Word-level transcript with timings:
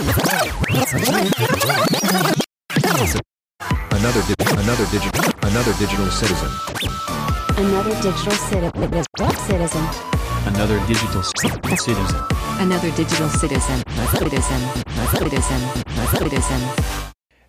Another 0.00 0.16
di- 4.24 4.34
another 4.56 4.86
digital 4.88 5.28
another 5.42 5.74
digital 5.76 6.08
citizen. 6.08 6.48
Another 7.58 7.92
digital 8.00 8.32
citi- 8.32 8.72
citizen. 9.44 9.84
Another 10.46 10.80
digital 10.86 11.22
citizen. 11.22 12.22
Another 12.60 12.90
digital 12.96 13.28
citizen. 13.28 13.82
Citizen. 14.16 14.60
Citizen. 15.12 15.60
Citizen. 16.16 16.60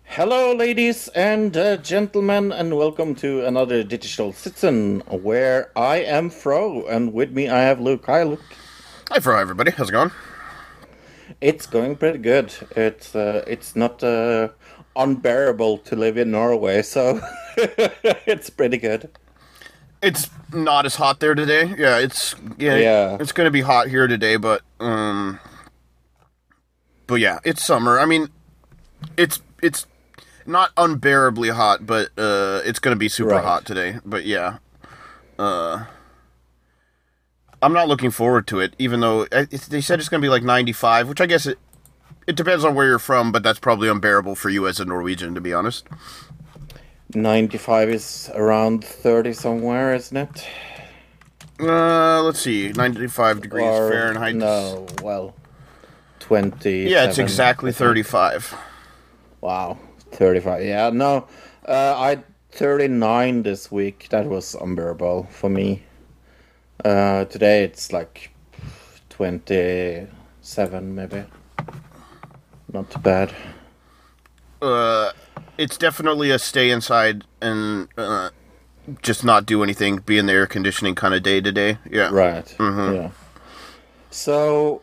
Hello, 0.04 0.52
ladies 0.54 1.08
and 1.14 1.56
uh, 1.56 1.78
gentlemen, 1.78 2.52
and 2.52 2.76
welcome 2.76 3.14
to 3.14 3.46
another 3.46 3.82
Digital 3.82 4.34
Citizen, 4.34 5.00
where 5.08 5.70
I 5.74 6.02
am 6.02 6.28
Fro, 6.28 6.84
and 6.86 7.14
with 7.14 7.32
me 7.32 7.48
I 7.48 7.60
have 7.62 7.80
Luke. 7.80 8.04
Hi, 8.04 8.24
Luke. 8.24 8.44
Hi, 9.10 9.20
for 9.20 9.38
everybody. 9.38 9.70
How's 9.70 9.88
it 9.88 9.92
going? 9.92 10.10
It's 11.40 11.66
going 11.66 11.96
pretty 11.96 12.18
good. 12.18 12.52
It's 12.76 13.14
uh, 13.14 13.44
it's 13.46 13.74
not 13.76 14.02
uh, 14.02 14.48
unbearable 14.96 15.78
to 15.78 15.96
live 15.96 16.16
in 16.16 16.30
Norway, 16.30 16.82
so 16.82 17.20
it's 17.56 18.50
pretty 18.50 18.78
good. 18.78 19.10
It's 20.02 20.28
not 20.52 20.84
as 20.84 20.96
hot 20.96 21.20
there 21.20 21.34
today. 21.34 21.74
Yeah, 21.78 21.98
it's 21.98 22.34
yeah, 22.58 22.76
Yeah. 22.76 23.16
it's 23.20 23.32
gonna 23.32 23.50
be 23.50 23.60
hot 23.62 23.88
here 23.88 24.06
today, 24.06 24.36
but 24.36 24.62
um, 24.80 25.38
but 27.06 27.16
yeah, 27.20 27.38
it's 27.44 27.64
summer. 27.64 27.98
I 28.00 28.04
mean, 28.06 28.28
it's 29.16 29.40
it's 29.62 29.86
not 30.44 30.70
unbearably 30.76 31.50
hot, 31.50 31.86
but 31.86 32.08
uh, 32.18 32.62
it's 32.64 32.78
gonna 32.80 32.96
be 32.96 33.08
super 33.08 33.30
Right. 33.30 33.44
hot 33.44 33.64
today. 33.64 33.98
But 34.04 34.24
yeah, 34.26 34.58
uh, 35.38 35.84
I'm 37.62 37.72
not 37.72 37.88
looking 37.88 38.10
forward 38.10 38.46
to 38.48 38.60
it. 38.60 38.74
Even 38.78 39.00
though 39.00 39.24
they 39.26 39.80
said 39.80 40.00
it's 40.00 40.08
gonna 40.08 40.20
be 40.20 40.28
like 40.28 40.42
95, 40.42 41.08
which 41.08 41.20
I 41.20 41.26
guess 41.26 41.46
it 41.46 41.58
it 42.26 42.36
depends 42.36 42.64
on 42.64 42.74
where 42.74 42.86
you're 42.86 42.98
from, 42.98 43.32
but 43.32 43.42
that's 43.42 43.58
probably 43.58 43.88
unbearable 43.88 44.34
for 44.34 44.48
you 44.48 44.66
as 44.66 44.78
a 44.80 44.84
Norwegian, 44.84 45.34
to 45.34 45.40
be 45.40 45.52
honest. 45.52 45.86
95 47.14 47.88
is 47.90 48.30
around 48.34 48.84
30 48.84 49.32
somewhere, 49.32 49.94
isn't 49.94 50.16
it? 50.16 50.46
Uh, 51.60 52.22
let's 52.22 52.40
see, 52.40 52.70
95 52.70 53.42
degrees 53.42 53.64
Or- 53.64 53.90
Fahrenheit. 53.90 54.34
No, 54.34 54.86
well, 55.02 55.34
20. 56.20 56.88
Yeah, 56.88 57.04
it's 57.04 57.18
exactly 57.18 57.72
35. 57.72 58.54
Wow, 59.40 59.78
35. 60.12 60.64
Yeah, 60.64 60.90
no, 60.90 61.26
uh, 61.68 61.94
I 61.96 62.22
39 62.52 63.42
this 63.42 63.70
week. 63.70 64.08
That 64.10 64.26
was 64.26 64.54
unbearable 64.54 65.28
for 65.30 65.50
me. 65.50 65.82
Uh, 66.84 67.24
today 67.26 67.62
it's 67.64 67.92
like 67.92 68.30
27 69.10 70.94
maybe. 70.94 71.24
Not 72.72 72.90
too 72.90 72.98
bad. 72.98 73.32
Uh, 74.60 75.12
it's 75.58 75.76
definitely 75.76 76.30
a 76.30 76.38
stay 76.38 76.70
inside 76.70 77.24
and 77.40 77.88
uh, 77.96 78.30
just 79.02 79.24
not 79.24 79.46
do 79.46 79.62
anything, 79.62 79.98
be 79.98 80.18
in 80.18 80.26
the 80.26 80.32
air 80.32 80.46
conditioning 80.46 80.94
kind 80.94 81.14
of 81.14 81.22
day 81.22 81.40
to 81.40 81.52
day. 81.52 81.78
Yeah. 81.88 82.10
Right. 82.10 82.46
Mm-hmm. 82.58 82.94
Yeah. 82.94 83.10
So, 84.10 84.82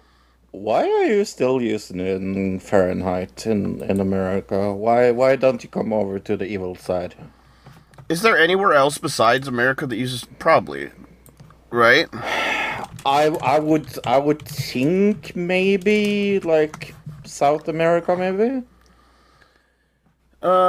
why 0.51 0.83
are 0.83 1.05
you 1.05 1.25
still 1.25 1.61
using 1.61 1.99
in 1.99 2.59
Fahrenheit 2.59 3.45
in 3.45 3.81
in 3.83 3.99
America? 3.99 4.73
Why 4.73 5.11
why 5.11 5.35
don't 5.35 5.63
you 5.63 5.69
come 5.69 5.91
over 5.93 6.19
to 6.19 6.37
the 6.37 6.45
evil 6.45 6.75
side? 6.75 7.15
Is 8.07 8.21
there 8.21 8.37
anywhere 8.37 8.73
else 8.73 8.97
besides 8.97 9.47
America 9.47 9.85
that 9.85 9.97
uses 9.97 10.25
probably? 10.39 10.91
Right? 11.71 12.07
I 13.05 13.27
I 13.41 13.59
would 13.59 13.87
I 14.05 14.17
would 14.17 14.41
think 14.43 15.35
maybe 15.35 16.39
like 16.39 16.95
South 17.25 17.67
America 17.67 18.15
maybe. 18.15 18.63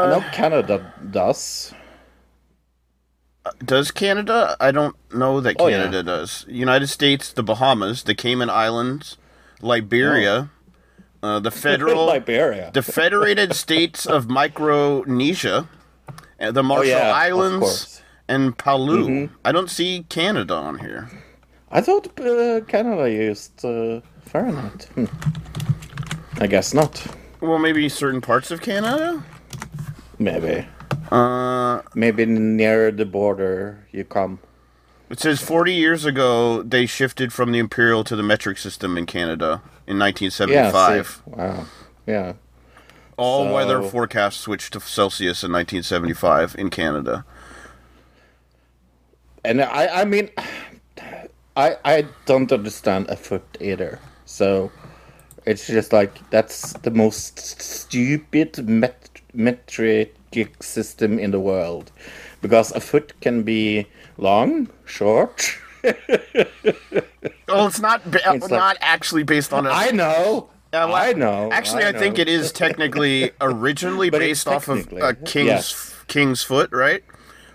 I 0.02 0.06
Uh, 0.06 0.06
know 0.06 0.20
Canada 0.32 0.92
does. 1.10 1.72
does 3.64 3.90
Canada? 3.90 4.56
I 4.60 4.70
don't 4.70 4.96
know 5.12 5.40
that 5.40 5.56
Oh, 5.58 5.68
yeah. 5.68 5.84
Canada 5.84 6.02
does. 6.02 6.44
United 6.48 6.88
States, 6.88 7.32
the 7.32 7.42
Bahamas, 7.42 8.02
the 8.04 8.14
Cayman 8.14 8.50
Islands, 8.50 9.16
Liberia, 9.60 10.50
uh, 11.22 11.40
the 11.40 11.50
federal, 11.50 12.06
Liberia. 12.06 12.70
the 12.72 12.82
Federated 12.82 13.54
States 13.54 14.06
of 14.06 14.28
Micronesia, 14.28 15.68
uh, 16.40 16.50
the 16.52 16.62
Marshall 16.62 17.00
Oh, 17.02 17.06
yeah, 17.06 17.10
of 17.10 17.16
Islands, 17.16 17.60
course. 17.60 18.02
And 18.30 18.56
Palau. 18.56 19.28
I 19.44 19.52
don't 19.52 19.68
see 19.70 20.06
Canada 20.08 20.54
on 20.54 20.78
here. 20.78 21.10
I 21.70 21.80
thought 21.80 22.06
uh, 22.18 22.60
Canada 22.66 23.10
used 23.10 23.64
uh, 23.64 24.00
Fahrenheit. 24.22 24.84
Hmm. 24.94 25.06
I 26.42 26.46
guess 26.46 26.72
not. 26.72 27.06
Well, 27.40 27.58
maybe 27.58 27.88
certain 27.88 28.20
parts 28.20 28.50
of 28.50 28.60
Canada. 28.60 29.22
Maybe. 30.18 30.66
Uh, 31.10 31.82
Maybe 31.94 32.24
near 32.26 32.90
the 32.92 33.04
border 33.04 33.86
you 33.90 34.04
come. 34.04 34.38
it 35.08 35.18
says 35.18 35.40
40 35.42 35.72
years 35.74 36.04
ago 36.04 36.62
they 36.62 36.86
shifted 36.86 37.32
from 37.32 37.50
the 37.52 37.58
imperial 37.58 38.04
to 38.04 38.14
the 38.16 38.22
metric 38.22 38.58
system 38.58 38.96
in 38.96 39.06
Canada 39.06 39.60
in 39.86 39.98
1975. 39.98 41.06
see. 41.06 41.30
Wow. 41.30 41.64
Yeah. 42.06 42.32
All 43.16 43.44
So- 43.46 43.54
weather 43.54 43.82
forecasts 43.82 44.38
switched 44.40 44.72
to 44.74 44.80
Celsius 44.80 45.42
in 45.42 45.50
1975 45.52 46.54
in 46.58 46.70
Canada. 46.70 47.24
And 49.44 49.62
I, 49.62 50.02
I 50.02 50.04
mean, 50.04 50.30
I, 51.56 51.76
I 51.84 52.06
don't 52.26 52.52
understand 52.52 53.08
a 53.08 53.16
foot 53.16 53.44
either. 53.60 53.98
So 54.26 54.70
it's 55.46 55.66
just 55.66 55.92
like 55.92 56.30
that's 56.30 56.74
the 56.74 56.90
most 56.90 57.38
stupid 57.38 58.68
met- 58.68 59.20
metric 59.34 60.14
system 60.62 61.18
in 61.18 61.30
the 61.30 61.40
world, 61.40 61.90
because 62.40 62.72
a 62.72 62.80
foot 62.80 63.18
can 63.20 63.42
be 63.42 63.86
long, 64.18 64.68
short. 64.84 65.58
well, 65.82 67.66
it's 67.66 67.80
not 67.80 68.08
ba- 68.10 68.20
It's 68.26 68.42
like- 68.42 68.50
not 68.50 68.76
actually 68.80 69.22
based 69.22 69.52
on 69.52 69.66
a. 69.66 69.70
I 69.70 69.90
know. 69.90 70.50
Yeah, 70.72 70.84
well, 70.84 70.94
I 70.94 71.12
know. 71.14 71.50
Actually, 71.50 71.84
I, 71.84 71.92
think 71.92 72.16
know. 72.16 72.22
it 72.22 72.28
is 72.28 72.52
technically 72.52 73.32
originally 73.40 74.08
based 74.08 74.46
off 74.46 74.68
of 74.68 74.92
a 74.92 75.14
king's 75.14 75.94
king's 76.06 76.44
foot, 76.44 76.70
right? 76.70 77.02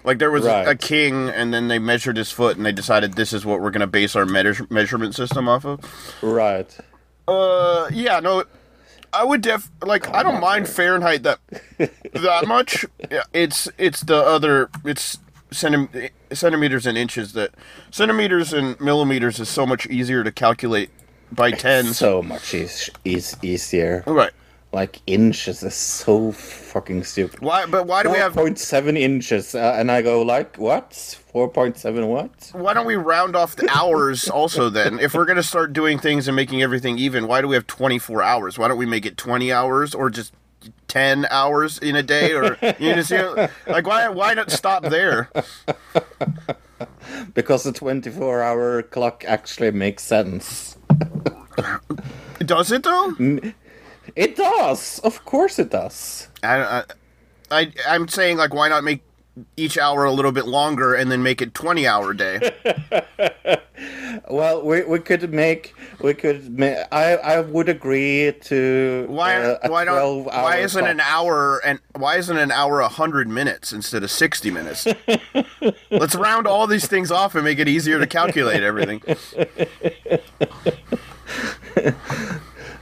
Like 0.06 0.20
there 0.20 0.32
was 0.32 0.46
a- 0.46 0.70
a 0.72 0.76
king, 0.76 1.30
and 1.30 1.54
then 1.54 1.68
they 1.68 1.80
measured 1.80 2.16
his 2.18 2.32
foot, 2.32 2.58
and 2.58 2.66
they 2.66 2.72
decided 2.72 3.14
this 3.14 3.34
is 3.34 3.44
what 3.46 3.60
we're 3.62 3.72
going 3.72 3.82
to 3.82 3.88
base 3.88 4.16
our 4.16 4.26
measure- 4.26 4.68
measurement 4.70 5.16
system 5.16 5.50
off 5.50 5.66
of. 5.66 5.80
right. 6.22 6.76
Uh, 7.28 7.90
yeah, 7.92 8.20
no, 8.20 8.44
I 9.12 9.24
would 9.24 9.42
def 9.42 9.72
like 9.82 10.08
I 10.14 10.22
don't 10.22 10.40
mind 10.40 10.70
Fahrenheit 10.70 11.24
that 11.24 11.40
that 12.14 12.48
much. 12.48 12.86
Yeah, 13.10 13.24
it's 13.34 13.68
it's 13.80 14.02
the 14.02 14.18
other 14.18 14.70
it's 14.84 15.18
centim- 15.52 16.12
centimeters 16.32 16.86
and 16.86 16.98
inches 16.98 17.34
that 17.34 17.52
centimeters 17.90 18.54
and 18.54 18.80
millimeters 18.80 19.40
is 19.40 19.50
so 19.50 19.66
much 19.66 19.88
easier 19.88 20.24
to 20.24 20.32
calculate 20.32 20.92
by 21.32 21.50
tens. 21.50 21.98
So 21.98 22.22
much 22.22 22.54
is 22.54 22.92
is 23.04 23.36
easier. 23.42 24.04
right. 24.06 24.32
Like 24.76 25.00
inches 25.08 25.64
is 25.64 25.74
so 25.74 26.34
fucking 26.34 27.06
stupid. 27.06 27.40
Why? 27.40 27.66
But 27.66 27.88
why 27.88 28.04
do 28.04 28.10
we 28.10 28.18
have? 28.18 28.34
4.7 28.34 29.00
inches, 29.00 29.56
uh, 29.56 29.74
and 29.78 29.90
I 29.90 30.02
go 30.02 30.22
like, 30.22 30.58
what? 30.58 30.90
4.7 30.90 32.06
what? 32.10 32.52
Why 32.52 32.74
don't 32.74 32.86
we 32.86 32.98
round 32.98 33.38
off 33.38 33.56
the 33.56 33.70
hours 33.74 34.28
also 34.28 34.70
then? 34.70 35.00
If 35.00 35.14
we're 35.14 35.24
gonna 35.24 35.44
start 35.44 35.72
doing 35.72 35.98
things 35.98 36.28
and 36.28 36.36
making 36.36 36.62
everything 36.62 36.98
even, 36.98 37.26
why 37.26 37.40
do 37.40 37.48
we 37.48 37.56
have 37.56 37.68
twenty 37.68 37.98
four 37.98 38.22
hours? 38.22 38.60
Why 38.60 38.68
don't 38.68 38.78
we 38.78 38.86
make 38.86 39.06
it 39.06 39.16
twenty 39.16 39.50
hours 39.50 39.96
or 39.96 40.10
just 40.10 40.34
ten 40.90 41.26
hours 41.32 41.78
in 41.80 41.96
a 41.96 42.04
day? 42.04 42.34
Or 42.34 42.58
you 42.78 42.96
know, 42.96 43.48
like 43.68 43.88
why 43.88 44.10
why 44.10 44.34
not 44.34 44.52
stop 44.52 44.84
there? 44.84 45.32
Because 47.34 47.64
the 47.64 47.72
24-hour 47.72 48.82
clock 48.84 49.24
actually 49.26 49.72
makes 49.72 50.04
sense. 50.04 50.78
Does 52.40 52.72
it 52.72 52.84
though? 52.84 53.16
It 54.16 54.36
does, 54.36 55.00
of 55.00 55.26
course 55.26 55.60
it 55.60 55.70
does. 55.72 56.30
I, 56.44 56.58
I, 56.62 56.84
I 57.52 57.72
I'm 57.88 58.08
saying 58.08 58.38
like 58.38 58.54
why 58.54 58.70
not 58.70 58.84
make 58.84 59.02
each 59.58 59.78
hour 59.78 60.06
a 60.06 60.12
little 60.12 60.32
bit 60.32 60.48
longer 60.48 60.94
and 60.96 61.12
then 61.12 61.22
make 61.22 61.42
it 61.42 61.54
twenty 61.54 61.86
hour 61.88 62.14
day? 62.14 62.52
Well, 64.30 64.64
we, 64.64 64.84
we 64.84 65.00
could 65.00 65.32
make 65.34 65.76
we 66.00 66.14
could 66.14 66.58
ma- 66.58 66.84
I 66.92 67.18
I 67.18 67.40
would 67.42 67.68
agree 67.70 68.34
to 68.44 69.06
Why 69.10 69.36
uh, 69.36 69.58
why? 69.68 69.84
12 69.86 70.26
Why 70.26 70.58
isn't 70.58 70.86
an 70.86 71.00
hour 71.00 71.62
and 71.66 71.80
why 71.94 72.16
isn't 72.18 72.38
an 72.38 72.52
hour 72.52 72.82
hundred 72.82 73.28
minutes 73.28 73.74
instead 73.74 74.04
of 74.04 74.12
sixty 74.12 74.52
minutes? 74.52 74.88
Let's 75.92 76.16
round 76.16 76.48
all 76.48 76.68
these 76.68 76.88
things 76.88 77.12
off 77.12 77.36
and 77.36 77.44
make 77.44 77.60
it 77.60 77.68
easier 77.68 78.00
to 78.00 78.08
calculate 78.08 78.64
everything. 78.64 79.02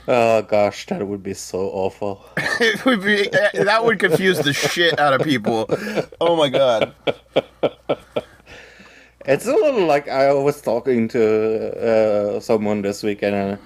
Oh 0.07 0.41
gosh, 0.41 0.85
that 0.87 1.05
would 1.07 1.23
be 1.23 1.33
so 1.33 1.69
awful. 1.69 2.25
It 2.59 2.85
would 2.85 3.01
be 3.03 3.29
that 3.53 3.83
would 3.83 3.99
confuse 3.99 4.37
the 4.39 4.53
shit 4.53 4.99
out 4.99 5.13
of 5.13 5.21
people. 5.25 5.65
Oh 6.21 6.35
my 6.35 6.49
god. 6.49 6.93
It's 9.25 9.45
a 9.47 9.53
little 9.55 9.85
like 9.85 10.07
I 10.09 10.33
was 10.33 10.61
talking 10.61 11.07
to 11.09 12.35
uh, 12.35 12.39
someone 12.41 12.81
this 12.81 13.01
weekend, 13.03 13.35
and 13.35 13.57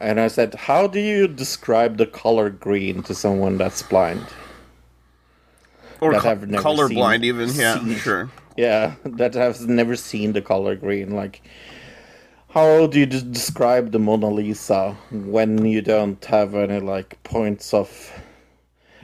and 0.00 0.20
I 0.20 0.28
said, 0.28 0.54
"How 0.54 0.86
do 0.86 1.00
you 1.00 1.26
describe 1.26 1.96
the 1.96 2.06
color 2.06 2.50
green 2.50 3.02
to 3.04 3.14
someone 3.14 3.56
that's 3.56 3.82
blind?" 3.82 4.24
Or 6.00 6.12
That 6.12 6.20
co- 6.22 6.36
colorblind, 6.36 7.14
seen- 7.20 7.24
even. 7.24 7.48
Yeah, 7.54 7.78
seen. 7.80 7.96
sure. 7.96 8.30
Yeah, 8.58 8.94
that 9.04 9.34
has 9.34 9.66
never 9.66 9.94
seen 9.94 10.32
the 10.32 10.42
color 10.42 10.74
green. 10.74 11.12
Like, 11.14 11.42
how 12.58 12.88
do 12.88 12.98
you 12.98 13.06
describe 13.06 13.92
the 13.92 14.00
Mona 14.00 14.28
Lisa 14.28 14.96
when 15.12 15.64
you 15.64 15.80
don't 15.80 16.24
have 16.24 16.56
any 16.56 16.80
like 16.80 17.22
points 17.22 17.72
of? 17.72 17.88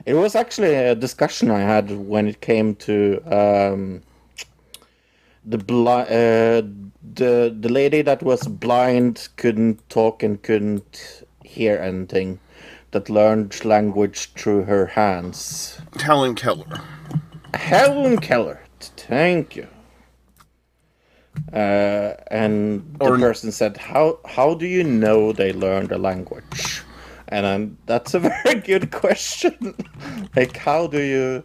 It 0.07 0.15
was 0.15 0.35
actually 0.35 0.75
a 0.75 0.97
discussion 0.97 1.53
I 1.53 1.61
had 1.61 1.91
when 1.93 2.27
it 2.27 2.41
came 2.41 2.75
to 2.89 2.97
um, 3.41 4.03
the 5.45 5.59
bli- 5.59 6.09
uh, 6.21 6.63
the 7.21 7.55
the 7.65 7.69
lady 7.69 8.03
that 8.03 8.25
was 8.25 8.43
blind, 8.49 9.29
couldn't 9.37 9.89
talk 9.89 10.25
and 10.25 10.43
couldn't 10.43 11.23
hear 11.45 11.77
anything, 11.79 12.41
that 12.91 13.09
learned 13.09 13.65
language 13.65 14.33
through 14.33 14.65
her 14.65 14.87
hands. 14.87 15.79
Helen 16.01 16.35
Keller. 16.35 16.81
Helen 17.55 18.19
Keller. 18.19 18.61
Thank 18.81 19.55
you. 19.55 19.69
Uh, 21.53 22.15
and 22.31 22.83
the 22.99 23.05
Or- 23.05 23.19
person 23.19 23.53
said, 23.53 23.77
"How 23.77 24.19
how 24.27 24.55
do 24.55 24.67
you 24.67 24.85
know 24.85 25.33
they 25.33 25.53
learned 25.53 25.93
a 25.93 25.99
language?" 25.99 26.83
And 27.29 27.47
um, 27.47 27.79
that's 27.87 28.15
a 28.15 28.19
very 28.45 28.61
good 28.61 28.91
question. 28.93 29.75
like, 30.37 30.57
how 30.57 30.87
do 30.87 31.01
you 31.03 31.45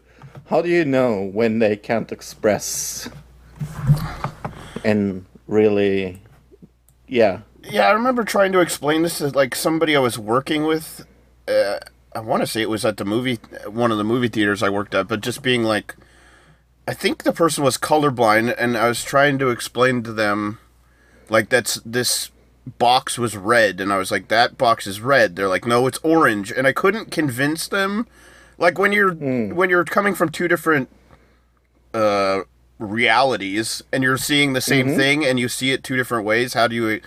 how 0.49 0.61
do 0.61 0.69
you 0.69 0.85
know 0.85 1.29
when 1.33 1.59
they 1.59 1.75
can't 1.75 2.11
express 2.11 3.09
and 4.83 5.25
really, 5.47 6.21
yeah, 7.07 7.41
Yeah, 7.63 7.87
I 7.87 7.91
remember 7.91 8.23
trying 8.23 8.51
to 8.53 8.59
explain 8.59 9.03
this 9.03 9.17
to 9.19 9.27
like 9.29 9.53
somebody 9.55 9.95
I 9.95 9.99
was 9.99 10.17
working 10.17 10.63
with. 10.65 11.05
Uh, 11.47 11.79
I 12.15 12.19
want 12.21 12.41
to 12.41 12.47
say 12.47 12.61
it 12.61 12.69
was 12.69 12.85
at 12.85 12.97
the 12.97 13.05
movie, 13.05 13.39
one 13.67 13.91
of 13.91 13.97
the 13.97 14.03
movie 14.03 14.29
theaters 14.29 14.63
I 14.63 14.69
worked 14.69 14.95
at, 14.95 15.07
but 15.07 15.21
just 15.21 15.41
being 15.43 15.63
like, 15.63 15.95
I 16.89 16.93
think 16.95 17.21
the 17.21 17.31
person 17.31 17.63
was 17.63 17.77
colorblind, 17.77 18.55
and 18.57 18.75
I 18.75 18.87
was 18.87 19.03
trying 19.03 19.37
to 19.37 19.51
explain 19.51 20.01
to 20.01 20.11
them, 20.11 20.57
like 21.29 21.49
that's 21.49 21.75
this 21.85 22.31
box 22.79 23.15
was 23.15 23.37
red, 23.37 23.79
and 23.79 23.93
I 23.93 23.97
was 23.97 24.09
like, 24.09 24.27
that 24.29 24.57
box 24.57 24.87
is 24.87 24.99
red. 24.99 25.35
They're 25.35 25.47
like, 25.47 25.67
no, 25.67 25.85
it's 25.85 25.99
orange, 25.99 26.51
and 26.51 26.65
I 26.65 26.71
couldn't 26.71 27.11
convince 27.11 27.67
them. 27.67 28.07
Like 28.57 28.79
when 28.79 28.91
you're 28.91 29.13
when 29.13 29.69
you're 29.69 29.85
coming 29.85 30.15
from 30.15 30.29
two 30.29 30.47
different 30.47 30.89
uh 31.93 32.41
realities 32.79 33.83
and 33.93 34.01
you're 34.01 34.17
seeing 34.17 34.53
the 34.53 34.61
same 34.61 34.95
thing 34.95 35.23
and 35.23 35.39
you 35.39 35.47
see 35.47 35.71
it 35.71 35.83
two 35.83 35.97
different 35.97 36.25
ways 36.25 36.53
how 36.53 36.65
do 36.65 36.75
you 36.75 37.01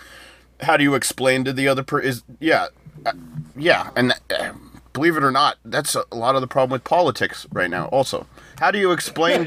how 0.61 0.77
do 0.77 0.85
you 0.85 0.95
explain 0.95 1.45
to 1.45 1.53
the 1.53 1.67
other 1.67 1.83
person 1.83 2.09
is 2.09 2.23
yeah 2.41 2.67
uh, 3.07 3.13
yeah 3.57 3.89
and 3.97 4.13
uh, 4.31 4.53
believe 4.93 5.17
it 5.17 5.25
or 5.25 5.31
not 5.31 5.57
that's 5.65 5.95
a 5.95 6.05
lot 6.15 6.35
of 6.35 6.43
the 6.43 6.47
problem 6.47 6.73
with 6.73 6.85
politics 6.85 7.47
right 7.53 7.71
now 7.71 7.87
also 7.87 8.27
how 8.63 8.71
do 8.71 8.79
you 8.79 8.93
explain 8.93 9.47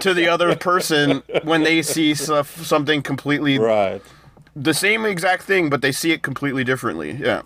to 0.00 0.12
the 0.12 0.26
other 0.28 0.56
person 0.56 1.22
when 1.44 1.62
they 1.62 1.82
see 1.82 2.14
stuff, 2.14 2.48
something 2.66 3.00
completely 3.00 3.60
right. 3.60 4.02
the 4.56 4.74
same 4.74 5.06
exact 5.06 5.44
thing 5.44 5.70
but 5.70 5.82
they 5.82 5.92
see 5.92 6.10
it 6.10 6.22
completely 6.22 6.64
differently 6.64 7.12
yeah 7.12 7.42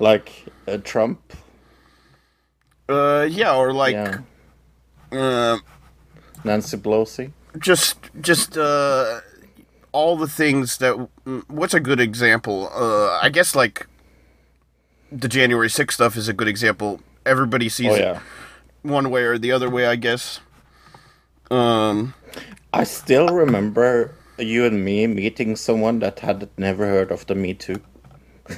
Like 0.00 0.46
uh, 0.66 0.78
Trump. 0.82 1.20
uh 2.88 3.24
yeah 3.30 3.54
or 3.54 3.72
like 3.72 3.94
yeah. 3.94 4.18
uh, 5.12 5.58
Nancy 6.42 6.76
Pelosi. 6.76 7.30
just 7.60 7.98
just 8.20 8.56
uh 8.58 9.20
all 9.92 10.16
the 10.16 10.26
things 10.26 10.78
that 10.78 10.94
what's 11.46 11.74
a 11.74 11.80
good 11.80 12.00
example 12.00 12.68
uh 12.74 13.10
i 13.22 13.28
guess 13.28 13.54
like 13.54 13.86
the 15.12 15.28
january 15.28 15.68
6th 15.68 15.92
stuff 15.92 16.16
is 16.16 16.26
a 16.28 16.32
good 16.32 16.48
example 16.48 16.98
everybody 17.24 17.68
sees 17.68 17.92
Oh 17.92 17.94
it 17.94 18.00
yeah. 18.00 18.20
One 18.82 19.10
way 19.10 19.22
or 19.22 19.38
the 19.38 19.52
other 19.52 19.70
way 19.70 19.86
i 19.86 19.96
guess 19.96 20.40
um 21.50 22.14
I 22.72 22.84
still 22.84 23.28
remember 23.28 24.14
you 24.38 24.64
and 24.64 24.82
me 24.82 25.06
meeting 25.06 25.56
someone 25.56 25.98
that 25.98 26.20
had 26.20 26.48
never 26.56 26.86
heard 26.86 27.10
of 27.12 27.26
the 27.26 27.34
Me 27.34 27.52
Too. 27.52 27.80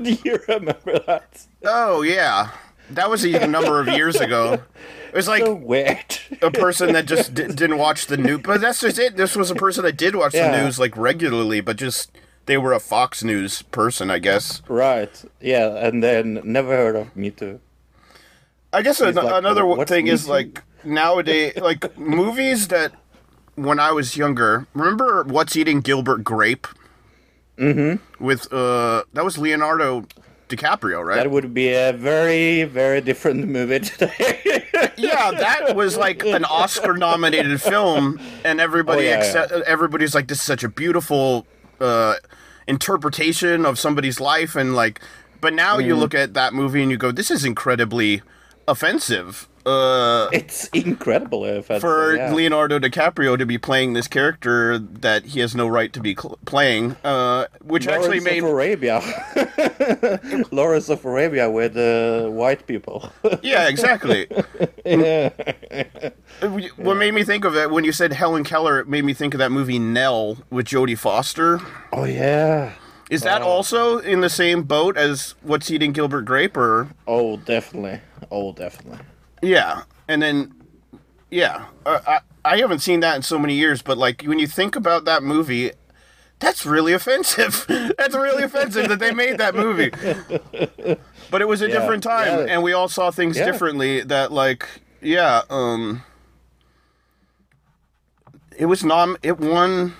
Do 0.00 0.16
you 0.24 0.38
remember 0.46 1.00
that? 1.06 1.46
oh 1.64 2.02
yeah 2.02 2.50
that 2.90 3.10
was 3.10 3.24
a 3.24 3.46
number 3.46 3.80
of 3.80 3.88
years 3.88 4.16
ago 4.20 4.54
it 4.54 5.14
was 5.14 5.26
like 5.28 5.44
So 5.44 5.54
weird. 5.54 6.18
a 6.42 6.50
person 6.50 6.92
that 6.94 7.06
just 7.06 7.34
di- 7.34 7.48
didn't 7.48 7.78
watch 7.78 8.06
the 8.06 8.16
news 8.16 8.40
but 8.44 8.60
that's 8.60 8.80
just 8.80 8.98
it 8.98 9.16
this 9.16 9.34
was 9.36 9.50
a 9.50 9.54
person 9.56 9.84
that 9.84 9.96
did 9.96 10.14
watch 10.16 10.34
Yeah. 10.34 10.50
the 10.56 10.62
news 10.64 10.78
like 10.78 10.96
regularly 10.96 11.60
but 11.60 11.76
just 11.76 12.16
they 12.46 12.56
were 12.56 12.72
a 12.72 12.80
fox 12.80 13.22
news 13.24 13.62
person 13.62 14.10
i 14.10 14.18
guess 14.18 14.62
right. 14.68 15.24
Yeah, 15.40 15.68
and 15.86 16.02
then 16.02 16.40
never 16.44 16.70
heard 16.76 16.96
of 16.96 17.14
Me 17.16 17.30
Too. 17.30 17.60
I 18.72 18.82
guess 18.82 19.00
an- 19.00 19.14
like, 19.14 19.34
another 19.34 19.84
thing 19.84 20.06
is 20.06 20.28
like 20.28 20.62
nowadays, 20.84 21.56
like 21.56 21.96
movies 21.98 22.68
that 22.68 22.92
when 23.56 23.78
I 23.80 23.92
was 23.92 24.16
younger. 24.16 24.66
Remember 24.74 25.24
What's 25.24 25.56
Eating 25.56 25.80
Gilbert 25.80 26.22
Grape? 26.24 26.66
Mm-hmm. 27.58 28.24
With 28.24 28.50
uh, 28.52 29.02
that 29.12 29.24
was 29.24 29.36
Leonardo 29.36 30.06
DiCaprio, 30.48 31.04
right? 31.04 31.16
That 31.16 31.30
would 31.30 31.52
be 31.52 31.68
a 31.72 31.92
very, 31.92 32.64
very 32.64 33.00
different 33.02 33.46
movie 33.48 33.80
today. 33.80 34.64
yeah, 34.96 35.30
that 35.30 35.76
was 35.76 35.96
like 35.96 36.24
an 36.24 36.44
Oscar-nominated 36.46 37.60
film, 37.60 38.18
and 38.44 38.60
everybody 38.60 39.02
Oh, 39.08 39.10
yeah, 39.10 39.18
accept, 39.18 39.52
everybody's 39.66 40.14
like, 40.14 40.28
"This 40.28 40.38
is 40.38 40.44
such 40.44 40.64
a 40.64 40.68
beautiful 40.70 41.46
uh, 41.80 42.14
interpretation 42.66 43.66
of 43.66 43.78
somebody's 43.78 44.20
life," 44.20 44.56
and 44.56 44.74
like, 44.74 45.00
but 45.42 45.52
now 45.52 45.76
you 45.78 45.92
Mm-hmm. 45.92 46.00
look 46.00 46.14
at 46.14 46.32
that 46.34 46.54
movie 46.54 46.80
and 46.82 46.90
you 46.90 46.96
go, 46.96 47.12
"This 47.12 47.30
is 47.30 47.44
incredibly 47.44 48.22
offensive." 48.70 49.48
Uh, 49.66 50.30
it's 50.32 50.68
incredible 50.68 51.44
I 51.44 51.60
for 51.60 52.16
yeah. 52.16 52.32
Leonardo 52.32 52.78
DiCaprio 52.78 53.36
to 53.38 53.44
be 53.44 53.58
playing 53.58 53.92
this 53.92 54.08
character 54.08 54.78
that 54.78 55.26
he 55.26 55.40
has 55.40 55.54
no 55.54 55.68
right 55.68 55.92
to 55.92 56.00
be 56.00 56.14
cl- 56.14 56.38
playing, 56.46 56.96
uh, 57.04 57.46
which 57.62 57.86
actually 57.86 58.20
Lawrence 58.20 58.24
made 58.24 58.42
of 58.42 58.50
Arabia. 58.50 60.46
Lawrence 60.50 60.88
of 60.88 61.04
Arabia 61.04 61.50
with 61.50 61.76
uh, 61.76 62.28
white 62.30 62.66
people. 62.66 63.12
yeah 63.42 63.68
exactly. 63.68 64.26
yeah. 64.86 65.28
what 66.76 66.96
made 66.96 67.12
me 67.12 67.22
think 67.22 67.44
of 67.44 67.54
it 67.54 67.70
when 67.70 67.84
you 67.84 67.92
said 67.92 68.14
Helen 68.14 68.44
Keller, 68.44 68.80
it 68.80 68.88
made 68.88 69.04
me 69.04 69.12
think 69.12 69.34
of 69.34 69.38
that 69.38 69.52
movie 69.52 69.78
Nell 69.78 70.38
with 70.48 70.66
Jodie 70.66 70.96
Foster. 70.96 71.60
oh 71.92 72.04
yeah. 72.04 72.72
Is 73.10 73.22
that 73.22 73.42
also 73.42 73.98
in 73.98 74.20
the 74.20 74.30
same 74.30 74.62
boat 74.62 74.96
as 74.96 75.34
What's 75.42 75.70
Eating 75.70 75.92
Gilbert 75.92 76.22
Grape, 76.22 76.56
or 76.56 76.88
Oh, 77.06 77.36
definitely. 77.36 78.00
Oh, 78.30 78.52
definitely. 78.52 79.00
yeah? 79.42 79.82
And 80.08 80.22
then 80.22 80.54
yeah, 81.30 81.66
uh, 81.84 81.98
I 82.06 82.20
I 82.44 82.56
haven't 82.58 82.78
seen 82.78 83.00
that 83.00 83.16
in 83.16 83.22
so 83.22 83.38
many 83.38 83.54
years, 83.54 83.82
but 83.82 83.98
like 83.98 84.22
when 84.22 84.38
you 84.38 84.46
think 84.46 84.76
about 84.76 85.04
that 85.04 85.22
movie. 85.22 85.72
That's 86.38 86.64
really 86.64 86.94
offensive. 86.94 87.66
That's 87.98 88.14
really 88.14 88.42
offensive 88.44 88.88
that 88.88 88.98
they 88.98 89.12
made 89.12 89.36
that 89.38 89.54
movie. 89.54 89.90
But 91.30 91.42
it 91.42 91.44
was 91.46 91.60
a 91.60 91.68
Yeah, 91.68 91.78
different 91.78 92.02
time, 92.02 92.26
yeah. 92.38 92.46
and 92.54 92.62
we 92.62 92.72
all 92.72 92.88
saw 92.88 93.10
things 93.10 93.36
Yeah. 93.36 93.44
differently. 93.44 94.00
That 94.00 94.32
like, 94.32 94.66
yeah, 95.02 95.42
um, 95.50 96.02
it 98.56 98.66
was 98.66 98.82
nom. 98.84 99.16
It 99.22 99.38
won. 99.38 99.94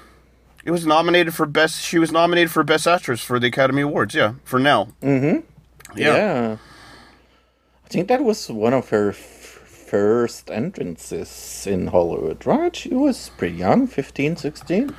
It 0.64 0.70
was 0.70 0.86
nominated 0.86 1.34
for 1.34 1.46
best. 1.46 1.80
She 1.82 1.98
was 1.98 2.12
nominated 2.12 2.50
for 2.50 2.62
best 2.62 2.86
actress 2.86 3.22
for 3.22 3.38
the 3.38 3.46
Academy 3.48 3.82
Awards. 3.82 4.14
Yeah, 4.14 4.34
for 4.44 4.58
Nell. 4.60 4.92
Mm-hmm. 5.02 5.40
Yeah. 5.98 6.14
Yeah. 6.16 6.56
I 7.84 7.88
think 7.88 8.08
that 8.08 8.22
was 8.22 8.48
one 8.48 8.72
of 8.74 8.90
her 8.90 9.10
f- 9.10 9.16
first 9.18 10.50
entrances 10.50 11.66
in 11.66 11.88
Hollywood, 11.88 12.44
right? 12.46 12.74
She 12.76 12.90
was 12.94 13.30
pretty 13.36 13.56
young, 13.56 13.86
15, 13.86 14.36
16. 14.36 14.94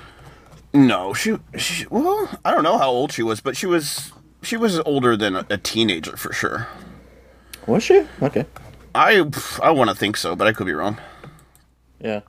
No, 0.74 1.14
she, 1.14 1.38
she. 1.58 1.86
Well, 1.90 2.30
I 2.44 2.52
don't 2.52 2.64
know 2.64 2.78
how 2.78 2.90
old 2.90 3.12
she 3.12 3.24
was, 3.24 3.42
but 3.42 3.56
she 3.58 3.66
was. 3.68 4.12
She 4.42 4.58
was 4.58 4.80
older 4.80 5.16
than 5.16 5.36
a, 5.36 5.46
a 5.52 5.58
teenager 5.58 6.18
for 6.18 6.34
sure. 6.34 6.68
Was 7.68 7.84
she? 7.84 8.06
Okay. 8.22 8.46
I 8.96 9.24
I 9.62 9.72
want 9.72 9.90
to 9.90 9.96
think 9.96 10.18
so, 10.18 10.36
but 10.36 10.48
I 10.48 10.54
could 10.54 10.66
be 10.66 10.74
wrong. 10.74 10.98
Yeah. 12.00 12.22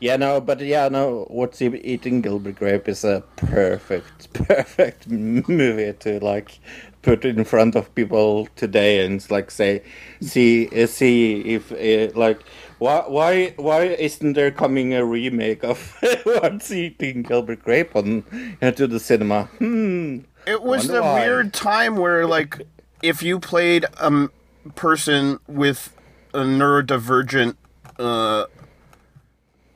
Yeah, 0.00 0.16
no, 0.16 0.40
but 0.40 0.60
yeah, 0.60 0.88
no, 0.88 1.26
What's 1.28 1.60
Eating 1.60 2.22
Gilbert 2.22 2.56
Grape 2.56 2.88
is 2.88 3.04
a 3.04 3.22
perfect, 3.36 4.32
perfect 4.46 5.08
movie 5.08 5.92
to 6.00 6.18
like 6.20 6.58
put 7.02 7.24
in 7.24 7.44
front 7.44 7.76
of 7.76 7.94
people 7.94 8.48
today 8.56 9.04
and 9.04 9.30
like 9.30 9.50
say, 9.50 9.82
see, 10.22 10.68
uh, 10.68 10.86
see 10.86 11.40
if 11.40 11.70
uh, 11.72 12.18
like 12.18 12.42
why 12.78 13.04
why 13.06 13.54
why 13.56 13.82
isn't 13.82 14.32
there 14.32 14.50
coming 14.50 14.94
a 14.94 15.04
remake 15.04 15.62
of 15.62 15.98
What's 16.24 16.72
Eating 16.72 17.22
Gilbert 17.22 17.62
Grape 17.62 17.94
on 17.94 18.24
into 18.62 18.86
the 18.86 18.98
cinema? 18.98 19.44
Hmm. 19.58 20.20
It 20.46 20.62
was 20.62 20.88
the 20.88 21.02
why. 21.02 21.20
weird 21.20 21.52
time 21.52 21.96
where, 21.96 22.26
like, 22.26 22.62
if 23.02 23.22
you 23.22 23.38
played 23.38 23.84
a 23.98 24.28
person 24.74 25.38
with 25.46 25.94
a 26.32 26.38
neurodivergent, 26.38 27.56
uh, 27.98 28.46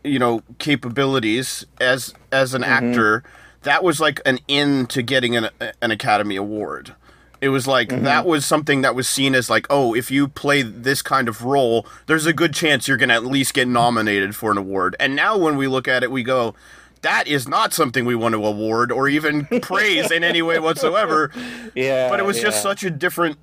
you 0.05 0.19
know, 0.19 0.43
capabilities 0.59 1.65
as 1.81 2.15
as 2.31 2.55
an 2.55 2.63
Mm-hmm. 2.63 2.73
actor, 2.91 3.25
that 3.63 3.83
was 3.83 3.99
like 4.01 4.21
an 4.27 4.39
in 4.47 4.87
to 4.89 5.03
getting 5.03 5.37
an 5.37 5.49
an 5.81 5.91
Academy 5.91 6.37
Award. 6.37 6.95
It 7.41 7.49
was 7.51 7.67
like 7.67 7.89
that 7.91 8.25
was 8.25 8.47
something 8.47 8.81
that 8.83 8.95
was 8.95 9.07
seen 9.07 9.35
as 9.35 9.51
like, 9.51 9.67
oh, 9.69 9.95
if 9.95 10.11
you 10.11 10.29
play 10.29 10.63
this 10.63 11.03
kind 11.03 11.29
of 11.29 11.43
role, 11.45 11.87
there's 12.07 12.25
a 12.25 12.33
good 12.33 12.55
chance 12.55 12.89
you're 12.89 12.97
going 12.97 13.11
to 13.11 13.15
at 13.17 13.27
least 13.27 13.53
get 13.53 13.69
nominated 13.69 14.35
for 14.35 14.51
an 14.51 14.57
award. 14.57 14.97
And 14.99 15.15
now 15.15 15.37
when 15.37 15.59
we 15.59 15.67
look 15.67 15.87
at 15.87 16.03
it, 16.03 16.11
we 16.11 16.23
go, 16.23 16.55
that 17.03 17.29
is 17.29 17.47
not 17.47 17.75
something 17.75 18.07
we 18.07 18.15
want 18.15 18.35
to 18.35 18.47
award 18.47 18.91
or 18.91 19.09
even 19.09 19.45
praise 19.63 20.11
in 20.11 20.25
any 20.25 20.41
way 20.41 20.59
whatsoever. 20.59 21.31
Yeah, 21.75 22.09
But 22.09 22.19
it 22.19 22.25
was 22.25 22.41
just 22.41 22.63
such 22.63 22.83
a 22.83 22.89
different 22.91 23.37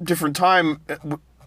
different 0.00 0.36
time. 0.36 0.80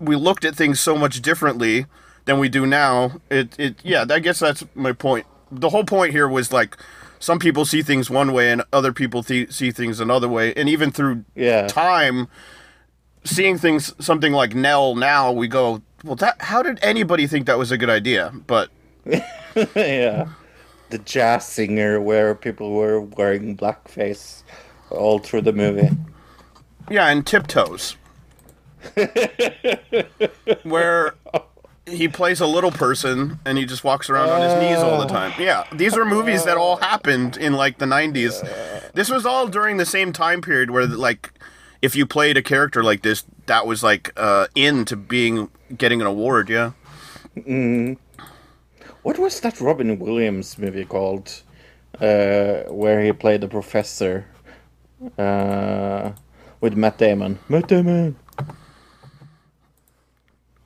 We 0.01 0.17
looked 0.17 0.43
at 0.43 0.53
things 0.53 0.81
so 0.81 0.97
much 0.97 1.21
differently 1.21 1.85
than 2.25 2.39
we 2.39 2.49
do 2.49 2.65
now. 2.65 3.19
It 3.29 3.55
it 3.59 3.75
yeah, 3.83 4.05
I 4.09 4.19
guess 4.19 4.39
that's 4.39 4.63
my 4.75 4.91
point. 4.91 5.25
The 5.51 5.69
whole 5.69 5.83
point 5.83 6.11
here 6.11 6.27
was 6.27 6.51
like 6.51 6.77
some 7.19 7.39
people 7.39 7.65
see 7.65 7.81
things 7.83 8.09
one 8.09 8.33
way 8.33 8.51
and 8.51 8.63
other 8.73 8.91
people 8.93 9.21
th- 9.23 9.51
see 9.51 9.71
things 9.71 9.99
another 9.99 10.27
way, 10.29 10.53
and 10.55 10.67
even 10.69 10.91
through 10.91 11.23
Yeah. 11.35 11.67
time, 11.67 12.27
seeing 13.23 13.57
things 13.57 13.93
something 14.03 14.31
like 14.33 14.55
Nell 14.55 14.95
now, 14.95 15.31
we 15.31 15.47
go, 15.47 15.81
well, 16.03 16.15
that 16.15 16.41
how 16.41 16.63
did 16.63 16.79
anybody 16.81 17.27
think 17.27 17.45
that 17.45 17.57
was 17.57 17.71
a 17.71 17.77
good 17.77 17.89
idea? 17.89 18.31
But 18.47 18.69
yeah. 19.75 20.29
The 20.89 20.97
jazz 21.05 21.45
singer 21.47 22.01
where 22.01 22.35
people 22.35 22.71
were 22.71 22.99
wearing 23.01 23.55
blackface 23.55 24.43
all 24.89 25.19
through 25.19 25.41
the 25.43 25.53
movie. 25.53 25.89
Yeah, 26.89 27.07
and 27.07 27.25
Tiptoes. 27.25 27.95
Where 30.63 31.13
he 31.85 32.07
plays 32.07 32.39
a 32.39 32.47
little 32.47 32.71
person 32.71 33.39
and 33.45 33.57
he 33.57 33.65
just 33.65 33.83
walks 33.83 34.09
around 34.09 34.29
on 34.29 34.41
his 34.41 34.53
knees 34.61 34.77
all 34.77 34.99
the 34.99 35.07
time. 35.07 35.33
Yeah, 35.39 35.65
these 35.73 35.97
are 35.97 36.05
movies 36.05 36.43
that 36.45 36.57
all 36.57 36.77
happened 36.77 37.37
in 37.37 37.53
like 37.53 37.79
the 37.79 37.85
90s. 37.85 38.93
This 38.93 39.09
was 39.09 39.25
all 39.25 39.47
during 39.47 39.77
the 39.77 39.85
same 39.85 40.13
time 40.13 40.41
period 40.41 40.71
where 40.71 40.85
like 40.85 41.33
if 41.81 41.95
you 41.95 42.05
played 42.05 42.37
a 42.37 42.41
character 42.41 42.83
like 42.83 43.01
this, 43.01 43.23
that 43.47 43.65
was 43.65 43.83
like 43.83 44.13
uh 44.15 44.47
into 44.55 44.95
being 44.95 45.49
getting 45.77 46.01
an 46.01 46.07
award, 46.07 46.49
yeah. 46.49 46.71
What 49.03 49.17
was 49.17 49.39
that 49.39 49.59
Robin 49.59 49.97
Williams 49.97 50.57
movie 50.57 50.85
called? 50.85 51.41
Uh, 51.99 52.63
where 52.71 53.03
he 53.03 53.11
played 53.11 53.41
the 53.41 53.47
professor 53.47 54.25
uh, 55.17 56.11
with 56.59 56.75
Matt 56.75 56.97
Damon. 56.97 57.37
Matt 57.49 57.67
Damon. 57.67 58.15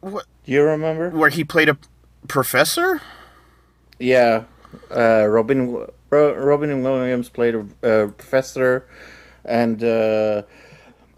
What 0.01 0.25
Do 0.45 0.51
you 0.51 0.63
remember? 0.63 1.09
where 1.09 1.29
he 1.29 1.43
played 1.43 1.69
a 1.69 1.77
professor? 2.27 3.01
Yeah, 3.99 4.43
uh, 4.95 5.25
Robin 5.27 5.87
Robin 6.09 6.83
Williams 6.83 7.29
played 7.29 7.55
a 7.55 7.59
uh, 7.83 8.07
professor, 8.07 8.87
and 9.43 9.83
uh, 9.83 10.43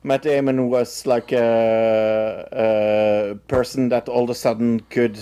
Matt 0.04 0.22
Damon 0.22 0.70
was 0.70 1.06
like 1.06 1.32
a, 1.32 2.48
a 2.52 3.36
person 3.48 3.90
that 3.90 4.08
all 4.08 4.24
of 4.24 4.30
a 4.30 4.36
sudden 4.36 4.80
could 4.90 5.20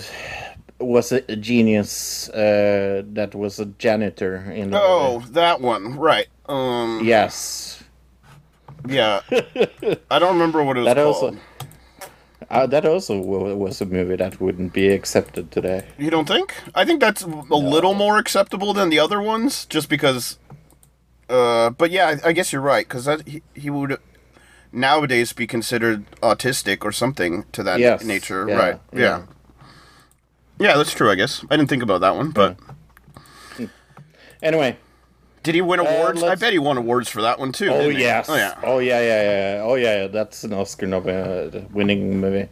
was 0.78 1.10
a, 1.10 1.22
a 1.32 1.36
genius 1.36 2.28
uh, 2.30 3.02
that 3.12 3.34
was 3.34 3.58
a 3.58 3.66
janitor 3.66 4.36
in 4.52 4.70
the 4.70 4.78
Oh, 4.80 5.24
that 5.30 5.60
one. 5.60 5.96
Right. 5.96 6.28
Um 6.48 7.00
yes 7.02 7.82
yeah. 8.88 9.20
I 10.10 10.18
don't 10.18 10.34
remember 10.34 10.62
what 10.62 10.76
it 10.76 10.80
was 10.80 10.86
that 10.86 10.96
called. 10.96 11.34
also 11.34 11.36
uh, 12.50 12.66
that 12.66 12.84
also 12.86 13.18
wa- 13.20 13.54
was 13.54 13.80
a 13.80 13.86
movie 13.86 14.16
that 14.16 14.40
wouldn't 14.40 14.72
be 14.72 14.88
accepted 14.88 15.50
today 15.50 15.84
You 15.98 16.10
don't 16.10 16.28
think? 16.28 16.54
I 16.74 16.84
think 16.84 17.00
that's 17.00 17.22
a 17.22 17.26
little 17.28 17.94
more 17.94 18.18
acceptable 18.18 18.72
than 18.74 18.90
the 18.90 18.98
other 18.98 19.20
ones, 19.20 19.66
just 19.66 19.88
because. 19.88 20.38
Uh, 21.28 21.70
but 21.70 21.90
yeah, 21.90 22.16
I, 22.24 22.28
I 22.28 22.32
guess 22.32 22.52
you're 22.52 22.62
right 22.62 22.86
because 22.88 23.08
he, 23.26 23.42
he 23.54 23.68
would 23.70 23.98
nowadays 24.72 25.32
be 25.32 25.46
considered 25.46 26.04
autistic 26.20 26.84
or 26.84 26.92
something 26.92 27.44
to 27.52 27.62
that 27.64 27.80
Yes, 27.80 28.04
nature, 28.04 28.46
yeah, 28.48 28.56
right? 28.56 28.80
Yeah. 28.92 29.00
yeah. 29.00 29.22
yeah, 30.58 30.76
that's 30.76 30.92
true. 30.92 31.10
I 31.10 31.16
guess 31.16 31.44
I 31.50 31.56
didn't 31.56 31.68
think 31.68 31.82
about 31.82 32.00
that 32.02 32.14
one, 32.14 32.30
but 32.30 32.56
anyway 34.42 34.76
did 35.46 35.54
he 35.54 35.60
win 35.62 35.78
awards? 35.78 36.24
I 36.24 36.34
bet 36.34 36.52
he 36.52 36.58
won 36.58 36.76
awards 36.76 37.08
for 37.08 37.22
that 37.22 37.38
one 37.38 37.52
too. 37.52 37.68
Oh 37.68 37.78
didn't 37.82 37.96
he? 37.98 38.02
yes. 38.02 38.28
Oh 38.28 38.34
yeah. 38.34 38.58
Oh 38.64 38.78
yeah, 38.80 39.00
yeah, 39.00 39.22
yeah. 39.22 39.62
Oh 39.62 39.74
yeah, 39.76 40.08
that's 40.08 40.42
an 40.42 40.52
Oscar 40.52 40.88
nom- 40.88 41.08
uh, 41.08 41.60
winning 41.70 42.18
movie. 42.20 42.48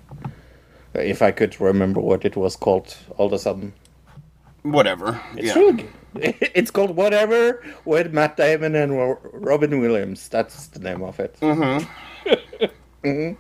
If 0.95 1.21
I 1.21 1.33
could 1.33 1.61
remember 1.61 1.99
what 2.01 2.25
it 2.25 2.37
was 2.37 2.55
called, 2.55 2.97
all 3.17 3.27
of 3.27 3.33
a 3.33 3.39
sudden, 3.41 3.73
Whatever. 4.63 5.21
it's 5.37 5.49
yeah. 5.49 5.55
really. 5.55 5.89
It's 6.55 6.71
called 6.71 6.95
whatever 6.95 7.61
with 7.85 8.15
Matt 8.15 8.37
Damon 8.37 8.77
and 8.77 9.17
Robin 9.33 9.81
Williams. 9.81 10.29
That's 10.29 10.69
the 10.69 10.79
name 10.79 11.03
of 11.03 11.19
it. 11.19 11.37
Mm-hmm. 13.05 13.35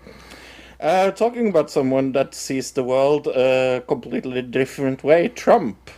uh, 0.80 1.10
talking 1.12 1.48
about 1.48 1.70
someone 1.70 2.12
that 2.12 2.34
sees 2.34 2.72
the 2.72 2.82
world 2.84 3.28
a 3.28 3.82
completely 3.88 4.42
different 4.42 5.02
way, 5.04 5.28
Trump. 5.28 5.90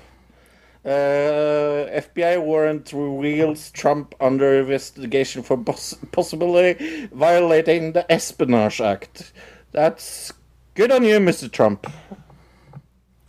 Uh, 0.86 1.90
FBI 1.90 2.40
warrant 2.40 2.92
reveals 2.92 3.72
Trump 3.72 4.14
under 4.20 4.60
investigation 4.60 5.42
for 5.42 5.56
pos- 5.56 5.94
possibly 6.12 7.08
violating 7.12 7.90
the 7.90 8.10
Espionage 8.10 8.80
Act. 8.80 9.32
That's 9.72 10.32
good 10.74 10.92
on 10.92 11.02
you, 11.02 11.18
Mr. 11.18 11.50
Trump. 11.50 11.92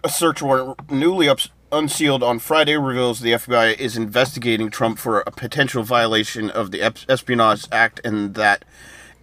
A 0.03 0.09
search 0.09 0.43
warrant 0.43 0.91
newly 0.91 1.27
ups- 1.27 1.49
unsealed 1.71 2.21
on 2.21 2.37
Friday 2.37 2.77
reveals 2.77 3.21
the 3.21 3.31
FBI 3.31 3.75
is 3.79 3.97
investigating 3.97 4.69
Trump 4.69 4.99
for 4.99 5.21
a 5.21 5.31
potential 5.31 5.81
violation 5.81 6.51
of 6.51 6.69
the 6.69 6.83
Espionage 7.09 7.65
Act 7.71 7.99
and 8.05 8.35
that 8.35 8.65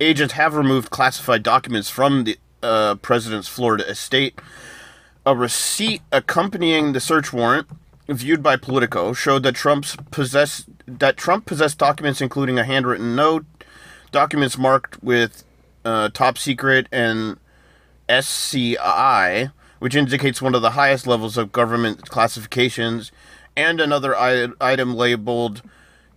agents 0.00 0.34
have 0.34 0.56
removed 0.56 0.90
classified 0.90 1.44
documents 1.44 1.88
from 1.88 2.24
the 2.24 2.36
uh, 2.64 2.96
president's 2.96 3.46
Florida 3.46 3.88
estate. 3.88 4.40
A 5.24 5.36
receipt 5.36 6.02
accompanying 6.10 6.92
the 6.92 7.00
search 7.00 7.32
warrant, 7.32 7.68
viewed 8.08 8.42
by 8.42 8.56
Politico, 8.56 9.12
showed 9.12 9.42
that 9.44 9.54
Trump's 9.54 9.96
possess 10.10 10.66
that 10.86 11.16
Trump 11.16 11.46
possessed 11.46 11.78
documents 11.78 12.20
including 12.20 12.58
a 12.58 12.64
handwritten 12.64 13.16
note, 13.16 13.46
documents 14.12 14.58
marked 14.58 15.02
with 15.02 15.44
uh, 15.84 16.08
top 16.10 16.38
secret 16.38 16.86
and 16.92 17.38
SCI, 18.08 19.50
which 19.78 19.96
indicates 19.96 20.42
one 20.42 20.54
of 20.54 20.62
the 20.62 20.70
highest 20.70 21.06
levels 21.06 21.36
of 21.36 21.52
government 21.52 22.08
classifications, 22.08 23.10
and 23.56 23.80
another 23.80 24.16
I- 24.16 24.48
item 24.60 24.94
labeled 24.94 25.62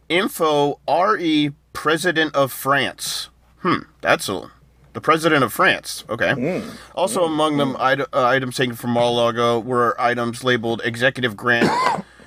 Info 0.09 0.79
RE 0.87 1.51
President 1.73 2.35
of 2.35 2.51
France. 2.51 3.29
Hmm, 3.59 3.83
that's 4.01 4.29
a 4.29 4.51
the 4.97 5.01
President 5.01 5.43
of 5.43 5.53
France. 5.53 6.03
Okay. 6.09 6.63
Also 6.95 7.23
among 7.23 7.57
them, 7.57 7.77
ite- 7.77 7.99
uh, 7.99 8.25
items 8.25 8.55
taken 8.55 8.73
from 8.73 8.89
Mar-a-Lago 8.89 9.59
were 9.59 9.95
items 10.01 10.43
labeled 10.43 10.81
Executive 10.83 11.37
Grant 11.37 11.69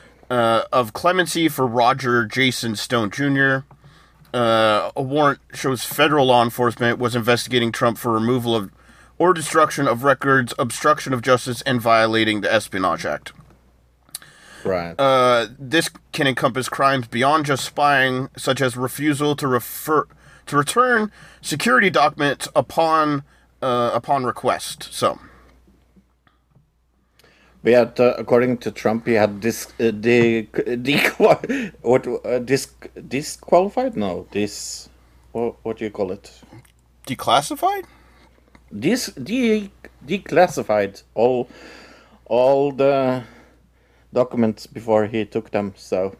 uh, 0.30 0.62
of 0.72 0.92
Clemency 0.92 1.48
for 1.48 1.66
Roger 1.66 2.24
Jason 2.24 2.76
Stone 2.76 3.10
Jr. 3.10 3.64
Uh, 4.32 4.92
a 4.94 5.02
warrant 5.02 5.40
shows 5.52 5.82
federal 5.82 6.26
law 6.26 6.44
enforcement 6.44 7.00
was 7.00 7.16
investigating 7.16 7.72
Trump 7.72 7.98
for 7.98 8.12
removal 8.12 8.54
of 8.54 8.70
or 9.18 9.34
destruction 9.34 9.88
of 9.88 10.04
records, 10.04 10.54
obstruction 10.56 11.12
of 11.12 11.22
justice, 11.22 11.62
and 11.62 11.80
violating 11.80 12.40
the 12.40 12.54
Espionage 12.54 13.04
Act. 13.04 13.32
Right. 14.64 14.94
Uh, 14.96 15.48
this 15.58 15.90
can 16.12 16.28
encompass 16.28 16.68
crimes 16.68 17.08
beyond 17.08 17.46
just 17.46 17.64
spying, 17.64 18.28
such 18.36 18.60
as 18.60 18.76
refusal 18.76 19.34
to 19.34 19.48
refer 19.48 20.06
to 20.50 20.56
return 20.56 21.10
security 21.40 21.90
documents 21.90 22.48
upon 22.54 23.22
uh, 23.62 23.90
upon 23.94 24.24
request. 24.24 24.88
So, 24.92 25.18
But 27.62 27.72
yeah, 27.72 27.84
t- 27.84 28.14
according 28.18 28.58
to 28.58 28.70
Trump, 28.70 29.06
he 29.06 29.14
had 29.14 29.40
dis 29.40 29.66
uh, 29.78 29.90
de- 29.90 30.44
dequal 30.88 31.38
what 31.82 32.06
uh, 32.06 32.38
dis 32.40 32.68
disqualified? 33.08 33.96
No, 33.96 34.26
this 34.32 34.88
what 35.32 35.54
what 35.64 35.78
do 35.78 35.84
you 35.84 35.90
call 35.90 36.12
it? 36.12 36.30
declassified. 37.06 37.84
This 38.72 39.06
de 39.12 39.70
declassified 40.06 41.02
all 41.14 41.48
all 42.26 42.72
the 42.72 43.24
documents 44.12 44.66
before 44.66 45.06
he 45.06 45.24
took 45.24 45.50
them. 45.50 45.74
So 45.76 46.16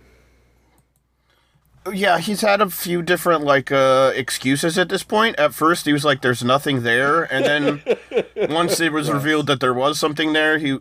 Yeah, 1.90 2.18
he's 2.18 2.42
had 2.42 2.60
a 2.60 2.68
few 2.68 3.00
different 3.00 3.42
like 3.42 3.72
uh 3.72 4.12
excuses 4.14 4.76
at 4.76 4.90
this 4.90 5.02
point. 5.02 5.38
At 5.38 5.54
first, 5.54 5.86
he 5.86 5.92
was 5.92 6.04
like, 6.04 6.20
"There's 6.20 6.44
nothing 6.44 6.82
there," 6.82 7.22
and 7.32 7.44
then 7.44 7.82
once 8.50 8.80
it 8.80 8.92
was 8.92 9.10
revealed 9.10 9.46
that 9.46 9.60
there 9.60 9.72
was 9.72 9.98
something 9.98 10.34
there, 10.34 10.58
he 10.58 10.78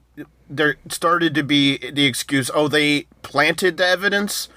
there 0.50 0.76
started 0.90 1.34
to 1.36 1.44
be 1.44 1.78
the 1.78 2.06
excuse, 2.06 2.52
"Oh, 2.54 2.68
they 2.68 3.04
planted 3.22 3.78
the 3.78 3.88
evidence." 3.88 4.50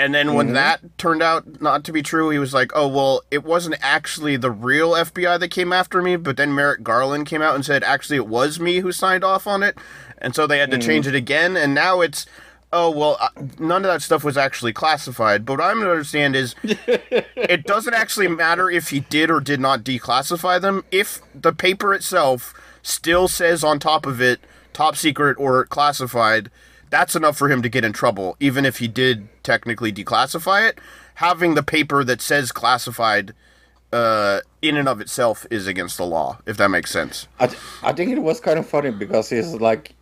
And 0.00 0.14
then 0.14 0.34
when 0.34 0.52
that 0.52 0.96
turned 0.96 1.24
out 1.24 1.60
not 1.60 1.82
to 1.82 1.90
be 1.92 2.02
true, 2.02 2.30
he 2.30 2.38
was 2.38 2.54
like, 2.54 2.70
"Oh 2.76 2.86
well, 2.86 3.22
it 3.32 3.42
wasn't 3.42 3.74
actually 3.80 4.36
the 4.36 4.52
real 4.52 4.92
FBI 4.92 5.40
that 5.40 5.48
came 5.48 5.72
after 5.72 6.00
me." 6.00 6.14
But 6.14 6.36
then 6.36 6.54
Merrick 6.54 6.84
Garland 6.84 7.26
came 7.26 7.42
out 7.42 7.56
and 7.56 7.64
said, 7.64 7.82
"Actually, 7.82 8.18
it 8.18 8.28
was 8.28 8.60
me 8.60 8.78
who 8.78 8.92
signed 8.92 9.24
off 9.24 9.48
on 9.48 9.64
it," 9.64 9.76
and 10.18 10.36
so 10.36 10.46
they 10.46 10.58
had 10.58 10.70
to 10.70 10.78
change 10.78 11.08
it 11.08 11.16
again. 11.16 11.56
And 11.56 11.74
now 11.74 12.00
it's 12.00 12.24
oh 12.72 12.90
well, 12.90 13.16
uh, 13.20 13.28
none 13.58 13.84
of 13.84 13.90
that 13.90 14.02
stuff 14.02 14.24
was 14.24 14.36
actually 14.36 14.72
classified. 14.72 15.44
But 15.44 15.58
what 15.58 15.66
I'm 15.66 15.78
gonna 15.78 15.90
understand 15.90 16.36
is, 16.36 16.54
it 16.62 17.64
doesn't 17.64 17.94
actually 17.94 18.28
matter 18.28 18.70
if 18.70 18.90
he 18.90 19.00
did 19.00 19.30
or 19.30 19.40
did 19.40 19.60
not 19.60 19.84
declassify 19.84 20.60
them. 20.60 20.84
If 20.90 21.20
the 21.34 21.52
paper 21.52 21.94
itself 21.94 22.54
still 22.82 23.28
says 23.28 23.64
on 23.64 23.78
top 23.78 24.06
of 24.06 24.20
it 24.20 24.40
top 24.72 24.96
secret 24.96 25.36
or 25.38 25.64
classified, 25.66 26.50
that's 26.90 27.16
enough 27.16 27.36
for 27.36 27.50
him 27.50 27.62
to 27.62 27.68
get 27.68 27.84
in 27.84 27.92
trouble, 27.92 28.36
even 28.40 28.64
if 28.64 28.78
he 28.78 28.88
did 28.88 29.28
technically 29.42 29.92
declassify 29.92 30.68
it. 30.68 30.78
Having 31.14 31.54
the 31.54 31.64
paper 31.64 32.04
that 32.04 32.20
says 32.20 32.52
classified 32.52 33.34
uh, 33.92 34.40
in 34.62 34.76
and 34.76 34.88
of 34.88 35.00
itself 35.00 35.46
is 35.50 35.66
against 35.66 35.96
the 35.96 36.06
law, 36.06 36.38
if 36.46 36.56
that 36.58 36.68
makes 36.70 36.90
sense. 36.90 37.26
I, 37.40 37.52
I 37.82 37.92
think 37.92 38.12
it 38.12 38.20
was 38.20 38.38
kind 38.38 38.58
of 38.58 38.68
funny 38.68 38.90
because 38.90 39.28
he's 39.28 39.54
like, 39.54 39.94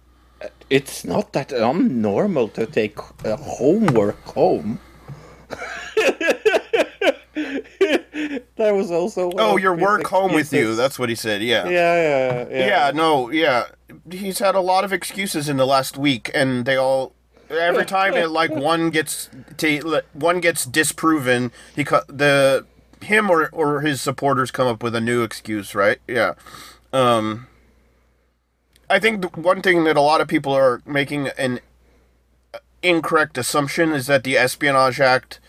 it's 0.71 1.05
not 1.05 1.33
that 1.33 1.49
unnormal 1.51 2.53
to 2.55 2.67
take 2.67 2.99
uh, 3.25 3.37
homework 3.37 4.23
home. 4.25 4.81
that 8.57 8.75
was 8.75 8.91
also. 8.91 9.31
Oh, 9.37 9.57
your 9.57 9.75
work 9.75 10.07
home 10.07 10.33
with 10.33 10.53
you. 10.53 10.75
That's 10.75 10.99
what 10.99 11.09
he 11.09 11.15
said. 11.15 11.43
Yeah. 11.43 11.69
Yeah, 11.69 11.95
yeah, 11.95 12.49
yeah. 12.51 12.67
Yeah, 12.67 12.91
no, 12.95 13.31
yeah. 13.31 13.67
He's 14.11 14.39
had 14.39 14.55
a 14.55 14.61
lot 14.61 14.85
of 14.85 14.93
excuses 14.93 15.49
in 15.49 15.57
the 15.57 15.67
last 15.67 15.97
week, 15.97 16.31
and 16.35 16.65
they 16.65 16.77
all. 16.77 17.13
Every 17.49 17.85
time 17.85 18.15
it 18.15 18.31
like 18.31 18.51
one 18.55 18.91
gets 18.91 19.31
to 19.59 20.03
one 20.13 20.41
gets 20.41 20.65
disproven, 20.65 21.53
he 21.77 21.85
the 21.85 22.67
him 23.03 23.31
or 23.31 23.49
or 23.53 23.83
his 23.83 24.01
supporters 24.01 24.51
come 24.51 24.67
up 24.67 24.83
with 24.83 24.97
a 24.97 25.01
new 25.01 25.23
excuse, 25.23 25.75
right? 25.75 25.99
Yeah. 26.09 26.35
Um. 26.93 27.47
I 28.89 28.99
think 28.99 29.23
the 29.23 29.29
one 29.41 29.63
thing 29.63 29.85
that 29.85 29.97
a 29.97 30.01
lot 30.01 30.21
of 30.21 30.29
people 30.29 30.53
are 30.53 30.81
making 30.87 31.29
an 31.39 31.61
incorrect 32.83 33.37
assumption 33.39 33.93
is 33.93 34.07
that 34.07 34.25
the 34.25 34.37
Espionage 34.37 35.01
Act, 35.01 35.41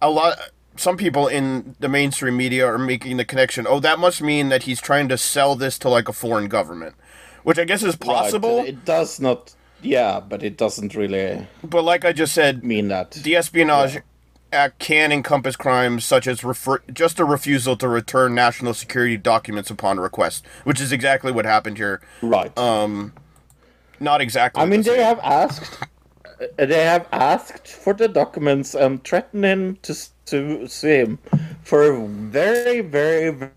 a 0.00 0.10
lot, 0.10 0.38
some 0.76 0.96
people 0.96 1.26
in 1.26 1.74
the 1.80 1.88
mainstream 1.88 2.36
media 2.36 2.66
are 2.66 2.78
making 2.78 3.16
the 3.16 3.24
connection. 3.24 3.66
Oh, 3.68 3.80
that 3.80 3.98
must 3.98 4.22
mean 4.22 4.48
that 4.50 4.62
he's 4.64 4.80
trying 4.80 5.08
to 5.08 5.18
sell 5.18 5.56
this 5.56 5.78
to 5.80 5.88
like 5.88 6.08
a 6.08 6.12
foreign 6.12 6.48
government, 6.48 6.94
which 7.42 7.58
I 7.58 7.64
guess 7.64 7.82
is 7.82 7.94
Right, 7.94 8.00
possible. 8.00 8.60
It 8.60 8.84
does 8.84 9.18
not. 9.20 9.54
Yeah, 9.82 10.20
but 10.20 10.42
it 10.42 10.56
doesn't 10.56 10.94
really 10.96 11.46
but 11.62 11.82
like 11.82 12.04
I 12.04 12.12
just 12.12 12.34
said, 12.34 12.64
mean 12.64 12.88
that. 12.88 13.12
the 13.12 13.36
Espionage 13.36 13.98
Act 14.52 14.78
can 14.78 15.12
encompass 15.12 15.56
crimes 15.56 16.04
such 16.04 16.26
as 16.26 16.42
refer- 16.42 16.82
just 16.92 17.18
a 17.20 17.24
refusal 17.24 17.76
to 17.76 17.86
return 17.88 18.34
national 18.34 18.72
security 18.74 19.16
documents 19.16 19.70
upon 19.70 20.00
request, 20.00 20.44
which 20.64 20.80
is 20.80 20.90
exactly 20.92 21.30
what 21.32 21.44
happened 21.44 21.76
here. 21.76 22.00
right. 22.22 22.56
Um, 22.58 23.12
Not 24.00 24.20
exactly. 24.20 24.62
I 24.62 24.66
mean, 24.66 24.82
the 24.82 24.92
they 24.92 25.02
have 25.02 25.18
asked. 25.22 25.78
uh, 26.40 26.46
They 26.66 26.84
have 26.84 27.06
asked 27.12 27.68
for 27.68 27.92
the 27.92 28.08
documents 28.08 28.74
and 28.74 29.02
threatened 29.04 29.44
him 29.44 29.76
to 29.82 29.94
to 30.26 30.66
sue 30.68 30.88
him 30.88 31.18
for 31.62 31.82
a 31.82 32.06
very, 32.06 32.80
very, 32.80 33.50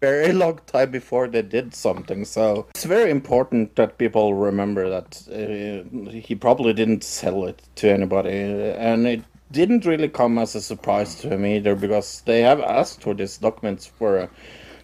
very 0.00 0.32
long 0.32 0.58
time 0.66 0.90
before 0.90 1.28
they 1.28 1.42
did 1.42 1.74
something. 1.74 2.24
So 2.24 2.66
it's 2.74 2.84
very 2.84 3.10
important 3.10 3.76
that 3.76 3.96
people 3.98 4.34
remember 4.34 4.88
that 4.90 5.22
uh, 5.30 6.10
he 6.10 6.34
probably 6.34 6.72
didn't 6.72 7.04
sell 7.04 7.44
it 7.46 7.62
to 7.76 7.90
anybody, 7.90 8.30
and 8.78 9.06
it 9.06 9.22
didn't 9.50 9.84
really 9.84 10.08
come 10.08 10.38
as 10.38 10.54
a 10.54 10.60
surprise 10.60 11.14
to 11.16 11.28
him 11.28 11.46
either 11.46 11.74
because 11.74 12.22
they 12.26 12.40
have 12.42 12.60
asked 12.60 13.02
for 13.02 13.14
these 13.14 13.38
documents 13.38 13.86
for 13.86 14.18
a 14.18 14.30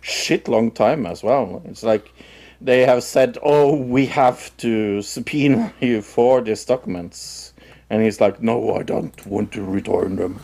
shit 0.01 0.49
long 0.49 0.71
time 0.71 1.07
as 1.07 1.23
well. 1.23 1.63
It's 1.65 1.83
like 1.83 2.13
they 2.61 2.87
have 2.87 3.03
said, 3.03 3.39
"Oh, 3.43 3.75
we 3.75 4.07
have 4.07 4.57
to 4.59 5.03
subpoena 5.03 5.73
you 5.81 6.03
for 6.03 6.41
these 6.41 6.65
documents," 6.65 7.53
and 7.91 8.03
he's 8.03 8.21
like, 8.21 8.43
"No, 8.43 8.77
I 8.77 8.83
don't 8.83 9.27
want 9.27 9.53
to 9.53 9.65
return 9.65 10.17
them." 10.17 10.41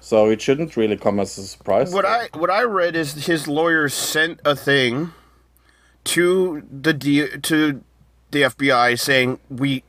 So 0.00 0.30
it 0.30 0.40
shouldn't 0.40 0.76
really 0.76 0.96
come 0.96 1.18
as 1.18 1.36
a 1.36 1.42
surprise. 1.42 1.92
what 1.92 2.06
I 2.06 2.28
what 2.32 2.50
I 2.50 2.62
read 2.62 2.96
is 2.96 3.26
his 3.26 3.48
lawyers 3.48 3.92
sent 3.92 4.40
a 4.44 4.54
thing 4.54 5.12
to 6.04 6.62
the 6.70 6.92
D, 6.94 7.26
to 7.42 7.82
the 8.30 8.42
FBI 8.42 8.98
saying 8.98 9.40
we 9.50 9.82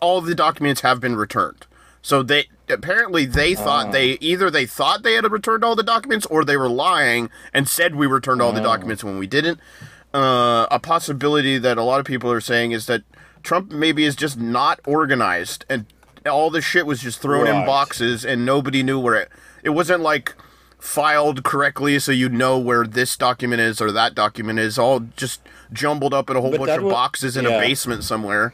all 0.00 0.20
the 0.20 0.34
documents 0.34 0.80
have 0.80 1.00
been 1.00 1.14
returned. 1.14 1.66
So 2.02 2.22
they 2.22 2.48
apparently 2.68 3.24
they 3.24 3.54
thought 3.54 3.92
they 3.92 4.12
either 4.20 4.50
they 4.50 4.66
thought 4.66 5.02
they 5.02 5.14
had 5.14 5.30
returned 5.30 5.64
all 5.64 5.74
the 5.76 5.82
documents 5.82 6.26
or 6.26 6.44
they 6.44 6.56
were 6.56 6.68
lying 6.68 7.30
and 7.52 7.68
said 7.68 7.94
we 7.94 8.06
returned 8.06 8.40
all 8.42 8.52
the 8.52 8.60
documents 8.60 9.02
when 9.04 9.18
we 9.18 9.26
didn't. 9.26 9.58
Uh, 10.14 10.66
a 10.70 10.78
possibility 10.78 11.58
that 11.58 11.76
a 11.76 11.82
lot 11.82 12.00
of 12.00 12.06
people 12.06 12.30
are 12.32 12.40
saying 12.40 12.72
is 12.72 12.86
that 12.86 13.02
Trump 13.42 13.70
maybe 13.70 14.04
is 14.04 14.16
just 14.16 14.38
not 14.38 14.80
organized 14.86 15.64
and 15.68 15.86
all 16.26 16.50
this 16.50 16.64
shit 16.64 16.86
was 16.86 17.00
just 17.00 17.20
thrown 17.20 17.46
in 17.46 17.66
boxes 17.66 18.24
and 18.24 18.44
nobody 18.44 18.82
knew 18.82 18.98
where 18.98 19.16
it. 19.16 19.28
It 19.62 19.70
wasn't 19.70 20.00
like 20.02 20.34
filed 20.78 21.42
correctly 21.42 21.98
so 21.98 22.12
you 22.12 22.28
know 22.28 22.58
where 22.58 22.86
this 22.86 23.16
document 23.16 23.60
is 23.60 23.80
or 23.80 23.90
that 23.92 24.14
document 24.14 24.58
is 24.60 24.78
all 24.78 25.00
just 25.00 25.40
jumbled 25.72 26.14
up 26.14 26.30
in 26.30 26.36
a 26.36 26.40
whole 26.40 26.52
But 26.52 26.60
bunch 26.60 26.70
of 26.78 26.84
wa- 26.84 26.90
boxes 26.90 27.36
in 27.36 27.44
a 27.46 27.50
basement 27.50 28.04
somewhere. 28.04 28.52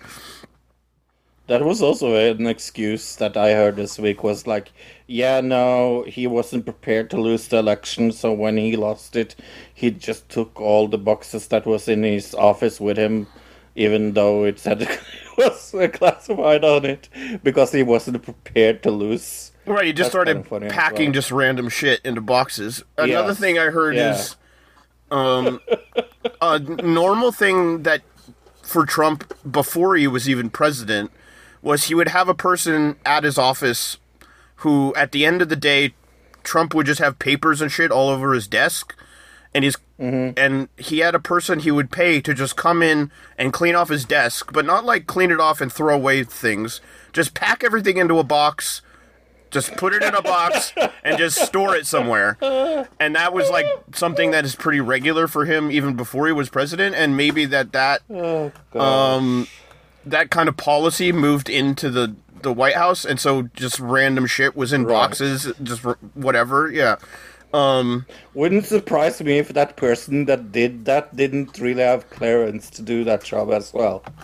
That 1.46 1.62
was 1.62 1.82
also 1.82 2.14
an 2.14 2.46
excuse 2.46 3.16
that 3.16 3.36
I 3.36 3.52
heard 3.52 3.76
this 3.76 3.98
week 3.98 4.24
was 4.24 4.46
like, 4.46 4.72
yeah, 5.06 5.42
no, 5.42 6.02
he 6.06 6.26
wasn't 6.26 6.64
prepared 6.64 7.10
to 7.10 7.20
lose 7.20 7.48
the 7.48 7.58
election, 7.58 8.12
so 8.12 8.32
when 8.32 8.56
he 8.56 8.76
lost 8.76 9.14
it, 9.14 9.36
he 9.74 9.90
just 9.90 10.28
took 10.30 10.58
all 10.58 10.88
the 10.88 10.96
boxes 10.96 11.48
that 11.48 11.66
was 11.66 11.86
in 11.86 12.02
his 12.02 12.34
office 12.34 12.80
with 12.80 12.96
him, 12.96 13.26
even 13.76 14.14
though 14.14 14.44
it 14.44 14.58
said 14.58 14.80
it 14.82 15.00
was 15.36 15.74
classified 15.92 16.64
on 16.64 16.86
it, 16.86 17.10
because 17.42 17.72
he 17.72 17.82
wasn't 17.82 18.22
prepared 18.22 18.82
to 18.82 18.90
lose. 18.90 19.52
Right, 19.66 19.86
he 19.86 19.92
just 19.92 20.12
That's 20.12 20.12
started 20.12 20.48
kinda 20.48 20.68
packing 20.70 21.06
well. 21.06 21.12
just 21.12 21.30
random 21.30 21.68
shit 21.68 22.00
into 22.04 22.22
boxes. 22.22 22.82
Another 22.96 23.28
Yes. 23.28 23.38
thing 23.40 23.58
I 23.58 23.66
heard 23.66 23.96
Yeah. 23.96 24.12
is 24.12 24.36
um 25.10 25.60
a 26.40 26.58
normal 26.58 27.32
thing 27.32 27.82
that 27.82 28.00
for 28.62 28.86
Trump 28.86 29.30
before 29.50 29.96
he 29.96 30.06
was 30.06 30.26
even 30.28 30.48
president 30.48 31.10
was 31.64 31.84
he 31.84 31.94
would 31.94 32.08
have 32.08 32.28
a 32.28 32.34
person 32.34 32.96
at 33.04 33.24
his 33.24 33.38
office 33.38 33.96
who 34.56 34.94
at 34.94 35.10
the 35.12 35.26
end 35.26 35.42
of 35.42 35.48
the 35.48 35.56
day 35.56 35.94
Trump 36.44 36.74
would 36.74 36.86
just 36.86 37.00
have 37.00 37.18
papers 37.18 37.60
and 37.60 37.72
shit 37.72 37.90
all 37.90 38.10
over 38.10 38.34
his 38.34 38.46
desk 38.46 38.94
and 39.54 39.64
he's 39.64 39.76
and 40.36 40.68
he 40.76 40.98
had 40.98 41.14
a 41.14 41.20
person 41.20 41.60
he 41.60 41.70
would 41.70 41.90
pay 41.90 42.20
to 42.20 42.34
just 42.34 42.56
come 42.56 42.82
in 42.82 43.12
and 43.38 43.52
clean 43.52 43.76
off 43.76 43.88
his 43.88 44.04
desk, 44.04 44.52
but 44.52 44.66
not 44.66 44.84
like 44.84 45.06
clean 45.06 45.30
it 45.30 45.38
off 45.38 45.60
and 45.60 45.72
throw 45.72 45.94
away 45.94 46.24
things. 46.24 46.80
Just 47.12 47.32
pack 47.32 47.62
everything 47.62 47.96
into 47.96 48.18
a 48.18 48.24
box, 48.24 48.82
just 49.52 49.76
put 49.76 49.94
it 49.94 50.02
in 50.02 50.12
a 50.16 50.20
box 50.22 50.72
and 51.04 51.16
just 51.16 51.38
store 51.38 51.76
it 51.76 51.86
somewhere. 51.86 52.36
And 52.98 53.14
that 53.14 53.32
was 53.32 53.48
like 53.50 53.66
something 53.94 54.32
that 54.32 54.44
is 54.44 54.56
pretty 54.56 54.80
regular 54.80 55.28
for 55.28 55.44
him 55.44 55.70
even 55.70 55.94
before 55.94 56.26
he 56.26 56.32
was 56.32 56.48
president 56.48 56.96
and 56.96 57.16
maybe 57.16 57.44
that 57.46 57.70
that 57.72 58.02
um 58.74 59.46
that 60.06 60.30
kind 60.30 60.48
of 60.48 60.56
policy 60.56 61.12
moved 61.12 61.48
into 61.48 61.90
the 61.90 62.14
the 62.42 62.52
White 62.52 62.74
House 62.74 63.04
and 63.06 63.18
so 63.18 63.42
just 63.54 63.80
random 63.80 64.26
shit 64.26 64.54
was 64.54 64.72
in 64.72 64.84
Right. 64.84 64.92
boxes 64.92 65.50
just 65.62 65.84
r- 65.84 65.98
whatever. 66.14 66.70
Yeah. 66.70 66.96
Um 67.54 68.04
Wouldn't 68.34 68.66
surprise 68.66 69.22
me 69.22 69.38
if 69.38 69.48
that 69.54 69.76
person 69.76 70.26
that 70.26 70.52
did 70.52 70.84
that 70.84 71.16
didn't 71.16 71.58
really 71.58 71.82
have 71.82 72.10
clearance 72.10 72.68
to 72.70 72.82
do 72.82 73.04
that 73.04 73.24
job 73.24 73.50
as 73.50 73.72
well. 73.72 74.04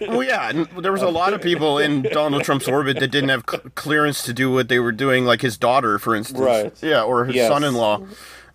Well, 0.00 0.22
yeah, 0.22 0.48
and 0.48 0.66
there 0.82 0.90
was 0.90 1.02
a 1.02 1.10
lot 1.10 1.34
of 1.34 1.42
people 1.42 1.78
in 1.78 2.00
Donald 2.12 2.44
Trump's 2.44 2.66
orbit 2.66 2.98
that 2.98 3.08
didn't 3.10 3.28
have 3.28 3.44
cl- 3.48 3.62
clearance 3.74 4.22
to 4.24 4.32
do 4.32 4.50
what 4.50 4.70
they 4.70 4.78
were 4.78 4.90
doing, 4.92 5.26
like 5.26 5.42
his 5.42 5.58
daughter, 5.58 5.98
for 5.98 6.14
instance. 6.14 6.40
Right. 6.40 6.72
Yeah, 6.82 7.02
or 7.02 7.26
his 7.26 7.36
Yes. 7.36 7.48
son-in-law. 7.48 8.00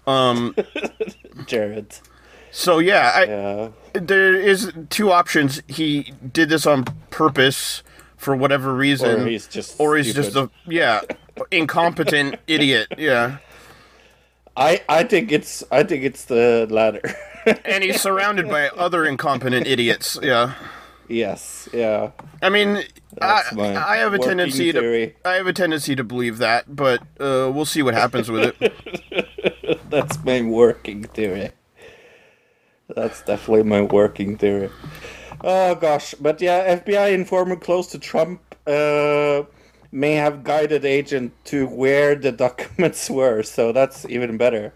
Jared. 1.45 1.99
So 2.57 2.79
yeah, 2.79 3.11
I, 3.13 3.23
Yeah. 3.25 3.69
there 3.93 4.33
is 4.33 4.71
two 4.89 5.11
options. 5.11 5.61
He 5.67 6.13
did 6.31 6.47
this 6.47 6.65
on 6.65 6.85
purpose 7.09 7.83
for 8.15 8.33
whatever 8.33 8.73
reason, 8.73 9.23
Or 9.23 9.27
he's 9.27 9.45
just 9.45 9.77
or 9.77 9.97
he's 9.97 10.13
just 10.13 10.37
a 10.37 10.49
yeah 10.65 11.01
incompetent 11.51 12.35
idiot. 12.47 12.87
Yeah, 12.97 13.37
I 14.55 14.81
I 14.87 15.03
think 15.03 15.33
it's 15.33 15.65
I 15.69 15.83
think 15.83 16.05
it's 16.05 16.25
the 16.25 16.65
latter. 16.69 17.01
and 17.65 17.83
he's 17.83 17.99
surrounded 17.99 18.47
by 18.47 18.69
other 18.69 19.03
incompetent 19.05 19.67
idiots. 19.67 20.17
Yeah. 20.23 20.53
yes, 21.09 21.67
yeah. 21.73 22.11
I 22.41 22.47
mean, 22.49 22.83
I, 23.21 23.41
I 23.59 23.97
have 23.97 24.13
a 24.13 24.17
tendency 24.17 24.71
theory. 24.71 25.13
to 25.23 25.29
I 25.29 25.33
have 25.35 25.45
a 25.47 25.53
tendency 25.53 25.93
to 25.97 26.05
believe 26.05 26.37
that, 26.37 26.73
but 26.73 27.01
uh, 27.19 27.51
we'll 27.53 27.65
see 27.65 27.83
what 27.83 27.93
happens 27.95 28.31
with 28.31 28.55
it. 28.61 28.73
That's 29.89 30.23
my 30.23 30.41
working 30.41 31.03
theory. 31.03 31.51
That's 32.89 33.21
definitely 33.23 33.63
my 33.63 33.81
working 33.81 34.37
theory. 34.37 34.69
Oh 35.41 35.75
gosh, 35.75 36.13
but 36.15 36.41
yeah, 36.41 36.77
FBI 36.77 37.13
informant 37.13 37.61
close 37.61 37.87
to 37.87 37.99
Trump 37.99 38.41
uh, 38.67 39.43
may 39.91 40.13
have 40.13 40.43
guided 40.43 40.85
agent 40.85 41.33
to 41.45 41.67
where 41.67 42.15
the 42.15 42.31
documents 42.31 43.09
were, 43.19 43.43
so 43.43 43.71
that's 43.71 44.05
even 44.09 44.37
better. 44.37 44.73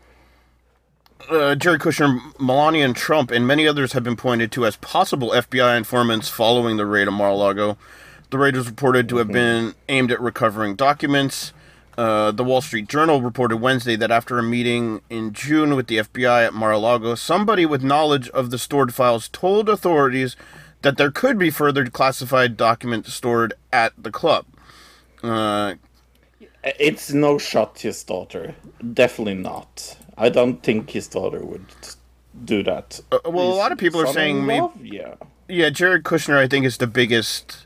uh, 1.30 1.56
Jared 1.56 1.82
Kushner, 1.82 2.20
Melania, 2.40 2.86
and 2.86 2.96
Trump, 2.96 3.32
and 3.32 3.46
many 3.46 3.68
others 3.68 3.94
have 3.94 4.04
been 4.04 4.16
pointed 4.16 4.52
to 4.54 4.66
as 4.66 4.76
possible 4.78 5.30
FBI 5.32 5.78
informants 5.78 6.30
following 6.30 6.78
the 6.78 6.86
raid 6.86 7.08
on 7.08 7.14
Mar-a-Lago. 7.16 7.78
The 8.32 8.38
raid 8.38 8.56
was 8.56 8.68
reported 8.68 9.10
to 9.10 9.18
have 9.18 9.28
been 9.30 9.76
aimed 9.90 10.12
at 10.12 10.22
recovering 10.22 10.76
documents. 10.76 11.52
Uh, 12.00 12.32
the 12.32 12.46
Wall 12.46 12.62
Street 12.62 12.88
Journal 12.88 13.22
reported 13.22 13.58
Wednesday 13.58 13.98
that 13.98 14.10
after 14.10 14.40
a 14.40 14.44
meeting 14.44 15.02
in 15.10 15.34
June 15.34 15.76
with 15.76 15.88
the 15.88 15.98
FBI 15.98 16.48
at 16.48 16.54
Mar-a-Lago, 16.54 17.16
somebody 17.16 17.66
with 17.66 17.84
knowledge 17.84 18.30
of 18.30 18.52
the 18.52 18.58
stored 18.58 18.94
files 18.94 19.28
told 19.28 19.68
authorities 19.68 20.38
that 20.82 20.98
there 20.98 21.12
could 21.12 21.38
be 21.38 21.50
further 21.50 21.86
classified 21.88 22.56
documents 22.56 23.14
stored 23.14 23.54
at 23.74 23.92
the 24.02 24.12
club. 24.12 24.46
Uh, 25.22 25.76
It's 26.64 27.12
no 27.12 27.38
shot 27.38 27.80
his 27.80 28.04
daughter. 28.04 28.56
Definitely 28.94 29.36
not. 29.36 29.98
I 30.18 30.30
don't 30.30 30.64
think 30.64 30.92
his 30.92 31.08
daughter 31.08 31.44
would 31.44 31.66
do 32.46 32.64
that. 32.64 33.02
Uh, 33.12 33.20
well, 33.26 33.52
a 33.52 33.56
lot 33.56 33.72
of 33.74 33.78
people 33.78 34.00
are 34.02 34.08
saying 34.08 34.46
maybe-. 34.46 34.68
Yeah. 34.84 35.16
Yeah, 35.50 35.70
Jared 35.70 36.04
Kushner, 36.04 36.38
I 36.38 36.48
think, 36.48 36.66
is 36.66 36.78
the 36.78 36.88
biggest. 36.88 37.66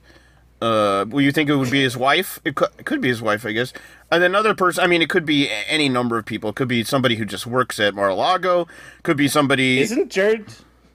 Uh, 0.61 1.05
well, 1.09 1.21
you 1.21 1.31
think 1.33 1.49
it 1.49 1.57
would 1.57 1.71
be 1.71 1.83
his 1.83 1.97
wife? 1.97 2.39
It 2.45 2.57
it 2.79 2.85
could 2.85 3.01
be 3.01 3.09
his 3.09 3.21
wife, 3.21 3.45
I 3.45 3.51
guess. 3.51 3.73
And 4.13 4.23
another 4.23 4.53
person. 4.53 4.83
I 4.83 4.87
mean, 4.87 5.01
it 5.01 5.09
could 5.09 5.25
be 5.25 5.49
any 5.67 5.89
number 5.89 6.19
of 6.19 6.25
people. 6.25 6.51
It 6.51 6.55
could 6.55 6.67
be 6.67 6.83
somebody 6.83 7.15
who 7.15 7.25
just 7.25 7.47
works 7.47 7.79
at 7.79 7.95
Mar-a-Lago. 7.95 8.67
Could 9.01 9.17
be 9.17 9.27
somebody. 9.27 9.79
Isn't 9.79 10.11
Jared? 10.11 10.53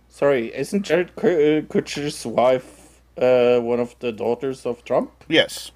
Sorry, 0.09 0.55
isn't 0.55 0.85
Jared 0.85 1.11
uh, 1.19 1.67
Kushner's 1.67 2.25
wife 2.25 3.01
uh, 3.21 3.59
one 3.59 3.81
of 3.81 3.97
the 3.99 4.13
daughters 4.13 4.65
of 4.65 4.85
Trump? 4.85 5.11
yes. 5.29 5.73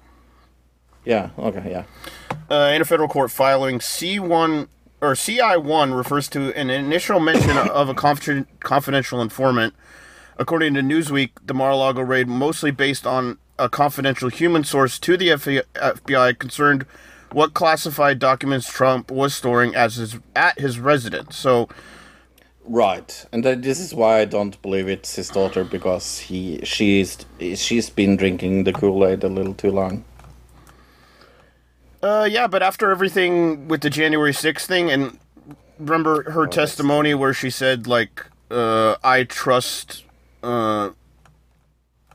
Yeah. 1.03 1.31
Okay. 1.37 1.69
Yeah. 1.69 1.83
Uh, 2.49 2.71
in 2.73 2.81
a 2.81 2.85
federal 2.85 3.09
court 3.09 3.29
filing, 3.29 3.79
C1 3.79 4.69
or 5.01 5.13
CI1 5.15 5.97
refers 5.97 6.29
to 6.29 6.53
an 6.57 6.69
initial 6.69 7.19
mention 7.19 7.57
of 7.81 7.89
a 7.89 7.93
confiden- 7.93 8.47
confidential 8.61 9.21
informant. 9.21 9.73
According 10.37 10.75
to 10.75 10.79
Newsweek, 10.81 11.31
the 11.45 11.53
Mar-a-Lago 11.53 12.01
raid 12.01 12.29
mostly 12.29 12.71
based 12.71 13.05
on 13.05 13.37
a 13.59 13.67
confidential 13.67 14.29
human 14.29 14.63
source 14.63 14.97
to 14.99 15.17
the 15.17 15.31
F- 15.31 15.43
FBI 15.43 16.39
concerned 16.39 16.85
what 17.33 17.53
classified 17.53 18.19
documents 18.19 18.71
Trump 18.71 19.11
was 19.11 19.33
storing 19.35 19.75
as 19.75 19.95
his 19.95 20.17
at 20.35 20.59
his 20.59 20.79
residence. 20.79 21.35
So, 21.35 21.67
Right, 22.65 23.25
and 23.33 23.43
this 23.43 23.79
is 23.79 23.93
why 23.93 24.19
I 24.21 24.25
don't 24.25 24.59
believe 24.61 24.87
it's 24.87 25.15
his 25.15 25.27
daughter 25.29 25.65
because 25.65 26.19
he 26.19 26.61
she's 26.63 27.25
she's 27.55 27.89
been 27.89 28.15
drinking 28.15 28.63
the 28.63 28.71
Kool 28.71 29.05
Aid 29.05 29.23
a 29.23 29.27
little 29.27 29.53
too 29.53 29.71
long. 29.71 30.05
uh, 32.01 32.27
yeah, 32.29 32.47
but 32.47 32.63
after 32.63 32.89
everything 32.89 33.67
with 33.67 33.81
the 33.81 33.89
January 33.89 34.31
6th 34.31 34.65
thing, 34.65 34.89
and 34.89 35.17
remember 35.77 36.31
her 36.31 36.47
testimony 36.47 37.13
where 37.13 37.33
she 37.33 37.49
said 37.49 37.85
like, 37.87 38.25
uh, 38.49 38.95
"I 39.03 39.25
trust." 39.25 40.03
Uh, 40.41 40.91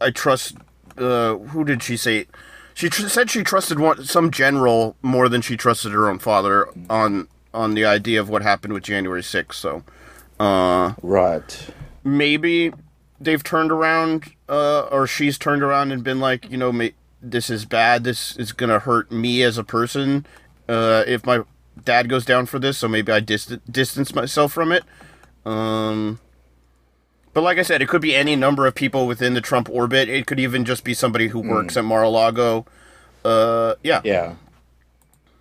I 0.00 0.10
trust. 0.10 0.56
Uh, 0.96 1.36
who 1.36 1.64
did 1.64 1.82
she 1.82 1.96
say? 1.96 2.26
She 2.78 2.88
tr- 2.88 3.08
said 3.08 3.28
she 3.28 3.42
trusted 3.42 3.80
one, 3.80 4.04
some 4.04 4.30
general 4.30 4.94
more 5.02 5.28
than 5.28 5.40
she 5.40 5.56
trusted 5.56 5.90
her 5.90 6.08
own 6.08 6.20
father 6.20 6.68
on 6.88 7.26
on 7.52 7.74
the 7.74 7.84
idea 7.84 8.20
of 8.20 8.28
what 8.28 8.42
happened 8.42 8.72
with 8.72 8.84
January 8.84 9.20
6th. 9.20 9.54
So 9.54 9.82
uh, 10.38 10.92
Right. 11.02 11.70
maybe 12.04 12.72
they've 13.20 13.42
turned 13.42 13.72
around, 13.72 14.30
uh, 14.48 14.82
or 14.92 15.08
she's 15.08 15.38
turned 15.38 15.64
around 15.64 15.90
and 15.90 16.04
been 16.04 16.20
like, 16.20 16.48
you 16.52 16.56
know, 16.56 16.70
ma- 16.70 16.94
this 17.20 17.50
is 17.50 17.64
bad. 17.64 18.04
This 18.04 18.36
is 18.36 18.52
gonna 18.52 18.78
hurt 18.78 19.10
me 19.10 19.42
as 19.42 19.58
a 19.58 19.64
person. 19.64 20.24
Uh, 20.68 21.02
if 21.04 21.26
my 21.26 21.40
dad 21.84 22.08
goes 22.08 22.24
down 22.24 22.46
for 22.46 22.60
this, 22.60 22.78
so 22.78 22.86
maybe 22.86 23.10
I 23.10 23.18
dis- 23.18 23.56
distance 23.68 24.14
myself 24.14 24.52
from 24.52 24.70
it. 24.70 24.84
Um, 25.44 26.20
but 27.38 27.44
like 27.44 27.58
I 27.58 27.62
said, 27.62 27.80
it 27.82 27.88
could 27.88 28.02
be 28.02 28.16
any 28.16 28.34
number 28.34 28.66
of 28.66 28.74
people 28.74 29.06
within 29.06 29.34
the 29.34 29.40
Trump 29.40 29.70
orbit. 29.70 30.08
It 30.08 30.26
could 30.26 30.40
even 30.40 30.64
just 30.64 30.82
be 30.82 30.92
somebody 30.92 31.28
who 31.28 31.38
works 31.38 31.76
at 31.76 31.84
Mar-a-Lago. 31.84 32.66
Uh, 33.24 33.76
yeah, 33.84 34.00
Yeah. 34.02 34.34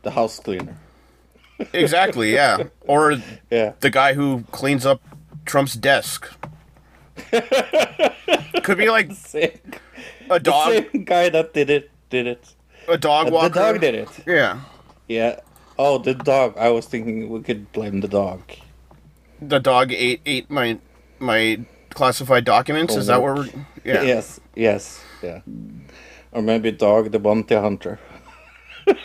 The 0.03 0.11
house 0.11 0.39
cleaner. 0.39 0.77
exactly. 1.73 2.35
Yeah, 2.35 2.65
or 2.81 3.15
Yeah. 3.49 3.73
the 3.79 3.89
guy 3.89 4.13
who 4.13 4.43
cleans 4.51 4.85
up 4.85 5.01
Trump's 5.45 5.73
desk. 5.73 6.29
could 8.63 8.77
be 8.77 8.89
like 8.91 9.11
Same, 9.13 9.57
a 10.29 10.39
dog, 10.39 10.73
same 10.91 11.03
guy 11.03 11.29
that 11.29 11.55
did 11.55 11.71
it 11.71 11.89
did 12.11 12.27
it. 12.27 12.53
a 12.87 12.95
dog 12.99 13.31
walker. 13.31 13.49
The 13.49 13.55
dog 13.59 13.81
did 13.81 13.95
it. 13.95 14.09
Yeah, 14.27 14.59
Yeah. 15.07 15.39
Oh, 15.79 15.97
the 15.97 16.13
dog. 16.13 16.55
I 16.59 16.69
was 16.69 16.85
thinking 16.85 17.27
we 17.29 17.41
could 17.41 17.71
blame 17.71 18.01
the 18.01 18.07
dog. 18.07 18.41
the 19.41 19.59
dog 19.59 19.91
ate 19.91 20.21
ate 20.27 20.47
my 20.51 20.77
my 21.17 21.65
classified 21.97 22.45
documents. 22.45 22.95
Is 22.95 23.07
that 23.07 23.21
where 23.21 23.35
we're? 23.35 23.47
Yeah. 23.83 24.03
Yes. 24.03 24.39
Yes. 24.55 25.03
Yeah. 25.23 25.41
Or 26.31 26.41
maybe 26.41 26.71
dog 26.71 27.11
the 27.11 27.19
bounty 27.19 27.55
hunter. 27.55 27.99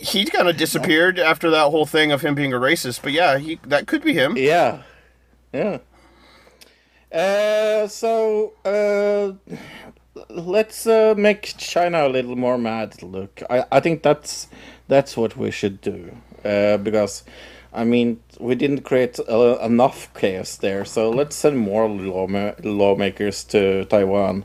He 0.00 0.26
kind 0.26 0.48
of 0.48 0.58
disappeared 0.58 1.18
after 1.18 1.48
that 1.50 1.70
whole 1.70 1.86
thing 1.86 2.12
of 2.12 2.20
him 2.20 2.34
being 2.34 2.52
a 2.52 2.58
racist. 2.58 3.00
But 3.02 3.12
yeah, 3.12 3.38
he 3.38 3.58
that 3.66 3.86
could 3.86 4.02
be 4.04 4.12
him. 4.12 4.36
Yeah. 4.36 4.82
Yeah. 5.50 5.78
Uh, 7.10 7.86
so 7.88 8.52
uh, 8.66 9.32
let's 10.28 10.86
uh, 10.86 11.14
make 11.16 11.54
China 11.56 12.06
a 12.06 12.10
little 12.10 12.36
more 12.36 12.58
mad. 12.58 13.02
Look, 13.02 13.42
I, 13.48 13.64
I 13.72 13.80
think 13.80 14.02
that's 14.02 14.48
that's 14.88 15.16
what 15.16 15.38
we 15.38 15.50
should 15.50 15.80
do. 15.80 16.16
Uh, 16.44 16.76
because 16.76 17.24
I 17.72 17.84
mean 17.84 18.20
we 18.40 18.54
didn't 18.54 18.82
create 18.82 19.18
uh, 19.28 19.58
enough 19.58 20.12
chaos 20.14 20.56
there, 20.56 20.84
so 20.84 21.10
let's 21.10 21.36
send 21.36 21.58
more 21.58 21.88
lawma- 21.88 22.56
lawmakers 22.64 23.44
to 23.44 23.84
Taiwan. 23.86 24.44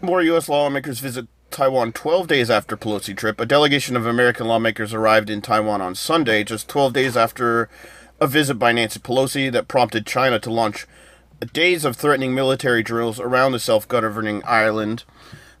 More 0.00 0.22
U.S. 0.22 0.48
lawmakers 0.48 1.00
visit 1.00 1.26
Taiwan 1.50 1.92
12 1.92 2.26
days 2.26 2.50
after 2.50 2.76
Pelosi 2.76 3.16
trip. 3.16 3.40
A 3.40 3.46
delegation 3.46 3.96
of 3.96 4.06
American 4.06 4.46
lawmakers 4.46 4.92
arrived 4.92 5.30
in 5.30 5.40
Taiwan 5.40 5.80
on 5.80 5.94
Sunday, 5.94 6.44
just 6.44 6.68
12 6.68 6.92
days 6.92 7.16
after 7.16 7.68
a 8.20 8.26
visit 8.26 8.54
by 8.54 8.72
Nancy 8.72 9.00
Pelosi 9.00 9.50
that 9.52 9.68
prompted 9.68 10.06
China 10.06 10.38
to 10.40 10.50
launch 10.50 10.86
days 11.52 11.84
of 11.84 11.96
threatening 11.96 12.34
military 12.34 12.82
drills 12.82 13.20
around 13.20 13.52
the 13.52 13.58
self-governing 13.58 14.42
island. 14.44 15.04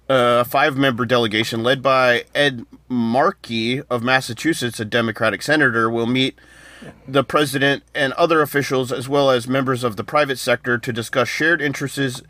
A 0.08 0.44
five-member 0.44 1.06
delegation 1.06 1.62
led 1.62 1.82
by 1.82 2.24
Ed 2.34 2.66
Markey 2.88 3.80
of 3.82 4.02
Massachusetts, 4.02 4.80
a 4.80 4.84
Democratic 4.84 5.42
senator, 5.42 5.88
will 5.88 6.06
meet 6.06 6.38
the 7.06 7.24
president 7.24 7.82
and 7.94 8.12
other 8.14 8.42
officials, 8.42 8.92
as 8.92 9.08
well 9.08 9.30
as 9.30 9.48
members 9.48 9.84
of 9.84 9.96
the 9.96 10.04
private 10.04 10.38
sector, 10.38 10.78
to 10.78 10.92
discuss 10.92 11.28
shared 11.28 11.60
interests, 11.62 12.22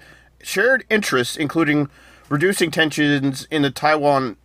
shared 0.43 0.85
interests, 0.91 1.37
including 1.37 1.89
reducing 2.29 2.71
tensions 2.71 3.47
in 3.51 3.63
the 3.63 3.71
Taiwan 3.71 4.37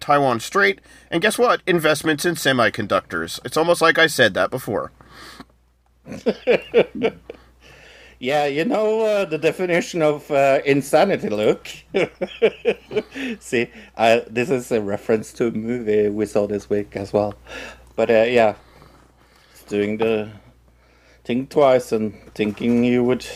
Taiwan 0.00 0.40
Strait, 0.40 0.80
and 1.10 1.22
guess 1.22 1.38
what? 1.38 1.62
Investments 1.66 2.24
in 2.24 2.34
semiconductors. 2.34 3.40
It's 3.44 3.56
almost 3.56 3.80
like 3.80 3.98
I 3.98 4.06
said 4.06 4.34
that 4.34 4.50
before. 4.50 4.92
Yeah, 8.24 8.46
you 8.46 8.64
know 8.64 9.02
uh, 9.02 9.24
the 9.26 9.36
definition 9.36 10.00
of 10.00 10.30
uh, 10.30 10.60
insanity. 10.64 11.28
Look, 11.28 11.68
see, 13.40 13.70
uh, 13.98 14.20
this 14.30 14.48
is 14.48 14.72
a 14.72 14.80
reference 14.80 15.32
to 15.34 15.48
a 15.48 15.50
movie 15.50 16.08
we 16.08 16.24
saw 16.24 16.46
this 16.46 16.70
week 16.70 16.96
as 16.96 17.12
well. 17.12 17.34
But 17.96 18.10
uh, 18.10 18.22
yeah, 18.22 18.54
doing 19.68 19.98
the 19.98 20.30
thing 21.24 21.46
twice 21.46 21.92
and 21.92 22.14
thinking 22.34 22.84
you 22.84 23.02
would 23.04 23.26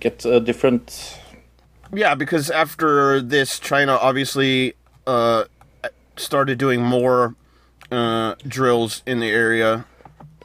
get 0.00 0.24
a 0.24 0.40
different. 0.40 1.18
Yeah, 1.92 2.14
because 2.14 2.50
after 2.50 3.20
this, 3.20 3.58
China 3.60 3.92
obviously 4.00 4.74
uh, 5.06 5.44
started 6.16 6.58
doing 6.58 6.82
more 6.82 7.34
uh, 7.92 8.34
drills 8.46 9.02
in 9.06 9.20
the 9.20 9.30
area 9.30 9.84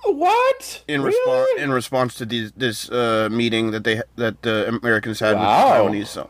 What 0.06 0.84
in 0.88 1.02
Really? 1.02 1.16
response 1.16 1.50
in 1.58 1.72
response 1.72 2.16
to 2.16 2.26
these, 2.26 2.52
this 2.54 2.90
uh, 2.92 3.30
meeting 3.32 3.72
that 3.72 3.84
they 3.84 4.02
that 4.18 4.42
the 4.44 4.68
Americans 4.68 5.20
had 5.20 5.36
Wow. 5.36 5.46
with 5.86 5.94
the 5.94 6.00
Taiwanese. 6.00 6.08
So. 6.08 6.30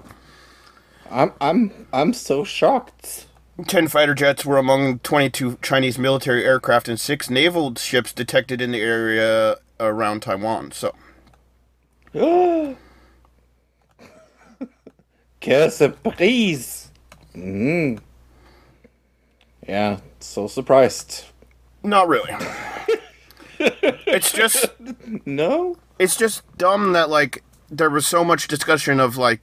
I'm 1.10 1.34
I'm 1.42 1.88
I'm 1.92 2.14
so 2.14 2.44
shocked. 2.44 3.28
10 3.68 3.88
fighter 3.88 4.14
jets 4.14 4.46
were 4.46 4.58
among 4.58 5.00
22 5.00 5.58
Chinese 5.62 5.98
military 6.00 6.44
aircraft 6.46 6.88
and 6.88 7.00
six 7.00 7.30
naval 7.30 7.76
ships 7.76 8.12
detected 8.14 8.62
in 8.62 8.72
the 8.72 8.82
area 8.82 9.58
around 9.80 10.22
Taiwan. 10.22 10.72
So, 10.72 10.94
Que 15.40 15.70
surprise! 15.70 16.92
Mm. 17.36 18.00
Yeah, 19.68 20.00
so 20.20 20.48
surprised. 20.48 21.26
not 21.84 22.08
really. 22.08 22.32
it's 23.60 24.32
just 24.32 24.66
No. 25.26 25.76
it's 26.00 26.16
just 26.16 26.42
dumb 26.58 26.94
that 26.94 27.10
like 27.10 27.44
there 27.70 27.90
was 27.90 28.06
so 28.08 28.24
much 28.24 28.48
discussion 28.48 29.00
of 29.00 29.18
like 29.18 29.40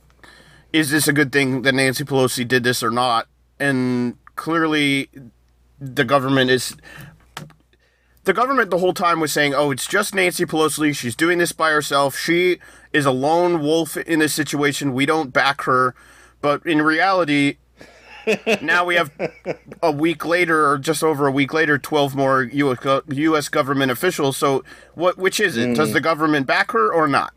is 0.73 0.91
this 0.91 1.09
a 1.09 1.13
good 1.13 1.33
thing 1.33 1.63
that 1.63 1.75
Nancy 1.75 2.05
Pelosi 2.05 2.47
did 2.47 2.63
this 2.65 2.83
or 2.83 2.91
not? 2.91 3.27
And 3.61 4.17
clearly 4.37 5.09
the 5.81 6.05
government 6.05 6.51
is 6.51 6.77
the 8.25 8.35
government 8.35 8.71
the 8.71 8.79
whole 8.79 8.93
time 8.93 9.21
was 9.21 9.33
saying, 9.33 9.55
"Oh, 9.55 9.71
it's 9.71 9.87
just 9.87 10.15
Nancy 10.15 10.45
Pelosi. 10.45 10.95
She's 10.95 11.17
doing 11.17 11.39
this 11.39 11.53
by 11.53 11.71
herself. 11.71 12.17
She 12.17 12.59
is 12.93 13.07
a 13.07 13.11
lone 13.11 13.61
wolf 13.61 13.97
in 13.97 14.19
this 14.19 14.35
situation. 14.35 14.93
We 14.93 15.07
don't 15.07 15.33
back 15.33 15.63
her." 15.63 15.95
But 16.41 16.65
in 16.67 16.83
reality, 16.83 17.57
now 18.63 18.85
we 18.85 18.97
have 18.97 19.11
a 19.83 19.91
week 19.91 20.27
later, 20.27 20.69
or 20.69 20.79
just 20.79 21.03
over 21.03 21.27
a 21.27 21.33
week 21.33 21.55
later, 21.55 21.79
twelve 21.79 22.15
more 22.15 22.43
U.S. 22.43 23.03
U.S. 23.09 23.49
government 23.49 23.91
officials. 23.91 24.37
So, 24.37 24.63
what? 24.95 25.17
Which 25.17 25.41
is 25.41 25.57
it? 25.57 25.75
Does 25.75 25.91
mm. 25.91 25.95
the 25.95 26.01
government 26.01 26.47
back 26.47 26.73
her 26.73 26.93
or 26.93 27.09
not? 27.09 27.33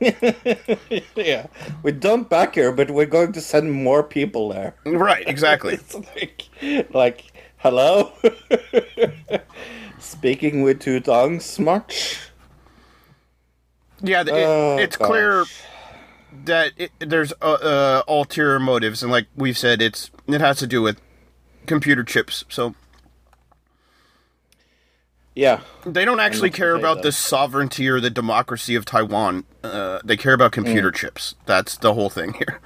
Yeah, 1.16 1.46
we 1.82 1.92
don't 1.92 2.28
back 2.28 2.54
her, 2.54 2.72
but 2.72 2.90
we're 2.90 3.06
going 3.06 3.32
to 3.32 3.40
send 3.40 3.72
more 3.72 4.02
people 4.02 4.50
there. 4.50 4.74
Right. 4.84 5.26
Exactly. 5.28 5.74
It's 5.78 5.94
like, 5.94 6.44
like, 6.94 7.32
hello? 7.58 8.12
Speaking 9.98 10.62
with 10.62 10.80
two 10.80 11.00
tongues, 11.00 11.58
much? 11.58 12.18
Yeah, 14.00 14.22
it, 14.22 14.28
Oh, 14.30 14.78
it's 14.78 14.96
clear 14.96 15.44
that 16.44 16.72
it, 16.76 16.92
there's 17.00 17.32
uh, 17.42 17.52
uh, 17.52 18.02
ulterior 18.06 18.60
motives, 18.60 19.02
and 19.02 19.10
like 19.10 19.26
we've 19.34 19.58
said, 19.58 19.82
it's 19.82 20.10
it 20.28 20.40
has 20.40 20.58
to 20.58 20.66
do 20.66 20.82
with 20.82 21.00
computer 21.66 22.04
chips. 22.04 22.44
So 22.48 22.74
Yeah, 25.38 25.60
they 25.86 26.04
don't 26.04 26.18
actually 26.18 26.50
care 26.50 26.74
about 26.74 26.96
though. 26.96 27.02
the 27.02 27.12
sovereignty 27.12 27.88
or 27.88 28.00
the 28.00 28.10
democracy 28.10 28.74
of 28.74 28.84
Taiwan. 28.84 29.44
Uh, 29.62 30.00
they 30.04 30.16
care 30.16 30.32
about 30.32 30.50
computer 30.50 30.90
chips. 30.90 31.36
That's 31.46 31.76
the 31.76 31.94
whole 31.94 32.10
thing 32.10 32.32
here. 32.32 32.60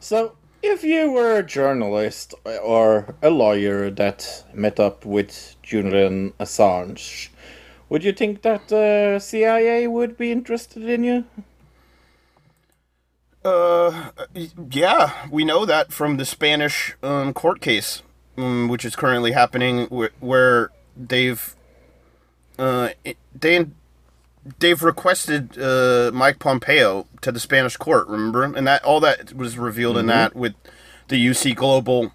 So, 0.00 0.36
if 0.62 0.82
you 0.84 1.12
were 1.12 1.36
a 1.36 1.42
journalist 1.42 2.32
or 2.62 3.14
a 3.20 3.28
lawyer 3.28 3.90
that 3.90 4.46
met 4.54 4.80
up 4.80 5.04
with 5.04 5.56
Julian 5.62 6.32
Assange, 6.40 7.28
would 7.90 8.02
you 8.02 8.12
think 8.12 8.40
that 8.40 8.68
the 8.68 9.18
CIA 9.18 9.88
would 9.88 10.16
be 10.16 10.32
interested 10.32 10.88
in 10.88 11.04
you? 11.04 11.24
Uh, 13.44 14.08
yeah, 14.70 15.26
we 15.30 15.44
know 15.44 15.66
that 15.66 15.92
from 15.92 16.16
the 16.16 16.24
Spanish 16.24 16.96
um, 17.02 17.34
court 17.34 17.60
case, 17.60 18.00
um, 18.38 18.68
which 18.68 18.86
is 18.86 18.96
currently 18.96 19.32
happening, 19.32 19.86
wh- 19.88 20.22
where 20.22 20.70
they've 20.98 21.54
uh, 22.58 22.90
they 23.34 23.66
they've 24.58 24.82
requested 24.82 25.58
uh, 25.58 26.10
Mike 26.12 26.38
Pompeo 26.38 27.06
to 27.20 27.32
the 27.32 27.40
Spanish 27.40 27.76
court. 27.76 28.08
Remember, 28.08 28.42
and 28.42 28.66
that 28.66 28.84
all 28.84 29.00
that 29.00 29.32
was 29.34 29.56
revealed 29.56 29.96
in 29.96 30.06
that 30.06 30.34
with 30.34 30.54
the 31.08 31.24
UC 31.24 31.54
Global 31.54 32.12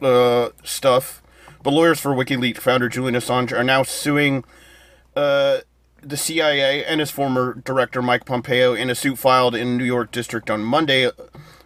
uh, 0.00 0.50
stuff. 0.64 1.22
But 1.62 1.72
lawyers 1.72 2.00
for 2.00 2.10
WikiLeaks 2.12 2.58
founder 2.58 2.88
Julian 2.88 3.14
Assange 3.14 3.52
are 3.52 3.62
now 3.62 3.84
suing 3.84 4.44
uh, 5.14 5.58
the 6.00 6.16
CIA 6.16 6.84
and 6.84 7.00
his 7.00 7.10
former 7.10 7.54
director 7.54 8.02
Mike 8.02 8.24
Pompeo 8.24 8.74
in 8.74 8.90
a 8.90 8.94
suit 8.94 9.18
filed 9.18 9.54
in 9.54 9.76
New 9.78 9.84
York 9.84 10.10
District 10.10 10.50
on 10.50 10.64
Monday, 10.64 11.10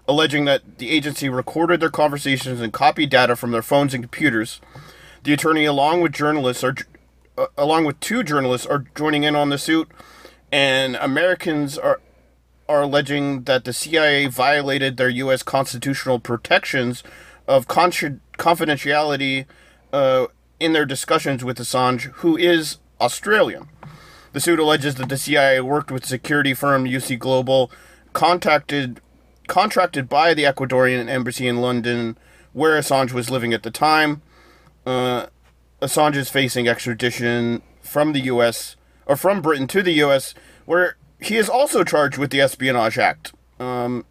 alleging 0.06 0.44
that 0.44 0.78
the 0.78 0.90
agency 0.90 1.28
recorded 1.30 1.80
their 1.80 1.90
conversations 1.90 2.60
and 2.60 2.72
copied 2.72 3.08
data 3.08 3.36
from 3.36 3.52
their 3.52 3.62
phones 3.62 3.94
and 3.94 4.02
computers. 4.04 4.60
The 5.26 5.32
attorney, 5.32 5.64
along 5.64 6.02
with 6.02 6.12
journalists, 6.12 6.62
are 6.62 6.76
uh, 7.36 7.46
along 7.58 7.84
with 7.84 7.98
two 7.98 8.22
journalists, 8.22 8.64
are 8.64 8.84
joining 8.94 9.24
in 9.24 9.34
on 9.34 9.48
the 9.48 9.58
suit, 9.58 9.90
and 10.52 10.94
Americans 10.94 11.76
are 11.76 12.00
are 12.68 12.82
alleging 12.82 13.42
that 13.42 13.64
the 13.64 13.72
CIA 13.72 14.26
violated 14.28 14.96
their 14.96 15.08
U.S. 15.08 15.42
constitutional 15.42 16.20
protections 16.20 17.02
of 17.48 17.66
con- 17.66 18.20
confidentiality 18.38 19.46
uh, 19.92 20.28
in 20.60 20.74
their 20.74 20.86
discussions 20.86 21.42
with 21.42 21.58
Assange, 21.58 22.02
who 22.22 22.36
is 22.36 22.78
Australian. 23.00 23.68
The 24.32 24.38
suit 24.38 24.60
alleges 24.60 24.94
that 24.94 25.08
the 25.08 25.18
CIA 25.18 25.60
worked 25.60 25.90
with 25.90 26.06
security 26.06 26.54
firm 26.54 26.84
UC 26.84 27.18
Global, 27.18 27.72
contacted 28.12 29.00
contracted 29.48 30.08
by 30.08 30.34
the 30.34 30.44
Ecuadorian 30.44 31.08
embassy 31.08 31.48
in 31.48 31.56
London, 31.56 32.16
where 32.52 32.78
Assange 32.78 33.10
was 33.10 33.28
living 33.28 33.52
at 33.52 33.64
the 33.64 33.72
time. 33.72 34.22
Uh, 34.86 35.26
Assange 35.82 36.16
is 36.16 36.30
facing 36.30 36.68
extradition 36.68 37.62
from 37.82 38.12
the 38.12 38.20
U.S. 38.20 38.76
or 39.06 39.16
from 39.16 39.42
Britain 39.42 39.66
to 39.66 39.82
the 39.82 39.92
U.S., 39.94 40.34
where 40.64 40.96
he 41.20 41.36
is 41.36 41.48
also 41.48 41.84
charged 41.84 42.18
with 42.18 42.30
the 42.30 42.40
Espionage 42.40 42.98
Act. 42.98 43.32
Um, 43.58 44.04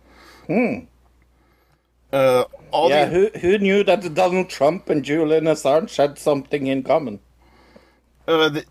uh, 2.12 2.44
all 2.72 2.90
yeah, 2.90 3.06
the, 3.06 3.32
who, 3.34 3.40
who 3.40 3.58
knew 3.58 3.84
that 3.84 4.14
Donald 4.14 4.50
Trump 4.50 4.90
and 4.90 5.04
Julian 5.04 5.46
Assange 5.46 5.96
had 5.96 6.18
something 6.18 6.68
in 6.68 6.84
common? 6.84 7.20
Uh, 8.28 8.50
the, 8.50 8.66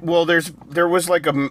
well, 0.00 0.24
there's 0.24 0.52
there 0.68 0.88
was 0.88 1.08
like 1.08 1.26
a 1.26 1.50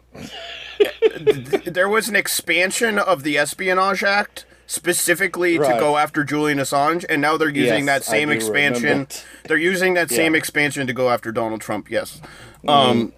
there 1.66 1.90
was 1.90 2.08
an 2.08 2.16
expansion 2.16 2.98
of 2.98 3.24
the 3.24 3.38
Espionage 3.38 4.04
Act 4.04 4.46
specifically 4.72 5.58
to 5.58 5.76
go 5.80 5.98
after 5.98 6.24
Julian 6.24 6.58
Assange, 6.58 7.04
and 7.10 7.22
now 7.22 7.36
they're 7.36 7.50
using 7.50 7.86
Yes, 7.86 8.06
that 8.06 8.10
same 8.10 8.32
expansion. 8.32 9.06
They're 9.44 9.58
using 9.58 9.96
that 9.96 10.10
same 10.10 10.34
expansion 10.34 10.88
to 10.88 10.94
go 10.94 11.10
after 11.10 11.32
Donald 11.34 11.60
Trump. 11.60 11.92
Yes. 11.92 12.22
Mm-hmm. 12.64 12.70
Um. 12.70 13.14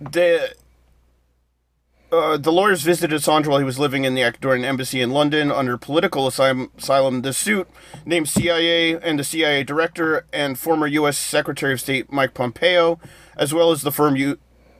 The. 0.00 0.54
Uh, 2.12 2.36
the 2.36 2.52
lawyers 2.52 2.82
visited 2.82 3.20
Assange 3.20 3.46
while 3.46 3.58
he 3.58 3.64
was 3.64 3.80
living 3.80 4.04
in 4.04 4.14
the 4.14 4.20
Ecuadorian 4.22 4.64
embassy 4.64 5.00
in 5.00 5.10
London 5.10 5.50
under 5.50 5.76
political 5.76 6.26
asylum. 6.26 6.70
asylum. 6.78 7.22
The 7.22 7.32
suit 7.32 7.68
named 8.04 8.28
CIA 8.28 8.94
and 9.00 9.18
the 9.18 9.24
CIA 9.24 9.64
director 9.64 10.24
and 10.32 10.58
former 10.58 10.86
U.S. 10.86 11.18
Secretary 11.18 11.72
of 11.72 11.80
State 11.80 12.12
Mike 12.12 12.32
Pompeo, 12.32 13.00
as 13.36 13.52
well 13.52 13.72
as 13.72 13.82
the 13.82 13.90
firm 13.90 14.14
U- 14.16 14.38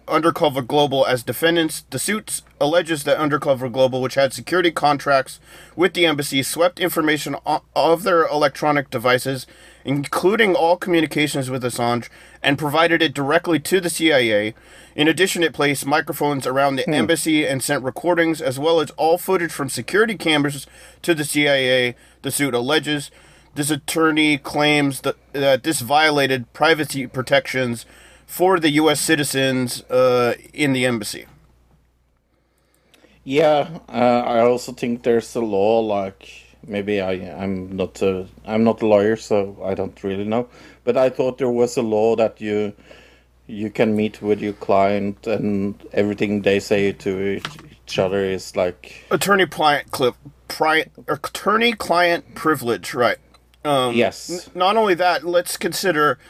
Undercover 0.08 0.62
Global 0.62 1.04
as 1.04 1.24
defendants. 1.24 1.84
The 1.90 1.98
suit 1.98 2.42
alleges 2.60 3.04
that 3.04 3.18
Undercover 3.18 3.68
Global, 3.68 4.00
which 4.00 4.14
had 4.14 4.32
security 4.32 4.70
contracts 4.70 5.40
with 5.74 5.94
the 5.94 6.06
embassy, 6.06 6.42
swept 6.42 6.80
information 6.80 7.36
of 7.74 8.02
their 8.02 8.26
electronic 8.26 8.90
devices, 8.90 9.46
including 9.84 10.54
all 10.54 10.76
communications 10.76 11.50
with 11.50 11.62
Assange, 11.62 12.08
and 12.42 12.58
provided 12.58 13.02
it 13.02 13.14
directly 13.14 13.58
to 13.60 13.80
the 13.80 13.90
CIA. 13.90 14.54
In 14.94 15.08
addition, 15.08 15.42
it 15.42 15.52
placed 15.52 15.86
microphones 15.86 16.46
around 16.46 16.76
the 16.76 16.88
embassy 16.88 17.46
and 17.46 17.62
sent 17.62 17.84
recordings, 17.84 18.40
as 18.40 18.58
well 18.58 18.80
as 18.80 18.90
all 18.92 19.18
footage 19.18 19.52
from 19.52 19.68
security 19.68 20.16
cameras, 20.16 20.66
to 21.02 21.14
the 21.14 21.24
CIA. 21.24 21.94
The 22.22 22.30
suit 22.30 22.54
alleges. 22.54 23.10
This 23.54 23.70
attorney 23.70 24.38
claims 24.38 25.02
that, 25.02 25.16
that 25.32 25.62
this 25.62 25.80
violated 25.80 26.52
privacy 26.52 27.06
protections 27.06 27.86
for 28.26 28.58
the 28.58 28.70
U.S. 28.70 29.00
citizens 29.00 29.82
uh, 29.84 30.34
in 30.52 30.72
the 30.72 30.84
embassy. 30.84 31.26
Yeah, 33.26 33.80
uh, 33.88 34.22
I 34.24 34.38
also 34.40 34.70
think 34.70 35.02
there's 35.02 35.34
a 35.34 35.40
law 35.40 35.80
like 35.80 36.30
maybe 36.64 37.00
I 37.00 37.14
I'm 37.42 37.74
not 37.76 38.00
a 38.00 38.28
I'm 38.46 38.62
not 38.62 38.82
a 38.82 38.86
lawyer, 38.86 39.16
so 39.16 39.58
I 39.64 39.74
don't 39.74 40.00
really 40.04 40.24
know. 40.24 40.48
But 40.84 40.96
I 40.96 41.10
thought 41.10 41.38
there 41.38 41.50
was 41.50 41.76
a 41.76 41.82
law 41.82 42.14
that 42.14 42.40
you 42.40 42.72
you 43.48 43.68
can 43.68 43.96
meet 43.96 44.22
with 44.22 44.40
your 44.40 44.52
client 44.52 45.26
and 45.26 45.74
everything 45.92 46.42
they 46.42 46.60
say 46.60 46.92
to 46.92 47.20
each, 47.34 47.46
each 47.84 47.98
other 47.98 48.24
is 48.24 48.54
like 48.54 49.04
Attorney 49.10 49.46
client 49.46 49.90
clip, 49.90 50.14
pri- 50.46 50.86
attorney 51.08 51.72
client 51.72 52.36
privilege, 52.36 52.94
right? 52.94 53.18
Um, 53.64 53.96
yes, 53.96 54.30
N- 54.30 54.52
not 54.54 54.76
only 54.76 54.94
that, 54.94 55.24
let's 55.24 55.56
consider 55.56 56.20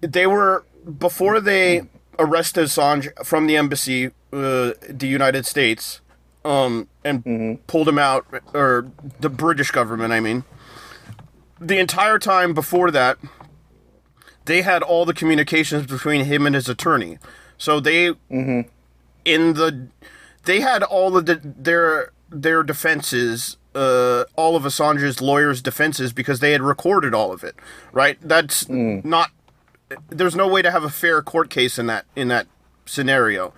they 0.00 0.26
were 0.26 0.64
before 0.98 1.38
they 1.38 1.82
arrested 2.18 2.64
Assange 2.64 3.08
from 3.24 3.46
the 3.46 3.56
embassy, 3.56 4.06
uh, 4.32 4.72
the 4.88 5.06
United 5.08 5.46
States, 5.46 6.00
um, 6.44 6.88
and 7.04 7.66
pulled 7.66 7.88
him 7.88 7.98
out, 7.98 8.26
or 8.54 8.90
the 9.20 9.28
British 9.28 9.70
government, 9.70 10.12
I 10.12 10.20
mean. 10.20 10.44
The 11.60 11.78
entire 11.78 12.18
time 12.18 12.54
before 12.54 12.90
that, 12.90 13.18
they 14.44 14.62
had 14.62 14.82
all 14.82 15.04
the 15.04 15.14
communications 15.14 15.86
between 15.86 16.24
him 16.24 16.46
and 16.46 16.54
his 16.54 16.68
attorney. 16.68 17.18
So 17.58 17.78
they, 17.78 18.12
in 18.28 18.66
the, 19.24 19.86
they 20.44 20.60
had 20.60 20.82
all 20.82 21.16
of 21.16 21.26
the, 21.26 21.40
their 21.42 22.10
their 22.28 22.62
defenses, 22.62 23.56
uh, 23.74 24.24
all 24.34 24.56
of 24.56 24.64
Assange's 24.64 25.20
lawyers' 25.20 25.62
defenses 25.62 26.12
because 26.12 26.40
they 26.40 26.52
had 26.52 26.62
recorded 26.62 27.14
all 27.14 27.32
of 27.32 27.44
it. 27.44 27.54
Right? 27.92 28.18
That's 28.20 28.68
not. 28.68 29.30
There's 30.08 30.36
no 30.36 30.48
way 30.48 30.62
to 30.62 30.70
have 30.70 30.84
a 30.84 30.90
fair 30.90 31.22
court 31.22 31.50
case 31.50 31.78
in 31.78 31.86
that 31.86 32.06
in 32.16 32.28
that 32.28 32.46
scenario. 32.86 33.52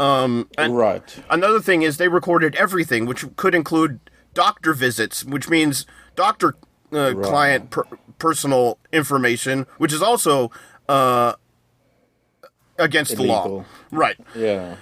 Um, 0.00 0.48
right. 0.58 1.22
Another 1.28 1.60
thing 1.60 1.82
is 1.82 1.96
they 1.96 2.08
recorded 2.08 2.54
everything, 2.54 3.04
which 3.06 3.24
could 3.36 3.54
include 3.54 3.98
doctor 4.32 4.72
visits, 4.72 5.24
which 5.24 5.48
means 5.48 5.86
doctor 6.14 6.54
uh, 6.92 7.14
client 7.14 7.70
per- 7.70 7.84
personal 8.18 8.78
information, 8.92 9.66
which 9.78 9.92
is 9.92 10.00
also 10.00 10.50
uh, 10.88 11.34
against 12.78 13.16
the 13.16 13.24
law. 13.24 13.64
Right. 13.90 14.16
Yeah. 14.36 14.76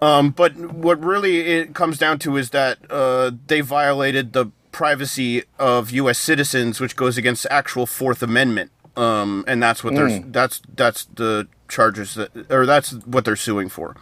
Um, 0.00 0.30
but 0.30 0.56
what 0.56 1.02
really 1.02 1.40
it 1.40 1.74
comes 1.74 1.98
down 1.98 2.18
to 2.20 2.36
is 2.36 2.50
that 2.50 2.78
uh, 2.90 3.32
they 3.46 3.60
violated 3.60 4.32
the 4.32 4.46
privacy 4.72 5.44
of 5.58 5.90
U.S. 5.90 6.18
citizens, 6.18 6.80
which 6.80 6.96
goes 6.96 7.16
against 7.16 7.46
actual 7.50 7.86
Fourth 7.86 8.22
Amendment 8.22 8.72
um, 8.96 9.44
and 9.46 9.62
that's 9.62 9.82
what 9.82 9.94
they're 9.94 10.20
that's 10.20 10.60
that's 10.74 11.04
the 11.06 11.48
charges 11.68 12.14
that 12.14 12.30
or 12.50 12.66
that's 12.66 12.92
what 13.06 13.24
they're 13.24 13.36
suing 13.36 13.68
for, 13.68 13.96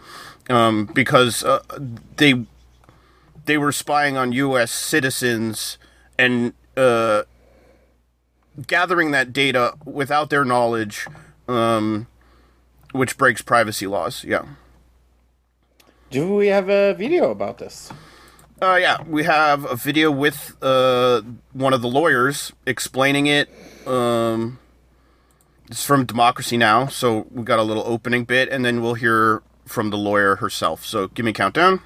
um, 0.49 0.85
because 0.85 1.43
uh, 1.43 1.61
they 2.17 2.45
they 3.45 3.57
were 3.57 3.71
spying 3.71 4.17
on 4.17 4.31
U.S. 4.33 4.71
citizens 4.71 5.77
and 6.17 6.53
uh, 6.75 7.23
gathering 8.67 9.11
that 9.11 9.33
data 9.33 9.73
without 9.85 10.29
their 10.29 10.45
knowledge, 10.45 11.07
um, 11.47 12.07
which 12.91 13.17
breaks 13.17 13.41
privacy 13.41 13.87
laws. 13.87 14.23
Yeah. 14.23 14.45
Do 16.09 16.35
we 16.35 16.47
have 16.47 16.69
a 16.69 16.93
video 16.93 17.31
about 17.31 17.57
this? 17.57 17.91
Uh, 18.61 18.77
yeah, 18.79 19.01
we 19.07 19.23
have 19.23 19.65
a 19.65 19.75
video 19.75 20.11
with 20.11 20.55
uh, 20.61 21.21
one 21.53 21.73
of 21.73 21.81
the 21.81 21.87
lawyers 21.87 22.51
explaining 22.65 23.25
it. 23.25 23.49
Um, 23.87 24.59
it's 25.71 25.85
from 25.85 26.05
Democracy 26.05 26.57
Now, 26.57 26.87
so 26.87 27.25
we 27.31 27.43
got 27.43 27.57
a 27.57 27.63
little 27.63 27.83
opening 27.85 28.25
bit, 28.25 28.49
and 28.49 28.65
then 28.65 28.81
we'll 28.81 28.95
hear 28.95 29.41
from 29.65 29.89
the 29.89 29.97
lawyer 29.97 30.35
herself. 30.35 30.85
So 30.85 31.07
give 31.07 31.23
me 31.23 31.31
a 31.31 31.33
countdown. 31.33 31.79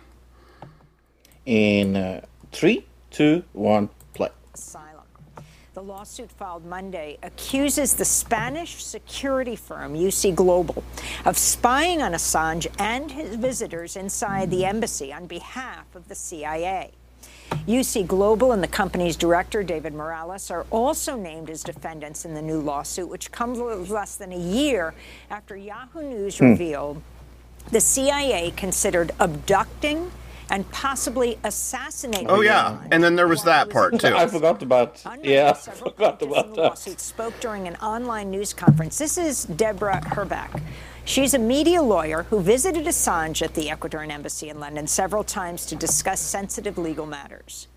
In 1.45 1.95
uh, 1.95 2.25
three, 2.51 2.87
two, 3.11 3.43
one, 3.53 3.89
play. 4.15 4.29
asylum. 4.55 5.03
The 5.75 5.83
lawsuit 5.83 6.31
filed 6.31 6.65
Monday 6.65 7.19
accuses 7.21 7.93
the 7.93 8.05
Spanish 8.05 8.83
security 8.83 9.55
firm 9.55 9.93
UC 9.93 10.33
Global 10.33 10.83
of 11.25 11.37
spying 11.37 12.01
on 12.01 12.13
Assange 12.13 12.65
and 12.79 13.11
his 13.11 13.35
visitors 13.35 13.95
inside 13.95 14.49
the 14.49 14.65
embassy 14.65 15.13
on 15.13 15.27
behalf 15.27 15.93
of 15.93 16.07
the 16.07 16.15
CIA. 16.15 16.91
UC 17.67 18.07
Global 18.07 18.51
and 18.51 18.61
the 18.61 18.67
company's 18.67 19.15
director, 19.15 19.63
David 19.63 19.93
Morales, 19.93 20.51
are 20.51 20.65
also 20.69 21.15
named 21.15 21.49
as 21.49 21.63
defendants 21.63 22.25
in 22.25 22.33
the 22.33 22.41
new 22.41 22.59
lawsuit, 22.59 23.09
which 23.09 23.31
comes 23.31 23.59
less 23.59 24.15
than 24.15 24.31
a 24.31 24.37
year 24.37 24.93
after 25.29 25.55
Yahoo 25.55 26.03
News 26.03 26.37
hmm. 26.37 26.51
revealed 26.51 27.01
the 27.71 27.79
CIA 27.79 28.51
considered 28.51 29.11
abducting 29.19 30.11
and 30.51 30.69
possibly 30.71 31.39
assassinating. 31.43 32.29
Oh, 32.29 32.41
yeah, 32.41 32.79
and 32.91 33.03
then 33.03 33.15
there 33.15 33.27
was 33.27 33.43
that 33.43 33.69
part, 33.69 33.99
too. 33.99 34.15
I 34.15 34.27
forgot 34.27 34.61
about. 34.61 35.01
Unlike 35.03 35.25
Yeah, 35.25 35.49
I 35.49 35.53
forgot 35.53 36.19
plaintiffs 36.19 36.21
in 36.21 36.27
about 36.29 36.49
the 36.49 36.61
that. 36.61 36.67
lawsuit 36.67 36.99
spoke 36.99 37.39
during 37.39 37.67
an 37.67 37.75
online 37.77 38.29
news 38.29 38.53
conference. 38.53 38.97
This 38.97 39.17
is 39.17 39.45
Deborah 39.45 40.01
Hrbek. 40.05 40.61
She's 41.07 41.35
a 41.35 41.39
media 41.39 41.83
lawyer 41.83 42.23
who 42.23 42.41
visited 42.41 42.85
Assange 42.87 43.43
at 43.43 43.53
the 43.53 43.67
Ecuadorian 43.67 44.11
embassy 44.11 44.49
in 44.49 44.59
London 44.59 44.87
several 44.87 45.23
times 45.23 45.67
to 45.67 45.75
discuss 45.75 46.19
sensitive 46.19 46.79
legal 46.79 47.05
matters. 47.05 47.67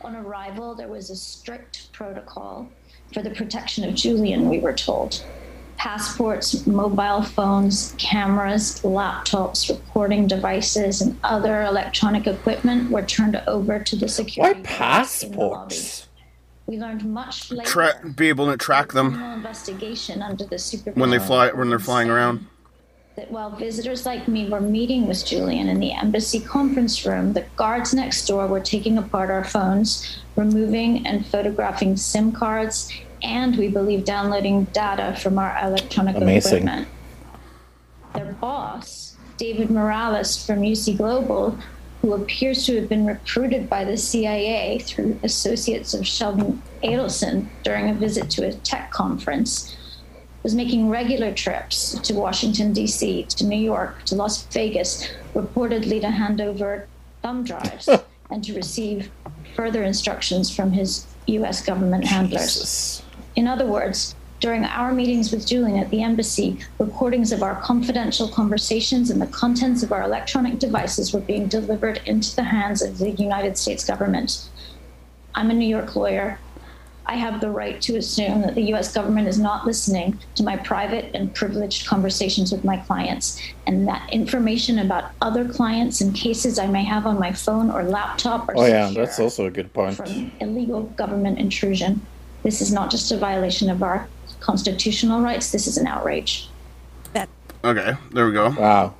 On 0.00 0.16
arrival, 0.16 0.74
there 0.74 0.88
was 0.88 1.08
a 1.10 1.14
strict 1.14 1.92
protocol 1.92 2.68
for 3.14 3.22
the 3.22 3.30
protection 3.30 3.88
of 3.88 3.94
Julian, 3.94 4.48
we 4.48 4.58
were 4.58 4.72
told. 4.72 5.24
Passports, 5.76 6.66
mobile 6.66 7.22
phones, 7.22 7.94
cameras, 7.96 8.80
laptops, 8.82 9.68
recording 9.70 10.26
devices, 10.26 11.00
and 11.00 11.16
other 11.22 11.62
electronic 11.62 12.26
equipment 12.26 12.90
were 12.90 13.02
turned 13.02 13.40
over 13.46 13.78
to 13.78 13.94
the 13.94 14.06
Why 14.06 14.10
security 14.10 14.62
guards 14.62 15.22
in 15.22 15.30
the 15.30 15.38
lobby. 15.38 15.74
passports? 15.76 16.08
We 16.66 16.78
learned 16.78 17.04
much 17.04 17.50
later. 17.50 17.68
Tra- 17.68 18.00
be 18.16 18.28
able 18.28 18.50
to 18.50 18.56
track 18.56 18.92
them 18.92 19.20
investigation 19.34 20.22
under 20.22 20.44
the 20.44 20.58
supervision 20.58 21.00
when 21.00 21.10
they 21.10 21.18
fly 21.18 21.50
when 21.50 21.68
they're 21.68 21.78
flying 21.78 22.08
around. 22.08 22.46
that 23.16 23.30
while 23.30 23.50
visitors 23.50 24.06
like 24.06 24.26
me 24.28 24.48
were 24.48 24.60
meeting 24.60 25.06
with 25.06 25.24
Julian 25.26 25.68
in 25.68 25.80
the 25.80 25.92
embassy 25.92 26.40
conference 26.40 27.04
room, 27.04 27.32
the 27.34 27.44
guards 27.56 27.92
next 27.92 28.26
door 28.26 28.46
were 28.46 28.60
taking 28.60 28.96
apart 28.96 29.30
our 29.30 29.44
phones, 29.44 30.18
removing 30.36 31.06
and 31.06 31.26
photographing 31.26 31.96
SIM 31.96 32.32
cards, 32.32 32.90
and 33.22 33.56
we 33.56 33.68
believe 33.68 34.04
downloading 34.04 34.64
data 34.72 35.14
from 35.20 35.38
our 35.38 35.54
electronic 35.62 36.16
Amazing. 36.16 36.62
equipment. 36.68 36.88
Their 38.14 38.32
boss, 38.34 39.16
David 39.36 39.70
Morales 39.70 40.44
from 40.46 40.60
UC 40.60 40.96
Global, 40.96 41.58
who 42.02 42.12
appears 42.14 42.66
to 42.66 42.74
have 42.74 42.88
been 42.88 43.06
recruited 43.06 43.70
by 43.70 43.84
the 43.84 43.96
CIA 43.96 44.80
through 44.80 45.18
associates 45.22 45.94
of 45.94 46.04
Sheldon 46.04 46.60
Adelson 46.82 47.46
during 47.62 47.88
a 47.88 47.94
visit 47.94 48.28
to 48.30 48.48
a 48.48 48.52
tech 48.52 48.90
conference, 48.90 49.76
was 50.42 50.54
making 50.54 50.90
regular 50.90 51.32
trips 51.32 51.94
to 52.00 52.14
Washington, 52.14 52.72
D.C., 52.72 53.22
to 53.24 53.46
New 53.46 53.58
York, 53.58 54.02
to 54.06 54.16
Las 54.16 54.42
Vegas, 54.46 55.08
reportedly 55.32 56.00
to 56.00 56.10
hand 56.10 56.40
over 56.40 56.88
thumb 57.22 57.44
drives 57.44 57.88
and 58.30 58.42
to 58.42 58.52
receive 58.52 59.08
further 59.54 59.84
instructions 59.84 60.54
from 60.54 60.72
his 60.72 61.06
U.S. 61.28 61.64
government 61.64 62.04
handlers. 62.04 62.54
Jesus. 62.54 63.02
In 63.36 63.46
other 63.46 63.66
words, 63.66 64.16
during 64.42 64.64
our 64.64 64.92
meetings 64.92 65.30
with 65.30 65.46
Julian 65.46 65.78
at 65.78 65.88
the 65.90 66.02
embassy, 66.02 66.58
recordings 66.80 67.30
of 67.30 67.44
our 67.44 67.54
confidential 67.62 68.26
conversations 68.26 69.08
and 69.08 69.22
the 69.22 69.26
contents 69.28 69.84
of 69.84 69.92
our 69.92 70.02
electronic 70.02 70.58
devices 70.58 71.12
were 71.12 71.20
being 71.20 71.46
delivered 71.46 72.00
into 72.06 72.34
the 72.34 72.42
hands 72.42 72.82
of 72.82 72.98
the 72.98 73.12
United 73.12 73.56
States 73.56 73.84
government. 73.84 74.48
I'm 75.36 75.50
a 75.50 75.54
New 75.54 75.68
York 75.68 75.94
lawyer. 75.94 76.40
I 77.06 77.14
have 77.14 77.40
the 77.40 77.50
right 77.50 77.80
to 77.82 77.96
assume 77.96 78.42
that 78.42 78.56
the 78.56 78.74
US 78.74 78.92
government 78.92 79.28
is 79.28 79.38
not 79.38 79.64
listening 79.64 80.18
to 80.34 80.42
my 80.42 80.56
private 80.56 81.14
and 81.14 81.32
privileged 81.32 81.86
conversations 81.86 82.50
with 82.50 82.64
my 82.64 82.78
clients, 82.78 83.40
and 83.68 83.86
that 83.86 84.12
information 84.12 84.80
about 84.80 85.12
other 85.20 85.48
clients 85.48 86.00
and 86.00 86.12
cases 86.16 86.58
I 86.58 86.66
may 86.66 86.82
have 86.82 87.06
on 87.06 87.16
my 87.16 87.30
phone 87.30 87.70
or 87.70 87.84
laptop 87.84 88.48
are 88.48 88.54
Oh 88.56 88.66
yeah, 88.66 88.90
that's 88.90 89.20
also 89.20 89.46
a 89.46 89.52
good 89.52 89.72
point. 89.72 89.96
from 89.96 90.32
illegal 90.40 90.82
government 90.82 91.38
intrusion. 91.38 92.04
This 92.42 92.60
is 92.60 92.72
not 92.72 92.90
just 92.90 93.12
a 93.12 93.16
violation 93.16 93.70
of 93.70 93.84
our 93.84 94.08
constitutional 94.42 95.22
rights, 95.22 95.52
this 95.52 95.66
is 95.66 95.78
an 95.78 95.86
outrage. 95.86 96.48
Okay, 97.64 97.94
there 98.12 98.26
we 98.26 98.32
go. 98.32 98.50
Wow. 98.50 98.94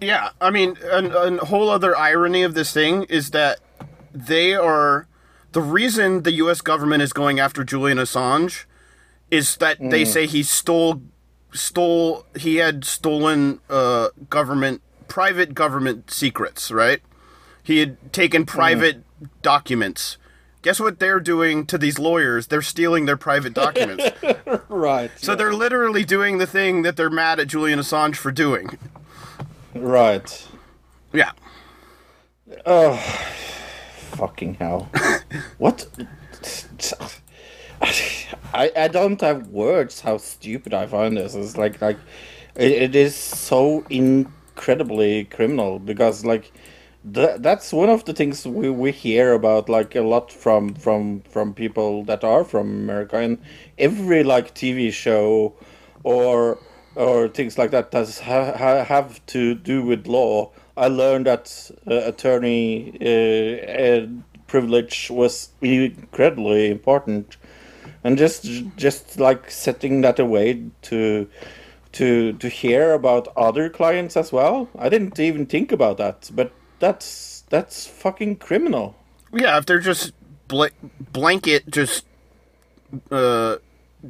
Yeah, 0.00 0.30
I 0.40 0.50
mean, 0.50 0.76
a, 0.90 1.04
a 1.04 1.44
whole 1.44 1.68
other 1.68 1.96
irony 1.96 2.42
of 2.42 2.54
this 2.54 2.72
thing 2.72 3.04
is 3.04 3.30
that 3.30 3.60
they 4.12 4.54
are 4.54 5.06
the 5.52 5.60
reason 5.60 6.22
the 6.22 6.32
U.S. 6.32 6.60
government 6.60 7.02
is 7.02 7.12
going 7.12 7.38
after 7.38 7.62
Julian 7.62 7.98
Assange 7.98 8.64
is 9.30 9.56
that 9.58 9.78
they 9.80 10.04
say 10.04 10.26
he 10.26 10.42
stole 10.42 11.02
stole 11.52 12.26
he 12.36 12.56
had 12.56 12.84
stolen 12.84 13.60
uh, 13.68 14.08
government 14.30 14.82
private 15.08 15.54
government 15.54 16.10
secrets, 16.10 16.70
right? 16.70 17.00
He 17.62 17.78
had 17.78 18.12
taken 18.12 18.46
private 18.46 19.02
documents. 19.42 20.16
Guess 20.64 20.80
what 20.80 20.98
they're 20.98 21.20
doing 21.20 21.66
to 21.66 21.76
these 21.76 21.98
lawyers? 21.98 22.46
They're 22.46 22.62
stealing 22.62 23.04
their 23.04 23.18
private 23.18 23.52
documents. 23.52 24.04
Right. 24.68 25.10
so 25.16 25.34
they're 25.34 25.52
literally 25.52 26.04
doing 26.04 26.38
the 26.38 26.46
thing 26.46 26.82
that 26.82 26.96
they're 26.96 27.10
mad 27.10 27.38
at 27.38 27.48
Julian 27.48 27.78
Assange 27.78 28.16
for 28.16 28.32
doing. 28.32 28.78
Right. 29.74 30.48
Yeah. 31.12 31.30
Oh, 32.66 32.96
fucking 34.16 34.54
hell. 34.54 34.90
what? 35.58 35.86
I, 38.52 38.72
I 38.76 38.88
don't 38.88 39.20
have 39.20 39.48
words 39.48 40.00
how 40.00 40.16
stupid 40.16 40.74
I 40.74 40.86
find 40.86 41.16
this. 41.16 41.34
It's 41.34 41.56
like 41.56 41.80
like 41.80 41.98
it, 42.56 42.72
it 42.72 42.94
is 42.96 43.14
so 43.14 43.84
incredibly 43.90 45.24
criminal 45.26 45.78
because 45.78 46.24
like 46.24 46.50
th- 47.12 47.40
that's 47.40 47.72
one 47.72 47.90
of 47.90 48.04
the 48.04 48.12
things 48.12 48.46
we, 48.46 48.70
we 48.70 48.92
hear 48.92 49.32
about 49.32 49.68
like 49.68 49.94
a 49.94 50.00
lot 50.00 50.32
from 50.32 50.74
from 50.74 51.20
from 51.22 51.54
people 51.54 52.04
that 52.04 52.24
are 52.24 52.44
from 52.44 52.68
America 52.68 53.16
and 53.16 53.38
every 53.78 54.22
like 54.24 54.54
TV 54.54 54.92
show 54.92 55.54
or 56.02 56.58
or 56.94 57.28
things 57.28 57.58
like 57.58 57.70
that 57.72 57.90
does 57.90 58.20
ha- 58.20 58.56
ha- 58.56 58.84
have 58.84 59.24
to 59.26 59.54
do 59.54 59.82
with 59.82 60.06
law. 60.06 60.50
I 60.76 60.88
learned 60.88 61.26
that 61.26 61.70
uh, 61.88 61.94
attorney 61.94 62.96
uh, 63.00 63.70
uh, 63.70 64.06
privilege 64.46 65.10
was 65.10 65.50
incredibly 65.60 66.70
important, 66.70 67.36
and 68.02 68.16
just 68.16 68.44
just 68.76 69.18
like 69.18 69.50
setting 69.50 70.00
that 70.02 70.18
away 70.18 70.64
to 70.82 71.28
to 71.92 72.32
to 72.34 72.48
hear 72.48 72.92
about 72.92 73.28
other 73.36 73.68
clients 73.68 74.16
as 74.16 74.32
well. 74.32 74.68
I 74.78 74.88
didn't 74.88 75.18
even 75.18 75.46
think 75.46 75.70
about 75.72 75.98
that, 75.98 76.30
but 76.34 76.52
that's 76.78 77.44
that's 77.50 77.86
fucking 77.86 78.36
criminal. 78.36 78.96
Yeah, 79.32 79.58
if 79.58 79.66
they're 79.66 79.80
just 79.80 80.12
bl- 80.48 80.66
blanket 81.12 81.68
just 81.70 82.04
uh, 83.10 83.56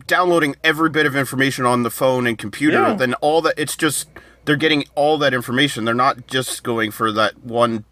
downloading 0.06 0.56
every 0.62 0.90
bit 0.90 1.06
of 1.06 1.16
information 1.16 1.64
on 1.64 1.82
the 1.82 1.90
phone 1.90 2.26
and 2.26 2.36
computer, 2.38 2.80
Yeah. 2.80 2.94
then 2.94 3.14
all 3.14 3.40
that 3.42 3.54
it's 3.56 3.76
just 3.76 4.08
they're 4.44 4.56
getting 4.56 4.84
all 4.94 5.16
that 5.18 5.32
information. 5.34 5.84
They're 5.84 5.94
not 5.94 6.26
just 6.26 6.62
going 6.62 6.90
for 6.90 7.10
that 7.12 7.38
one 7.44 7.84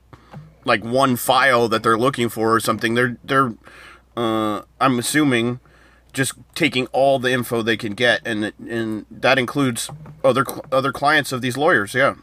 like 0.65 0.85
one 0.85 1.17
file 1.17 1.69
that 1.69 1.83
they're 1.83 1.99
looking 1.99 2.29
for 2.29 2.55
or 2.55 2.61
something. 2.61 2.95
They're 2.95 3.17
they're 3.25 3.55
uh, 4.17 4.63
I'm 4.81 4.99
assuming 4.99 5.61
just 6.13 6.35
taking 6.55 6.87
all 6.89 7.19
the 7.19 7.33
info 7.33 7.63
they 7.63 7.79
can 7.79 7.95
get, 7.95 8.21
and 8.27 8.53
and 8.69 9.07
that 9.11 9.39
includes 9.39 9.89
other 10.23 10.45
cl- 10.47 10.65
other 10.71 10.93
clients 10.93 11.33
of 11.33 11.41
these 11.41 11.57
lawyers. 11.57 11.95
Yeah. 11.95 12.15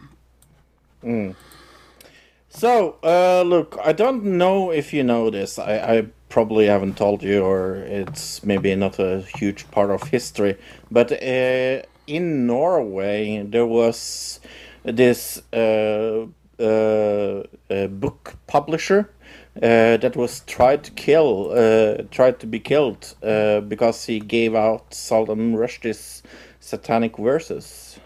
So, 2.49 2.97
uh, 3.03 3.43
look, 3.43 3.77
I 3.83 3.93
don't 3.93 4.23
know 4.23 4.71
if 4.71 4.91
you 4.91 5.03
know 5.03 5.29
this. 5.29 5.59
I, 5.59 5.97
I 5.97 6.07
probably 6.29 6.65
haven't 6.65 6.97
told 6.97 7.21
you, 7.21 7.43
or 7.43 7.75
it's 7.75 8.43
maybe 8.43 8.75
not 8.75 8.99
a 8.99 9.21
huge 9.21 9.69
part 9.71 9.91
of 9.91 10.03
history. 10.03 10.57
But 10.89 11.11
uh, 11.11 11.83
in 12.07 12.47
Norway, 12.47 13.43
there 13.43 13.67
was 13.67 14.39
this 14.83 15.41
uh, 15.53 16.25
uh, 16.59 17.87
book 17.87 18.35
publisher 18.47 19.11
uh, 19.55 19.97
that 19.97 20.15
was 20.15 20.41
tried 20.41 20.83
to 20.85 20.91
kill, 20.91 21.51
uh, 21.51 22.03
tried 22.09 22.39
to 22.39 22.47
be 22.47 22.59
killed 22.59 23.15
because 23.21 24.05
he 24.05 24.19
gave 24.19 24.55
out 24.55 24.93
Salman 24.93 25.55
Rushdie's 25.55 26.23
satanic 26.59 27.17
verses. 27.17 27.99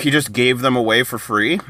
He 0.00 0.10
just 0.10 0.32
gave 0.32 0.60
them 0.60 0.76
away 0.76 1.02
for 1.02 1.18
free. 1.18 1.60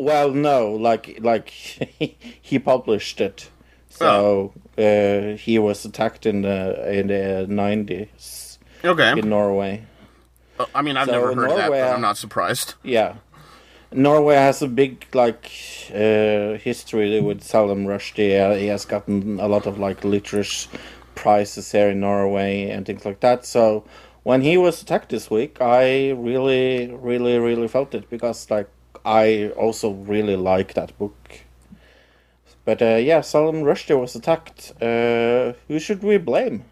Well, 0.00 0.30
no, 0.32 0.72
like 0.72 1.18
like 1.20 1.50
he 2.42 2.58
published 2.58 3.20
it, 3.20 3.50
so 3.88 4.52
uh, 4.78 5.36
he 5.36 5.58
was 5.58 5.84
attacked 5.84 6.24
in 6.26 6.42
the 6.42 6.90
in 6.98 7.08
the 7.08 7.46
nineties 7.48 8.58
Okay. 8.84 9.12
in 9.18 9.28
Norway. 9.28 9.84
Uh, 10.58 10.66
I 10.74 10.82
mean, 10.82 10.96
I've 10.96 11.06
So 11.06 11.12
never 11.12 11.34
heard 11.34 11.50
that, 11.50 11.56
Norway, 11.68 11.80
but 11.80 11.92
uh, 11.92 11.94
I'm 11.94 12.00
not 12.00 12.16
surprised. 12.16 12.74
Yeah, 12.82 13.16
Norway 13.92 14.36
has 14.36 14.62
a 14.62 14.68
big 14.68 15.06
like 15.14 15.50
uh, 15.94 16.56
history 16.58 17.20
with 17.20 17.42
Salman 17.42 17.86
Rushdie. 17.86 18.58
He 18.58 18.66
has 18.68 18.84
gotten 18.86 19.38
a 19.40 19.48
lot 19.48 19.66
of 19.66 19.78
like 19.78 20.04
literature 20.04 20.68
prizes 21.14 21.72
here 21.72 21.90
in 21.90 22.00
Norway 22.00 22.70
and 22.70 22.86
things 22.86 23.04
like 23.04 23.20
that. 23.20 23.44
So 23.44 23.84
when 24.22 24.40
he 24.42 24.56
was 24.56 24.82
attacked 24.82 25.10
this 25.10 25.30
week, 25.30 25.60
I 25.60 26.10
really, 26.12 26.90
really, 26.92 27.38
really 27.38 27.68
felt 27.68 27.94
it 27.94 28.08
because 28.08 28.50
like 28.50 28.68
I 29.04 29.48
also 29.56 29.90
really 29.90 30.36
like 30.36 30.74
that 30.74 30.96
book. 30.98 31.40
But 32.64 32.82
uh, 32.82 32.96
yeah, 32.96 33.20
Salman 33.22 33.64
Rushdie 33.64 33.98
was 33.98 34.14
attacked. 34.14 34.72
Uh, 34.80 35.54
who 35.68 35.78
should 35.78 36.02
we 36.02 36.18
blame? 36.18 36.64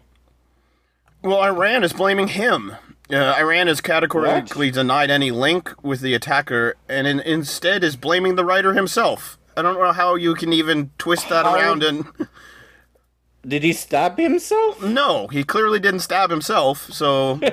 Well, 1.23 1.43
Iran 1.43 1.83
is 1.83 1.91
blaming 1.93 2.29
him. 2.29 2.73
Uh, 3.11 3.35
Iran 3.37 3.67
has 3.67 3.81
categorically 3.81 4.69
denied 4.71 5.09
any 5.09 5.31
link 5.31 5.73
with 5.83 5.99
the 6.01 6.13
attacker, 6.13 6.75
and 6.87 7.07
in, 7.07 7.19
instead 7.21 7.83
is 7.83 7.95
blaming 7.95 8.35
the 8.35 8.45
writer 8.45 8.73
himself. 8.73 9.37
I 9.57 9.61
don't 9.63 9.79
know 9.79 9.91
how 9.91 10.15
you 10.15 10.35
can 10.35 10.53
even 10.53 10.91
twist 10.97 11.27
that 11.29 11.45
How- 11.45 11.55
around 11.55 11.83
and. 11.83 12.05
Did 13.47 13.63
he 13.63 13.71
stab 13.71 14.17
himself? 14.17 14.83
No, 14.83 15.27
he 15.27 15.45
clearly 15.45 15.79
didn't 15.79 16.01
stab 16.01 16.29
himself, 16.29 16.91
so. 16.91 17.39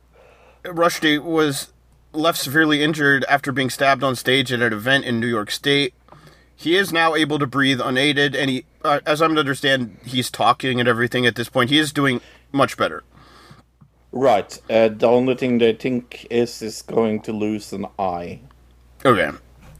Rushdie 0.64 1.22
was 1.22 1.72
left 2.12 2.38
severely 2.38 2.82
injured 2.82 3.24
after 3.28 3.52
being 3.52 3.70
stabbed 3.70 4.04
on 4.04 4.14
stage 4.16 4.52
at 4.52 4.60
an 4.60 4.72
event 4.72 5.04
in 5.04 5.18
New 5.20 5.26
York 5.26 5.50
State. 5.50 5.94
He 6.54 6.76
is 6.76 6.92
now 6.92 7.14
able 7.14 7.38
to 7.38 7.46
breathe 7.46 7.80
unaided, 7.80 8.36
and 8.36 8.48
he, 8.50 8.64
uh, 8.84 9.00
as 9.04 9.20
I'm 9.20 9.34
to 9.34 9.40
understand, 9.40 9.98
he's 10.04 10.30
talking 10.30 10.78
and 10.78 10.88
everything 10.88 11.26
at 11.26 11.34
this 11.34 11.48
point. 11.48 11.70
He 11.70 11.78
is 11.78 11.92
doing 11.92 12.20
much 12.52 12.76
better. 12.76 13.02
Right. 14.12 14.56
Uh, 14.70 14.88
the 14.88 15.06
only 15.08 15.34
thing 15.34 15.58
they 15.58 15.72
think 15.72 16.26
is 16.30 16.62
is 16.62 16.82
going 16.82 17.22
to 17.22 17.32
lose 17.32 17.72
an 17.72 17.86
eye. 17.98 18.40
Okay. 19.04 19.30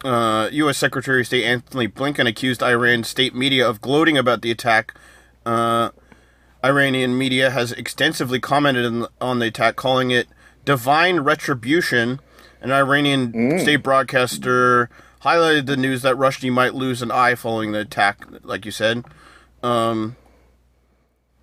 Uh, 0.03 0.49
U.S. 0.51 0.79
Secretary 0.79 1.21
of 1.21 1.27
State 1.27 1.45
Antony 1.45 1.87
Blinken 1.87 2.27
accused 2.27 2.63
Iran 2.63 3.05
state 3.05 3.35
media 3.35 3.69
of 3.69 3.81
gloating 3.81 4.19
about 4.19 4.43
the 4.43 4.51
attack. 4.51 4.95
Uh, 5.47 5.91
Iranian 6.65 7.17
media 7.17 7.51
has 7.51 7.73
extensively 7.73 8.41
commented 8.41 8.87
on, 8.87 9.07
on 9.21 9.39
the 9.39 9.47
attack, 9.47 9.77
calling 9.77 10.11
it 10.11 10.27
divine 10.65 11.21
retribution. 11.21 12.21
An 12.61 12.71
Iranian 12.71 13.59
state 13.59 13.77
broadcaster 13.83 14.89
highlighted 15.23 15.67
the 15.67 15.77
news 15.77 16.03
that 16.03 16.15
Rushdie 16.17 16.53
might 16.53 16.75
lose 16.75 17.03
an 17.03 17.11
eye 17.11 17.35
following 17.35 17.73
the 17.73 17.81
attack, 17.81 18.25
like 18.45 18.65
you 18.65 18.71
said, 18.71 19.05
um, 19.65 20.17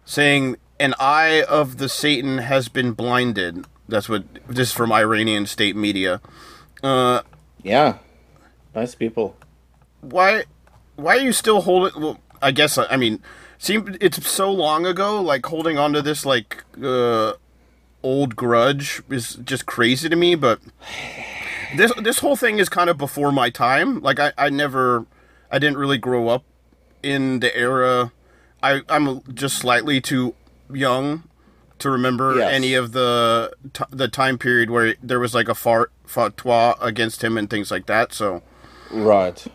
saying 0.05 0.55
an 0.79 0.93
eye 0.99 1.43
of 1.49 1.77
the 1.77 1.89
Satan 1.89 2.37
has 2.39 2.69
been 2.69 2.93
blinded. 2.93 3.65
That's 3.87 4.07
what 4.07 4.23
this 4.47 4.69
is 4.69 4.73
from 4.73 4.91
Iranian 4.91 5.45
state 5.45 5.75
media. 5.75 6.21
Uh, 6.83 7.21
Yeah. 7.63 7.97
Nice 8.75 8.95
people. 8.95 9.35
why 10.01 10.43
why 10.95 11.17
are 11.17 11.21
you 11.21 11.33
still 11.33 11.61
holding 11.61 12.01
well 12.01 12.19
i 12.41 12.51
guess 12.51 12.77
i 12.77 12.95
mean 12.95 13.19
seem 13.57 13.97
it's 13.99 14.25
so 14.25 14.49
long 14.51 14.85
ago 14.85 15.21
like 15.21 15.45
holding 15.45 15.77
on 15.77 15.91
to 15.91 16.01
this 16.01 16.25
like 16.25 16.63
uh 16.81 17.33
old 18.03 18.35
grudge 18.35 19.01
is 19.09 19.35
just 19.43 19.65
crazy 19.65 20.07
to 20.09 20.15
me 20.15 20.35
but 20.35 20.59
this 21.75 21.91
this 22.01 22.19
whole 22.19 22.35
thing 22.35 22.57
is 22.59 22.69
kind 22.69 22.89
of 22.89 22.97
before 22.97 23.31
my 23.31 23.49
time 23.49 24.01
like 24.01 24.19
i 24.19 24.31
i 24.37 24.49
never 24.49 25.05
i 25.51 25.59
didn't 25.59 25.77
really 25.77 25.97
grow 25.97 26.29
up 26.29 26.43
in 27.03 27.39
the 27.41 27.55
era 27.57 28.11
i 28.63 28.81
i'm 28.89 29.21
just 29.33 29.57
slightly 29.57 29.99
too 30.01 30.33
young 30.73 31.23
to 31.77 31.89
remember 31.89 32.35
Yes. 32.37 32.53
any 32.53 32.73
of 32.73 32.91
the 32.93 33.51
t- 33.73 33.83
the 33.89 34.07
time 34.07 34.37
period 34.37 34.69
where 34.69 34.95
there 35.03 35.19
was 35.19 35.33
like 35.33 35.47
a 35.49 35.55
far 35.55 35.89
fatwa 36.07 36.75
against 36.81 37.23
him 37.23 37.37
and 37.37 37.49
things 37.49 37.69
like 37.71 37.85
that 37.87 38.13
so 38.13 38.41
Right. 38.91 39.45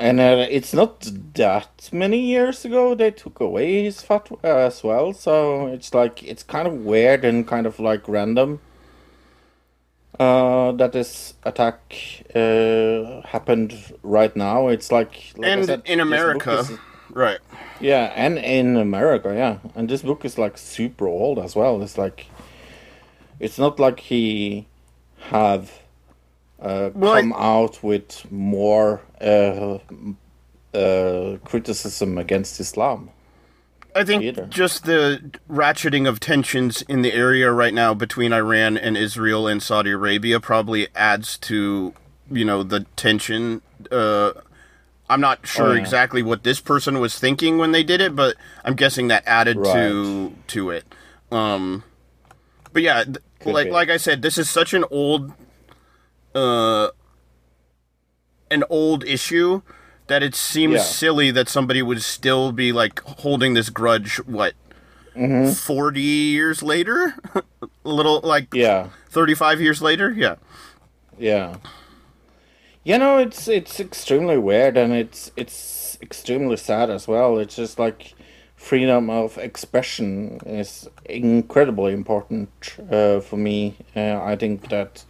And 0.00 0.18
uh, 0.18 0.46
it's 0.48 0.72
not 0.72 1.06
that 1.34 1.90
many 1.92 2.18
years 2.18 2.64
ago 2.64 2.94
they 2.94 3.10
took 3.10 3.38
away 3.38 3.84
his 3.84 4.02
fatwa 4.02 4.42
as 4.42 4.82
well, 4.82 5.12
so 5.12 5.66
it's 5.66 5.92
like 5.92 6.22
it's 6.22 6.42
kind 6.42 6.66
of 6.66 6.72
weird 6.72 7.22
and 7.22 7.46
kind 7.46 7.66
of 7.66 7.78
like 7.78 8.08
random. 8.08 8.60
Uh, 10.18 10.72
that 10.72 10.92
this 10.92 11.34
attack 11.44 12.24
uh, 12.34 13.20
happened 13.28 13.74
right 14.02 14.34
now. 14.34 14.68
It's 14.68 14.90
like, 14.90 15.32
like 15.36 15.48
and 15.50 15.66
said, 15.66 15.82
in 15.84 16.00
america 16.00 16.58
is- 16.58 16.72
right 17.12 17.38
Yeah, 17.80 18.12
and 18.14 18.38
in 18.38 18.76
America, 18.76 19.34
yeah. 19.34 19.58
And 19.74 19.88
this 19.88 20.02
book 20.02 20.24
is 20.24 20.38
like 20.38 20.56
super 20.58 21.06
old 21.08 21.38
as 21.38 21.54
well. 21.56 21.82
It's 21.82 21.98
like 21.98 22.26
it's 23.38 23.58
not 23.58 23.78
like 23.78 24.00
he 24.00 24.66
have 25.30 25.70
uh, 26.60 26.90
come 26.90 27.32
out 27.34 27.82
with 27.82 28.30
more 28.30 29.00
uh, 29.20 29.78
uh, 30.74 31.36
criticism 31.44 32.18
against 32.18 32.60
Islam. 32.60 33.10
I 33.94 34.04
think 34.04 34.22
Either. 34.22 34.46
just 34.46 34.84
the 34.84 35.32
ratcheting 35.50 36.08
of 36.08 36.20
tensions 36.20 36.82
in 36.82 37.02
the 37.02 37.12
area 37.12 37.50
right 37.50 37.74
now 37.74 37.92
between 37.92 38.32
Iran 38.32 38.76
and 38.78 38.96
Israel 38.96 39.48
and 39.48 39.60
Saudi 39.60 39.90
Arabia 39.90 40.38
probably 40.38 40.86
adds 40.94 41.36
to, 41.38 41.92
you 42.30 42.44
know, 42.44 42.62
the 42.62 42.86
tension. 42.94 43.62
Uh, 43.90 44.32
I'm 45.08 45.20
not 45.20 45.44
sure 45.44 45.70
Oh, 45.70 45.72
yeah. 45.72 45.80
exactly 45.80 46.22
what 46.22 46.44
this 46.44 46.60
person 46.60 47.00
was 47.00 47.18
thinking 47.18 47.58
when 47.58 47.72
they 47.72 47.82
did 47.82 48.00
it, 48.00 48.14
but 48.14 48.36
I'm 48.64 48.74
guessing 48.74 49.08
that 49.08 49.24
added 49.26 49.56
to 49.64 50.36
to 50.48 50.70
it. 50.70 50.84
Um, 51.32 51.82
but 52.72 52.82
yeah, 52.82 53.02
Could 53.40 53.52
like 53.52 53.66
be. 53.66 53.70
like 53.72 53.90
I 53.90 53.96
said, 53.96 54.22
this 54.22 54.38
is 54.38 54.48
such 54.48 54.72
an 54.72 54.84
old, 54.92 55.32
uh, 56.34 56.88
an 58.50 58.64
old 58.70 59.04
issue 59.04 59.62
that 60.08 60.22
it 60.22 60.34
seems 60.34 60.74
Yeah. 60.74 60.82
silly 60.82 61.30
that 61.30 61.48
somebody 61.48 61.82
would 61.82 62.02
still 62.02 62.52
be 62.52 62.72
like 62.72 63.00
holding 63.00 63.54
this 63.54 63.70
grudge. 63.70 64.16
What, 64.26 64.54
Mm-hmm. 65.16 65.52
forty 65.52 66.00
years 66.00 66.62
later? 66.62 67.14
a 67.34 67.42
little 67.84 68.20
like 68.22 68.54
Yeah, 68.54 68.88
thirty-five 69.08 69.60
years 69.60 69.82
later. 69.82 70.10
Yeah. 70.10 70.36
yeah. 71.18 71.56
You 72.82 72.98
know, 72.98 73.18
it's 73.18 73.46
it's 73.48 73.78
extremely 73.80 74.38
weird 74.38 74.76
and 74.76 74.92
it's 74.92 75.30
it's 75.36 75.98
extremely 76.00 76.56
sad 76.56 76.90
as 76.90 77.06
well. 77.06 77.38
It's 77.38 77.56
just 77.56 77.78
like 77.78 78.14
freedom 78.56 79.10
of 79.10 79.36
expression 79.38 80.40
is 80.46 80.88
incredibly 81.04 81.92
important 81.92 82.50
uh, 82.90 83.20
for 83.20 83.36
me. 83.36 83.76
Uh, 83.94 84.20
I 84.22 84.36
think 84.36 84.68
that 84.70 85.04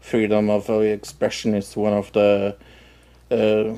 freedom 0.00 0.50
of 0.50 0.68
expression 0.68 1.54
is 1.54 1.76
one 1.76 1.92
of 1.92 2.12
the 2.12 2.56
uh, 3.30 3.74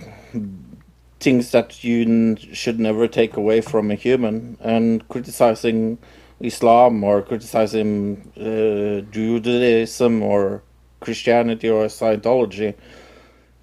things 1.21 1.51
that 1.51 1.85
you 1.85 2.37
should 2.53 2.81
never 2.81 3.07
take 3.07 3.37
away 3.37 3.61
from 3.61 3.91
a 3.91 3.95
human. 3.95 4.57
And 4.61 5.07
criticizing 5.09 5.99
Islam 6.41 7.05
or 7.05 7.23
criticizing 7.23 8.33
uh, 8.37 9.11
Judaism 9.11 10.23
or 10.23 10.63
Christianity 11.01 11.69
or 11.69 11.87
Scientology 11.87 12.75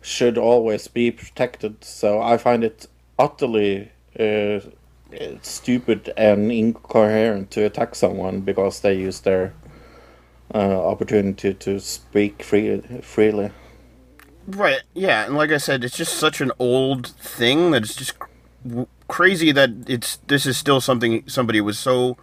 should 0.02 0.38
always 0.38 0.88
be 0.88 1.12
protected. 1.12 1.84
So 1.84 2.22
I 2.22 2.38
find 2.38 2.64
it 2.64 2.88
utterly 3.18 3.92
uh, 4.18 4.60
stupid 5.42 6.14
and 6.16 6.52
incoherent 6.52 7.52
to 7.52 7.66
attack 7.66 7.96
someone 7.96 8.42
because 8.42 8.82
they 8.82 8.94
use 8.94 9.22
their 9.22 9.54
Uh, 10.54 10.58
opportunity 10.58 11.54
to 11.54 11.80
speak 11.80 12.42
free, 12.42 12.82
freely. 13.04 13.52
Right. 14.48 14.82
Yeah, 14.96 15.26
and 15.26 15.36
like 15.36 15.52
I 15.52 15.58
said, 15.58 15.84
it's 15.84 15.96
just 15.96 16.14
such 16.16 16.42
an 16.42 16.52
old 16.58 17.06
thing 17.08 17.70
that 17.72 17.84
it's 17.84 17.96
just 17.96 18.18
cr- 18.18 18.84
crazy 19.08 19.52
that 19.52 19.70
it's 19.88 20.18
this 20.28 20.48
is 20.48 20.58
still 20.58 20.82
something 20.82 21.24
somebody 21.28 21.62
was 21.62 21.78
so 21.78 22.18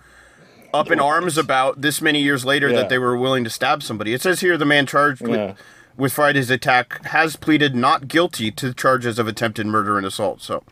up 0.74 0.90
in 0.90 0.98
arms 0.98 1.38
about 1.38 1.80
this 1.82 2.02
many 2.02 2.20
years 2.20 2.44
later 2.44 2.68
Yeah. 2.68 2.78
that 2.78 2.88
they 2.88 2.98
were 2.98 3.16
willing 3.16 3.44
to 3.44 3.50
stab 3.50 3.82
somebody. 3.82 4.12
It 4.12 4.22
says 4.22 4.40
here 4.40 4.58
the 4.58 4.64
man 4.66 4.86
charged 4.86 5.22
with 5.22 5.38
Yeah. 5.38 5.54
with 5.96 6.12
Friday's 6.12 6.50
attack 6.50 7.04
has 7.06 7.36
pleaded 7.36 7.76
not 7.76 8.08
guilty 8.08 8.50
to 8.50 8.74
charges 8.74 9.18
of 9.20 9.28
attempted 9.28 9.66
murder 9.66 9.96
and 9.96 10.04
assault. 10.06 10.42
So 10.42 10.64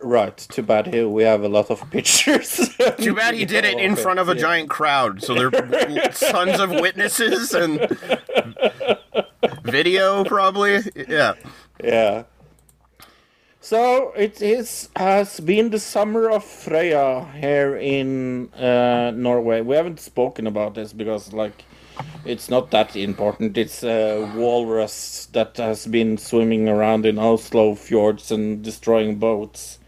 Right. 0.00 0.36
Too 0.36 0.62
bad 0.62 0.86
here 0.88 1.08
we 1.08 1.22
have 1.24 1.42
a 1.42 1.48
lot 1.48 1.70
of 1.70 1.90
pictures. 1.90 2.70
too 2.98 3.14
bad 3.14 3.34
he 3.34 3.44
did 3.44 3.64
it 3.64 3.78
in 3.78 3.96
front 3.96 4.18
of 4.18 4.28
a 4.28 4.34
Yeah. 4.34 4.40
giant 4.40 4.70
crowd. 4.70 5.22
So 5.22 5.34
there 5.34 5.46
are 5.48 6.08
tons 6.12 6.60
of 6.60 6.70
witnesses 6.70 7.52
and 7.54 7.88
video, 9.64 10.24
probably. 10.24 10.80
Yeah. 11.08 11.34
Yeah. 11.82 12.24
So 13.60 14.12
it 14.16 14.40
is 14.40 14.90
has 14.94 15.40
been 15.40 15.70
the 15.70 15.80
summer 15.80 16.30
of 16.30 16.44
Freya 16.44 17.26
here 17.34 17.76
in 17.76 18.52
uh, 18.54 19.10
Norway. 19.14 19.60
We 19.60 19.74
haven't 19.74 19.98
spoken 19.98 20.46
about 20.46 20.74
this 20.74 20.92
because 20.92 21.32
like 21.32 21.64
it's 22.24 22.48
not 22.48 22.70
that 22.70 22.94
important. 22.94 23.56
It's 23.58 23.82
a 23.82 24.30
walrus 24.36 25.26
that 25.32 25.56
has 25.56 25.86
been 25.86 26.16
swimming 26.18 26.68
around 26.68 27.06
in 27.06 27.18
Oslo 27.18 27.74
fjords 27.74 28.30
and 28.30 28.62
destroying 28.62 29.16
boats. 29.16 29.78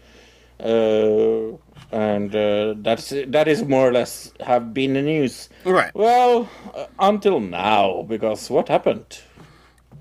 Uh, 0.59 1.57
and 1.91 2.35
uh, 2.35 2.75
that's 2.77 3.13
that 3.27 3.47
is 3.47 3.63
more 3.63 3.87
or 3.89 3.91
less 3.91 4.31
have 4.41 4.73
been 4.73 4.93
the 4.93 5.01
news. 5.01 5.49
Right. 5.65 5.93
Well, 5.95 6.49
uh, 6.75 6.85
until 6.99 7.39
now, 7.39 8.03
because 8.03 8.49
what 8.49 8.67
happened? 8.67 9.21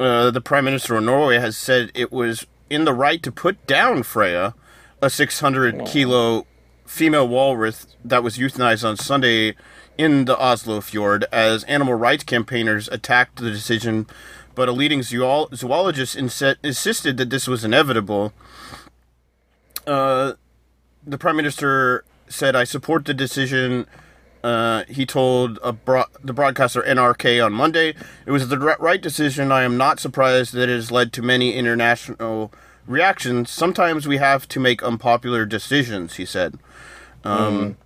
uh, 0.01 0.31
the 0.31 0.41
Prime 0.41 0.65
Minister 0.65 0.97
of 0.97 1.05
Norway 1.05 1.39
has 1.39 1.57
said 1.57 1.91
it 1.95 2.13
was 2.13 2.47
in 2.71 2.85
the 2.85 2.93
right 2.93 3.23
to 3.23 3.33
put 3.33 3.67
down 3.67 4.03
Freya, 4.03 4.55
a 5.03 5.11
600 5.11 5.87
kilo 5.87 6.47
female 6.87 7.27
walrus 7.29 7.87
that 8.05 8.23
was 8.23 8.39
euthanized 8.39 8.87
on 8.87 8.97
Sunday 8.97 9.55
in 9.97 10.25
the 10.27 10.39
Oslo 10.39 10.81
fjord 10.81 11.25
as 11.33 11.65
animal 11.65 11.95
rights 11.95 12.25
campaigners 12.25 12.89
attacked 12.89 13.37
the 13.37 13.51
decision, 13.51 14.07
but 14.55 14.69
a 14.69 14.73
leading 14.73 15.01
zool- 15.01 15.53
zoologist 15.55 16.15
insisted 16.17 17.17
that 17.17 17.31
this 17.31 17.49
was 17.49 17.65
inevitable. 17.65 18.33
Uh, 19.87 20.35
the 21.09 21.19
Prime 21.19 21.37
Minister 21.37 22.05
said, 22.29 22.55
I 22.55 22.65
support 22.65 23.05
the 23.05 23.15
decision. 23.15 23.87
Uh, 24.45 24.85
he 24.89 25.05
told 25.05 25.59
bro- 25.85 26.05
the 26.23 26.33
broadcaster 26.33 26.83
NRK 26.83 27.45
on 27.45 27.53
Monday, 27.53 27.95
"It 28.25 28.31
was 28.31 28.49
the 28.49 28.59
right 28.59 29.01
decision. 29.01 29.51
I 29.51 29.63
am 29.65 29.77
not 29.77 29.99
surprised 29.99 30.53
that 30.55 30.69
it 30.69 30.75
has 30.75 30.93
led 30.93 31.13
to 31.15 31.23
many 31.23 31.55
international 31.55 32.53
reactions. 32.87 33.51
Sometimes 33.51 34.07
we 34.07 34.19
have 34.19 34.47
to 34.49 34.61
make 34.61 34.83
unpopular 34.83 35.45
decisions," 35.45 36.17
he 36.17 36.25
said. 36.25 36.59
Um, 37.25 37.77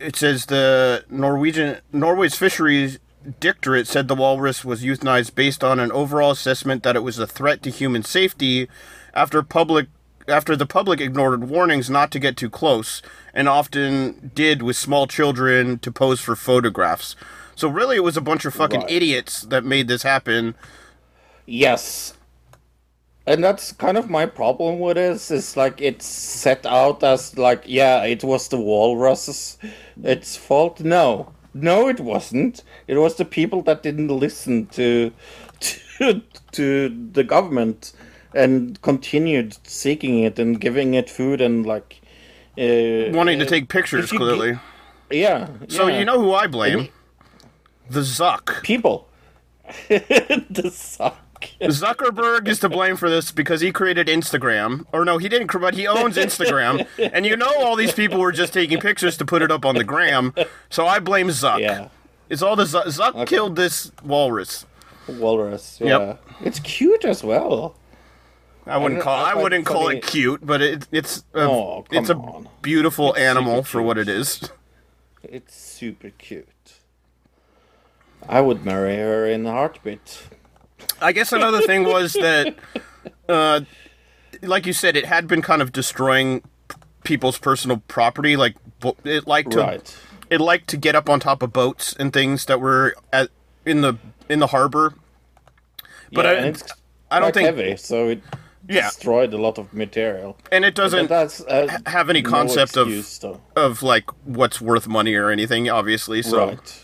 It 0.00 0.14
says 0.14 0.46
the 0.46 1.04
Norwegian 1.10 1.78
Norway's 1.92 2.36
fisheries 2.36 3.00
dictorate 3.40 3.86
said 3.88 4.06
the 4.06 4.14
walrus 4.14 4.64
was 4.64 4.84
euthanized 4.84 5.34
based 5.34 5.64
on 5.64 5.80
an 5.80 5.90
overall 5.90 6.30
assessment 6.30 6.82
that 6.84 6.94
it 6.94 7.02
was 7.02 7.18
a 7.18 7.26
threat 7.26 7.62
to 7.64 7.70
human 7.70 8.04
safety 8.04 8.68
after 9.12 9.42
public 9.42 9.88
after 10.28 10.56
the 10.56 10.66
public 10.66 11.00
ignored 11.00 11.48
warnings 11.48 11.88
not 11.90 12.10
to 12.12 12.18
get 12.18 12.36
too 12.36 12.50
close 12.50 13.02
and 13.34 13.48
often 13.48 14.30
did 14.34 14.62
with 14.62 14.76
small 14.76 15.06
children 15.06 15.78
to 15.80 15.90
pose 15.92 16.20
for 16.20 16.36
photographs. 16.36 17.16
So 17.54 17.68
really 17.68 17.96
it 17.96 18.04
was 18.04 18.16
a 18.16 18.20
bunch 18.22 18.44
of 18.44 18.54
fucking 18.54 18.82
Right. 18.82 18.90
idiots 18.90 19.42
that 19.42 19.64
made 19.64 19.88
this 19.88 20.02
happen. 20.02 20.54
Yes. 21.46 22.14
And 23.26 23.44
that's 23.44 23.72
kind 23.72 23.98
of 23.98 24.08
my 24.08 24.24
problem 24.26 24.78
with 24.78 24.96
this. 24.96 25.30
Is 25.30 25.56
like 25.56 25.80
it's 25.80 26.06
set 26.06 26.64
out 26.64 27.02
as 27.02 27.36
like, 27.36 27.62
yeah, 27.66 28.04
it 28.04 28.24
was 28.24 28.48
the 28.48 28.58
walrus's 28.58 29.58
its 30.02 30.36
fault. 30.36 30.80
No, 30.80 31.32
no, 31.52 31.88
it 31.88 32.00
wasn't. 32.00 32.62
It 32.86 32.96
was 32.96 33.16
the 33.16 33.24
people 33.26 33.62
that 33.62 33.82
didn't 33.82 34.08
listen 34.08 34.66
to 34.68 35.12
to 35.60 36.22
to 36.52 36.88
the 37.12 37.24
government 37.24 37.92
and 38.34 38.80
continued 38.82 39.56
seeking 39.66 40.20
it 40.20 40.38
and 40.38 40.60
giving 40.60 40.94
it 40.94 41.08
food 41.08 41.40
and 41.40 41.66
like 41.66 42.00
uh, 42.58 43.12
Wanting 43.12 43.38
to 43.38 43.46
uh, 43.46 43.48
take 43.48 43.68
pictures, 43.68 44.10
clearly. 44.10 44.54
gi- 45.10 45.18
yeah. 45.18 45.48
so 45.68 45.86
yeah. 45.86 45.98
you 45.98 46.04
know 46.04 46.20
who 46.20 46.34
I 46.34 46.48
blame? 46.48 46.88
The 47.88 48.00
Zuck. 48.00 48.62
people. 48.62 49.08
the 49.88 50.70
Zuck. 50.72 51.14
Zuckerberg 51.60 52.48
is 52.48 52.58
to 52.60 52.68
blame 52.68 52.96
for 52.96 53.08
this 53.08 53.30
because 53.30 53.60
he 53.60 53.70
created 53.70 54.08
Instagram. 54.08 54.84
Or 54.92 55.04
no, 55.04 55.18
he 55.18 55.28
didn't, 55.28 55.52
but 55.60 55.74
he 55.74 55.86
owns 55.86 56.16
Instagram. 56.16 56.86
and 57.12 57.24
you 57.24 57.36
know 57.36 57.52
all 57.58 57.76
these 57.76 57.92
people 57.92 58.18
were 58.18 58.32
just 58.32 58.52
taking 58.52 58.80
pictures 58.80 59.16
to 59.18 59.24
put 59.24 59.40
it 59.40 59.52
up 59.52 59.64
on 59.64 59.76
the 59.76 59.84
gram. 59.84 60.34
So 60.68 60.86
I 60.86 60.98
blame 60.98 61.28
Zuck. 61.28 61.60
Yeah. 61.60 61.88
It's 62.28 62.42
all 62.42 62.56
the 62.56 62.64
Zuck. 62.64 62.86
Zuck 62.86 63.26
killed 63.26 63.56
this 63.56 63.92
walrus. 64.02 64.66
Walrus. 65.06 65.78
Yeah. 65.80 65.98
Yep. 65.98 66.24
It's 66.40 66.60
cute 66.60 67.04
as 67.04 67.22
well. 67.22 67.76
I 68.68 68.76
wouldn't 68.76 69.00
call. 69.00 69.16
I 69.24 69.32
I 69.32 69.34
wouldn't 69.34 69.64
call 69.66 69.88
it 69.88 70.02
cute, 70.06 70.44
but 70.44 70.60
it, 70.60 70.86
it's 70.92 71.24
a, 71.34 71.40
Oh, 71.40 71.84
it's 71.90 72.10
a 72.10 72.14
on. 72.16 72.48
beautiful 72.62 73.10
It's 73.14 73.20
animal 73.20 73.62
for 73.62 73.80
what 73.82 73.96
it 73.98 74.08
is. 74.08 74.50
It's 75.22 75.54
super 75.54 76.10
cute. 76.10 76.48
I 78.28 78.40
would 78.40 78.64
marry 78.64 78.96
her 78.96 79.26
in 79.26 79.46
a 79.46 79.52
heartbeat. 79.52 80.22
I 81.00 81.12
guess 81.12 81.32
another 81.32 81.60
thing 81.62 81.84
was 81.84 82.12
that, 82.14 82.56
uh, 83.28 83.60
like 84.42 84.66
you 84.66 84.72
said, 84.72 84.96
it 84.96 85.06
had 85.06 85.26
been 85.26 85.42
kind 85.42 85.62
of 85.62 85.72
destroying 85.72 86.42
people's 87.04 87.38
personal 87.38 87.82
property. 87.88 88.36
Like 88.36 88.54
it 89.04 89.26
liked 89.26 89.52
to, 89.52 89.60
Right. 89.60 89.96
it 90.30 90.40
liked 90.40 90.68
to 90.70 90.76
get 90.76 90.94
up 90.94 91.08
on 91.08 91.20
top 91.20 91.42
of 91.42 91.52
boats 91.52 91.94
and 91.98 92.12
things 92.12 92.44
that 92.46 92.60
were 92.60 92.94
at 93.12 93.30
in 93.64 93.80
the 93.80 93.94
in 94.28 94.40
the 94.40 94.48
harbor. 94.48 94.94
But 96.12 96.24
yeah, 96.26 96.30
I- 97.10 97.16
I 97.16 97.20
don't 97.20 97.32
think- 97.32 97.46
heavy, 97.46 97.76
so 97.76 98.08
it 98.08 98.22
Yeah. 98.68 98.88
destroyed 98.88 99.32
a 99.32 99.38
lot 99.38 99.58
of 99.58 99.72
material. 99.72 100.36
And 100.52 100.64
it 100.64 100.74
doesn't 100.74 101.08
that's 101.08 101.40
uh, 101.42 101.78
have 101.86 102.10
any 102.10 102.22
no 102.22 102.30
concept 102.30 102.76
of- 102.76 102.88
though. 103.20 103.40
of 103.56 103.82
like 103.82 104.10
what's 104.26 104.60
worth 104.60 104.86
money 104.86 105.14
or 105.14 105.30
anything. 105.30 105.70
Obviously, 105.70 106.22
so 106.22 106.48
Right. 106.48 106.80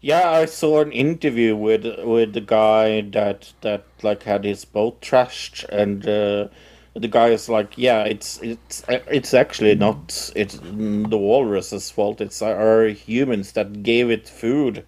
Yeah, 0.00 0.30
I 0.30 0.44
saw 0.44 0.80
an 0.82 0.92
interview 0.92 1.56
with 1.56 1.84
with 2.04 2.32
the 2.34 2.40
guy 2.40 3.00
that 3.12 3.52
that 3.62 3.84
like 4.02 4.22
had 4.24 4.44
his 4.44 4.64
boat 4.64 5.00
trashed, 5.00 5.64
and 5.70 6.06
uh, 6.06 6.48
the 6.94 7.08
guy 7.08 7.28
is 7.28 7.48
like, 7.48 7.76
"Yeah, 7.76 8.04
it's 8.04 8.38
it's 8.42 8.84
it's 8.88 9.34
actually 9.34 9.74
not 9.74 10.30
it's 10.36 10.58
the 10.62 11.18
walrus's 11.18 11.90
fault. 11.90 12.20
It's 12.20 12.42
our 12.42 12.88
humans 12.88 13.52
that 13.52 13.82
gave 13.82 14.10
it 14.10 14.28
food, 14.28 14.84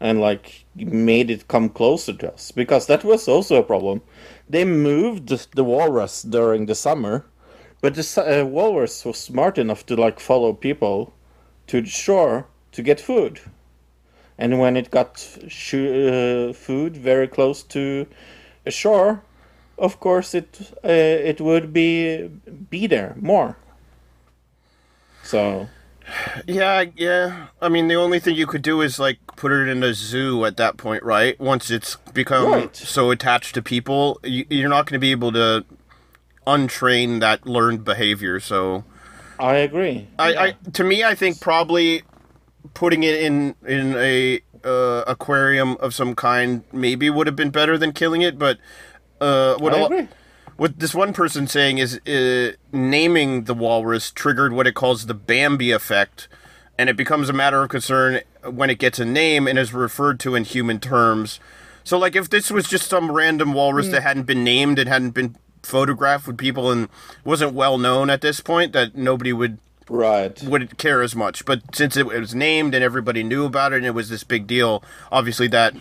and 0.00 0.20
like 0.20 0.64
made 0.76 1.30
it 1.30 1.48
come 1.48 1.68
closer 1.68 2.12
to 2.12 2.32
us 2.32 2.50
because 2.50 2.86
that 2.86 3.04
was 3.04 3.28
also 3.28 3.56
a 3.56 3.62
problem. 3.62 4.02
They 4.48 4.64
moved 4.64 5.28
the 5.54 5.64
walrus 5.64 6.22
during 6.22 6.66
the 6.66 6.74
summer, 6.74 7.26
but 7.80 7.94
the 7.94 8.42
uh, 8.42 8.44
walrus 8.44 9.04
was 9.04 9.18
smart 9.18 9.58
enough 9.58 9.86
to 9.86 9.96
like 9.96 10.20
follow 10.20 10.52
people 10.52 11.12
to 11.66 11.80
the 11.80 11.88
shore 11.88 12.46
to 12.72 12.82
get 12.82 13.00
food. 13.00 13.40
And 14.38 14.58
when 14.58 14.76
it 14.76 14.90
got 14.90 15.26
uh, 15.44 16.52
food 16.52 16.96
very 16.96 17.26
close 17.26 17.62
to 17.64 18.06
a 18.66 18.70
shore, 18.70 19.22
of 19.78 19.98
course 20.00 20.34
it 20.34 20.72
uh, 20.84 20.88
it 20.88 21.40
would 21.40 21.72
be 21.72 22.28
be 22.70 22.86
there 22.86 23.16
more. 23.18 23.56
So 25.22 25.68
Yeah, 26.46 26.84
yeah. 26.96 27.48
I 27.60 27.68
mean, 27.68 27.88
the 27.88 27.94
only 27.96 28.20
thing 28.20 28.36
you 28.36 28.46
could 28.46 28.62
do 28.62 28.80
is 28.80 28.98
like 28.98 29.18
put 29.36 29.52
it 29.52 29.68
in 29.68 29.82
a 29.82 29.92
zoo 29.92 30.44
at 30.44 30.56
that 30.56 30.76
point, 30.76 31.02
right? 31.02 31.38
Once 31.40 31.70
it's 31.70 31.96
become 32.14 32.52
Right. 32.52 32.76
so 32.76 33.10
attached 33.10 33.54
to 33.54 33.62
people, 33.62 34.20
you, 34.22 34.46
you're 34.48 34.68
not 34.68 34.86
going 34.86 34.94
to 34.94 34.98
be 35.00 35.10
able 35.10 35.32
to 35.32 35.64
untrain 36.46 37.20
that 37.20 37.46
learned 37.46 37.84
behavior. 37.84 38.38
So, 38.40 38.84
I 39.38 39.56
agree. 39.56 40.06
I, 40.18 40.34
I 40.36 40.56
to 40.72 40.84
me, 40.84 41.02
I 41.04 41.14
think 41.14 41.40
probably 41.40 42.02
putting 42.74 43.02
it 43.02 43.16
in 43.16 43.54
in 43.66 43.96
a 43.96 44.40
uh, 44.64 45.04
aquarium 45.06 45.76
of 45.78 45.94
some 45.94 46.14
kind 46.14 46.62
maybe 46.72 47.10
would 47.10 47.26
have 47.26 47.36
been 47.36 47.50
better 47.50 47.76
than 47.76 47.92
killing 47.92 48.22
it. 48.22 48.38
But 48.38 48.58
uh, 49.20 49.56
what 49.56 49.74
I 49.74 49.78
a 49.78 49.84
agree. 49.84 50.08
What 50.56 50.78
this 50.78 50.94
one 50.94 51.12
person 51.12 51.46
saying 51.46 51.78
is 51.78 51.98
uh, 52.06 52.52
naming 52.72 53.44
the 53.44 53.54
walrus 53.54 54.10
triggered 54.10 54.52
what 54.52 54.66
it 54.66 54.74
calls 54.74 55.06
the 55.06 55.14
Bambi 55.14 55.70
effect, 55.70 56.28
and 56.78 56.88
it 56.88 56.96
becomes 56.96 57.28
a 57.28 57.32
matter 57.32 57.62
of 57.62 57.68
concern 57.68 58.20
when 58.44 58.70
it 58.70 58.78
gets 58.78 58.98
a 58.98 59.04
name 59.04 59.46
and 59.46 59.58
is 59.58 59.72
referred 59.74 60.20
to 60.20 60.34
in 60.34 60.44
human 60.44 60.80
terms. 60.80 61.40
So, 61.84 61.98
like, 61.98 62.16
if 62.16 62.28
this 62.28 62.50
was 62.50 62.68
just 62.68 62.88
some 62.88 63.12
random 63.12 63.52
walrus 63.52 63.88
that 63.90 64.02
hadn't 64.02 64.24
been 64.24 64.42
named 64.42 64.78
and 64.78 64.88
hadn't 64.88 65.10
been 65.10 65.36
photographed 65.62 66.26
with 66.26 66.36
people 66.38 66.70
and 66.70 66.88
wasn't 67.24 67.52
well 67.52 67.78
known 67.78 68.10
at 68.10 68.20
this 68.22 68.40
point, 68.40 68.72
that 68.72 68.96
nobody 68.96 69.32
would 69.32 69.58
Right. 69.88 70.42
wouldn't 70.42 70.78
care 70.78 71.00
as 71.00 71.14
much. 71.14 71.44
But 71.44 71.62
since 71.74 71.96
it 71.96 72.06
was 72.06 72.34
named 72.34 72.74
and 72.74 72.82
everybody 72.82 73.22
knew 73.22 73.44
about 73.44 73.72
it 73.72 73.76
and 73.76 73.86
it 73.86 73.94
was 73.94 74.08
this 74.08 74.24
big 74.24 74.48
deal, 74.48 74.82
obviously 75.12 75.46
that 75.48 75.74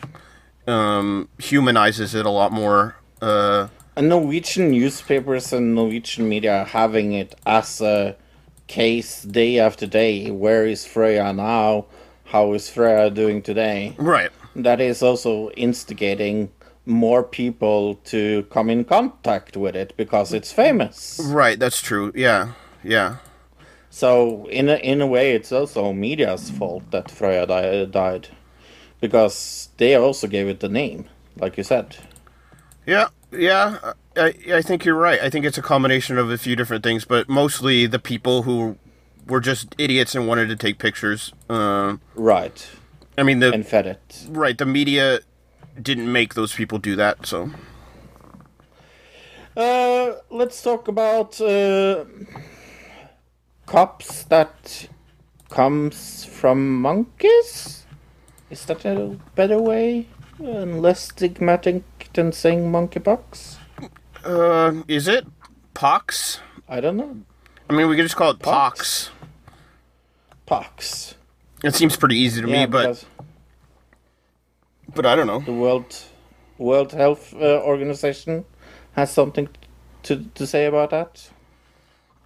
um, 0.68 1.28
humanizes 1.40 2.14
it 2.14 2.26
a 2.26 2.30
lot 2.30 2.52
more. 2.52 2.98
Uh, 3.20 3.70
And 3.96 4.10
Norwegian 4.10 4.72
newspapers 4.72 5.54
and 5.54 5.74
Norwegian 5.76 6.28
media 6.28 6.62
are 6.62 6.66
having 6.66 7.14
it 7.14 7.36
as 7.46 7.82
a 7.82 8.16
case 8.68 9.24
day 9.24 9.60
after 9.60 9.88
day. 9.88 10.32
Where 10.32 10.66
is 10.66 10.86
Freya 10.86 11.32
now? 11.34 11.86
how 12.26 12.54
is 12.54 12.70
Freya 12.70 13.10
doing 13.10 13.42
today? 13.42 13.96
Right. 13.98 14.32
That 14.56 14.82
is 14.82 15.02
also 15.02 15.50
instigating 15.52 16.52
more 16.86 17.24
people 17.24 17.96
to 18.06 18.44
come 18.50 18.70
in 18.70 18.84
contact 18.84 19.58
with 19.58 19.76
it 19.76 19.94
because 19.98 20.34
it's 20.34 20.52
famous. 20.52 21.20
Right. 21.24 21.58
That's 21.58 21.82
true. 21.82 22.12
Yeah. 22.16 22.54
Yeah. 22.84 23.18
So 23.90 24.48
in 24.48 24.70
a, 24.70 24.76
in 24.76 25.02
a 25.02 25.08
way, 25.08 25.32
it's 25.32 25.52
also 25.52 25.94
media's 25.94 26.50
fault 26.50 26.92
that 26.92 27.10
Freya 27.10 27.48
di- 27.48 27.86
died, 27.86 28.28
because 29.00 29.70
they 29.78 29.96
also 29.96 30.28
gave 30.28 30.50
it 30.50 30.60
the 30.60 30.68
name, 30.68 31.06
like 31.38 31.58
you 31.58 31.64
said. 31.64 31.96
Yeah, 32.86 33.08
yeah. 33.38 33.94
I, 34.18 34.34
I 34.54 34.62
think 34.62 34.86
you're 34.86 34.96
right. 34.96 35.20
I 35.22 35.30
think 35.30 35.46
it's 35.46 35.58
a 35.58 35.62
combination 35.62 36.18
of 36.18 36.30
a 36.32 36.38
few 36.38 36.56
different 36.56 36.84
things, 36.84 37.06
but 37.06 37.28
mostly 37.30 37.86
the 37.86 38.00
people 38.00 38.44
who 38.44 38.78
were 39.28 39.40
just 39.42 39.76
idiots 39.78 40.16
and 40.16 40.28
wanted 40.28 40.48
to 40.50 40.56
take 40.56 40.78
pictures. 40.80 41.34
Uh, 41.50 41.98
Right, 42.16 42.68
I 43.18 43.24
mean, 43.24 43.40
the 43.40 43.52
and 43.54 43.66
fed 43.66 43.88
it. 43.88 44.26
right 44.30 44.58
the 44.58 44.66
media 44.66 45.20
didn't 45.82 46.12
make 46.12 46.34
those 46.36 46.54
people 46.54 46.78
do 46.78 46.96
that. 46.96 47.26
So 47.26 47.52
Uh, 49.58 50.16
let's 50.30 50.62
talk 50.62 50.88
about 50.88 51.40
uh, 51.42 52.04
cops 53.66 54.24
that 54.26 54.88
comes 55.50 56.26
from 56.26 56.82
monkeys. 56.82 57.86
Is 58.50 58.66
that 58.66 58.86
a 58.86 59.18
better 59.36 59.58
way 59.60 60.08
and 60.40 60.82
less 60.82 61.12
stigmatic 61.12 61.84
than 62.16 62.32
saying 62.32 62.72
monkeypox? 62.72 63.58
uh, 64.26 64.74
is 64.88 65.08
it 65.08 65.26
pox? 65.74 66.40
I 66.68 66.82
don't 66.82 66.98
know. 66.98 67.18
I 67.70 67.74
mean, 67.74 67.88
we 67.88 67.96
could 67.96 68.04
just 68.04 68.16
call 68.16 68.32
it 68.32 68.40
Pox. 68.40 69.10
pox. 70.46 71.16
It 71.64 71.74
seems 71.76 71.96
pretty 71.98 72.18
easy 72.18 72.42
to 72.42 72.48
me, 72.48 72.66
but 72.66 73.06
but 74.94 75.06
I 75.06 75.16
don't 75.16 75.28
know. 75.28 75.40
the 75.40 75.54
World 75.54 76.04
World 76.58 76.92
Health 76.92 77.34
uh, 77.34 77.62
Organization 77.62 78.46
has 78.94 79.12
something 79.12 79.50
to 80.04 80.26
to 80.36 80.46
say 80.48 80.66
about 80.66 80.92
that. 80.92 81.30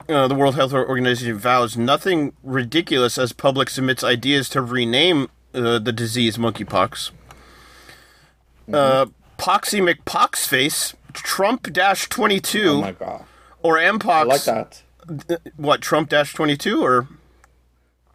Uh, 0.07 0.27
the 0.27 0.35
World 0.35 0.55
Health 0.55 0.73
Organization 0.73 1.37
vows 1.37 1.77
nothing 1.77 2.33
ridiculous 2.43 3.17
as 3.17 3.31
public 3.31 3.69
submits 3.69 4.03
ideas 4.03 4.49
to 4.49 4.61
rename 4.61 5.29
uh, 5.53 5.79
the 5.79 5.91
disease 5.91 6.37
monkeypox. 6.37 7.11
Uh, 8.73 9.05
Poxy 9.39 9.79
McPoxface, 9.81 10.93
Trump 11.13 11.71
dash 11.73 12.07
twenty 12.09 12.39
two, 12.39 12.69
Oh 12.69 12.81
my 12.81 12.91
god, 12.91 13.25
or 13.63 13.77
Mpox. 13.77 14.09
I 14.11 14.23
like 14.23 14.43
that. 14.43 14.83
What 15.55 15.81
Trump 15.81 16.09
dash 16.09 16.33
twenty 16.33 16.55
two 16.57 16.83
or 16.83 17.07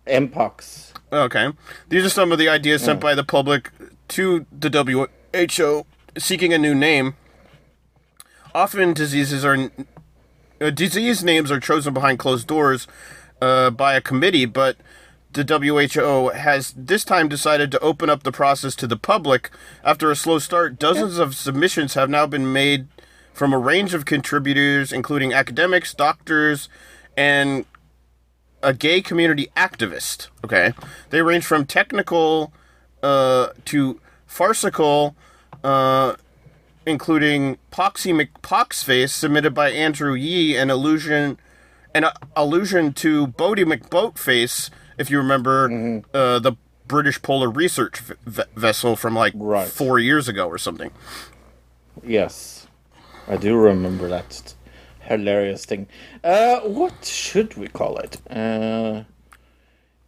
Mpox. 0.07 0.93
okay? 1.12 1.49
These 1.89 2.05
are 2.05 2.11
some 2.11 2.31
of 2.31 2.39
the 2.39 2.49
ideas 2.49 2.83
sent 2.83 3.01
by 3.01 3.14
the 3.14 3.25
public 3.25 3.70
to 4.09 4.47
the 4.53 4.68
WHO 5.33 5.87
seeking 6.18 6.53
a 6.53 6.59
new 6.59 6.75
name. 6.75 7.16
Often 8.55 8.93
diseases 8.95 9.45
are 9.45 9.70
uh, 10.61 10.70
disease 10.70 11.25
names 11.25 11.51
are 11.51 11.59
chosen 11.59 11.93
behind 11.95 12.18
closed 12.18 12.47
doors 12.47 12.87
uh, 13.43 13.70
by 13.70 13.95
a 13.95 14.01
committee, 14.01 14.45
but 14.47 14.77
the 15.35 15.45
WHO 15.45 16.30
has 16.30 16.72
this 16.76 17.05
time 17.05 17.28
decided 17.28 17.70
to 17.72 17.80
open 17.80 18.09
up 18.09 18.22
the 18.22 18.32
process 18.32 18.74
to 18.76 18.87
the 18.87 18.97
public. 18.97 19.51
After 19.85 20.11
a 20.11 20.16
slow 20.16 20.39
start, 20.39 20.78
dozens 20.78 21.18
of 21.18 21.35
submissions 21.35 21.95
have 21.95 22.09
now 22.09 22.26
been 22.26 22.53
made 22.53 22.87
from 23.32 23.53
a 23.53 23.59
range 23.59 23.95
of 23.95 24.05
contributors, 24.05 24.93
including 24.93 25.32
academics, 25.32 25.93
doctors, 25.93 26.68
and 27.16 27.66
a 28.62 28.72
gay 28.72 29.03
community 29.03 29.49
activist. 29.57 30.28
Okay, 30.45 30.72
they 31.11 31.20
range 31.20 31.45
from 31.45 31.66
technical 31.66 32.53
uh, 33.03 33.49
to 33.66 34.01
farcical, 34.26 35.14
uh, 35.62 36.14
including 36.87 37.59
Poxy 37.70 38.14
McPoxface, 38.14 39.11
submitted 39.11 39.53
by 39.53 39.70
Andrew 39.70 40.14
Yee, 40.14 40.57
an 40.57 40.70
allusion, 40.70 41.39
an 41.95 42.05
uh, 42.05 42.12
allusion 42.37 42.93
to 42.95 43.26
Boaty 43.26 43.64
McBoatface, 43.64 44.70
if 44.99 45.11
you 45.11 45.18
remember 45.18 46.03
uh, 46.12 46.38
the 46.38 46.53
British 46.86 47.20
polar 47.22 47.49
research 47.51 48.01
v- 48.01 48.42
vessel 48.57 48.97
from 48.97 49.14
like 49.14 49.32
Right. 49.36 49.66
four 49.68 49.99
years 49.99 50.28
ago 50.28 50.47
or 50.49 50.59
something. 50.59 50.90
Yes, 52.03 52.66
I 53.28 53.36
do 53.36 53.57
remember 53.57 54.09
that 54.09 54.55
hilarious 55.01 55.64
thing. 55.64 55.86
Uh, 56.22 56.61
what 56.61 57.05
should 57.05 57.57
we 57.57 57.68
call 57.68 57.99
it? 57.99 58.18
Uh, 58.30 59.05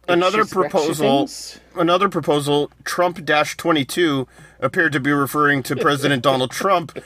Another 0.09 0.45
proposal. 0.45 1.29
Another 1.75 2.07
proposal, 2.09 2.71
Trump 2.85 3.25
dash 3.25 3.57
22, 3.57 4.27
appeared 4.61 4.93
to 4.93 4.99
be 5.01 5.11
referring 5.11 5.63
to 5.63 5.75
President 5.75 6.23
Donald 6.29 6.49
Trump, 6.51 6.97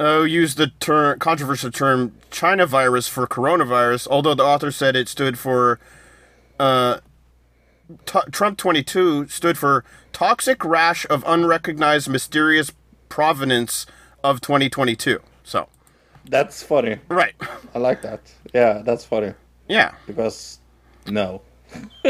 uh, 0.00 0.20
used 0.22 0.56
the 0.56 0.68
term, 0.80 1.18
controversial 1.18 1.70
term 1.70 2.12
China 2.30 2.64
virus 2.66 3.08
for 3.08 3.26
coronavirus, 3.26 4.08
although 4.08 4.34
the 4.34 4.42
author 4.42 4.70
said 4.70 4.96
it 4.96 5.08
stood 5.08 5.38
for. 5.38 5.78
Uh, 6.58 6.98
t- 8.04 8.18
Trump 8.30 8.58
22 8.58 9.28
stood 9.28 9.58
for 9.58 9.84
Toxic 10.12 10.64
Rash 10.64 11.06
of 11.08 11.22
Unrecognized 11.26 12.08
Mysterious 12.08 12.72
Provenance 13.08 13.86
of 14.24 14.40
2022. 14.40 15.20
So, 15.44 15.68
That's 16.28 16.62
funny. 16.62 16.98
right. 17.08 17.34
I 17.74 17.78
like 17.78 18.02
that. 18.02 18.20
Yeah, 18.54 18.82
that's 18.84 19.04
funny 19.04 19.34
Yeah. 19.68 19.92
because 20.06 20.58
no. 21.06 21.42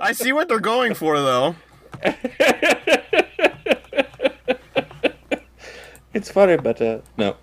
I 0.00 0.12
see 0.12 0.32
what 0.32 0.48
they're 0.48 0.60
going 0.60 0.94
for, 0.94 1.18
though. 1.18 1.56
It's 6.12 6.30
funny, 6.30 6.56
but 6.56 6.80
uh, 6.82 6.98
no. 7.16 7.36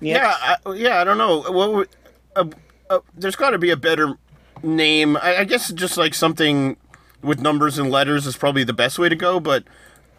Yeah, 0.00 0.34
I, 0.40 0.56
yeah. 0.74 1.00
I 1.00 1.04
don't 1.04 1.18
know. 1.18 1.40
What 1.42 1.72
would, 1.72 1.88
uh, 2.36 2.44
uh, 2.90 2.98
there's 3.16 3.36
got 3.36 3.50
to 3.50 3.58
be 3.58 3.70
a 3.70 3.76
better 3.76 4.14
name. 4.62 5.16
I, 5.16 5.38
I 5.38 5.44
guess 5.44 5.72
just 5.72 5.96
like 5.96 6.14
something 6.14 6.76
with 7.22 7.40
numbers 7.40 7.78
and 7.78 7.90
letters 7.90 8.26
is 8.26 8.36
probably 8.36 8.64
the 8.64 8.72
best 8.72 8.98
way 8.98 9.08
to 9.08 9.16
go. 9.16 9.40
But 9.40 9.64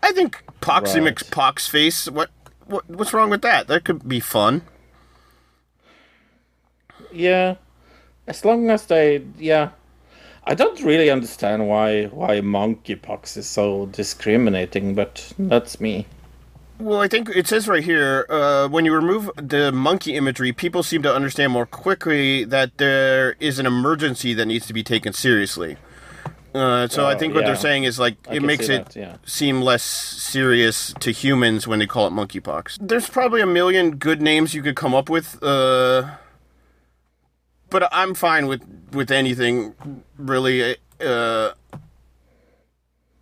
I 0.04 0.12
think 0.12 0.44
Poxy 0.62 1.04
Right. 1.04 1.16
McPoxface. 1.16 2.12
What, 2.12 2.30
what 2.66 2.90
what's 2.90 3.14
wrong 3.14 3.30
with 3.30 3.42
that? 3.42 3.68
That 3.68 3.84
could 3.84 4.08
be 4.08 4.20
fun. 4.20 4.62
Yeah, 7.12 7.56
as 8.28 8.46
long 8.46 8.70
as 8.70 8.86
they, 8.86 9.26
yeah, 9.40 9.70
I 10.44 10.54
don't 10.54 10.80
really 10.82 11.10
understand 11.10 11.68
why 11.68 12.06
why 12.06 12.40
monkeypox 12.42 13.36
is 13.38 13.48
so 13.48 13.88
discriminating, 13.88 14.94
but 14.94 15.34
that's 15.40 15.80
me. 15.82 16.06
Well, 16.80 17.02
I 17.02 17.10
think 17.10 17.30
it 17.36 17.46
says 17.46 17.68
right 17.68 17.84
here 17.84 18.26
uh, 18.30 18.70
when 18.70 18.86
you 18.86 18.94
remove 18.94 19.30
the 19.36 19.72
monkey 19.72 20.16
imagery, 20.16 20.54
people 20.54 20.82
seem 20.82 21.02
to 21.04 21.14
understand 21.14 21.52
more 21.52 21.66
quickly 21.66 22.46
that 22.46 22.78
there 22.78 23.34
is 23.42 23.60
an 23.60 23.66
emergency 23.66 24.34
that 24.36 24.46
needs 24.46 24.66
to 24.68 24.74
be 24.74 24.82
taken 24.82 25.12
seriously. 25.12 25.76
Uh, 26.56 26.88
so 26.88 27.06
I 27.06 27.14
Oh, 27.14 27.18
think 27.18 27.36
what 27.36 27.46
they're 27.46 27.56
saying 27.56 27.84
is 27.84 28.00
like 28.00 28.16
I 28.30 28.36
it 28.36 28.42
makes 28.44 28.70
it 28.70 28.86
that, 28.86 28.96
yeah. 28.96 29.18
seem 29.26 29.62
less 29.62 29.84
serious 29.84 30.94
to 31.02 31.12
humans 31.12 31.68
when 31.68 31.80
they 31.80 31.86
call 31.86 32.08
it 32.08 32.12
monkeypox. 32.12 32.78
There's 32.82 33.10
probably 33.10 33.42
a 33.42 33.46
million 33.46 33.98
good 33.98 34.22
names 34.22 34.54
you 34.56 34.64
could 34.64 34.76
come 34.76 34.96
up 34.96 35.10
with, 35.10 35.38
uh, 35.44 36.16
but 37.70 37.88
I'm 37.92 38.16
fine 38.16 38.48
with 38.48 38.64
with 38.94 39.12
anything 39.12 39.76
really. 40.18 40.78
Uh, 41.00 41.52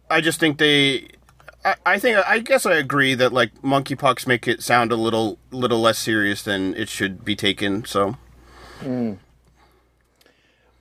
I 0.10 0.22
just 0.22 0.39
think 0.39 0.58
they. 0.58 1.10
I, 1.68 1.76
I 1.86 1.99
think 1.99 2.18
I 2.26 2.39
guess 2.39 2.65
I 2.65 2.76
agree 2.76 3.13
that 3.15 3.34
like 3.34 3.53
monkeypox 3.61 4.26
make 4.26 4.47
it 4.47 4.63
sound 4.63 4.91
a 4.93 4.95
little 4.95 5.38
little 5.51 5.82
less 5.82 5.99
serious 5.99 6.41
than 6.41 6.74
it 6.76 6.88
should 6.89 7.26
be 7.26 7.36
taken. 7.36 7.84
So 7.86 8.15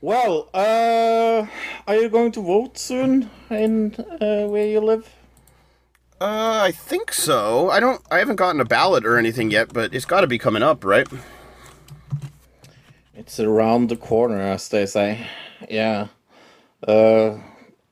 Well, 0.01 0.49
uh, 0.55 1.47
are 1.89 1.97
you 1.97 2.09
going 2.09 2.31
to 2.33 2.41
vote 2.43 2.79
soon 2.79 3.31
in 3.51 3.95
uh, 4.21 4.47
where 4.47 4.67
you 4.67 4.81
live? 4.81 5.13
uh, 6.21 6.61
I 6.65 6.73
think 6.73 7.13
so. 7.13 7.71
I 7.71 7.81
don't. 7.81 8.01
I 8.11 8.19
haven't 8.19 8.37
gotten 8.37 8.61
a 8.61 8.65
ballot 8.65 9.05
or 9.05 9.19
anything 9.19 9.51
yet, 9.51 9.73
but 9.73 9.93
it's 9.95 10.05
got 10.05 10.21
to 10.21 10.29
be 10.29 10.39
coming 10.39 10.63
up, 10.63 10.85
right? 10.85 11.09
It's 13.15 13.41
around 13.41 13.89
the 13.89 13.97
corner, 13.97 14.41
as 14.41 14.69
they 14.69 14.87
say. 14.87 15.27
Yeah. 15.69 16.09
Uh, 16.87 17.39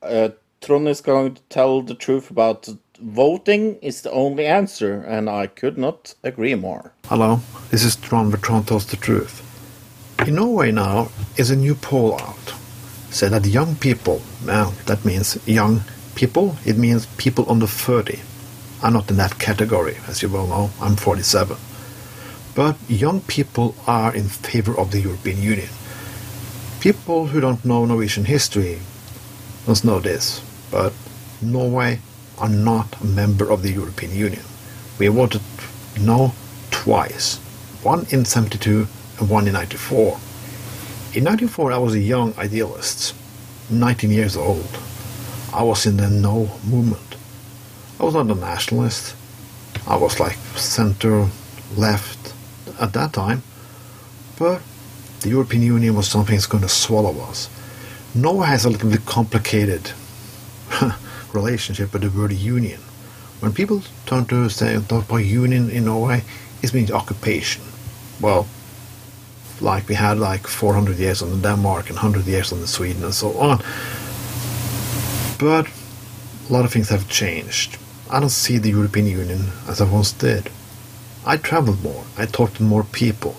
uh, 0.01 0.29
Trond 0.61 0.87
is 0.87 1.01
going 1.01 1.35
to 1.35 1.41
tell 1.43 1.81
the 1.81 1.95
truth 1.95 2.31
about 2.31 2.69
voting 2.99 3.75
is 3.81 4.01
the 4.01 4.11
only 4.11 4.45
answer, 4.45 5.01
and 5.01 5.29
I 5.29 5.47
could 5.47 5.77
not 5.77 6.15
agree 6.23 6.55
more. 6.55 6.93
Hello, 7.05 7.41
this 7.69 7.83
is 7.83 7.95
Trond 7.95 8.31
Bertrand 8.31 8.67
tells 8.67 8.85
the 8.85 8.97
truth. 8.97 9.41
In 10.25 10.35
Norway 10.35 10.71
now 10.71 11.09
is 11.37 11.51
a 11.51 11.55
new 11.55 11.75
poll 11.75 12.19
out. 12.19 12.53
Say 13.09 13.29
that 13.29 13.45
young 13.45 13.75
people, 13.75 14.21
well, 14.45 14.73
that 14.85 15.05
means 15.05 15.37
young 15.47 15.81
people, 16.15 16.55
it 16.65 16.77
means 16.77 17.05
people 17.17 17.49
under 17.49 17.67
30. 17.67 18.19
I'm 18.81 18.93
not 18.93 19.09
in 19.09 19.17
that 19.17 19.39
category, 19.39 19.97
as 20.07 20.21
you 20.21 20.29
well 20.29 20.47
know, 20.47 20.69
I'm 20.81 20.95
47. 20.95 21.57
But 22.55 22.77
young 22.87 23.21
people 23.21 23.75
are 23.87 24.15
in 24.15 24.29
favor 24.29 24.77
of 24.77 24.91
the 24.91 25.01
European 25.01 25.41
Union. 25.41 25.69
People 26.79 27.27
who 27.27 27.39
don't 27.41 27.65
know 27.65 27.85
Norwegian 27.85 28.25
history 28.25 28.79
must 29.67 29.83
know 29.83 29.99
this, 29.99 30.41
but 30.71 30.93
Norway 31.41 31.99
are 32.37 32.49
not 32.49 33.01
a 33.01 33.05
member 33.05 33.49
of 33.49 33.61
the 33.61 33.71
European 33.71 34.13
Union. 34.13 34.43
We 34.99 35.07
voted 35.07 35.41
no 35.99 36.33
twice, 36.71 37.37
one 37.83 38.05
in 38.09 38.25
72 38.25 38.87
and 39.19 39.29
one 39.29 39.47
in 39.47 39.53
94. 39.53 40.17
In 41.13 41.23
94, 41.23 41.71
I 41.71 41.77
was 41.77 41.93
a 41.93 41.99
young 41.99 42.33
idealist, 42.37 43.15
19 43.69 44.11
years 44.11 44.35
old. 44.35 44.67
I 45.53 45.63
was 45.63 45.85
in 45.85 45.97
the 45.97 46.09
no 46.09 46.49
movement. 46.67 47.15
I 47.99 48.03
was 48.03 48.13
not 48.13 48.29
a 48.29 48.35
nationalist. 48.35 49.15
I 49.87 49.95
was 49.95 50.19
like 50.19 50.35
center, 50.55 51.29
left 51.77 52.33
at 52.79 52.93
that 52.93 53.13
time. 53.13 53.43
But 54.37 54.61
the 55.21 55.29
European 55.29 55.63
Union 55.63 55.95
was 55.95 56.07
something 56.07 56.35
that's 56.35 56.47
going 56.47 56.63
to 56.63 56.69
swallow 56.69 57.17
us. 57.21 57.49
Norway 58.13 58.47
has 58.47 58.65
a 58.65 58.69
little 58.69 58.89
bit 58.89 59.05
complicated 59.05 59.91
relationship 61.35 61.93
with 61.93 62.01
the 62.01 62.09
word 62.09 62.31
union. 62.31 62.79
When 63.39 63.53
people 63.53 63.83
turn 64.05 64.25
to 64.25 64.49
say 64.49 64.79
talk 64.87 65.05
about 65.09 65.17
union 65.17 65.69
in 65.69 65.85
Norway, 65.85 66.23
it 66.63 66.73
means 66.73 66.91
occupation. 66.91 67.63
Well, 68.21 68.47
like 69.61 69.87
we 69.87 69.95
had 69.95 70.17
like 70.17 70.47
400 70.47 70.97
years 70.97 71.21
on 71.21 71.41
Denmark 71.41 71.89
and 71.89 71.97
100 71.97 72.25
years 72.25 72.51
on 72.51 72.65
Sweden 72.65 73.03
and 73.03 73.13
so 73.13 73.37
on. 73.37 73.59
But 75.37 75.67
a 76.49 76.53
lot 76.53 76.65
of 76.65 76.71
things 76.71 76.89
have 76.89 77.09
changed. 77.09 77.77
I 78.09 78.19
don't 78.19 78.29
see 78.29 78.57
the 78.57 78.69
European 78.69 79.07
Union 79.07 79.51
as 79.67 79.81
I 79.81 79.85
once 79.85 80.11
did. 80.11 80.49
I 81.25 81.37
traveled 81.37 81.83
more, 81.83 82.03
I 82.17 82.25
talked 82.27 82.57
to 82.57 82.63
more 82.63 82.83
people, 82.83 83.35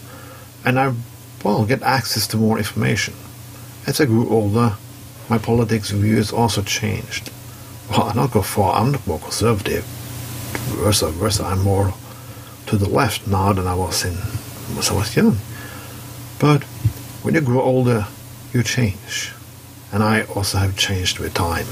and 0.65 0.79
I, 0.79 0.93
well, 1.45 1.65
get 1.65 1.83
access 1.83 2.27
to 2.29 2.37
more 2.37 2.59
information. 2.59 3.15
As 3.87 4.01
I 4.01 4.07
grew 4.07 4.29
older, 4.29 4.75
my 5.29 5.39
politics 5.39 5.91
views 5.91 6.33
also 6.33 6.63
changed. 6.63 7.31
Well, 7.91 8.03
I'm 8.03 8.16
not 8.16 8.32
go 8.32 8.43
far, 8.43 8.74
I'm 8.80 8.93
not 8.93 9.07
more 9.07 9.18
conservative. 9.18 9.84
Versa 10.82 11.11
versa, 11.11 11.45
uh, 11.45 11.51
I'm 11.51 11.62
more 11.62 11.95
to 12.66 12.76
the 12.76 12.89
left 12.89 13.26
now 13.26 13.53
than 13.53 13.66
I 13.66 13.74
was 13.74 14.05
in 14.05 14.14
when 14.14 14.84
I 14.84 14.93
was 14.93 15.16
young. 15.16 15.37
But 16.39 16.64
when 17.22 17.34
you 17.34 17.41
grow 17.41 17.62
older, 17.62 18.07
you 18.53 18.62
change. 18.62 19.32
And 19.93 20.03
I 20.03 20.22
also 20.22 20.59
have 20.59 20.76
changed 20.76 21.18
with 21.18 21.34
time. 21.34 21.66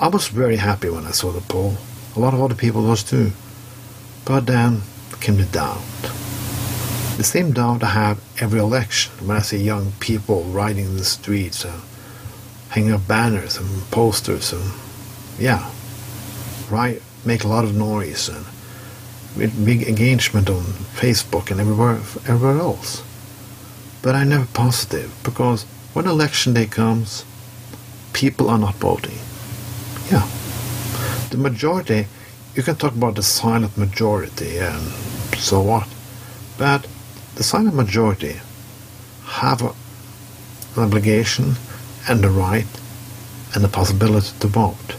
I 0.00 0.08
was 0.08 0.28
very 0.28 0.56
happy 0.56 0.90
when 0.90 1.06
I 1.06 1.12
saw 1.12 1.30
the 1.30 1.40
poll. 1.40 1.76
A 2.16 2.20
lot 2.20 2.34
of 2.34 2.42
other 2.42 2.54
people 2.54 2.82
was 2.82 3.04
too. 3.04 3.32
But 4.24 4.46
then 4.46 4.82
came 5.20 5.36
the 5.36 5.44
doubt. 5.44 5.82
The 7.16 7.24
same 7.24 7.52
doubt 7.52 7.82
I 7.82 7.90
have 7.90 8.20
every 8.40 8.60
election 8.60 9.12
when 9.26 9.36
I 9.36 9.40
see 9.40 9.58
young 9.58 9.92
people 10.00 10.44
riding 10.44 10.96
the 10.96 11.04
streets 11.04 11.64
and 11.64 11.82
hanging 12.70 12.92
up 12.92 13.06
banners 13.06 13.56
and 13.58 13.68
posters 13.90 14.52
and 14.52 14.72
yeah, 15.38 15.70
right, 16.70 17.02
make 17.24 17.44
a 17.44 17.48
lot 17.48 17.64
of 17.64 17.74
noise 17.74 18.28
and 18.28 18.46
big 19.64 19.82
engagement 19.82 20.48
on 20.48 20.62
Facebook 20.94 21.50
and 21.50 21.60
everywhere, 21.60 21.96
everywhere 22.26 22.58
else. 22.58 23.02
But 24.02 24.14
I'm 24.14 24.28
never 24.30 24.46
positive 24.46 25.12
because 25.24 25.64
when 25.92 26.06
election 26.06 26.54
day 26.54 26.66
comes, 26.66 27.24
people 28.12 28.48
are 28.48 28.58
not 28.58 28.74
voting. 28.76 29.18
Yeah. 30.10 30.28
The 31.30 31.36
majority, 31.36 32.06
you 32.54 32.62
can 32.62 32.76
talk 32.76 32.94
about 32.94 33.14
the 33.14 33.22
silent 33.22 33.76
majority 33.76 34.58
and 34.58 34.82
so 35.36 35.60
what, 35.60 35.88
but 36.58 36.86
the 37.34 37.42
silent 37.42 37.74
majority 37.74 38.36
have 39.24 39.62
an 39.62 39.72
obligation 40.76 41.54
and 42.08 42.22
the 42.22 42.30
right 42.30 42.66
and 43.54 43.64
the 43.64 43.68
possibility 43.68 44.30
to 44.40 44.46
vote. 44.46 44.96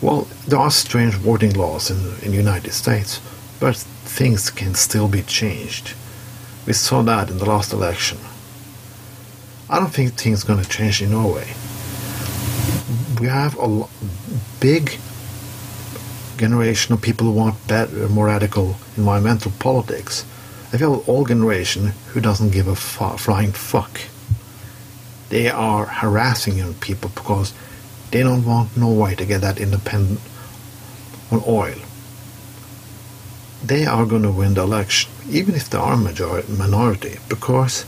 Well, 0.00 0.28
there 0.48 0.58
are 0.58 0.70
strange 0.70 1.14
voting 1.14 1.52
laws 1.54 1.90
in, 1.90 1.98
in 2.24 2.30
the 2.30 2.36
United 2.36 2.72
States, 2.72 3.20
but 3.58 3.76
things 3.76 4.50
can 4.50 4.74
still 4.74 5.08
be 5.08 5.22
changed. 5.22 5.94
We 6.66 6.72
saw 6.72 7.02
that 7.02 7.30
in 7.30 7.38
the 7.38 7.44
last 7.44 7.72
election. 7.72 8.18
I 9.68 9.78
don't 9.78 9.92
think 9.92 10.14
things 10.14 10.44
are 10.44 10.48
going 10.48 10.62
to 10.62 10.68
change 10.68 11.02
in 11.02 11.10
Norway. 11.10 11.48
We 13.20 13.28
have 13.28 13.58
a 13.58 13.86
big 14.60 14.98
generation 16.38 16.94
of 16.94 17.02
people 17.02 17.26
who 17.26 17.32
want 17.32 17.68
better, 17.68 18.08
more 18.08 18.26
radical 18.26 18.76
environmental 18.96 19.52
politics. 19.58 20.24
I 20.72 20.78
feel 20.78 20.94
an 20.94 21.04
old 21.06 21.28
generation 21.28 21.88
who 22.08 22.20
doesn't 22.20 22.50
give 22.50 22.66
a 22.66 22.74
flying 22.74 23.52
fuck. 23.52 24.00
They 25.30 25.48
are 25.48 25.86
harassing 25.86 26.58
young 26.58 26.74
people 26.74 27.10
because 27.14 27.54
they 28.10 28.22
don't 28.22 28.44
want 28.44 28.76
Norway 28.76 29.14
to 29.14 29.24
get 29.24 29.40
that 29.40 29.58
independent 29.58 30.20
on 31.30 31.42
oil. 31.46 31.78
They 33.64 33.86
are 33.86 34.06
going 34.06 34.22
to 34.22 34.32
win 34.32 34.54
the 34.54 34.62
election, 34.62 35.10
even 35.28 35.54
if 35.54 35.70
they 35.70 35.78
are 35.78 35.92
a 35.92 36.50
minority, 36.50 37.18
because 37.28 37.84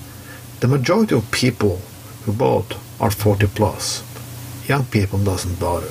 the 0.61 0.68
majority 0.68 1.16
of 1.16 1.30
people 1.30 1.80
who 2.24 2.32
vote 2.32 2.76
are 3.01 3.11
40 3.11 3.49
plus. 3.49 4.05
Young 4.68 4.84
people 4.84 5.18
doesn't 5.18 5.59
bother. 5.59 5.90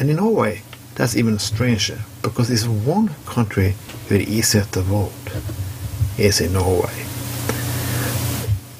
And 0.00 0.10
in 0.10 0.16
Norway, 0.16 0.62
that's 0.96 1.16
even 1.16 1.38
stranger 1.38 2.00
because 2.22 2.50
it's 2.50 2.66
one 2.66 3.10
country 3.24 3.74
where 4.08 4.20
it's 4.20 4.30
easier 4.30 4.64
to 4.72 4.80
vote. 4.80 5.12
Is 6.18 6.40
in 6.40 6.54
Norway. 6.54 7.17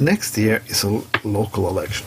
Next 0.00 0.38
year 0.38 0.62
is 0.68 0.84
a 0.84 1.02
local 1.24 1.68
election. 1.68 2.06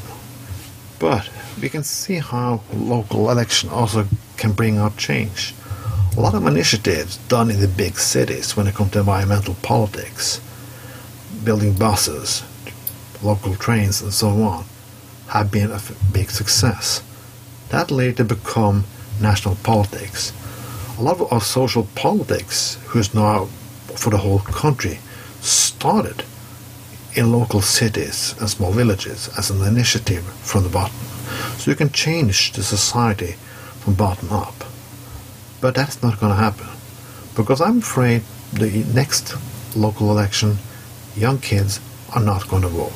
But 0.98 1.30
we 1.62 1.68
can 1.68 1.84
see 1.84 2.20
how 2.20 2.62
local 2.74 3.30
election 3.30 3.70
also 3.70 4.08
can 4.38 4.54
bring 4.54 4.78
out 4.78 4.96
change. 4.96 5.54
A 6.16 6.22
lot 6.22 6.34
of 6.34 6.46
initiatives 6.46 7.18
done 7.28 7.52
in 7.52 7.60
the 7.60 7.68
big 7.68 7.98
cities 7.98 8.56
when 8.56 8.68
it 8.68 8.76
comes 8.76 8.92
to 8.92 9.00
environmental 9.00 9.56
politics, 9.56 10.40
building 11.44 11.74
buses, 11.74 12.44
local 13.22 13.56
trains, 13.56 14.02
and 14.02 14.14
so 14.14 14.42
on, 14.42 14.64
have 15.28 15.52
been 15.52 15.72
a 15.72 15.82
big 16.14 16.32
success. 16.32 17.04
That 17.70 17.92
later 17.92 18.24
become 18.24 18.86
national 19.20 19.56
politics. 19.64 20.32
A 20.98 21.02
lot 21.02 21.20
of 21.20 21.34
our 21.34 21.42
social 21.42 21.88
politics, 21.96 22.78
who's 22.88 23.14
now 23.14 23.46
for 23.96 24.12
the 24.12 24.20
whole 24.20 24.40
country, 24.40 25.00
started 25.42 26.24
in 27.16 27.32
local 27.32 27.62
cities 27.62 28.36
and 28.40 28.50
small 28.50 28.72
villages 28.72 29.30
as 29.38 29.50
an 29.50 29.62
initiative 29.66 30.24
from 30.24 30.64
the 30.64 30.70
bottom. 30.70 30.96
So 31.58 31.72
you 31.72 31.76
can 31.76 31.92
change 31.92 32.54
the 32.54 32.64
society 32.64 33.34
from 33.82 33.96
bottom 33.96 34.32
up. 34.32 34.56
But 35.60 35.76
that's 35.76 36.02
not 36.02 36.20
going 36.20 36.32
to 36.32 36.38
happen. 36.38 36.68
Because 37.36 37.62
I'm 37.62 37.80
afraid 37.80 38.24
the 38.54 38.84
next 38.94 39.36
local 39.76 40.12
election, 40.12 40.58
young 41.16 41.40
kids 41.40 41.80
are 42.14 42.22
not 42.22 42.48
going 42.48 42.64
to 42.64 42.68
vote. 42.68 42.92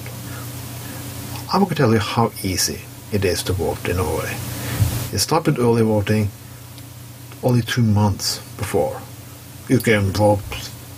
I'm 1.53 1.61
going 1.61 1.69
to 1.69 1.75
tell 1.75 1.93
you 1.93 1.99
how 1.99 2.31
easy 2.43 2.81
it 3.11 3.23
is 3.23 3.43
to 3.43 3.53
vote 3.53 3.87
in 3.87 3.97
Norway. 3.97 4.35
It 5.13 5.19
started 5.19 5.59
early 5.59 5.83
voting 5.83 6.29
only 7.43 7.61
two 7.61 7.83
months 7.83 8.39
before. 8.57 8.99
You 9.69 9.79
can 9.79 10.11
vote 10.11 10.41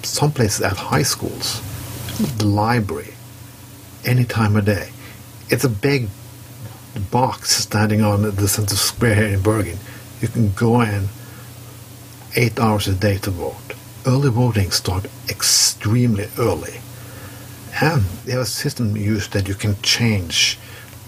some 0.03 0.31
places 0.31 0.61
at 0.61 0.77
high 0.77 1.03
schools, 1.03 1.61
the 2.17 2.45
library, 2.45 3.13
any 4.05 4.25
time 4.25 4.55
of 4.55 4.65
day. 4.65 4.89
It's 5.49 5.63
a 5.63 5.69
big 5.69 6.09
box 7.11 7.51
standing 7.51 8.01
on 8.01 8.23
the 8.23 8.47
center 8.47 8.75
square 8.75 9.15
here 9.15 9.27
in 9.27 9.41
Bergen. 9.41 9.77
You 10.19 10.27
can 10.27 10.51
go 10.53 10.81
in 10.81 11.09
eight 12.35 12.59
hours 12.59 12.87
a 12.87 12.93
day 12.93 13.17
to 13.19 13.31
vote. 13.31 13.73
Early 14.05 14.29
voting 14.29 14.71
starts 14.71 15.07
extremely 15.29 16.27
early. 16.39 16.79
And 17.81 18.03
they 18.25 18.31
have 18.31 18.41
a 18.41 18.45
system 18.45 18.97
used 18.97 19.33
that 19.33 19.47
you 19.47 19.53
can 19.53 19.79
change. 19.81 20.57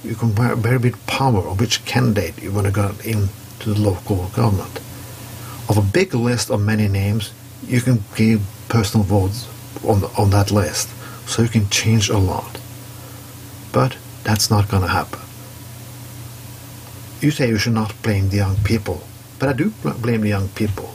You 0.04 0.16
can 0.16 0.32
very 0.32 0.80
bit 0.80 1.08
power 1.08 1.40
of 1.40 1.60
which 1.60 1.84
candidate 1.86 2.42
you 2.42 2.52
want 2.52 2.68
to 2.68 2.74
go 2.74 2.94
into 3.04 3.74
the 3.74 3.80
local 3.80 4.28
government. 4.30 4.78
Of 5.68 5.78
a 5.78 5.82
big 5.82 6.14
list 6.14 6.52
of 6.52 6.62
many 6.62 6.88
names, 6.88 7.32
you 7.66 7.82
can 7.82 8.04
give 8.16 8.42
personal 8.70 9.06
votes 9.06 9.48
on, 9.84 10.04
on 10.18 10.30
that 10.30 10.52
list. 10.52 10.90
So 11.30 11.44
you 11.44 11.48
can 11.48 11.70
change 11.70 12.10
a 12.10 12.18
lot. 12.18 12.60
But 13.72 13.96
that's 14.24 14.50
not 14.50 14.68
going 14.68 14.82
to 14.82 14.90
happen. 14.90 15.20
You 17.22 17.30
say 17.30 17.50
you 17.50 17.60
should 17.60 17.74
not 17.74 17.94
blame 18.02 18.30
the 18.30 18.38
young 18.38 18.56
people, 18.64 19.04
but 19.38 19.48
I 19.48 19.54
do 19.54 19.70
blame 20.02 20.22
the 20.22 20.30
young 20.30 20.48
people. 20.50 20.90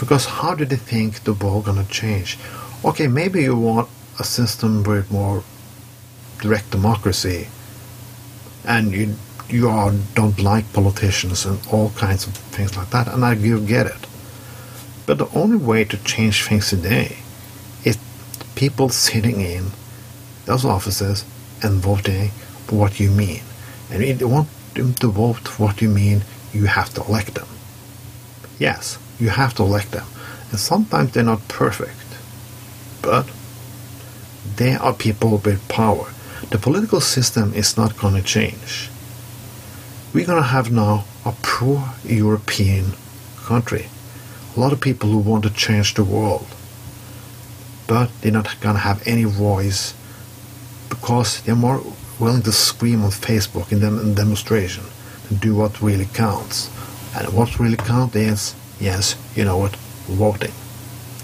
Because 0.00 0.26
how 0.26 0.56
do 0.56 0.64
they 0.64 0.76
think 0.76 1.22
the 1.22 1.32
world 1.32 1.66
going 1.66 1.82
to 1.82 1.88
change? 1.88 2.38
Okay, 2.84 3.06
maybe 3.06 3.42
you 3.42 3.56
want 3.56 3.88
a 4.18 4.24
system 4.24 4.82
with 4.82 5.12
more 5.12 5.44
direct 6.40 6.72
democracy, 6.72 7.46
and 8.64 8.90
you 8.90 9.14
you 9.48 9.68
are, 9.68 9.92
don't 10.14 10.40
like 10.40 10.72
politicians 10.72 11.46
and 11.46 11.60
all 11.70 11.90
kinds 11.90 12.26
of 12.26 12.34
things 12.34 12.76
like 12.76 12.90
that, 12.90 13.06
and 13.06 13.24
I 13.24 13.36
get 13.36 13.86
it. 13.86 14.06
But 15.06 15.18
the 15.18 15.28
only 15.38 15.56
way 15.56 15.84
to 15.84 15.96
change 15.98 16.42
things 16.42 16.70
today 16.70 17.18
people 18.56 18.88
sitting 18.88 19.40
in 19.40 19.70
those 20.46 20.64
offices 20.64 21.24
and 21.62 21.80
voting 21.80 22.30
for 22.66 22.74
eh, 22.74 22.78
what 22.78 22.98
you 22.98 23.10
mean. 23.10 23.42
And 23.90 24.02
if 24.02 24.20
won't 24.22 24.48
them 24.74 24.94
to 24.94 25.08
vote 25.08 25.58
what 25.58 25.80
you 25.80 25.88
mean 25.88 26.22
you 26.52 26.64
have 26.66 26.92
to 26.94 27.02
elect 27.04 27.34
them. 27.34 27.48
Yes, 28.58 28.98
you 29.20 29.28
have 29.28 29.54
to 29.54 29.62
elect 29.62 29.92
them. 29.92 30.06
And 30.50 30.58
sometimes 30.58 31.12
they're 31.12 31.22
not 31.22 31.46
perfect. 31.48 31.96
But 33.02 33.30
they 34.56 34.74
are 34.74 34.94
people 34.94 35.38
with 35.38 35.68
power. 35.68 36.06
The 36.50 36.58
political 36.58 37.00
system 37.00 37.52
is 37.54 37.76
not 37.76 37.98
going 37.98 38.14
to 38.14 38.22
change. 38.22 38.90
We're 40.14 40.26
going 40.26 40.42
to 40.42 40.48
have 40.48 40.70
now 40.70 41.04
a 41.24 41.32
pro 41.42 41.82
European 42.04 42.92
country. 43.36 43.86
A 44.56 44.60
lot 44.60 44.72
of 44.72 44.80
people 44.80 45.10
who 45.10 45.18
want 45.18 45.44
to 45.44 45.50
change 45.50 45.94
the 45.94 46.04
world. 46.04 46.46
But 47.86 48.10
they're 48.20 48.32
not 48.32 48.60
going 48.60 48.74
to 48.74 48.80
have 48.80 49.06
any 49.06 49.24
voice 49.24 49.94
because 50.88 51.40
they're 51.42 51.54
more 51.54 51.82
willing 52.18 52.42
to 52.42 52.52
scream 52.52 53.04
on 53.04 53.10
Facebook 53.10 53.72
in 53.72 53.80
dem- 53.80 54.00
in 54.00 54.14
demonstration 54.14 54.84
than 55.28 55.38
do 55.38 55.54
what 55.54 55.80
really 55.82 56.06
counts. 56.06 56.70
And 57.16 57.32
what 57.32 57.58
really 57.58 57.76
counts 57.76 58.16
is, 58.16 58.54
yes, 58.80 59.16
you 59.34 59.44
know 59.44 59.58
what, 59.58 59.76
voting. 60.06 60.52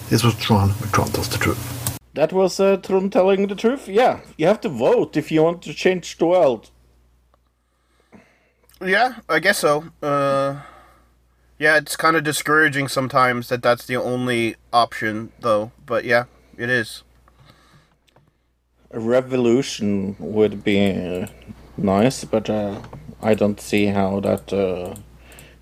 This 0.09 0.23
was 0.23 0.35
Trond, 0.37 0.75
but 0.81 0.93
Trond 0.93 1.15
tells 1.15 1.29
the 1.29 1.39
truth. 1.39 1.99
That 2.15 2.33
was 2.33 2.61
uh, 2.61 2.77
Trond 2.77 3.13
telling 3.13 3.47
the 3.47 3.55
truth. 3.55 3.89
Yeah, 3.89 4.21
you 4.37 4.47
have 4.47 4.61
to 4.61 4.69
vote 4.69 5.17
if 5.17 5.33
you 5.33 5.43
want 5.43 5.63
to 5.63 5.75
change 5.75 6.19
the 6.19 6.27
world. 6.27 6.71
Yeah, 8.85 9.21
I 9.29 9.39
guess 9.39 9.59
so. 9.59 9.85
Uh, 10.03 10.61
yeah, 11.59 11.77
it's 11.77 11.97
kind 11.97 12.17
of 12.17 12.25
discouraging 12.25 12.89
sometimes 12.89 13.49
that 13.49 13.63
that's 13.63 13.87
the 13.87 13.97
only 13.97 14.57
option, 14.73 15.33
though. 15.41 15.71
But 15.87 16.05
yeah, 16.05 16.25
it 16.57 16.71
is. 16.71 17.03
A 18.91 19.01
revolution 19.01 20.17
would 20.19 20.63
be 20.65 21.27
nice, 21.77 22.25
but 22.25 22.51
uh, 22.51 22.81
I 23.23 23.35
don't 23.35 23.61
see 23.61 23.87
how 23.87 24.21
that 24.21 24.53
uh, 24.53 24.97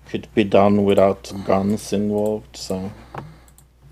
could 0.09 0.27
be 0.35 0.43
done 0.43 0.83
without 0.83 1.31
guns 1.45 1.93
involved. 1.93 2.57
So 2.57 2.91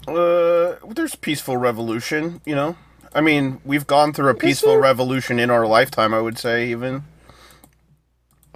Uh, 0.08 0.76
there's 0.93 1.16
peaceful 1.16 1.56
revolution, 1.58 2.41
you 2.45 2.56
know. 2.56 2.76
I 3.14 3.22
mean, 3.22 3.60
we've 3.64 3.88
gone 3.88 4.12
through 4.14 4.30
a 4.30 4.36
peaceful 4.36 4.78
revolution 4.78 5.39
in 5.39 5.50
our 5.50 5.66
lifetime. 5.66 6.14
I 6.14 6.20
would 6.22 6.38
say 6.38 6.70
even 6.70 7.04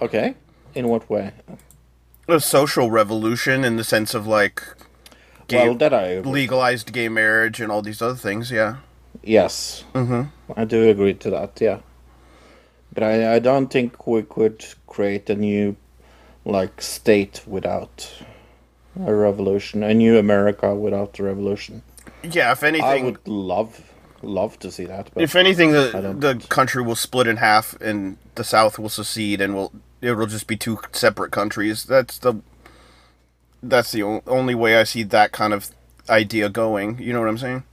okay, 0.00 0.34
in 0.74 0.88
what 0.88 1.08
way? 1.08 1.32
a 2.28 2.40
social 2.40 2.90
revolution 2.90 3.64
in 3.64 3.76
the 3.76 3.84
sense 3.84 4.14
of 4.14 4.26
like 4.26 4.62
gay, 5.48 5.68
well, 5.68 5.76
that 5.76 5.94
I 5.94 6.06
agree. 6.18 6.32
legalized 6.32 6.92
gay 6.92 7.08
marriage 7.08 7.60
and 7.60 7.70
all 7.70 7.82
these 7.82 8.02
other 8.02 8.16
things. 8.16 8.50
Yeah. 8.50 8.76
yes, 9.22 9.84
mm-hmm. 9.94 10.22
I 10.56 10.64
do 10.64 10.88
agree 10.88 11.14
to 11.14 11.30
that. 11.30 11.60
Yeah, 11.60 11.80
but 12.92 13.02
I 13.02 13.34
I 13.34 13.38
don't 13.38 13.68
think 13.68 14.06
we 14.06 14.22
could 14.22 14.64
create 14.86 15.28
a 15.30 15.34
new 15.34 15.76
like 16.44 16.80
state 16.80 17.42
without 17.46 18.12
a 19.04 19.14
revolution, 19.14 19.82
a 19.82 19.94
new 19.94 20.18
America 20.18 20.74
without 20.74 21.18
a 21.18 21.22
revolution. 21.22 21.82
Yeah. 22.22 22.52
If 22.52 22.62
anything, 22.62 22.84
I 22.86 23.02
would 23.02 23.26
love 23.26 23.80
love 24.22 24.58
to 24.60 24.70
see 24.70 24.86
that. 24.86 25.10
But 25.12 25.22
if 25.22 25.36
anything, 25.36 25.72
the 25.72 26.14
the 26.18 26.46
country 26.48 26.82
will 26.82 26.96
split 26.96 27.26
in 27.26 27.36
half, 27.36 27.74
and 27.80 28.16
the 28.34 28.44
South 28.44 28.78
will 28.78 28.88
secede, 28.88 29.40
and 29.40 29.54
will 29.54 29.72
it'll 30.00 30.26
just 30.26 30.46
be 30.46 30.56
two 30.56 30.78
separate 30.92 31.32
countries. 31.32 31.84
That's 31.84 32.18
the 32.18 32.40
that's 33.68 33.92
the 33.92 34.02
only 34.26 34.54
way 34.54 34.76
I 34.76 34.84
see 34.84 35.02
that 35.04 35.32
kind 35.32 35.52
of 35.52 35.70
idea 36.08 36.48
going. 36.48 36.98
You 36.98 37.12
know 37.12 37.20
what 37.20 37.28
I'm 37.28 37.38
saying? 37.38 37.64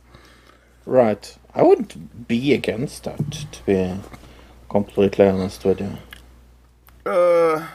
Right. 0.86 1.38
I 1.54 1.64
wouldn't 1.64 2.28
be 2.28 2.54
against 2.54 3.04
that, 3.04 3.32
to 3.32 3.66
be 3.66 3.96
completely 4.70 5.28
honest 5.28 5.64
with 5.66 5.82
you. 5.82 5.98
Uh, 7.06 7.68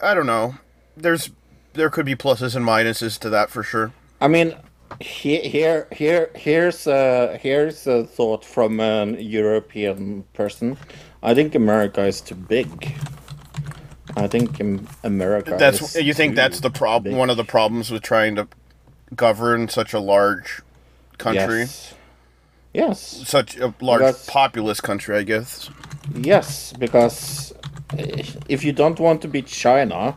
I 0.00 0.14
don't 0.14 0.26
know. 0.26 0.54
There's 0.96 1.30
there 1.74 1.90
could 1.90 2.06
be 2.06 2.14
pluses 2.16 2.56
and 2.56 2.64
minuses 2.64 3.18
to 3.20 3.30
that 3.30 3.50
for 3.50 3.62
sure. 3.62 3.92
I 4.20 4.28
mean, 4.28 4.54
he- 5.00 5.48
here, 5.48 5.86
here, 5.92 6.30
here's 6.34 6.86
a 6.86 7.38
here's 7.40 7.86
a 7.86 8.04
thought 8.04 8.44
from 8.44 8.80
an 8.80 9.16
European 9.20 10.24
person. 10.34 10.76
I 11.22 11.34
think 11.34 11.54
America 11.54 12.02
is 12.04 12.20
too 12.20 12.34
big. 12.36 12.94
I 14.18 14.26
think 14.26 14.60
America. 15.04 15.56
That's 15.58 15.94
you 15.96 16.12
think 16.14 16.34
that's 16.34 16.60
the 16.60 16.70
problem. 16.70 17.16
One 17.16 17.30
of 17.30 17.36
the 17.36 17.44
problems 17.44 17.90
with 17.90 18.02
trying 18.02 18.34
to 18.36 18.48
govern 19.14 19.68
such 19.68 19.92
a 19.94 20.00
large 20.00 20.60
country, 21.18 21.60
Yes. 21.60 21.94
Yes. 22.74 23.00
such 23.26 23.56
a 23.56 23.72
large 23.80 24.00
Because- 24.00 24.26
populous 24.26 24.80
country, 24.80 25.16
I 25.16 25.22
guess. 25.22 25.70
Yes, 26.14 26.72
because 26.78 27.54
eh, 27.98 28.22
if 28.48 28.64
you 28.64 28.72
don't 28.72 28.98
want 29.00 29.22
to 29.22 29.28
be 29.28 29.42
China 29.42 30.16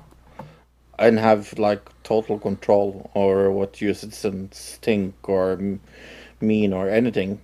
and 0.99 1.19
have 1.19 1.57
like 1.57 1.81
total 2.03 2.37
control 2.39 3.09
over 3.15 3.51
what 3.51 3.81
your 3.81 3.93
citizens 3.93 4.77
think 4.81 5.13
or 5.29 5.57
mean 6.41 6.73
or 6.73 6.89
anything, 6.89 7.39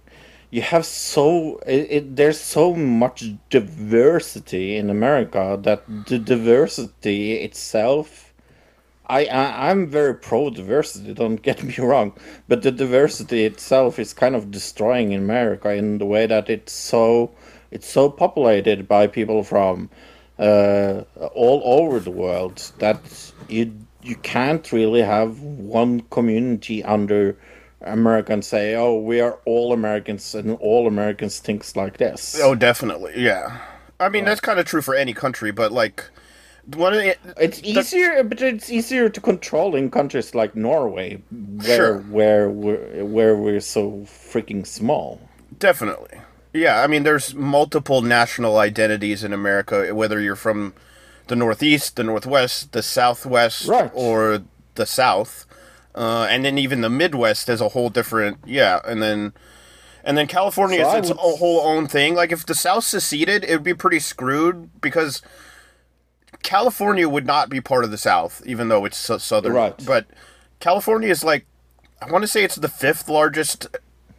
you 0.49 0.61
have 0.61 0.85
so 0.85 1.59
it, 1.65 1.87
it, 1.89 2.15
there's 2.15 2.39
so 2.39 2.73
much 2.73 3.25
diversity 3.49 4.77
in 4.77 4.89
America 4.89 5.59
that 5.61 5.83
the 6.07 6.19
diversity 6.19 7.33
itself. 7.33 8.33
I, 9.09 9.25
I 9.25 9.69
I'm 9.69 9.87
very 9.87 10.15
pro 10.15 10.49
diversity. 10.49 11.13
Don't 11.13 11.41
get 11.41 11.63
me 11.69 11.75
wrong, 11.77 12.13
but 12.47 12.61
the 12.63 12.71
diversity 12.71 13.45
itself 13.45 13.99
is 13.99 14.13
kind 14.13 14.35
of 14.35 14.51
destroying 14.51 15.13
America 15.13 15.73
in 15.73 15.97
the 15.97 16.05
way 16.05 16.25
that 16.27 16.49
it's 16.49 16.73
so 16.73 17.31
it's 17.71 17.87
so 17.87 18.09
populated 18.09 18.87
by 18.87 19.07
people 19.07 19.43
from 19.43 19.89
uh, 20.39 21.03
all 21.33 21.61
over 21.65 21.99
the 21.99 22.11
world 22.11 22.71
that 22.79 22.99
you 23.49 23.73
you 24.01 24.15
can't 24.15 24.71
really 24.71 25.01
have 25.01 25.41
one 25.41 26.01
community 26.11 26.83
under 26.83 27.37
America 27.81 28.33
and 28.33 28.43
say, 28.43 28.75
oh, 28.75 28.95
we 28.97 29.19
are 29.21 29.37
all 29.45 29.73
Americans 29.73 30.33
and 30.35 30.57
all 30.59 30.87
Americans 30.87 31.39
thinks 31.39 31.75
like 31.75 31.97
this. 31.97 32.39
Oh, 32.41 32.55
definitely, 32.55 33.13
yeah. 33.15 33.59
I 33.99 34.09
mean, 34.09 34.25
that's 34.25 34.41
kind 34.41 34.59
of 34.59 34.65
true 34.65 34.81
for 34.81 34.95
any 34.95 35.13
country, 35.13 35.51
but 35.51 35.71
like 35.71 36.05
one 36.75 36.93
of 36.93 36.99
the 36.99 37.15
It's 37.37 37.61
easier, 37.63 38.23
but 38.23 38.41
it's 38.41 38.69
easier 38.69 39.09
to 39.09 39.21
control 39.21 39.75
in 39.75 39.89
countries 39.89 40.35
like 40.35 40.55
Norway, 40.55 41.21
where 41.31 41.75
Sure. 41.77 41.97
where 42.09 42.49
we're, 42.49 43.05
where 43.05 43.35
we're 43.35 43.59
so 43.61 44.05
freaking 44.05 44.65
small. 44.67 45.19
Definitely. 45.59 46.19
Yeah, 46.53 46.81
I 46.81 46.87
mean, 46.87 47.03
there's 47.03 47.33
multiple 47.35 48.01
national 48.01 48.57
identities 48.57 49.23
in 49.23 49.33
America, 49.33 49.93
whether 49.93 50.19
you're 50.19 50.35
from 50.35 50.73
the 51.27 51.35
Northeast, 51.35 51.95
the 51.95 52.03
Northwest, 52.03 52.71
the 52.71 52.81
Southwest, 52.83 53.67
Right. 53.67 53.91
or 53.93 54.43
the 54.75 54.85
South, 54.85 55.45
uh, 55.97 56.27
and 56.29 56.45
then 56.45 56.57
even 56.57 56.81
the 56.81 56.89
Midwest 56.89 57.49
is 57.49 57.59
a 57.59 57.69
whole 57.69 57.89
different. 57.89 58.37
Yeah, 58.45 58.79
and 58.85 59.01
then 59.01 59.33
and 60.03 60.17
then 60.17 60.27
California 60.27 60.79
So 60.83 60.89
is 60.91 60.95
its 60.95 61.09
would- 61.09 61.17
a 61.33 61.37
whole 61.37 61.61
own 61.61 61.87
thing. 61.87 62.13
Like 62.15 62.31
if 62.31 62.45
the 62.45 62.55
South 62.55 62.83
seceded, 62.83 63.43
it 63.43 63.51
would 63.51 63.63
be 63.63 63.73
pretty 63.73 63.99
screwed 63.99 64.79
because 64.79 65.21
California 66.43 67.09
would 67.09 67.25
not 67.25 67.49
be 67.49 67.59
part 67.61 67.83
of 67.83 67.91
the 67.91 67.97
South, 67.97 68.41
even 68.45 68.69
though 68.69 68.85
it's 68.85 68.97
so 68.97 69.17
southern. 69.17 69.53
Right. 69.53 69.85
But 69.85 70.05
California 70.59 71.09
is 71.09 71.23
like, 71.23 71.45
I 72.01 72.11
want 72.11 72.23
to 72.23 72.27
say 72.27 72.43
it's 72.43 72.55
the 72.55 72.69
fifth 72.69 73.09
largest 73.09 73.67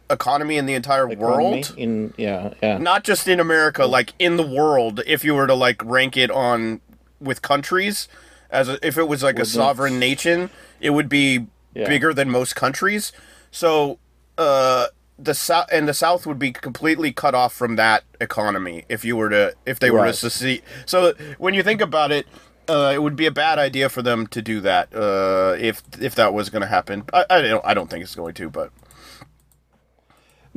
economy 0.09 0.57
in 0.57 0.65
the 0.65 0.73
entire 0.73 1.09
Economy 1.09 1.43
world. 1.61 1.73
in 1.77 2.13
yeah 2.17 2.53
yeah 2.63 2.77
Not 2.79 3.03
just 3.03 3.27
in 3.27 3.39
America, 3.39 3.85
like 3.85 4.13
in 4.19 4.37
the 4.37 4.45
world. 4.45 5.01
If 5.07 5.23
you 5.23 5.33
were 5.35 5.47
to 5.47 5.53
like 5.53 5.83
rank 5.85 6.17
it 6.17 6.29
on 6.31 6.81
with 7.21 7.41
countries, 7.41 8.07
as 8.49 8.67
a, 8.69 8.85
if 8.85 8.97
it 8.97 9.07
was 9.07 9.23
like 9.23 9.39
a 9.39 9.45
sovereign 9.45 9.99
nation, 9.99 10.49
it 10.81 10.89
would 10.91 11.09
be 11.09 11.47
Yeah. 11.79 11.87
bigger 11.87 12.13
than 12.13 12.29
most 12.29 12.55
countries. 12.55 13.11
So, 13.51 13.99
uh, 14.37 14.87
the 15.17 15.33
south 15.33 15.67
and 15.71 15.87
the 15.87 15.93
South 15.93 16.25
would 16.25 16.39
be 16.39 16.51
completely 16.51 17.11
cut 17.11 17.35
off 17.35 17.53
from 17.53 17.75
that 17.75 18.03
economy 18.21 18.85
if 18.89 19.03
you 19.03 19.17
were 19.17 19.29
to 19.29 19.53
if 19.65 19.79
they 19.79 19.91
were 19.91 20.05
to 20.05 20.13
secede. 20.13 20.63
So 20.85 21.13
when 21.37 21.53
you 21.53 21.63
think 21.63 21.81
about 21.81 22.11
it, 22.11 22.25
uh, 22.69 22.91
it 22.95 23.03
would 23.03 23.15
be 23.17 23.25
a 23.25 23.31
bad 23.31 23.59
idea 23.59 23.89
for 23.89 24.01
them 24.01 24.27
to 24.27 24.41
do 24.41 24.61
that 24.61 24.93
uh, 24.95 25.55
if 25.59 25.83
if 25.99 26.15
that 26.15 26.33
was 26.33 26.49
going 26.49 26.61
to 26.61 26.67
happen. 26.67 27.03
I, 27.13 27.25
I 27.29 27.41
don't 27.41 27.65
I 27.65 27.73
don't 27.73 27.89
think 27.89 28.03
it's 28.03 28.15
going 28.15 28.33
to, 28.35 28.49
but 28.49 28.71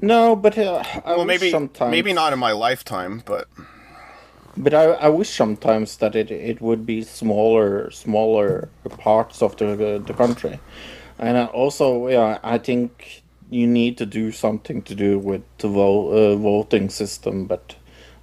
no, 0.00 0.36
but 0.36 0.56
uh, 0.58 0.84
I 1.04 1.16
well, 1.16 1.26
wish 1.26 1.40
maybe 1.40 1.50
sometimes 1.50 1.90
maybe 1.90 2.12
not 2.12 2.32
in 2.32 2.38
my 2.38 2.52
lifetime, 2.52 3.22
but 3.26 3.48
But 4.56 4.74
I, 4.74 4.84
I 4.84 5.08
wish 5.08 5.30
sometimes 5.30 5.96
that 5.98 6.14
it, 6.14 6.30
it 6.30 6.60
would 6.60 6.84
be 6.84 7.02
smaller 7.02 7.90
smaller 7.90 8.68
parts 8.98 9.42
of 9.42 9.56
the 9.56 10.02
the 10.06 10.14
country, 10.14 10.60
and 11.22 11.38
I 11.38 11.44
also 11.46 12.08
yeah 12.08 12.38
I 12.42 12.58
think 12.58 13.22
you 13.50 13.66
need 13.66 13.96
to 13.98 14.06
do 14.06 14.32
something 14.32 14.82
to 14.82 14.94
do 14.94 15.18
with 15.18 15.42
the 15.58 15.68
vo- 15.68 16.08
uh, 16.10 16.36
voting 16.36 16.88
system. 16.90 17.46
But 17.46 17.76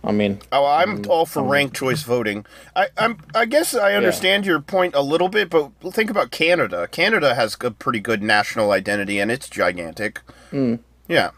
I 0.03 0.11
mean, 0.11 0.39
Oh, 0.51 0.65
I'm 0.65 1.05
all 1.09 1.25
for 1.25 1.43
ranked 1.43 1.75
choice 1.75 2.03
voting. 2.03 2.45
I, 2.75 2.87
I'm, 2.97 3.17
I 3.35 3.45
guess 3.45 3.75
I 3.75 3.93
understand 3.93 4.45
your 4.45 4.59
point 4.61 4.95
a 4.95 5.01
little 5.01 5.29
bit, 5.29 5.49
but 5.49 5.71
think 5.93 6.09
about 6.09 6.31
Canada. 6.31 6.87
Canada 6.87 7.35
has 7.35 7.55
a 7.61 7.69
pretty 7.71 7.99
good 7.99 8.23
national 8.23 8.71
identity, 8.71 9.19
and 9.19 9.29
it's 9.29 9.49
gigantic. 9.49 10.21
Hmm. 10.51 10.75
Yeah, 11.07 11.31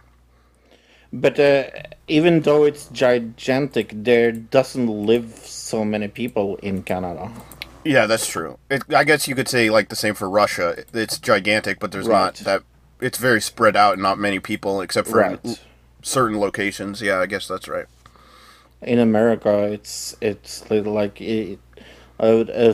but 1.12 1.40
uh, 1.40 1.64
even 2.08 2.42
though 2.42 2.64
it's 2.64 2.88
gigantic, 2.88 3.92
there 3.94 4.32
doesn't 4.32 4.88
live 4.88 5.36
so 5.44 5.84
many 5.84 6.08
people 6.08 6.56
in 6.58 6.84
Canada. 6.84 7.32
Yeah, 7.84 8.06
that's 8.06 8.28
true. 8.28 8.58
It, 8.70 8.84
I 8.94 9.04
guess 9.04 9.28
you 9.28 9.36
could 9.36 9.48
say 9.48 9.70
like 9.70 9.90
the 9.90 9.96
same 9.96 10.14
for 10.14 10.30
Russia. 10.30 10.84
It's 10.94 11.18
gigantic, 11.18 11.80
but 11.80 11.92
there's 11.92 12.08
not 12.08 12.36
that. 12.36 12.64
It's 13.00 13.18
very 13.18 13.42
spread 13.42 13.76
out 13.76 13.94
and 13.94 14.02
not 14.02 14.20
many 14.20 14.40
people 14.40 14.82
except 14.82 15.08
for 15.08 15.18
Right. 15.18 15.40
l- 15.44 15.58
certain 16.04 16.40
locations. 16.40 17.02
Yeah, 17.02 17.20
I 17.20 17.26
guess 17.26 17.48
that's 17.48 17.68
right. 17.68 17.86
In 18.82 19.00
America, 19.00 19.64
it's 19.72 20.16
it's 20.22 20.70
like 20.70 21.20
it, 21.22 21.60
a, 22.20 22.46
a 22.70 22.74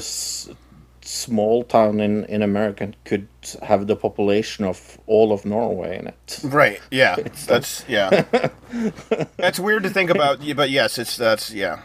small 1.01 1.63
town 1.63 1.99
in 2.01 2.25
in 2.25 2.41
America 2.41 2.91
could 3.05 3.27
have 3.63 3.87
the 3.87 3.95
population 3.95 4.65
of 4.65 4.97
all 5.07 5.31
of 5.31 5.45
Norway 5.45 5.97
in 5.99 6.07
it. 6.07 6.39
Right. 6.43 6.81
Yeah. 6.91 7.15
that's 7.47 7.85
yeah. 7.87 8.25
that's 9.37 9.59
weird 9.59 9.83
to 9.83 9.89
think 9.89 10.09
about, 10.09 10.39
but 10.55 10.69
yes, 10.69 10.97
it's 10.97 11.15
that's 11.15 11.53
yeah. 11.53 11.79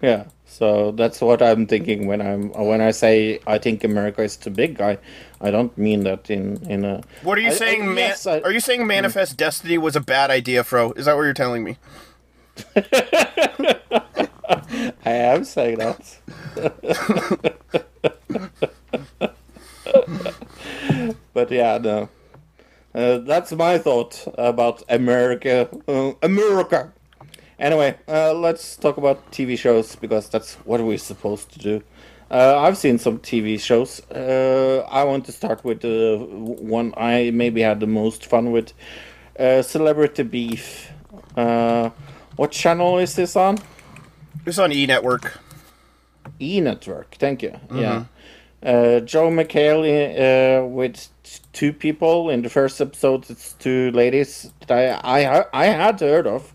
Yeah, 0.00 0.24
so 0.58 0.90
that's 0.92 1.20
what 1.20 1.40
I'm 1.40 1.66
thinking 1.66 2.06
when 2.08 2.20
I'm 2.20 2.50
when 2.50 2.80
I 2.80 2.90
say 2.90 3.38
I 3.46 3.58
think 3.58 3.84
America 3.84 4.22
is 4.22 4.36
too 4.36 4.50
big. 4.50 4.80
I 4.80 4.98
I 5.40 5.50
don't 5.52 5.76
mean 5.78 6.02
that 6.04 6.30
in 6.30 6.58
in 6.68 6.84
a. 6.84 7.00
What 7.22 7.38
are 7.38 7.42
you 7.42 7.48
I- 7.48 7.52
I- 7.52 7.64
saying? 7.64 7.86
man- 7.86 7.96
yes, 7.96 8.26
I- 8.26 8.40
are 8.40 8.50
you 8.50 8.60
saying 8.60 8.84
Manifest 8.86 9.36
Destiny 9.36 9.78
was 9.78 9.94
a 9.94 10.00
bad 10.00 10.30
idea, 10.30 10.64
Fro? 10.64 10.92
Is 10.92 11.04
that 11.06 11.14
what 11.16 11.22
you're 11.22 11.34
telling 11.34 11.62
me? 11.62 11.76
I 15.04 15.12
am 15.12 15.44
saying 15.44 15.78
that. 15.78 16.18
but 21.34 21.50
yeah, 21.50 21.78
no. 21.78 22.08
Uh, 22.94 23.18
that's 23.18 23.52
my 23.52 23.78
thought 23.78 24.26
about 24.36 24.82
America. 24.88 25.68
Uh, 25.86 26.12
America. 26.22 26.92
Anyway, 27.58 27.96
uh, 28.06 28.32
let's 28.34 28.76
talk 28.76 28.98
about 28.98 29.32
TV 29.32 29.58
shows 29.58 29.96
because 29.96 30.28
that's 30.28 30.54
what 30.64 30.80
we're 30.80 30.96
supposed 30.96 31.50
to 31.52 31.58
do. 31.58 31.82
Uh, 32.30 32.58
I've 32.58 32.76
seen 32.76 32.98
some 32.98 33.18
TV 33.18 33.58
shows. 33.58 34.00
Uh, 34.10 34.86
I 34.90 35.02
want 35.04 35.24
to 35.26 35.32
start 35.32 35.64
with 35.64 35.80
the 35.80 36.18
one 36.18 36.94
I 36.96 37.30
maybe 37.30 37.62
had 37.62 37.80
the 37.80 37.86
most 37.86 38.26
fun 38.26 38.52
with 38.52 38.72
uh, 39.38 39.62
Celebrity 39.62 40.22
Beef. 40.22 40.92
Uh, 41.36 41.90
what 42.36 42.52
channel 42.52 42.98
is 42.98 43.14
this 43.16 43.34
on? 43.34 43.58
It's 44.46 44.58
on 44.58 44.72
E 44.72 44.86
Network. 44.86 45.38
E 46.38 46.60
Network. 46.60 47.16
Thank 47.18 47.42
you. 47.42 47.58
Yeah. 47.72 48.04
Uh, 48.62 49.00
Joel 49.00 49.30
McHale 49.30 50.62
uh, 50.62 50.66
with 50.66 51.08
two 51.52 51.72
people 51.72 52.30
in 52.30 52.42
the 52.42 52.48
first 52.50 52.80
episode. 52.80 53.28
It's 53.30 53.54
two 53.54 53.90
ladies 53.92 54.52
that 54.66 55.04
I 55.04 55.22
I, 55.22 55.44
I 55.52 55.66
had 55.66 56.00
heard 56.00 56.26
of. 56.26 56.52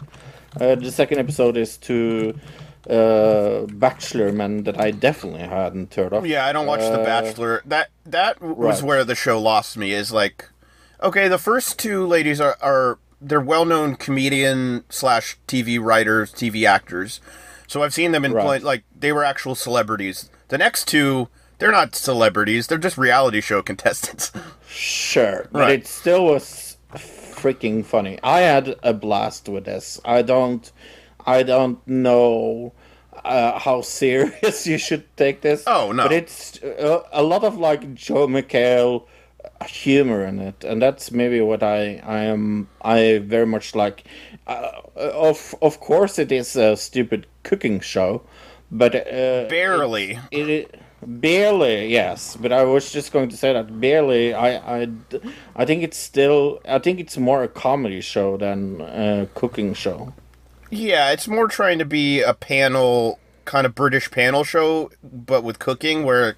Uh, 0.59 0.75
the 0.75 0.91
second 0.91 1.19
episode 1.19 1.57
is 1.57 1.77
to 1.77 2.37
uh, 2.89 3.61
bachelor 3.73 4.31
men 4.31 4.63
that 4.63 4.79
I 4.79 4.91
definitely 4.91 5.41
hadn't 5.41 5.93
heard 5.93 6.13
of. 6.13 6.25
Yeah, 6.25 6.45
I 6.45 6.53
don't 6.53 6.67
watch 6.67 6.81
The 6.81 7.01
Uh, 7.01 7.05
Bachelor. 7.05 7.61
That 7.65 7.89
that 8.05 8.41
was 8.41 8.81
right. 8.81 8.87
where 8.87 9.03
the 9.05 9.15
show 9.15 9.39
lost 9.41 9.77
me. 9.77 9.93
Is 9.93 10.11
like, 10.11 10.49
okay, 11.01 11.27
the 11.27 11.37
first 11.37 11.79
two 11.79 12.05
ladies 12.05 12.39
are 12.41 12.57
are 12.61 12.99
they're 13.21 13.39
well 13.41 13.65
known 13.65 13.95
comedian 13.95 14.83
slash 14.89 15.37
TV 15.47 15.79
writers, 15.79 16.31
TV 16.33 16.65
actors. 16.67 17.21
So 17.67 17.81
I've 17.81 17.93
seen 17.93 18.11
them 18.11 18.25
in 18.25 18.33
Right. 18.33 18.43
play, 18.45 18.59
like 18.59 18.83
they 18.99 19.11
were 19.11 19.23
actual 19.23 19.55
celebrities. 19.55 20.29
The 20.49 20.57
next 20.57 20.87
two, 20.87 21.29
they're 21.57 21.71
not 21.71 21.95
celebrities. 21.95 22.67
They're 22.67 22.77
just 22.77 22.97
reality 22.97 23.41
show 23.41 23.61
contestants. 23.61 24.31
Sure, 24.75 25.47
but 25.51 25.69
it 25.69 25.85
still 25.85 26.25
was 26.25 26.72
freaking 27.35 27.85
funny. 27.85 28.19
I 28.23 28.41
had 28.41 28.75
a 28.83 28.93
blast 28.93 29.49
with 29.49 29.65
this. 29.65 29.99
I 30.05 30.21
don't, 30.21 30.71
I 31.25 31.43
don't 31.43 31.85
know 31.87 32.73
uh, 33.23 33.59
how 33.59 33.81
serious 34.01 34.67
you 34.67 34.77
should 34.77 35.05
take 35.17 35.41
this. 35.41 35.63
Oh, 35.67 35.91
no. 35.91 36.03
But 36.03 36.13
it's 36.13 36.61
uh, 36.63 37.03
a 37.11 37.23
lot 37.23 37.43
of 37.43 37.57
like 37.57 37.93
Joel 37.93 38.27
McHale 38.27 39.05
humor 39.67 40.25
in 40.25 40.39
it, 40.39 40.63
and 40.63 40.81
that's 40.81 41.11
maybe 41.11 41.41
what 41.41 41.63
I 41.63 42.01
I 42.03 42.19
am 42.23 42.69
I 42.81 43.19
very 43.23 43.45
much 43.45 43.75
like. 43.75 44.03
Uh, 44.47 44.71
of 44.95 45.55
of 45.61 45.79
course, 45.79 46.19
it 46.19 46.31
is 46.31 46.55
a 46.55 46.75
stupid 46.75 47.27
cooking 47.43 47.79
show, 47.79 48.23
but 48.71 48.95
uh, 48.95 49.47
Barely. 49.49 50.19
it, 50.31 50.49
it 50.49 50.81
barely 51.07 51.87
yes 51.87 52.35
but 52.35 52.51
i 52.51 52.63
was 52.63 52.91
just 52.91 53.11
going 53.11 53.29
to 53.29 53.37
say 53.37 53.53
that 53.53 53.79
barely 53.79 54.33
i 54.33 54.81
i 54.83 54.87
i 55.55 55.65
think 55.65 55.83
it's 55.83 55.97
still 55.97 56.59
i 56.67 56.79
think 56.79 56.99
it's 56.99 57.17
more 57.17 57.43
a 57.43 57.47
comedy 57.47 58.01
show 58.01 58.37
than 58.37 58.81
a 58.81 59.27
cooking 59.35 59.73
show 59.73 60.13
Yeah, 60.71 61.11
it's 61.11 61.27
more 61.27 61.47
trying 61.47 61.77
to 61.79 61.85
be 61.85 62.21
a 62.23 62.33
panel 62.33 63.19
kind 63.45 63.65
of 63.67 63.75
British 63.75 64.09
panel 64.09 64.43
show, 64.43 64.89
but 65.03 65.43
with 65.43 65.59
cooking, 65.59 66.03
where 66.03 66.35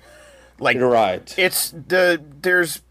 like 0.59 0.75
you're 0.75 0.89
right 0.89 1.33
it's 1.37 1.71
the 1.71 2.21
there's 2.41 2.81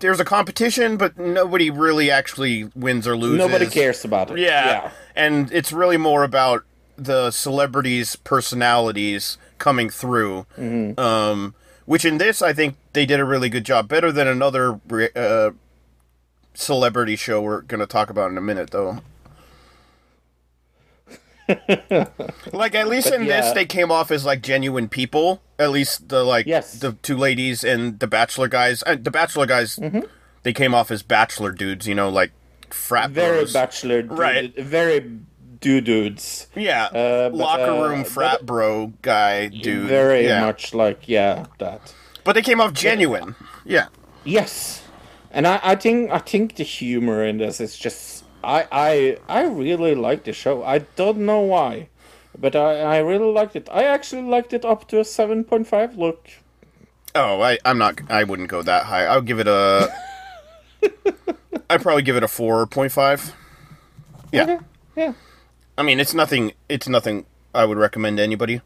there's 0.00 0.20
a 0.20 0.24
competition, 0.24 0.96
but 0.96 1.16
nobody 1.18 1.70
really 1.70 2.10
actually 2.10 2.64
wins 2.76 3.08
or 3.08 3.16
loses. 3.16 3.38
nobody 3.38 3.66
cares 3.66 4.04
about 4.04 4.30
it 4.30 4.38
Yeah. 4.38 4.90
and 5.16 5.50
it's 5.50 5.72
really 5.72 5.96
more 5.96 6.22
about 6.24 6.62
the 6.96 7.30
celebrities' 7.32 8.14
personalities 8.16 9.36
coming 9.64 9.88
through. 9.88 10.44
Mm-hmm. 10.58 11.00
Um, 11.00 11.54
which 11.86 12.04
in 12.04 12.18
this, 12.18 12.42
I 12.42 12.52
think 12.52 12.76
they 12.92 13.06
did 13.06 13.18
a 13.18 13.24
really 13.24 13.48
good 13.48 13.64
job, 13.64 13.88
better 13.88 14.12
than 14.12 14.28
another 14.28 14.78
uh, 15.16 15.50
celebrity 16.52 17.16
show 17.16 17.40
we're 17.40 17.62
going 17.62 17.80
to 17.80 17.86
talk 17.86 18.10
about 18.10 18.30
in 18.30 18.36
a 18.36 18.42
minute, 18.42 18.70
though. 18.70 19.00
like 22.52 22.74
at 22.74 22.88
least 22.88 23.10
But 23.10 23.20
in 23.20 23.26
this 23.26 23.52
they 23.52 23.66
came 23.66 23.90
off 23.92 24.10
as 24.10 24.24
like 24.24 24.40
genuine 24.40 24.88
people 24.88 25.42
at 25.58 25.70
least 25.70 26.08
the 26.08 26.24
like 26.24 26.46
Yes. 26.46 26.78
the 26.80 26.92
two 27.02 27.18
ladies 27.18 27.62
and 27.62 28.00
the 28.00 28.06
bachelor 28.06 28.48
guys 28.48 28.82
uh, 28.86 28.96
the 28.98 29.10
bachelor 29.10 29.44
guys 29.44 29.76
Mm-hmm. 29.76 30.06
they 30.42 30.54
came 30.54 30.74
off 30.74 30.90
as 30.90 31.02
bachelor 31.02 31.52
dudes 31.52 31.86
you 31.86 31.94
know 31.94 32.08
like 32.08 32.32
frat 32.70 33.10
very 33.10 33.40
bros. 33.40 33.52
bachelor 33.52 34.00
dude, 34.00 34.12
Right. 34.18 34.56
very 34.56 35.18
dudes 35.64 36.46
Yeah, 36.54 36.84
Uh, 36.86 37.28
but, 37.30 37.34
locker 37.34 37.62
uh, 37.70 37.88
room 37.88 38.02
but- 38.02 38.12
frat 38.12 38.46
bro 38.46 38.92
guy 39.02 39.48
dude. 39.48 39.88
very 39.88 40.26
yeah. 40.26 40.44
much 40.44 40.74
like 40.74 41.08
yeah 41.08 41.46
that 41.58 41.94
but 42.24 42.32
they 42.34 42.42
came 42.42 42.60
off 42.60 42.72
genuine. 42.72 43.34
Yeah, 43.66 43.88
Yes, 44.24 44.82
and 45.30 45.46
I, 45.46 45.60
I 45.62 45.74
think 45.76 46.10
I 46.10 46.18
think 46.18 46.56
the 46.56 46.64
humor 46.64 47.22
in 47.24 47.36
this 47.38 47.60
is 47.60 47.76
just 47.76 48.24
I 48.42 48.66
I 48.72 49.16
I 49.28 49.42
really 49.44 49.94
like 49.94 50.24
the 50.24 50.32
show. 50.32 50.62
I 50.64 50.78
don't 50.96 51.18
know 51.18 51.40
why, 51.40 51.88
but 52.38 52.56
I 52.56 52.80
I 52.80 52.98
really 52.98 53.30
liked 53.32 53.56
it. 53.56 53.68
I 53.70 53.84
actually 53.84 54.22
liked 54.22 54.52
it 54.54 54.64
up 54.64 54.88
to 54.88 55.00
a 55.00 55.04
seven 55.04 55.44
point 55.44 55.66
five. 55.66 55.96
Look, 55.98 56.28
Oh, 57.14 57.40
I, 57.42 57.58
I'm 57.64 57.78
not. 57.78 58.00
I 58.10 58.24
wouldn't 58.24 58.48
go 58.48 58.62
that 58.62 58.84
high. 58.86 59.04
I'll 59.06 59.22
give 59.22 59.38
it 59.38 59.46
a. 59.46 59.92
I'd 61.70 61.82
probably 61.82 62.02
give 62.02 62.16
it 62.16 62.22
a 62.22 62.28
four 62.28 62.66
point 62.66 62.92
five. 62.92 63.32
Yeah, 64.32 64.42
okay, 64.44 64.58
yeah. 64.96 65.12
I 65.76 65.82
mean 65.82 66.00
it's 66.00 66.14
nothing. 66.14 66.52
It's 66.68 66.88
nothing. 66.88 67.26
I 67.54 67.64
would 67.64 67.78
recommend 67.78 68.16
to 68.18 68.22
anybody. 68.22 68.60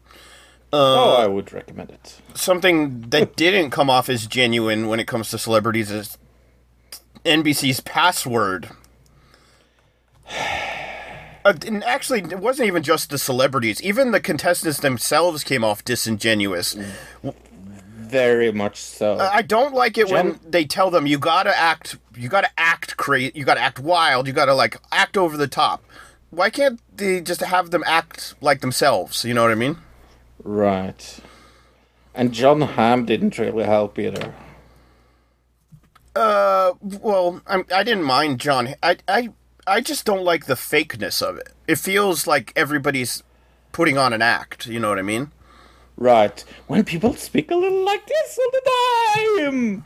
oh, 0.73 1.15
I 1.17 1.27
would 1.27 1.51
recommend 1.53 1.91
it. 1.91 2.21
Something 2.33 3.01
that 3.09 3.35
didn't 3.43 3.71
come 3.71 3.89
off 3.89 4.09
as 4.09 4.27
genuine 4.27 4.87
when 4.87 4.99
it 4.99 5.07
comes 5.07 5.29
to 5.29 5.37
celebrities 5.37 5.91
is 5.91 6.17
NBC's 7.25 7.79
password. 7.81 8.69
Uh, 11.45 11.53
and 11.65 11.85
actually, 11.85 12.19
it 12.19 12.39
wasn't 12.39 12.67
even 12.67 12.83
just 12.83 13.09
the 13.09 13.17
celebrities. 13.17 13.81
Even 13.81 14.11
the 14.11 14.19
contestants 14.19 14.81
themselves 14.81 15.41
came 15.41 15.63
off 15.63 15.85
disingenuous. 15.85 16.75
Very 17.95 18.51
much 18.51 18.75
so. 18.75 19.17
I 19.19 19.41
don't 19.41 19.73
like 19.73 19.97
it 19.97 20.09
when 20.09 20.37
they 20.45 20.65
tell 20.65 20.91
them 20.91 21.07
you 21.07 21.17
gotta 21.17 21.57
act, 21.57 21.97
you 22.13 22.27
gotta 22.27 22.49
act 22.57 22.97
crazy, 22.97 23.31
you 23.35 23.45
gotta 23.45 23.61
act 23.61 23.79
wild, 23.79 24.27
you 24.27 24.33
gotta 24.33 24.53
like 24.53 24.75
act 24.91 25.15
over 25.15 25.37
the 25.37 25.47
top. 25.47 25.81
Why 26.31 26.49
can't 26.49 26.79
they 26.95 27.21
just 27.21 27.41
have 27.41 27.71
them 27.71 27.83
act 27.85 28.35
like 28.41 28.61
themselves? 28.61 29.25
You 29.25 29.33
know 29.33 29.43
what 29.43 29.51
I 29.51 29.55
mean? 29.55 29.77
right. 30.43 31.19
And 32.15 32.33
Jon 32.33 32.61
Hamm 32.61 33.05
didn't 33.05 33.37
really 33.37 33.63
help 33.63 33.97
either. 33.97 34.33
Uh, 36.15 36.73
well, 36.81 37.41
I'm, 37.47 37.65
I 37.73 37.83
didn't 37.83 38.03
mind 38.03 38.39
John. 38.39 38.75
I, 38.83 38.97
I, 39.07 39.29
I 39.65 39.79
just 39.79 40.05
don't 40.05 40.23
like 40.23 40.45
the 40.45 40.55
fakeness 40.55 41.21
of 41.21 41.37
it. 41.37 41.49
It 41.67 41.77
feels 41.77 42.27
like 42.27 42.51
everybody's 42.55 43.23
putting 43.71 43.97
on 43.97 44.11
an 44.11 44.21
act. 44.21 44.65
You 44.65 44.79
know 44.79 44.89
what 44.89 44.99
I 44.99 45.03
mean? 45.03 45.31
Right. 45.95 46.43
When 46.67 46.83
people 46.83 47.13
speak 47.13 47.51
a 47.51 47.55
little 47.55 47.85
like 47.85 48.05
this 48.07 48.39
all 48.39 48.51
the 48.51 49.41
time. 49.45 49.85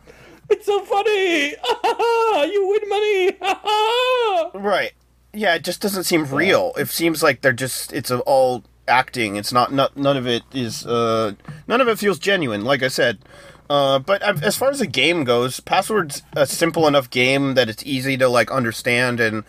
It's 0.49 0.65
so 0.65 0.79
funny. 0.85 1.49
you 2.51 2.67
win 2.67 2.89
money. 2.89 3.37
Right. 4.59 4.93
Yeah, 5.33 5.55
it 5.55 5.63
just 5.63 5.81
doesn't 5.81 6.03
seem 6.03 6.25
real. 6.25 6.73
It 6.77 6.89
seems 6.89 7.23
like 7.23 7.41
they're 7.41 7.53
just 7.53 7.91
it's 7.91 8.11
a, 8.11 8.19
all 8.21 8.63
acting. 8.87 9.35
It's 9.35 9.51
not, 9.53 9.73
not 9.73 9.97
none 9.97 10.17
of 10.17 10.27
it 10.27 10.43
is 10.53 10.85
uh 10.85 11.33
none 11.67 11.81
of 11.81 11.87
it 11.87 11.97
feels 11.99 12.19
genuine, 12.19 12.63
like 12.63 12.83
I 12.83 12.87
said. 12.87 13.19
Uh, 13.69 13.97
but 13.97 14.21
I've- 14.23 14.45
as 14.45 14.55
far 14.57 14.69
as 14.69 14.79
the 14.79 14.85
game 14.87 15.23
goes, 15.23 15.59
Password's 15.59 16.21
a 16.35 16.45
simple 16.45 16.87
enough 16.87 17.09
game 17.09 17.55
that 17.55 17.69
it's 17.69 17.83
easy 17.85 18.17
to 18.17 18.27
like 18.27 18.51
understand 18.51 19.19
and 19.19 19.43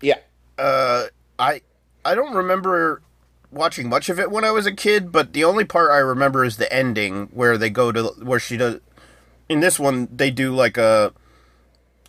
Yeah. 0.00 0.18
uh, 0.58 1.06
I 1.38 1.60
I 2.04 2.14
don't 2.14 2.34
remember 2.34 3.02
watching 3.50 3.88
much 3.88 4.08
of 4.08 4.18
it 4.20 4.30
when 4.30 4.44
I 4.44 4.50
was 4.50 4.64
a 4.66 4.72
kid, 4.72 5.10
but 5.12 5.32
the 5.32 5.44
only 5.44 5.64
part 5.64 5.90
I 5.90 5.98
remember 5.98 6.44
is 6.44 6.56
the 6.56 6.72
ending 6.72 7.26
where 7.32 7.58
they 7.58 7.68
go 7.70 7.92
to 7.92 8.04
where 8.22 8.38
she 8.40 8.56
does. 8.56 8.80
In 9.48 9.60
this 9.60 9.78
one, 9.78 10.08
they 10.14 10.30
do 10.30 10.54
like 10.54 10.76
a 10.78 11.12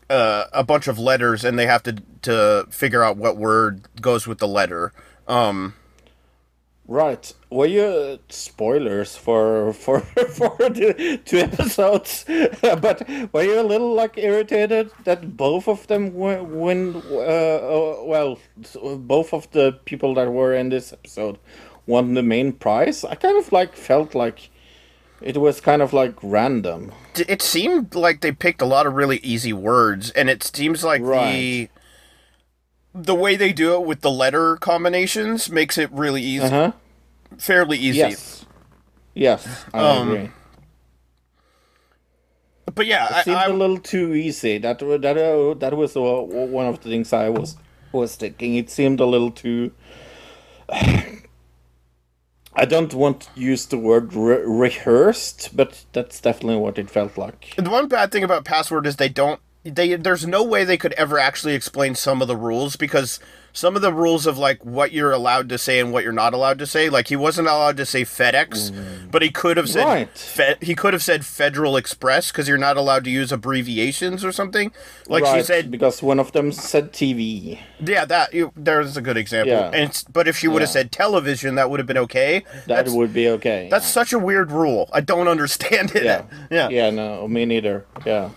uh, 0.10 0.46
a 0.54 0.64
bunch 0.64 0.88
of 0.88 0.98
letters, 1.00 1.44
and 1.44 1.58
they 1.58 1.66
have 1.66 1.84
to 1.84 1.98
to 2.24 2.68
figure 2.70 3.04
out 3.04 3.18
what 3.18 3.38
word 3.38 3.82
goes 4.02 4.28
with 4.28 4.40
the 4.40 4.48
letter. 4.48 4.94
Um, 5.28 5.74
Right. 6.88 7.34
Were 7.50 7.66
you 7.66 8.20
spoilers 8.30 9.18
for 9.18 9.74
for 9.84 10.00
for 10.00 10.56
the 10.58 11.20
two 11.26 11.40
episodes? 11.40 12.24
but 12.62 13.08
were 13.34 13.44
you 13.44 13.60
a 13.60 13.68
little 13.68 13.94
like 13.94 14.18
irritated 14.18 14.92
that 15.04 15.36
both 15.36 15.68
of 15.68 15.86
them 15.88 16.14
when 16.14 16.96
uh, 17.12 17.18
uh, 17.18 18.04
well 18.04 18.40
both 19.00 19.34
of 19.34 19.52
the 19.52 19.74
people 19.84 20.14
that 20.14 20.32
were 20.32 20.54
in 20.54 20.70
this 20.70 20.94
episode 20.94 21.40
won 21.88 22.14
the 22.14 22.24
main 22.24 22.54
prize? 22.54 23.04
I 23.04 23.16
kind 23.16 23.38
of 23.38 23.52
like 23.52 23.76
felt 23.76 24.16
like 24.16 24.50
it 25.22 25.38
was 25.38 25.60
kind 25.62 25.82
of 25.82 25.94
like 25.94 26.14
random. 26.22 26.92
it 27.16 27.42
seemed 27.42 27.96
like 27.96 28.22
they 28.22 28.32
picked 28.32 28.62
a 28.62 28.66
lot 28.66 28.86
of 28.86 28.94
really 28.94 29.18
easy 29.18 29.54
words, 29.54 30.12
and 30.12 30.30
it 30.30 30.44
seems 30.44 30.84
like 30.84 31.02
the 31.02 31.08
Right. 31.08 31.70
the 32.94 33.16
way 33.16 33.36
they 33.36 33.54
do 33.54 33.74
it 33.76 33.84
with 33.86 34.02
the 34.02 34.12
letter 34.12 34.56
combinations 34.58 35.50
makes 35.52 35.78
it 35.78 35.92
really 35.92 36.22
easy, 36.22 36.46
Uh 36.46 36.50
huh. 36.50 36.72
fairly 37.38 37.78
easy. 37.78 37.98
Yes. 38.00 38.46
Yes, 39.14 39.66
I 39.74 39.80
Um, 39.80 40.12
agree. 40.12 40.32
But 42.76 42.86
yeah, 42.86 43.06
It 43.08 43.14
I, 43.16 43.24
seemed 43.24 43.38
I, 43.38 43.46
a 43.48 43.54
little 43.54 43.80
too 43.80 44.14
easy. 44.14 44.60
That 44.60 44.78
that 44.80 45.18
uh, 45.18 45.54
that 45.56 45.76
was 45.76 45.96
uh, 45.98 46.02
one 46.02 46.68
of 46.68 46.82
the 46.82 46.90
things 46.90 47.12
I 47.14 47.30
was 47.30 47.56
was 47.92 48.16
thinking. 48.16 48.56
It 48.56 48.70
seemed 48.70 49.00
a 49.00 49.06
little 49.06 49.32
too. 49.32 49.72
I 52.60 52.66
don't 52.66 52.92
want 52.96 53.22
to 53.22 53.40
use 53.40 53.68
the 53.68 53.78
word 53.78 54.16
re- 54.16 54.42
rehearsed, 54.44 55.56
but 55.56 55.86
that's 55.94 56.20
definitely 56.20 56.58
what 56.58 56.80
it 56.80 56.90
felt 56.90 57.16
like. 57.16 57.54
The 57.56 57.70
one 57.70 57.88
bad 57.88 58.12
thing 58.12 58.24
about 58.24 58.46
password 58.46 58.88
is 58.88 58.96
they 58.96 59.10
don't 59.10 59.40
they 59.64 59.96
there's 59.96 60.26
no 60.26 60.44
way 60.44 60.64
they 60.64 60.78
could 60.78 60.94
ever 60.94 61.20
actually 61.20 61.54
explain 61.54 61.94
some 61.94 62.22
of 62.22 62.28
the 62.28 62.36
rules 62.36 62.76
because 62.76 63.20
some 63.54 63.76
of 63.76 63.82
the 63.82 63.92
rules 63.92 64.26
of 64.28 64.38
like 64.38 64.64
what 64.64 64.92
you're 64.92 65.12
allowed 65.12 65.50
to 65.50 65.58
say 65.58 65.80
and 65.80 65.92
what 65.92 66.04
you're 66.04 66.12
not 66.14 66.34
allowed 66.34 66.60
to 66.60 66.68
say 66.68 66.90
like 66.90 67.08
he 67.08 67.16
wasn't 67.16 67.48
allowed 67.48 67.76
to 67.78 67.86
say 67.86 68.04
FedEx 68.04 69.10
but 69.12 69.22
he 69.22 69.30
could 69.32 69.58
have 69.58 69.68
said 69.70 69.84
Right. 69.86 70.10
Fe- 70.18 70.58
he 70.62 70.76
could 70.76 70.94
have 70.94 71.02
said 71.02 71.26
Federal 71.26 71.76
Express 71.78 72.32
because 72.32 72.48
you're 72.48 72.58
not 72.58 72.78
allowed 72.78 73.04
to 73.06 73.10
use 73.10 73.32
abbreviations 73.32 74.24
or 74.24 74.32
something 74.32 74.72
like 75.08 75.26
she 75.26 75.42
said 75.44 75.72
because 75.72 76.04
one 76.04 76.20
of 76.20 76.32
them 76.34 76.52
said 76.52 76.92
TV. 76.94 77.60
yeah 77.80 78.06
that 78.06 78.34
you, 78.34 78.52
there's 78.56 78.96
a 78.98 79.02
good 79.02 79.18
example 79.18 79.54
Yeah. 79.54 79.72
and 79.74 80.04
but 80.12 80.28
if 80.28 80.38
she 80.38 80.48
would 80.48 80.62
have 80.62 80.70
Yeah. 80.70 80.74
said 80.74 80.92
television 80.92 81.56
that 81.56 81.70
would 81.70 81.80
have 81.80 81.88
been 81.88 81.98
okay 81.98 82.44
That 82.68 82.68
that's, 82.86 82.92
would 82.92 83.14
be 83.14 83.28
okay. 83.30 83.68
that's 83.72 83.88
such 83.88 84.14
a 84.14 84.20
weird 84.20 84.52
rule 84.52 84.90
I 84.94 85.02
don't 85.02 85.28
understand 85.28 85.96
it 85.96 86.04
yeah, 86.04 86.24
yeah 86.52 86.70
yeah. 86.70 86.90
No, 86.92 87.28
me 87.28 87.46
neither. 87.46 87.86
Yeah, 88.06 88.30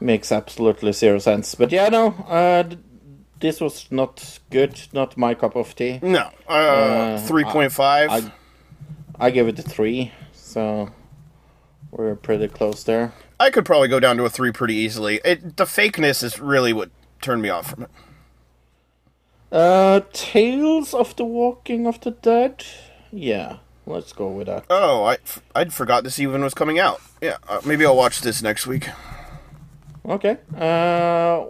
makes 0.00 0.30
absolutely 0.32 0.92
zero 0.92 1.18
sense. 1.18 1.54
But 1.54 1.72
yeah, 1.72 1.88
no. 1.88 2.08
Uh, 2.28 2.64
this 3.44 3.60
was 3.60 3.86
not 3.90 4.38
good. 4.48 4.80
Not 4.94 5.18
my 5.18 5.34
cup 5.34 5.54
of 5.54 5.74
tea. 5.74 6.00
no 6.02 6.30
uh, 6.48 7.18
3.5 7.18 8.08
I 8.08 8.32
I 9.26 9.30
give 9.30 9.46
it 9.48 9.58
a 9.58 9.62
three, 9.62 10.12
so 10.32 10.90
we're 11.90 12.16
pretty 12.16 12.48
close 12.48 12.82
there. 12.84 13.12
I 13.38 13.50
could 13.50 13.66
probably 13.66 13.88
go 13.88 14.00
down 14.00 14.16
to 14.16 14.24
a 14.24 14.30
three 14.30 14.50
pretty 14.50 14.74
easily. 14.74 15.20
It, 15.24 15.56
the 15.58 15.66
fakeness 15.66 16.24
is 16.24 16.40
really 16.40 16.72
what 16.72 16.90
turned 17.20 17.42
me 17.42 17.50
off 17.50 17.70
from 17.70 17.82
it. 17.84 17.90
Uh, 19.52 20.00
Tales 20.12 20.94
of 20.94 21.14
the 21.14 21.24
Walking 21.24 21.86
of 21.86 22.00
the 22.00 22.12
Dead. 22.12 22.64
Yeah, 23.12 23.58
let's 23.86 24.12
go 24.12 24.28
with 24.28 24.46
that. 24.46 24.64
Oh, 24.70 25.04
I 25.04 25.18
I'd 25.54 25.72
forgot 25.72 26.02
this 26.02 26.18
even 26.18 26.42
was 26.42 26.54
coming 26.54 26.78
out. 26.78 27.00
Yeah, 27.20 27.36
uh, 27.46 27.60
maybe 27.64 27.84
I'll 27.84 27.96
watch 27.96 28.22
this 28.22 28.42
next 28.42 28.66
week. 28.66 28.88
Okay. 30.06 30.38
Uh, 30.56 31.44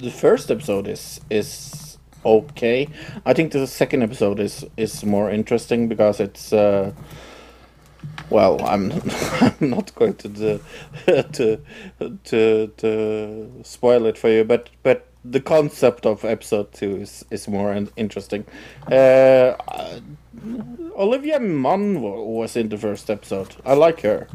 the 0.00 0.10
first 0.10 0.50
episode 0.50 0.88
is 0.88 1.20
is 1.30 1.98
okay. 2.24 2.88
I 3.26 3.34
think 3.34 3.52
the 3.52 3.66
second 3.66 4.02
episode 4.02 4.40
is 4.40 4.66
is 4.76 5.04
more 5.04 5.30
interesting 5.30 5.88
because 5.88 6.20
it's 6.20 6.52
uh. 6.52 6.92
Well, 8.30 8.64
I'm 8.64 8.92
I'm 9.40 9.70
not 9.70 9.94
going 9.94 10.14
to 10.14 10.28
do, 10.28 10.60
to 11.06 11.60
to 12.24 12.66
to 12.76 13.50
spoil 13.62 14.06
it 14.06 14.16
for 14.16 14.30
you, 14.30 14.44
but 14.44 14.70
but 14.82 15.06
the 15.24 15.40
concept 15.40 16.06
of 16.06 16.24
episode 16.24 16.72
two 16.72 16.96
is 16.96 17.24
is 17.30 17.46
more 17.48 17.86
interesting. 17.96 18.46
Uh, 18.90 19.54
uh, 19.68 20.00
Olivia 20.96 21.40
Munn 21.40 22.00
wa- 22.00 22.22
was 22.22 22.56
in 22.56 22.68
the 22.70 22.78
first 22.78 23.10
episode. 23.10 23.56
I 23.66 23.74
like 23.74 24.00
her. 24.00 24.28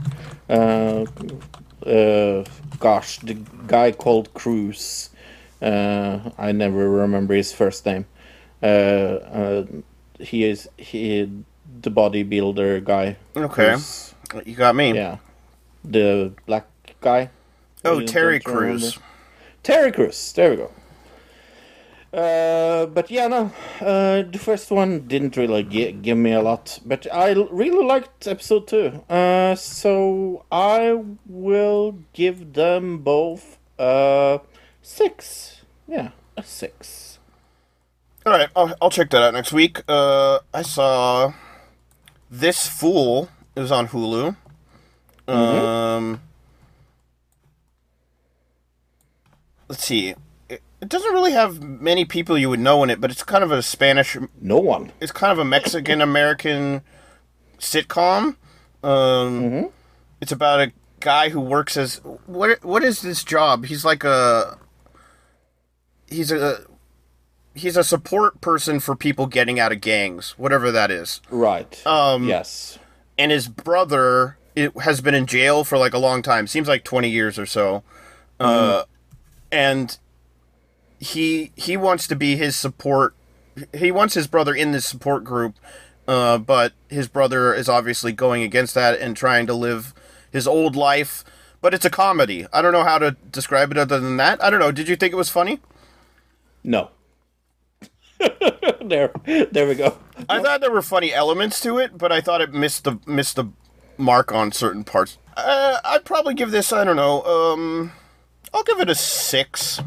Uh, 0.49 1.05
uh, 1.85 2.43
gosh, 2.79 3.19
the 3.19 3.35
guy 3.67 3.91
called 3.91 4.33
Crews. 4.33 5.09
Uh, 5.65 6.29
I 6.37 6.51
never 6.51 6.87
remember 6.89 7.33
his 7.33 7.51
first 7.51 7.85
name. 7.85 8.05
Uh, 8.61 8.65
uh, 8.65 9.65
he 10.19 10.43
is 10.45 10.69
he 10.77 11.29
the 11.81 11.89
bodybuilder 11.91 12.83
guy. 12.83 13.17
Okay. 13.35 13.75
You 14.45 14.55
got 14.55 14.75
me. 14.75 14.93
Yeah, 14.93 15.17
the 15.83 16.33
black 16.45 16.67
guy. 17.01 17.29
Oh, 17.83 18.01
Terry. 18.01 18.39
Crews. 18.39 18.97
Terry 19.63 19.91
Crews. 19.91 20.33
There 20.33 20.51
we 20.51 20.55
go. 20.57 20.71
Uh, 22.13 22.85
but 22.85 23.11
yeah, 23.11 23.27
no. 23.27 23.51
Uh, 23.81 24.21
the 24.23 24.39
first 24.39 24.71
one 24.71 25.01
didn't 25.07 25.35
really 25.35 25.63
gi- 25.63 25.91
give 25.91 26.17
me 26.17 26.31
a 26.31 26.41
lot, 26.41 26.79
but 26.85 27.05
I 27.11 27.31
l- 27.31 27.49
really 27.51 27.83
liked 27.85 28.25
episode 28.27 28.67
two. 28.67 29.03
Uh, 29.09 29.55
so 29.55 30.45
I 30.51 31.03
will 31.27 31.99
give 32.13 32.53
them 32.53 32.99
both 32.99 33.57
uh 33.77 34.37
six. 34.81 35.54
Yeah, 35.87 36.09
a 36.37 36.43
six. 36.43 37.19
All 38.25 38.33
right, 38.33 38.49
I'll, 38.55 38.73
I'll 38.81 38.89
check 38.89 39.09
that 39.11 39.21
out 39.21 39.33
next 39.33 39.53
week. 39.53 39.83
Uh, 39.87 40.39
I 40.53 40.63
saw 40.63 41.33
this 42.31 42.67
fool 42.67 43.29
is 43.55 43.71
on 43.71 43.87
Hulu. 43.89 44.35
Um, 45.27 46.21
let's 49.67 49.83
see. 49.83 50.15
It, 50.49 50.61
it 50.81 50.89
doesn't 50.89 51.13
really 51.13 51.31
have 51.31 51.61
many 51.61 52.05
people 52.05 52.37
you 52.37 52.49
would 52.49 52.59
know 52.59 52.83
in 52.83 52.89
it, 52.89 52.99
but 53.01 53.11
it's 53.11 53.23
kind 53.23 53.43
of 53.43 53.51
a 53.51 53.61
Spanish 53.61 54.17
No 54.41 54.57
one. 54.57 54.91
it's 54.99 55.11
kind 55.11 55.31
of 55.31 55.39
a 55.39 55.45
Mexican 55.45 56.01
American 56.01 56.81
sitcom. 57.59 58.35
Um, 58.83 59.69
It's 60.21 60.31
about 60.31 60.59
a 60.61 60.71
guy 60.99 61.29
who 61.29 61.39
works 61.41 61.77
as 61.77 61.97
what? 62.25 62.63
What 62.63 62.83
is 62.83 63.01
this 63.01 63.23
job? 63.23 63.65
He's 63.65 63.83
like 63.85 64.03
a 64.03 64.57
he's 66.09 66.31
a 66.31 66.65
he's 67.53 67.77
a 67.77 67.83
support 67.83 68.41
person 68.41 68.79
for 68.79 68.95
people 68.95 69.27
getting 69.27 69.59
out 69.59 69.71
of 69.71 69.81
gangs, 69.81 70.35
whatever 70.37 70.71
that 70.71 70.91
is. 70.91 71.21
Right. 71.29 71.85
Um, 71.85 72.27
yes. 72.27 72.77
And 73.17 73.31
his 73.31 73.47
brother 73.47 74.37
it, 74.55 74.77
has 74.81 75.01
been 75.01 75.15
in 75.15 75.25
jail 75.25 75.63
for 75.63 75.77
like 75.77 75.93
a 75.93 75.99
long 75.99 76.21
time. 76.21 76.47
Seems 76.47 76.67
like 76.67 76.83
twenty 76.83 77.09
years 77.09 77.39
or 77.39 77.45
so. 77.45 77.83
Uh, 78.39 78.83
and 79.51 79.97
he 80.99 81.51
he 81.55 81.77
wants 81.77 82.07
to 82.07 82.15
be 82.15 82.35
his 82.35 82.55
support. 82.55 83.15
He 83.73 83.91
wants 83.91 84.13
his 84.13 84.27
brother 84.27 84.53
in 84.53 84.71
this 84.71 84.85
support 84.85 85.23
group, 85.23 85.55
uh, 86.07 86.37
but 86.37 86.73
his 86.89 87.07
brother 87.07 87.53
is 87.53 87.69
obviously 87.69 88.11
going 88.11 88.43
against 88.43 88.73
that 88.75 88.99
and 88.99 89.15
trying 89.15 89.47
to 89.47 89.53
live 89.53 89.93
his 90.31 90.47
old 90.47 90.75
life. 90.75 91.23
But 91.61 91.73
it's 91.73 91.85
a 91.85 91.89
comedy. 91.89 92.45
I 92.53 92.61
don't 92.61 92.73
know 92.73 92.83
how 92.83 92.99
to 92.99 93.11
describe 93.31 93.71
it 93.71 93.77
other 93.77 93.99
than 93.99 94.17
that. 94.17 94.43
I 94.43 94.49
don't 94.49 94.59
know. 94.59 94.71
Did 94.71 94.87
you 94.87 94.95
think 94.95 95.13
it 95.13 95.17
was 95.17 95.29
funny? 95.29 95.59
No. 96.65 96.89
there, 98.81 99.11
there 99.51 99.67
we 99.67 99.75
go. 99.75 99.97
I 100.27 100.41
thought 100.41 100.61
there 100.61 100.71
were 100.71 100.81
funny 100.81 101.13
elements 101.13 101.59
to 101.61 101.77
it, 101.77 101.97
but 101.97 102.11
I 102.11 102.21
thought 102.21 102.41
it 102.41 102.53
missed 102.53 102.85
the 102.85 102.99
missed 103.05 103.35
the 103.35 103.49
mark 103.97 104.31
on 104.31 104.51
certain 104.51 104.83
parts. 104.83 105.17
Uh, 105.37 105.79
I'd 105.85 106.05
probably 106.05 106.33
give 106.33 106.51
this. 106.51 106.73
I 106.73 106.83
don't 106.83 106.95
know. 106.95 107.21
Um, 107.23 107.91
I'll 108.53 108.63
give 108.63 108.79
it 108.79 108.89
a 108.89 108.95
six. 108.95 109.79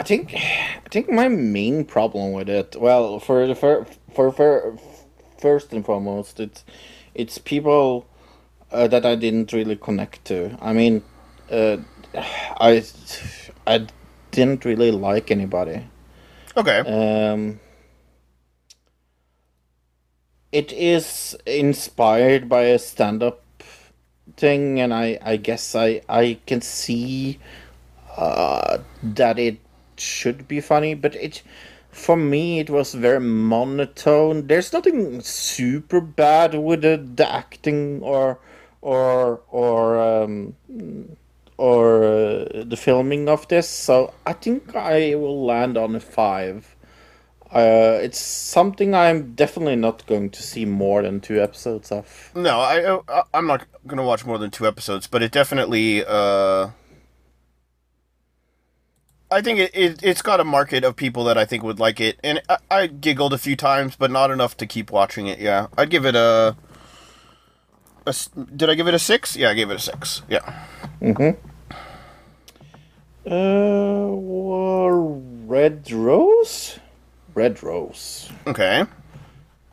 I 0.00 0.02
think 0.02 0.34
I 0.34 0.88
think 0.90 1.10
my 1.10 1.28
main 1.28 1.84
problem 1.84 2.32
with 2.32 2.48
it, 2.48 2.76
well, 2.80 3.20
for 3.20 3.46
the 3.46 3.54
for 3.54 3.86
for, 4.14 4.32
for 4.32 4.78
first 5.38 5.72
and 5.72 5.84
foremost, 5.84 6.40
it's 6.40 6.64
it's 7.14 7.36
people 7.36 8.06
uh, 8.72 8.88
that 8.88 9.04
I 9.04 9.14
didn't 9.14 9.52
really 9.52 9.76
connect 9.76 10.24
to. 10.26 10.56
I 10.62 10.72
mean, 10.72 11.02
uh, 11.50 11.78
I 12.14 12.82
I 13.66 13.86
didn't 14.34 14.64
really 14.64 14.90
like 14.90 15.30
anybody. 15.30 15.86
Okay. 16.56 16.78
Um, 16.80 17.60
it 20.52 20.72
is 20.72 21.36
inspired 21.46 22.48
by 22.48 22.62
a 22.62 22.78
stand-up 22.78 23.42
thing, 24.36 24.80
and 24.80 24.94
I 24.94 25.18
I 25.22 25.36
guess 25.36 25.74
I 25.74 26.00
I 26.08 26.38
can 26.46 26.60
see 26.60 27.38
uh, 28.16 28.78
that 29.02 29.38
it 29.38 29.58
should 29.96 30.46
be 30.48 30.60
funny, 30.60 30.94
but 30.94 31.14
it 31.16 31.42
for 31.90 32.16
me 32.16 32.58
it 32.58 32.70
was 32.70 32.94
very 32.94 33.20
monotone. 33.20 34.46
There's 34.46 34.72
nothing 34.72 35.20
super 35.20 36.00
bad 36.00 36.54
with 36.54 36.82
the, 36.82 36.96
the 37.14 37.30
acting 37.30 38.02
or 38.02 38.38
or 38.80 39.40
or 39.50 39.98
um, 39.98 40.54
or 41.56 42.04
uh, 42.04 42.64
the 42.64 42.76
filming 42.76 43.28
of 43.28 43.46
this, 43.48 43.68
so 43.68 44.12
I 44.26 44.32
think 44.32 44.74
I 44.74 45.14
will 45.14 45.44
land 45.44 45.76
on 45.76 45.94
a 45.94 46.00
five. 46.00 46.74
Uh, 47.54 48.00
it's 48.02 48.18
something 48.18 48.94
I'm 48.94 49.34
definitely 49.34 49.76
not 49.76 50.04
going 50.06 50.30
to 50.30 50.42
see 50.42 50.64
more 50.64 51.02
than 51.02 51.20
two 51.20 51.40
episodes 51.40 51.92
of. 51.92 52.32
No, 52.34 52.58
I, 52.58 52.98
I 53.08 53.22
I'm 53.32 53.46
not 53.46 53.66
gonna 53.86 54.02
watch 54.02 54.26
more 54.26 54.38
than 54.38 54.50
two 54.50 54.66
episodes, 54.66 55.06
but 55.06 55.22
it 55.22 55.30
definitely. 55.30 56.04
Uh, 56.04 56.70
I 59.30 59.40
think 59.40 59.60
it, 59.60 59.70
it 59.72 60.02
it's 60.02 60.22
got 60.22 60.40
a 60.40 60.44
market 60.44 60.82
of 60.82 60.96
people 60.96 61.22
that 61.24 61.38
I 61.38 61.44
think 61.44 61.62
would 61.62 61.78
like 61.78 62.00
it, 62.00 62.18
and 62.24 62.42
I, 62.48 62.58
I 62.70 62.86
giggled 62.88 63.32
a 63.32 63.38
few 63.38 63.54
times, 63.54 63.94
but 63.94 64.10
not 64.10 64.32
enough 64.32 64.56
to 64.56 64.66
keep 64.66 64.90
watching 64.90 65.28
it. 65.28 65.38
Yeah, 65.38 65.68
I'd 65.78 65.90
give 65.90 66.04
it 66.04 66.16
a. 66.16 66.56
a 68.06 68.10
s- 68.10 68.28
did 68.56 68.68
I 68.70 68.74
give 68.74 68.86
it 68.88 68.94
a 68.94 68.98
six? 68.98 69.36
Yeah, 69.36 69.50
I 69.50 69.54
gave 69.54 69.70
it 69.70 69.76
a 69.76 69.80
six. 69.80 70.22
Yeah. 70.28 70.40
Uh, 73.26 74.08
well, 74.10 75.22
Red 75.46 75.90
Rose? 75.90 76.78
Red 77.34 77.62
Rose. 77.62 78.28
Okay. 78.46 78.84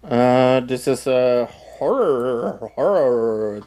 Uh, 0.03 0.61
this 0.61 0.87
is 0.87 1.05
a 1.05 1.45
horror 1.51 2.71
horror 2.75 3.61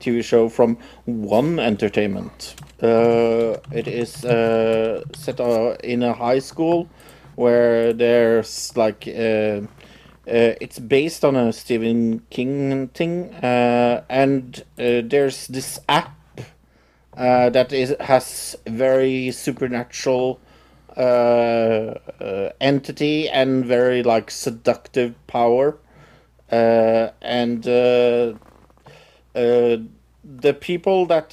TV 0.00 0.22
show 0.24 0.48
from 0.48 0.78
One 1.04 1.58
Entertainment. 1.58 2.54
Uh, 2.82 3.56
it 3.72 3.86
is 3.88 4.24
uh, 4.24 5.02
set 5.14 5.40
uh, 5.40 5.76
in 5.82 6.02
a 6.02 6.12
high 6.12 6.38
school 6.38 6.88
where 7.36 7.92
there's 7.92 8.72
like 8.76 9.06
uh, 10.26 10.56
it's 10.60 10.78
based 10.78 11.24
on 11.24 11.36
a 11.36 11.52
Stephen 11.52 12.20
King 12.30 12.88
thing, 12.88 13.34
uh, 13.34 14.02
and 14.08 14.64
uh, 14.78 15.02
there's 15.04 15.46
this 15.48 15.78
app 15.86 16.16
uh, 17.16 17.50
that 17.50 17.72
is 17.72 17.94
has 18.00 18.56
very 18.66 19.30
supernatural 19.30 20.40
uh, 20.96 21.00
uh, 21.00 22.50
entity 22.60 23.28
and 23.28 23.66
very 23.66 24.02
like 24.02 24.30
seductive 24.30 25.14
power, 25.26 25.76
and 26.48 27.64
the 27.64 28.38
people 30.60 31.04
that 31.06 31.30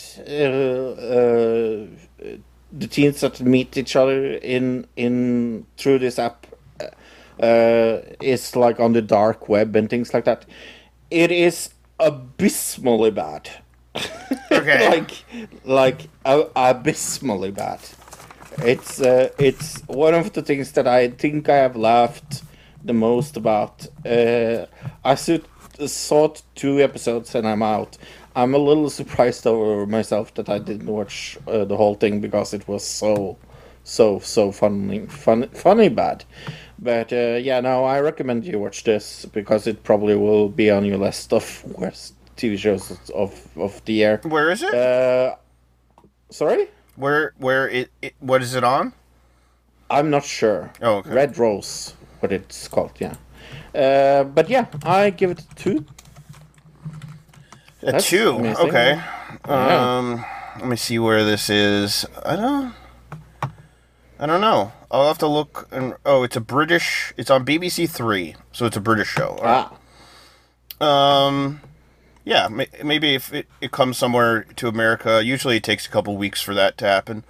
the 2.73 2.87
teens 2.89 3.21
that 3.21 3.39
meet 3.39 3.77
each 3.77 3.95
other 3.95 4.33
in 4.33 4.85
in 4.97 5.65
through 5.77 5.99
this 5.99 6.19
app 6.19 6.45
is 7.41 8.55
like 8.55 8.79
on 8.79 8.93
the 8.93 9.01
dark 9.01 9.49
web 9.49 9.75
and 9.75 9.89
things 9.89 10.13
like 10.13 10.25
that. 10.25 10.45
It 11.09 11.31
is 11.31 11.69
abysmally 11.99 13.11
bad 13.11 13.49
Okay. 14.51 14.89
like 14.89 15.11
like 15.65 16.09
uh, 16.25 16.45
abysmally 16.55 17.51
bad. 17.51 17.79
It's 18.59 19.01
uh, 19.01 19.29
it's 19.39 19.81
one 19.87 20.13
of 20.13 20.33
the 20.33 20.41
things 20.41 20.71
that 20.73 20.87
I 20.87 21.09
think 21.09 21.49
I 21.49 21.57
have 21.57 21.75
laughed 21.75 22.43
the 22.83 22.93
most 22.93 23.37
about. 23.37 23.87
Uh, 24.05 24.65
I 25.05 25.15
saw, 25.15 25.37
saw 25.85 26.33
two 26.55 26.81
episodes 26.81 27.35
and 27.35 27.47
I'm 27.47 27.61
out. 27.63 27.97
I'm 28.35 28.53
a 28.53 28.57
little 28.57 28.89
surprised 28.89 29.45
over 29.47 29.85
myself 29.85 30.33
that 30.35 30.49
I 30.49 30.59
didn't 30.59 30.87
watch 30.87 31.37
uh, 31.47 31.65
the 31.65 31.77
whole 31.77 31.95
thing 31.95 32.21
because 32.21 32.53
it 32.53 32.67
was 32.67 32.85
so 32.85 33.37
so 33.83 34.19
so 34.19 34.51
funny 34.51 35.05
fun, 35.07 35.47
funny 35.49 35.89
bad. 35.89 36.25
But 36.81 37.13
uh, 37.13 37.37
yeah, 37.39 37.59
no, 37.59 37.85
I 37.85 37.99
recommend 37.99 38.43
you 38.43 38.57
watch 38.57 38.83
this 38.83 39.25
because 39.25 39.67
it 39.67 39.83
probably 39.83 40.15
will 40.15 40.49
be 40.49 40.71
on 40.71 40.83
your 40.83 40.97
list 40.97 41.31
of 41.31 41.63
worst 41.77 42.15
TV 42.35 42.57
shows 42.57 42.91
of 43.13 43.31
of 43.55 43.85
the 43.85 43.93
year. 43.93 44.19
Where 44.23 44.49
is 44.49 44.63
it? 44.63 44.73
Uh, 44.73 45.35
sorry, 46.31 46.67
where 46.95 47.33
where 47.37 47.69
it, 47.69 47.91
it 48.01 48.15
what 48.19 48.41
is 48.41 48.55
it 48.55 48.63
on? 48.63 48.93
I'm 49.91 50.09
not 50.09 50.23
sure. 50.23 50.71
Oh, 50.81 50.97
okay. 50.97 51.13
Red 51.13 51.37
Rose, 51.37 51.93
what 52.19 52.31
it's 52.31 52.67
called, 52.67 52.93
yeah. 52.97 53.15
Uh, 53.75 54.23
but 54.23 54.49
yeah, 54.49 54.65
I 54.83 55.11
give 55.11 55.29
it 55.31 55.41
a 55.41 55.55
two. 55.55 55.85
A 57.83 57.91
That's 57.91 58.09
two. 58.09 58.29
amazing. 58.29 58.67
Okay. 58.67 58.99
Yeah. 59.47 59.97
Um, 59.97 60.25
let 60.59 60.67
me 60.67 60.75
see 60.77 60.97
where 60.97 61.23
this 61.23 61.49
is. 61.49 62.05
I 62.25 62.35
don't. 62.35 62.73
I 64.19 64.25
don't 64.25 64.41
know. 64.41 64.71
I'll 64.91 65.07
have 65.07 65.17
to 65.19 65.27
look. 65.27 65.67
And 65.71 65.95
oh, 66.05 66.23
it's 66.23 66.35
a 66.35 66.41
British. 66.41 67.13
It's 67.17 67.31
on 67.31 67.45
BBC 67.45 67.89
Three, 67.89 68.35
so 68.51 68.65
it's 68.65 68.77
a 68.77 68.81
British 68.81 69.07
show. 69.07 69.39
Ah, 69.41 69.73
Um, 70.79 71.61
yeah. 72.25 72.47
May, 72.49 72.67
maybe 72.83 73.15
if 73.15 73.33
it, 73.33 73.47
it 73.61 73.71
comes 73.71 73.97
somewhere 73.97 74.43
to 74.57 74.67
America, 74.67 75.23
usually 75.23 75.57
it 75.57 75.63
takes 75.63 75.85
a 75.85 75.89
couple 75.89 76.17
weeks 76.17 76.41
for 76.41 76.53
that 76.53 76.77
to 76.79 76.85
happen. 76.85 77.23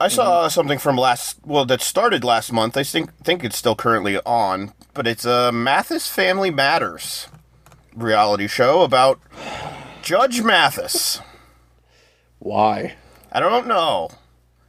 I 0.00 0.08
saw 0.08 0.48
something 0.48 0.78
from 0.80 0.96
last. 0.96 1.38
Well, 1.46 1.64
that 1.66 1.80
started 1.80 2.24
last 2.24 2.52
month. 2.52 2.76
I 2.76 2.82
think 2.82 3.14
think 3.22 3.44
it's 3.44 3.56
still 3.56 3.76
currently 3.76 4.18
on, 4.26 4.72
but 4.94 5.06
it's 5.06 5.24
a 5.24 5.52
Mathis 5.52 6.08
Family 6.08 6.50
Matters 6.50 7.28
reality 7.94 8.48
show 8.48 8.82
about 8.82 9.20
Judge 10.02 10.42
Mathis. 10.42 11.20
why? 12.40 12.96
I 13.30 13.38
don't 13.40 13.66
know. 13.68 14.10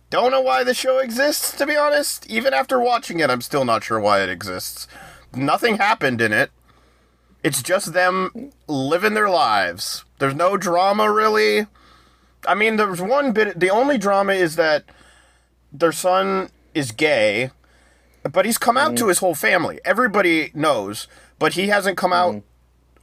Don't 0.10 0.32
know 0.32 0.42
why 0.42 0.64
the 0.64 0.74
show 0.74 1.00
exists, 1.00 1.56
to 1.58 1.66
be 1.66 1.76
honest. 1.76 2.30
Even 2.30 2.54
after 2.54 2.80
watching 2.80 3.20
it, 3.20 3.30
I'm 3.30 3.42
still 3.42 3.66
not 3.66 3.84
sure 3.84 4.00
why 4.00 4.22
it 4.22 4.30
exists. 4.30 4.88
Nothing 5.36 5.78
happened 5.78 6.22
in 6.22 6.32
it. 6.32 6.52
It's 7.44 7.62
just 7.62 7.94
them 7.94 8.52
living 8.68 9.14
their 9.14 9.30
lives. 9.30 10.06
There's 10.20 10.36
no 10.36 10.58
drama, 10.58 11.12
really. 11.12 11.68
I 12.48 12.56
mean, 12.56 12.78
there's 12.78 13.02
one 13.02 13.34
bit. 13.34 13.60
The 13.60 13.70
only 13.70 13.98
drama 13.98 14.34
is 14.34 14.56
that 14.56 14.86
their 15.72 15.92
son 15.92 16.50
is 16.74 16.92
gay, 16.92 17.52
but 18.32 18.46
he's 18.46 18.58
come 18.58 18.78
out 18.78 18.96
to 18.98 19.06
mm. 19.06 19.10
his 19.10 19.20
whole 19.20 19.36
family. 19.36 19.80
Everybody 19.84 20.52
knows, 20.54 21.08
but 21.38 21.54
he 21.54 21.68
hasn't 21.68 21.98
come 21.98 22.14
out 22.14 22.36
mm. 22.36 22.44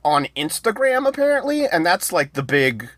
on 0.03 0.27
Instagram, 0.37 1.07
apparently, 1.07 1.67
and 1.67 1.85
that's 1.85 2.13
like 2.13 2.33
the 2.33 2.43
big 2.43 2.89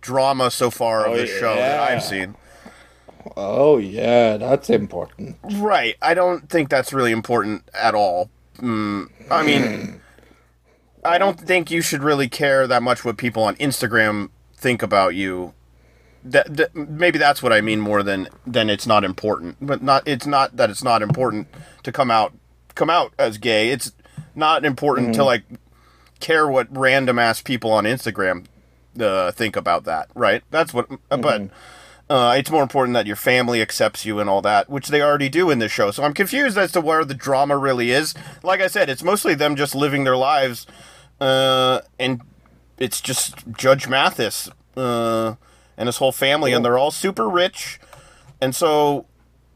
drama 0.00 0.50
so 0.50 0.70
far 0.70 1.06
of 1.06 1.12
Oh, 1.12 1.16
the 1.16 1.26
show 1.26 1.54
that 1.54 1.80
I've 1.80 2.02
seen. 2.02 2.36
Oh 3.36 3.78
yeah, 3.78 4.36
that's 4.36 4.70
important. 4.70 5.36
Right. 5.54 5.96
I 6.00 6.14
don't 6.14 6.48
think 6.48 6.68
that's 6.68 6.92
really 6.92 7.12
important 7.12 7.68
at 7.74 7.94
all. 7.94 8.30
Mm, 8.58 9.10
I 9.30 9.42
mean, 9.44 10.00
I 11.04 11.18
don't 11.18 11.38
think 11.40 11.70
you 11.70 11.80
should 11.80 12.02
really 12.02 12.28
care 12.28 12.66
that 12.66 12.82
much 12.82 13.04
what 13.04 13.16
people 13.16 13.42
on 13.42 13.56
Instagram 13.56 14.30
think 14.54 14.82
about 14.82 15.14
you. 15.14 15.54
That, 16.24 16.56
that 16.56 16.74
maybe 16.74 17.18
that's 17.18 17.42
what 17.42 17.52
I 17.52 17.60
mean 17.60 17.80
more 17.80 18.02
than 18.02 18.28
than 18.46 18.68
it's 18.68 18.86
not 18.86 19.04
important. 19.04 19.56
But 19.60 19.82
not 19.82 20.06
it's 20.06 20.26
not 20.26 20.56
that 20.56 20.70
it's 20.70 20.82
not 20.82 21.02
important 21.02 21.48
to 21.84 21.92
come 21.92 22.10
out 22.10 22.32
come 22.74 22.90
out 22.90 23.12
as 23.18 23.38
gay. 23.38 23.70
It's 23.70 23.92
not 24.34 24.64
important 24.64 25.14
to 25.14 25.24
like 25.24 25.44
care 26.20 26.48
what 26.48 26.66
random 26.76 27.18
ass 27.18 27.40
people 27.40 27.72
on 27.72 27.84
Instagram 27.84 28.46
uh, 29.00 29.30
think 29.30 29.54
about 29.56 29.84
that. 29.84 30.08
Right. 30.14 30.42
That's 30.50 30.74
what. 30.74 30.88
But. 31.08 31.50
Uh, 32.10 32.34
it's 32.38 32.50
more 32.50 32.62
important 32.62 32.94
that 32.94 33.06
your 33.06 33.16
family 33.16 33.60
accepts 33.60 34.06
you 34.06 34.18
and 34.18 34.30
all 34.30 34.40
that, 34.40 34.70
which 34.70 34.88
they 34.88 35.02
already 35.02 35.28
do 35.28 35.50
in 35.50 35.58
this 35.58 35.70
show. 35.70 35.90
So 35.90 36.02
I'm 36.04 36.14
confused 36.14 36.56
as 36.56 36.72
to 36.72 36.80
where 36.80 37.04
the 37.04 37.12
drama 37.14 37.56
really 37.58 37.90
is. 37.90 38.14
Like 38.42 38.60
I 38.62 38.66
said, 38.66 38.88
it's 38.88 39.02
mostly 39.02 39.34
them 39.34 39.56
just 39.56 39.74
living 39.74 40.04
their 40.04 40.16
lives, 40.16 40.66
uh, 41.20 41.80
and 41.98 42.22
it's 42.78 43.00
just 43.02 43.46
Judge 43.50 43.88
Mathis 43.88 44.48
uh, 44.76 45.34
and 45.76 45.86
his 45.86 45.98
whole 45.98 46.12
family, 46.12 46.52
and 46.54 46.64
they're 46.64 46.78
all 46.78 46.90
super 46.90 47.28
rich, 47.28 47.78
and 48.40 48.54
so 48.56 49.04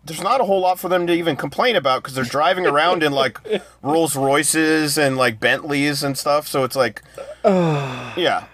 there's 0.05 0.23
not 0.23 0.41
a 0.41 0.45
whole 0.45 0.61
lot 0.61 0.79
for 0.79 0.89
them 0.89 1.07
to 1.07 1.13
even 1.15 1.37
complain 1.37 1.77
about 1.77 2.03
because 2.03 2.15
they're 2.17 2.25
driving 2.25 2.67
around 2.67 3.03
in 3.03 3.13
like 3.13 3.39
Rolls 3.83 4.15
Royces 4.17 4.99
and 4.99 5.17
like 5.17 5.41
Bentleys 5.41 6.03
and 6.03 6.19
stuff. 6.19 6.49
So 6.49 6.65
it's 6.65 6.75
like, 6.77 7.03
yeah, 7.45 8.45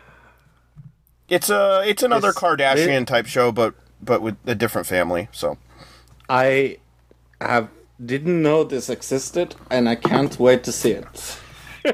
it's 1.29 1.51
a 1.51 1.83
it's 1.87 2.03
another 2.03 2.29
This- 2.29 2.37
Kardashian 2.37 3.07
type 3.07 3.27
show, 3.27 3.51
but 3.51 3.75
but 4.03 4.23
with 4.23 4.37
a 4.47 4.55
different 4.55 4.87
family. 4.87 5.29
So 5.33 5.59
I 6.29 6.79
have 7.41 7.69
didn't 8.05 8.43
know 8.43 8.65
this 8.65 8.89
existed, 8.89 9.57
and 9.71 9.89
I 9.89 9.97
can't 9.97 10.39
wait 10.39 10.65
to 10.65 10.73
see 10.73 10.93
it. 10.93 11.39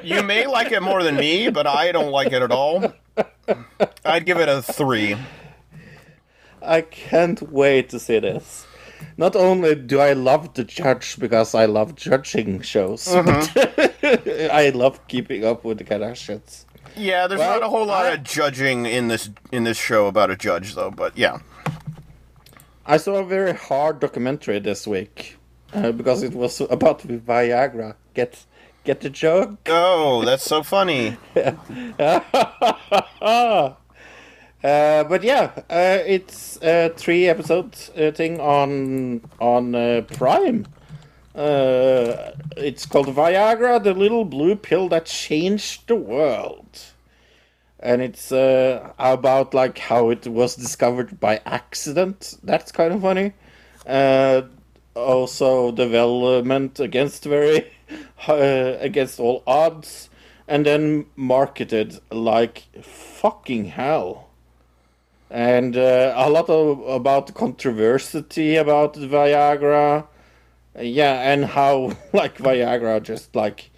you 0.02 0.22
may 0.22 0.46
like 0.58 0.72
it 0.72 0.82
more 0.82 1.02
than 1.02 1.16
me, 1.16 1.50
but 1.50 1.66
I 1.66 1.92
don't 1.92 2.10
like 2.10 2.32
it 2.32 2.42
at 2.42 2.50
all. 2.50 2.92
I'd 4.04 4.26
give 4.26 4.38
it 4.38 4.48
a 4.48 4.60
three. 4.62 5.16
I 6.62 6.80
can't 6.80 7.40
wait 7.50 7.90
to 7.90 7.98
see 8.00 8.18
this. 8.18 8.66
Not 9.16 9.36
only 9.36 9.74
do 9.74 10.00
I 10.00 10.12
love 10.14 10.54
the 10.54 10.64
judge 10.64 11.18
because 11.18 11.54
I 11.54 11.66
love 11.66 11.94
judging 11.94 12.62
shows, 12.62 13.06
mm-hmm. 13.06 13.52
but 13.54 14.50
I 14.52 14.70
love 14.70 15.06
keeping 15.08 15.44
up 15.44 15.64
with 15.64 15.78
the 15.78 15.84
Kardashians. 15.84 16.64
Yeah, 16.96 17.26
there's 17.26 17.38
Well, 17.40 17.60
not 17.60 17.66
a 17.66 17.68
whole 17.68 17.86
lot 17.86 18.06
I- 18.06 18.10
of 18.14 18.22
judging 18.24 18.86
in 18.86 19.08
this 19.08 19.30
in 19.52 19.64
this 19.64 19.76
show 19.78 20.06
about 20.06 20.30
a 20.30 20.36
judge 20.36 20.74
though, 20.74 20.90
but 20.90 21.16
yeah. 21.16 21.38
I 22.86 22.98
saw 22.98 23.16
a 23.16 23.24
very 23.24 23.54
hard 23.54 24.00
documentary 24.00 24.58
this 24.58 24.86
week 24.86 25.38
uh, 25.72 25.92
because 25.92 26.22
it 26.22 26.34
was 26.34 26.60
about 26.60 27.00
Viagra. 27.00 27.94
Get 28.14 28.44
get 28.84 29.00
the 29.00 29.10
joke? 29.10 29.58
Oh, 29.66 30.24
that's 30.24 30.44
so 30.44 30.62
funny. 30.62 31.16
Uh, 34.64 35.04
but 35.04 35.22
yeah, 35.22 35.50
uh, 35.68 35.98
it's 36.06 36.58
a 36.62 36.88
three 36.96 37.28
episode 37.28 37.76
uh, 37.98 38.10
thing 38.12 38.40
on 38.40 39.20
on 39.38 39.74
uh, 39.74 40.00
Prime. 40.14 40.66
Uh, 41.34 42.30
it's 42.56 42.86
called 42.86 43.08
Viagra, 43.08 43.82
the 43.82 43.92
little 43.92 44.24
blue 44.24 44.56
pill 44.56 44.88
that 44.88 45.04
changed 45.04 45.86
the 45.86 45.96
world, 45.96 46.80
and 47.84 48.02
it's 48.02 48.32
uh, 48.32 48.92
about 48.98 49.54
like 49.54 49.78
how 49.78 50.10
it 50.10 50.26
was 50.26 50.56
discovered 50.56 51.20
by 51.20 51.40
accident. 51.46 52.36
That's 52.42 52.72
kind 52.72 52.92
of 52.94 53.02
funny. 53.02 53.34
Uh, 53.86 54.42
also, 54.96 55.70
development 55.72 56.80
against 56.80 57.24
very 57.24 57.70
uh, 58.28 58.76
against 58.80 59.20
all 59.20 59.44
odds, 59.46 60.08
and 60.48 60.66
then 60.66 61.06
marketed 61.16 62.00
like 62.10 62.64
fucking 62.82 63.66
hell 63.66 64.30
and 65.30 65.76
uh, 65.76 66.12
a 66.16 66.30
lot 66.30 66.48
of 66.48 66.80
about 66.86 67.34
controversy 67.34 68.56
about 68.56 68.94
Viagra. 68.94 70.06
Yeah, 70.80 71.32
and 71.32 71.44
how 71.44 71.96
like 72.12 72.38
Viagra 72.38 73.02
just 73.02 73.34
like 73.34 73.70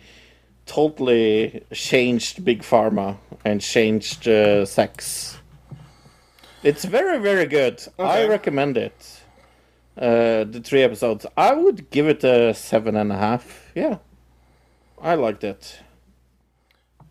totally 0.66 1.64
changed 1.72 2.44
big 2.44 2.62
pharma 2.62 3.16
and 3.44 3.60
changed 3.60 4.28
uh, 4.28 4.66
sex. 4.66 5.38
It's 6.62 6.84
very 6.84 7.18
very 7.18 7.46
good. 7.46 7.82
I 7.98 8.26
recommend 8.26 8.76
it. 8.76 9.22
Uh, 9.96 10.44
the 10.44 10.60
three 10.62 10.82
episodes. 10.82 11.24
I 11.36 11.54
would 11.54 11.90
give 11.90 12.06
it 12.06 12.22
a 12.22 12.52
seven 12.52 12.96
and 12.96 13.10
a 13.10 13.16
half. 13.16 13.70
Yeah, 13.74 13.98
I 15.00 15.14
liked 15.14 15.44
it. 15.44 15.78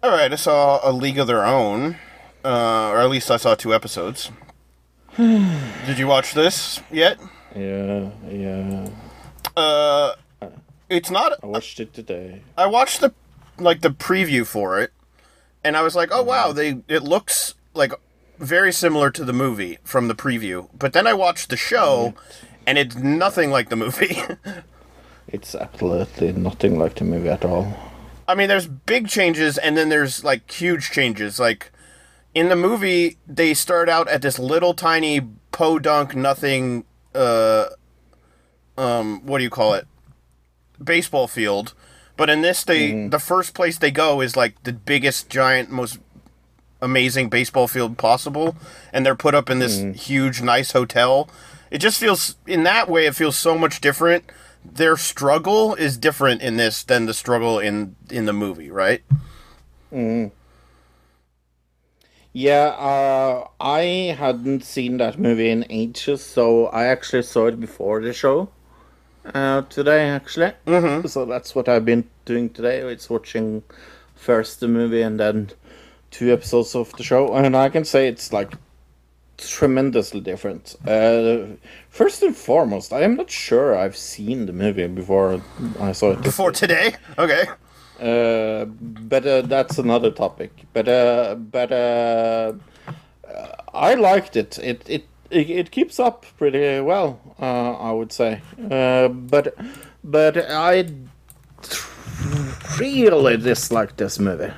All 0.04 0.12
right, 0.12 0.32
I 0.32 0.36
saw 0.36 0.80
A 0.84 0.92
League 0.92 1.18
of 1.18 1.26
Their 1.26 1.44
Own, 1.44 1.96
uh, 2.44 2.90
or 2.90 3.00
at 3.00 3.10
least 3.10 3.32
I 3.32 3.38
saw 3.38 3.56
two 3.56 3.74
episodes. 3.74 4.30
Did 5.18 5.98
you 5.98 6.06
watch 6.06 6.34
this 6.36 6.80
yet? 6.92 7.18
Yeah, 7.56 8.12
yeah. 8.30 8.90
Uh, 9.58 10.14
it's 10.90 11.10
not. 11.10 11.40
I 11.42 11.48
watched 11.48 11.80
it 11.80 11.94
today. 11.94 12.44
I 12.56 12.68
watched 12.68 13.02
the 13.02 13.14
like 13.58 13.82
the 13.82 13.90
preview 13.90 14.46
for 14.46 14.80
it, 14.80 14.92
and 15.64 15.76
I 15.76 15.82
was 15.82 15.96
like, 15.96 16.10
"Oh 16.12 16.24
wow, 16.24 16.52
they 16.52 16.82
it 16.88 17.04
looks 17.04 17.56
like 17.74 17.94
very 18.40 18.72
similar 18.72 19.10
to 19.12 19.24
the 19.24 19.34
movie 19.34 19.80
from 19.84 20.08
the 20.08 20.16
preview." 20.16 20.70
But 20.78 20.94
then 20.94 21.08
I 21.08 21.14
watched 21.14 21.50
the 21.50 21.58
show, 21.58 22.14
and 22.66 22.78
it's 22.78 22.96
nothing 22.96 23.52
like 23.52 23.70
the 23.70 23.76
movie. 23.76 24.22
It's 25.28 25.56
absolutely 25.56 26.34
nothing 26.34 26.78
like 26.78 26.96
the 26.96 27.04
movie 27.04 27.30
at 27.30 27.44
all. 27.44 27.76
I 28.28 28.36
mean, 28.36 28.48
there's 28.48 28.68
big 28.68 29.08
changes, 29.08 29.58
and 29.58 29.76
then 29.76 29.90
there's 29.90 30.24
like 30.24 30.50
huge 30.50 30.92
changes. 30.92 31.40
Like 31.40 31.72
in 32.34 32.50
the 32.50 32.56
movie, 32.56 33.18
they 33.28 33.54
start 33.54 33.90
out 33.90 34.08
at 34.08 34.22
this 34.22 34.38
little 34.40 34.74
tiny 34.74 35.22
podunk 35.52 36.16
nothing. 36.16 36.86
Uh, 37.14 37.68
um, 38.78 39.26
what 39.26 39.40
do 39.40 39.44
you 39.44 39.50
call 39.50 39.74
it? 39.74 39.88
Baseball 40.84 41.28
field. 41.28 41.74
But 42.18 42.30
in 42.30 42.42
this, 42.42 42.64
they 42.64 42.92
mm-hmm. 42.92 43.10
the 43.10 43.20
first 43.20 43.54
place 43.54 43.78
they 43.78 43.92
go 43.92 44.22
is 44.22 44.36
like 44.36 44.62
the 44.64 44.74
biggest, 44.74 45.30
giant, 45.30 45.70
most 45.70 46.00
amazing 46.82 47.30
baseball 47.30 47.68
field 47.68 47.98
possible, 47.98 48.56
and 48.94 49.06
they're 49.06 49.16
put 49.16 49.36
up 49.36 49.50
in 49.50 49.60
this 49.60 49.78
mm-hmm. 49.78 49.94
huge, 49.94 50.42
nice 50.42 50.72
hotel. 50.72 51.30
It 51.72 51.80
just 51.80 52.00
feels, 52.00 52.36
in 52.48 52.64
that 52.64 52.90
way, 52.90 53.06
it 53.06 53.16
feels 53.16 53.38
so 53.38 53.58
much 53.58 53.82
different. 53.82 54.32
Their 54.64 54.96
struggle 54.98 55.76
is 55.76 55.98
different 55.98 56.42
in 56.42 56.58
this 56.58 56.84
than 56.84 57.06
the 57.06 57.14
struggle 57.14 57.60
in 57.60 57.96
in 58.10 58.26
the 58.26 58.34
movie, 58.34 58.72
right? 58.72 59.04
Mm-hmm. 59.92 60.34
Yeah, 62.32 62.76
uh, 62.78 63.48
I 63.62 64.16
hadn't 64.18 64.66
seen 64.66 64.98
that 64.98 65.18
movie 65.18 65.50
in 65.50 65.66
ages, 65.70 66.22
so 66.22 66.66
I 66.68 66.86
actually 66.88 67.24
saw 67.24 67.48
it 67.48 67.60
before 67.62 68.02
the 68.02 68.12
show 68.12 68.50
uh, 69.34 69.62
today, 69.64 70.10
actually. 70.10 70.54
Mm-hmm. 70.66 71.08
So 71.08 71.26
that's 71.26 71.56
what 71.56 71.68
I've 71.68 71.86
been 71.86 72.08
doing 72.26 72.50
today. 72.50 72.80
It's 72.80 73.10
watching 73.10 73.64
first 74.16 74.60
the 74.60 74.68
movie 74.68 75.02
and 75.02 75.20
then 75.20 75.52
two 76.12 76.32
episodes 76.32 76.76
of 76.76 76.92
the 76.94 77.04
show, 77.04 77.34
and 77.34 77.56
I 77.56 77.70
can 77.70 77.86
say 77.86 78.08
it's 78.08 78.32
like 78.32 78.54
tremendously 79.38 80.22
different. 80.22 80.76
Uh, 80.88 81.58
first 81.90 82.24
and 82.24 82.36
foremost, 82.36 82.94
I 82.94 83.02
am 83.02 83.16
not 83.16 83.30
sure 83.30 83.78
I've 83.78 83.98
seen 83.98 84.46
the 84.46 84.54
movie 84.54 84.88
before 84.88 85.42
I 85.80 85.92
saw 85.92 86.12
it. 86.12 86.22
Before 86.22 86.52
today, 86.52 86.96
okay. 87.18 87.44
uh, 88.00 88.66
but 88.66 89.26
uh, 89.26 89.42
that's 89.42 89.78
another 89.78 90.12
topic. 90.12 90.52
But 90.74 90.88
uh, 90.88 91.36
but 91.36 91.72
uh, 91.72 92.54
uh, 93.28 93.48
I 93.74 93.96
liked 93.96 94.36
it. 94.36 94.58
It 94.60 94.84
it 94.88 95.06
it, 95.30 95.50
it 95.50 95.72
keeps 95.72 96.00
up 96.00 96.26
pretty 96.38 96.80
well. 96.82 97.20
Uh, 97.40 97.74
I 97.74 97.92
would 97.92 98.12
say. 98.12 98.42
Uh, 98.72 99.08
but 99.10 99.56
but 100.04 100.38
I 100.50 100.86
really 102.80 103.38
dislike 103.38 103.98
this 103.98 104.20
movie. 104.20 104.52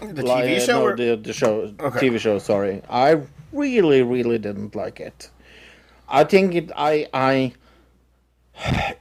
The 0.00 0.22
TV 0.22 0.56
uh, 0.56 0.60
show. 0.60 0.72
no, 0.80 0.84
or- 0.86 0.96
the 0.96 1.16
the 1.16 1.32
show 1.32 1.74
Okay. 1.80 2.08
TV 2.08 2.18
show. 2.18 2.38
Sorry, 2.38 2.82
I 2.88 3.20
really 3.52 4.02
really 4.02 4.38
didn't 4.38 4.74
like 4.74 5.00
it. 5.00 5.30
I 6.08 6.24
think 6.24 6.54
it. 6.54 6.70
I 6.76 7.08
I. 7.12 7.52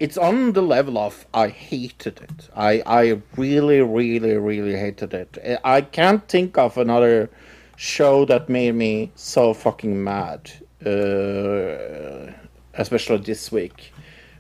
It's 0.02 0.18
on 0.18 0.52
the 0.52 0.62
level 0.62 0.98
of 0.98 1.26
I 1.34 1.48
hated 1.48 2.20
it. 2.22 2.50
I 2.56 2.82
I 2.86 3.22
really 3.38 3.82
really 3.82 4.36
really 4.38 4.76
hated 4.78 5.14
it. 5.14 5.38
I 5.64 5.80
can't 5.82 6.28
think 6.28 6.58
of 6.58 6.78
another 6.78 7.30
show 7.78 8.26
that 8.26 8.50
made 8.50 8.74
me 8.76 9.12
so 9.16 9.54
fucking 9.54 10.04
mad. 10.04 10.52
Uh, 10.86 12.32
especially 12.78 13.18
this 13.18 13.52
week 13.52 13.94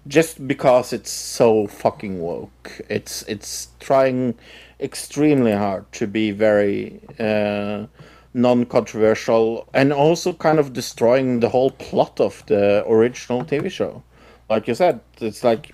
just 0.07 0.47
because 0.47 0.93
it's 0.93 1.09
so 1.09 1.67
fucking 1.67 2.19
woke. 2.19 2.81
It's 2.89 3.23
it's 3.23 3.69
trying 3.79 4.35
extremely 4.79 5.51
hard 5.51 5.91
to 5.93 6.07
be 6.07 6.31
very 6.31 6.99
uh, 7.19 7.85
non-controversial 8.33 9.67
and 9.73 9.93
also 9.93 10.33
kind 10.33 10.59
of 10.59 10.73
destroying 10.73 11.39
the 11.39 11.49
whole 11.49 11.71
plot 11.71 12.19
of 12.19 12.43
the 12.47 12.85
original 12.87 13.43
TV 13.43 13.71
show. 13.71 14.03
Like 14.49 14.67
you 14.67 14.75
said, 14.75 14.99
it's 15.19 15.43
like 15.43 15.73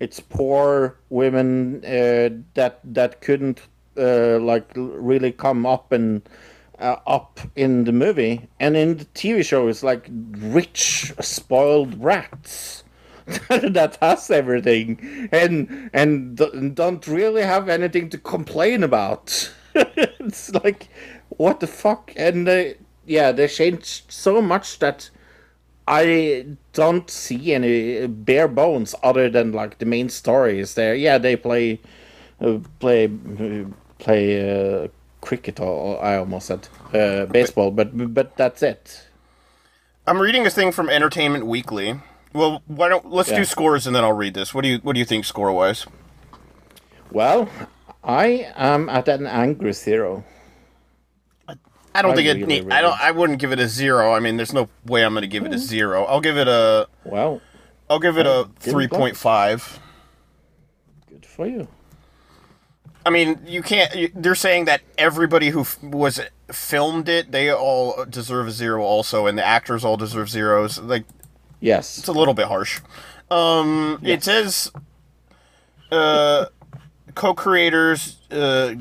it's 0.00 0.18
poor 0.20 0.96
women 1.10 1.84
uh, 1.84 2.30
that 2.54 2.80
that 2.84 3.20
couldn't 3.20 3.60
uh, 3.96 4.38
like 4.40 4.70
really 4.74 5.32
come 5.32 5.64
up 5.66 5.92
and 5.92 6.22
uh, 6.78 6.96
up 7.06 7.40
in 7.54 7.84
the 7.84 7.92
movie, 7.92 8.48
and 8.60 8.76
in 8.76 8.98
the 8.98 9.04
TV 9.06 9.44
show, 9.44 9.68
it's 9.68 9.82
like 9.82 10.08
rich, 10.10 11.12
spoiled 11.20 12.00
brats 12.00 12.84
that 13.48 13.98
has 14.00 14.30
everything 14.30 15.28
and 15.32 15.90
and 15.92 16.36
don't 16.76 17.06
really 17.08 17.42
have 17.42 17.68
anything 17.68 18.08
to 18.10 18.18
complain 18.18 18.84
about. 18.84 19.52
it's 19.74 20.54
like 20.54 20.88
what 21.28 21.60
the 21.60 21.66
fuck, 21.66 22.12
and 22.16 22.48
uh, 22.48 22.64
yeah, 23.04 23.32
they 23.32 23.48
changed 23.48 24.10
so 24.10 24.40
much 24.40 24.78
that 24.78 25.10
I 25.88 26.46
don't 26.72 27.08
see 27.10 27.52
any 27.52 28.06
bare 28.06 28.48
bones 28.48 28.94
other 29.02 29.28
than 29.28 29.52
like 29.52 29.78
the 29.78 29.86
main 29.86 30.08
story 30.08 30.58
is 30.60 30.74
there. 30.74 30.94
Yeah, 30.94 31.18
they 31.18 31.36
play 31.36 31.80
uh, 32.40 32.58
play 32.80 33.06
uh, 33.06 33.64
play 33.98 34.84
uh, 34.84 34.88
cricket 35.26 35.60
or 35.60 36.02
I 36.02 36.16
almost 36.16 36.46
said 36.46 36.68
uh, 36.94 37.26
baseball, 37.26 37.70
but 37.70 38.14
but 38.14 38.36
that's 38.36 38.62
it. 38.62 39.08
I'm 40.06 40.20
reading 40.20 40.46
a 40.46 40.50
thing 40.50 40.72
from 40.72 40.88
Entertainment 40.88 41.46
Weekly. 41.46 42.00
Well, 42.32 42.62
why 42.66 42.88
don't 42.88 43.10
let's 43.10 43.30
Yeah. 43.30 43.38
do 43.38 43.44
scores 43.44 43.86
and 43.86 43.94
then 43.96 44.04
I'll 44.04 44.12
read 44.24 44.34
this. 44.34 44.54
What 44.54 44.62
do 44.62 44.68
you 44.68 44.78
What 44.82 44.94
do 44.94 45.00
you 45.00 45.04
think 45.06 45.24
score 45.24 45.52
wise? 45.52 45.86
Well, 47.10 47.48
I 48.04 48.52
am 48.56 48.88
at 48.88 49.08
an 49.08 49.26
angry 49.26 49.72
zero. 49.72 50.24
I 51.48 52.02
don't 52.02 52.12
I 52.12 52.14
think 52.16 52.28
it. 52.28 52.34
really, 52.34 52.46
need 52.60 52.72
I 52.72 52.82
don't. 52.82 53.00
I 53.00 53.10
wouldn't 53.10 53.38
give 53.38 53.52
it 53.52 53.58
a 53.58 53.68
zero. 53.68 54.12
I 54.14 54.20
mean, 54.20 54.36
there's 54.36 54.52
no 54.52 54.68
way 54.84 55.02
I'm 55.02 55.14
going 55.14 55.22
to 55.22 55.28
give 55.28 55.46
it 55.46 55.52
a 55.54 55.58
zero. 55.58 56.04
I'll 56.04 56.20
give 56.20 56.36
it 56.36 56.46
a. 56.46 56.88
Well, 57.04 57.40
I'll 57.88 57.98
give 58.00 58.18
it 58.18 58.26
a 58.26 58.40
it 58.42 58.48
three 58.60 58.86
point 58.86 59.16
five. 59.16 59.80
good 61.08 61.24
for 61.24 61.46
you. 61.46 61.68
I 63.06 63.10
mean, 63.10 63.38
you 63.46 63.62
can't. 63.62 64.10
They're 64.20 64.34
saying 64.34 64.64
that 64.66 64.80
everybody 64.98 65.50
who 65.50 65.60
f- 65.60 65.82
was 65.82 66.20
filmed 66.52 67.08
it, 67.08 67.30
they 67.32 67.52
all 67.52 68.04
deserve 68.04 68.48
a 68.48 68.50
zero, 68.50 68.82
also, 68.82 69.26
and 69.26 69.38
the 69.38 69.46
actors 69.46 69.84
all 69.84 69.96
deserve 69.96 70.28
zeros. 70.28 70.78
Like 70.80 71.04
Yes. 71.60 71.98
it's 71.98 72.08
a 72.08 72.12
little 72.12 72.34
bit 72.34 72.48
harsh. 72.48 72.80
Um, 73.30 74.00
It 74.02 74.24
says 74.24 74.72
uh, 75.92 76.46
co-creators 77.14 78.18
uh, 78.30 78.74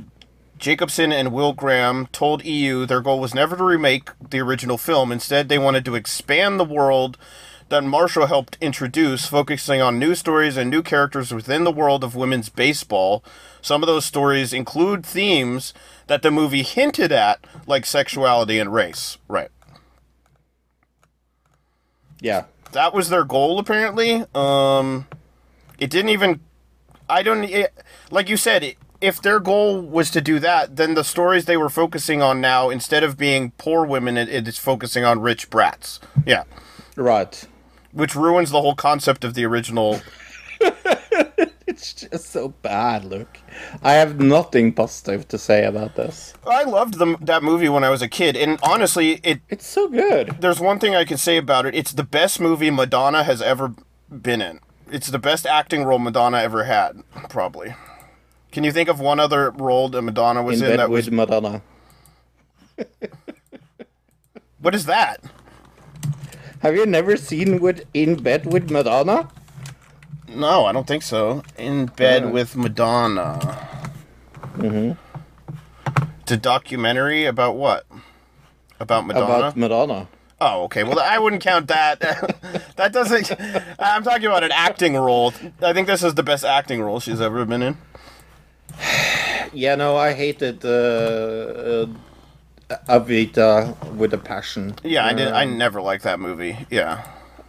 Jacobson 0.58 1.12
and 1.12 1.32
Will 1.32 1.54
Graham 1.54 2.08
told 2.08 2.44
EU 2.46 2.86
their 2.86 3.02
goal 3.02 3.20
was 3.20 3.34
never 3.36 3.56
to 3.56 3.64
remake 3.64 4.10
the 4.32 4.40
original 4.40 4.78
film. 4.78 5.12
Instead, 5.12 5.50
they 5.50 5.60
wanted 5.60 5.86
to 5.86 5.96
expand 5.96 6.60
the 6.60 6.66
world 6.66 7.18
that 7.70 7.84
Marshall 7.84 8.28
helped 8.28 8.58
introduce, 8.62 9.26
focusing 9.26 9.82
on 9.82 9.98
new 9.98 10.14
stories 10.16 10.58
and 10.58 10.70
new 10.70 10.84
characters 10.84 11.34
within 11.34 11.64
the 11.64 11.72
world 11.72 12.04
of 12.04 12.16
women's 12.16 12.50
baseball. 12.50 13.24
Some 13.62 13.82
of 13.82 13.88
those 13.88 14.06
stories 14.06 14.54
include 14.54 15.06
themes 15.06 15.74
that 16.08 16.22
the 16.22 16.32
movie 16.32 16.64
hinted 16.64 17.12
at, 17.12 17.46
like 17.66 17.86
sexuality 17.86 18.60
and 18.60 18.74
race. 18.74 19.18
Right. 19.28 19.50
Yeah. 22.22 22.46
That 22.72 22.94
was 22.94 23.10
their 23.10 23.24
goal, 23.24 23.58
apparently. 23.58 24.26
Um, 24.36 25.08
it 25.80 25.90
didn't 25.90 26.10
even. 26.10 26.42
I 27.10 27.24
don't. 27.24 27.44
It, 27.46 27.74
like 28.12 28.30
you 28.30 28.38
said, 28.38 28.64
it, 28.64 28.78
if 29.02 29.22
their 29.22 29.40
goal 29.40 29.82
was 29.82 30.12
to 30.12 30.22
do 30.22 30.40
that, 30.40 30.76
then 30.76 30.94
the 30.94 31.04
stories 31.04 31.46
they 31.46 31.58
were 31.58 31.70
focusing 31.70 32.22
on 32.22 32.42
now, 32.42 32.70
instead 32.70 33.04
of 33.04 33.18
being 33.18 33.52
poor 33.58 33.86
women, 33.86 34.18
it, 34.18 34.30
it 34.30 34.48
is 34.48 34.58
focusing 34.58 35.04
on 35.04 35.22
rich 35.22 35.50
brats. 35.50 36.00
Yeah. 36.26 36.44
Right. 36.96 37.48
Which 37.96 38.14
ruins 38.16 38.52
the 38.52 38.62
whole 38.62 38.76
concept 38.76 39.24
of 39.24 39.34
the 39.34 39.46
original. 39.46 40.02
It's 41.68 41.94
just 41.94 42.30
so 42.30 42.50
bad, 42.50 43.04
Luke. 43.04 43.40
I 43.82 43.94
have 43.94 44.20
nothing 44.20 44.72
positive 44.72 45.28
to 45.30 45.38
say 45.38 45.66
about 45.66 45.96
this. 45.96 46.34
I 46.48 46.64
loved 46.64 47.00
the, 47.00 47.18
that 47.22 47.42
movie 47.44 47.68
when 47.70 47.84
I 47.84 47.90
was 47.90 48.02
a 48.04 48.08
kid, 48.08 48.38
and 48.38 48.60
honestly, 48.64 49.20
it 49.24 49.42
It's 49.50 49.66
so 49.68 49.90
good. 49.90 50.38
there's 50.40 50.60
one 50.62 50.80
thing 50.80 50.96
I 50.96 51.04
can 51.06 51.18
say 51.18 51.38
about 51.38 51.66
it. 51.66 51.74
It's 51.76 51.92
the 51.92 52.04
best 52.04 52.40
movie 52.40 52.70
Madonna 52.70 53.24
has 53.24 53.42
ever 53.42 53.74
been 54.10 54.42
in. 54.42 54.60
It's 54.92 55.08
the 55.08 55.20
best 55.20 55.46
acting 55.48 55.84
role 55.84 56.00
Madonna 56.00 56.38
ever 56.38 56.64
had, 56.66 57.04
probably. 57.30 57.76
Can 58.52 58.64
you 58.64 58.72
think 58.72 58.88
of 58.88 59.00
one 59.00 59.20
other 59.20 59.50
role 59.52 59.90
that 59.90 60.02
Madonna 60.04 60.44
was 60.44 60.62
In 60.62 60.66
in, 60.68 60.72
bed 60.74 60.80
that 60.80 60.90
with 60.92 61.08
was? 61.08 61.12
Madonna. 61.12 61.62
What 64.60 64.76
is 64.76 64.86
that? 64.86 65.20
Have 66.66 66.76
you 66.76 66.88
never 66.88 67.16
seen 67.16 67.60
with 67.60 67.86
In 67.94 68.16
Bed 68.16 68.52
with 68.52 68.72
Madonna? 68.72 69.30
No, 70.28 70.66
I 70.66 70.72
don't 70.72 70.88
think 70.88 71.04
so. 71.04 71.44
In 71.60 71.86
bed 71.86 72.24
Yeah. 72.24 72.30
with 72.32 72.56
Madonna. 72.56 73.38
Mm-hmm. 74.58 74.94
It's 76.22 76.32
a 76.32 76.38
documentary 76.38 77.26
about 77.26 77.56
what? 77.56 77.86
About 78.80 79.06
Madonna. 79.06 79.26
About 79.26 79.56
Madonna. 79.56 80.08
Oh, 80.42 80.64
okay. 80.64 80.84
Well, 80.84 81.00
I 81.00 81.20
wouldn't 81.20 81.44
count 81.44 81.68
that. 81.68 82.00
that 82.78 82.92
doesn't. 82.92 83.32
I'm 83.78 84.02
talking 84.02 84.26
about 84.26 84.44
an 84.44 84.52
acting 84.52 84.96
role. 84.96 85.36
I 85.62 85.72
think 85.72 85.86
this 85.86 86.02
is 86.02 86.16
the 86.16 86.24
best 86.24 86.44
acting 86.44 86.82
role 86.82 87.00
she's 87.00 87.22
ever 87.22 87.46
been 87.46 87.62
in. 87.62 87.78
Yeah, 89.54 89.76
no, 89.76 89.96
I 89.96 90.12
hated 90.14 90.66
uh, 90.66 90.68
uh, 90.70 91.86
Evita 92.70 93.94
with 93.94 94.14
a 94.14 94.18
passion. 94.18 94.76
Yeah, 94.84 95.06
I 95.06 95.14
did. 95.14 95.28
I 95.30 95.46
never 95.46 95.82
liked 95.82 96.04
that 96.04 96.20
movie. 96.20 96.66
Yeah. 96.70 97.06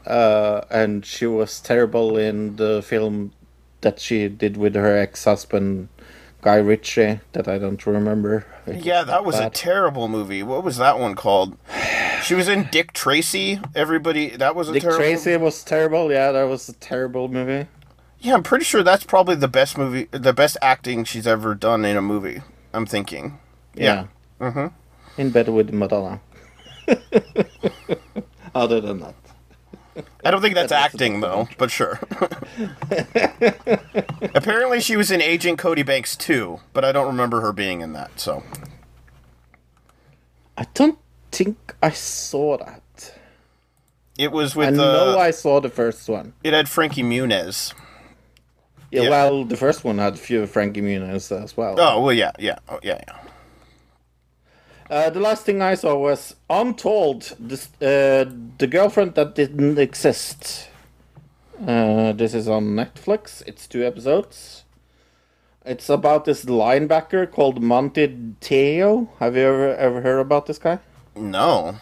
Uh, 0.07 0.63
and 0.71 1.05
she 1.05 1.27
was 1.27 1.61
terrible 1.61 2.17
in 2.17 2.57
the 2.57 2.83
film 2.83 3.33
that 3.81 3.99
she 3.99 4.29
did 4.29 4.57
with 4.57 4.75
her 4.75 4.97
ex-husband 4.97 5.89
Guy 6.43 6.57
Ritchie 6.57 7.21
that 7.33 7.49
I 7.49 7.59
don't 7.59 7.85
remember. 7.87 8.47
Yeah, 8.67 9.03
that 9.05 9.25
was 9.25 9.39
a 9.39 9.51
terrible 9.51 10.07
movie. 10.07 10.43
What 10.43 10.63
was 10.63 10.77
that 10.77 10.99
one 10.99 11.15
called? 11.15 11.57
She 12.23 12.35
was 12.35 12.49
in 12.49 12.69
Dick 12.71 12.93
Tracy. 12.93 13.61
Everybody, 13.75 14.31
that 14.31 14.55
was 14.55 14.69
a 14.69 14.75
Dick 14.75 14.83
terrible. 14.83 14.99
Tracy 14.99 15.37
was 15.37 15.65
terrible. 15.65 16.13
Yeah, 16.13 16.33
that 16.33 16.45
was 16.45 16.69
a 16.69 16.73
terrible 16.75 17.29
movie. 17.29 17.69
Yeah, 18.21 18.35
I'm 18.35 18.43
pretty 18.43 18.65
sure 18.65 18.83
that's 18.83 19.05
probably 19.05 19.35
the 19.35 19.49
best 19.49 19.77
movie, 19.77 20.09
the 20.11 20.33
best 20.33 20.57
acting 20.63 21.05
she's 21.05 21.27
ever 21.27 21.55
done 21.55 21.85
in 21.85 21.97
a 21.97 22.03
movie. 22.03 22.43
I'm 22.73 22.87
thinking. 22.87 23.39
Yeah. 23.75 24.07
Mm-hmm. 24.41 24.67
In 25.17 25.31
bed 25.31 25.49
with 25.49 25.73
Madonna. 25.73 26.21
Other 28.55 28.81
than 28.81 29.01
that. 29.01 29.15
I 30.25 30.31
don't 30.31 30.43
think 30.43 30.55
that's 30.55 30.73
acting 30.73 31.21
though, 31.21 31.49
but 31.57 31.71
sure. 31.71 31.99
Apparently, 34.35 34.81
she 34.81 34.97
was 34.97 35.11
in 35.11 35.23
Agent 35.23 35.59
Cody 35.59 35.83
Banks 35.83 36.17
too, 36.17 36.61
but 36.75 36.85
I 36.85 36.93
don't 36.93 37.07
remember 37.07 37.41
her 37.41 37.53
being 37.53 37.81
in 37.81 37.95
that. 37.95 38.21
So 38.21 38.43
I 40.57 40.67
don't 40.75 40.99
think 41.33 41.75
I 41.83 41.91
saw 41.91 42.59
that. 42.59 43.15
it 44.19 44.33
was 44.33 44.55
with. 44.55 44.69
I 44.69 44.71
with. 44.73 44.81
know 44.81 45.15
Uh, 45.17 45.19
I 45.19 45.31
saw 45.31 45.61
the 45.61 45.71
first 45.71 46.09
one. 46.09 46.35
it 46.45 46.53
had 46.53 46.69
Frankie 46.69 47.03
Muniz. 47.03 47.73
Yeah, 48.91 49.03
yeah. 49.03 49.11
well, 49.11 49.45
the 49.45 49.57
first 49.57 49.83
one 49.85 49.99
had 49.99 50.15
a 50.15 50.19
few 50.19 50.47
Frankie 50.47 50.83
Muniz 50.83 51.33
as 51.33 51.57
well. 51.57 51.77
Oh 51.79 52.03
well, 52.03 52.13
yeah, 52.13 52.33
yeah, 52.39 52.59
oh, 52.69 52.81
yeah, 52.83 53.01
yeah. 53.07 53.17
Uh, 54.89 55.11
the 55.11 55.19
last 55.19 55.45
thing 55.45 55.61
I 55.61 55.75
saw 55.75 55.97
was 55.97 56.37
Untold, 56.49 57.35
this, 57.41 57.69
uh, 57.83 58.31
the 58.59 58.69
girlfriend 58.69 59.17
that 59.17 59.35
didn't 59.35 59.79
exist. 59.79 60.69
Uh, 61.61 62.13
this 62.13 62.35
is 62.35 62.47
on 62.47 62.77
Netflix. 62.77 63.43
It's 63.47 63.67
two 63.67 63.85
episodes. 63.85 64.65
It's 65.65 65.89
about 65.89 66.25
this 66.25 66.45
linebacker 66.45 67.29
called 67.29 67.61
Manti 67.61 68.07
Te'o. 68.41 69.09
Have 69.19 69.35
you 69.35 69.43
ever 69.43 69.75
ever 69.75 70.01
heard 70.03 70.21
about 70.21 70.47
this 70.47 70.59
guy? 70.59 70.79
No. 71.17 71.79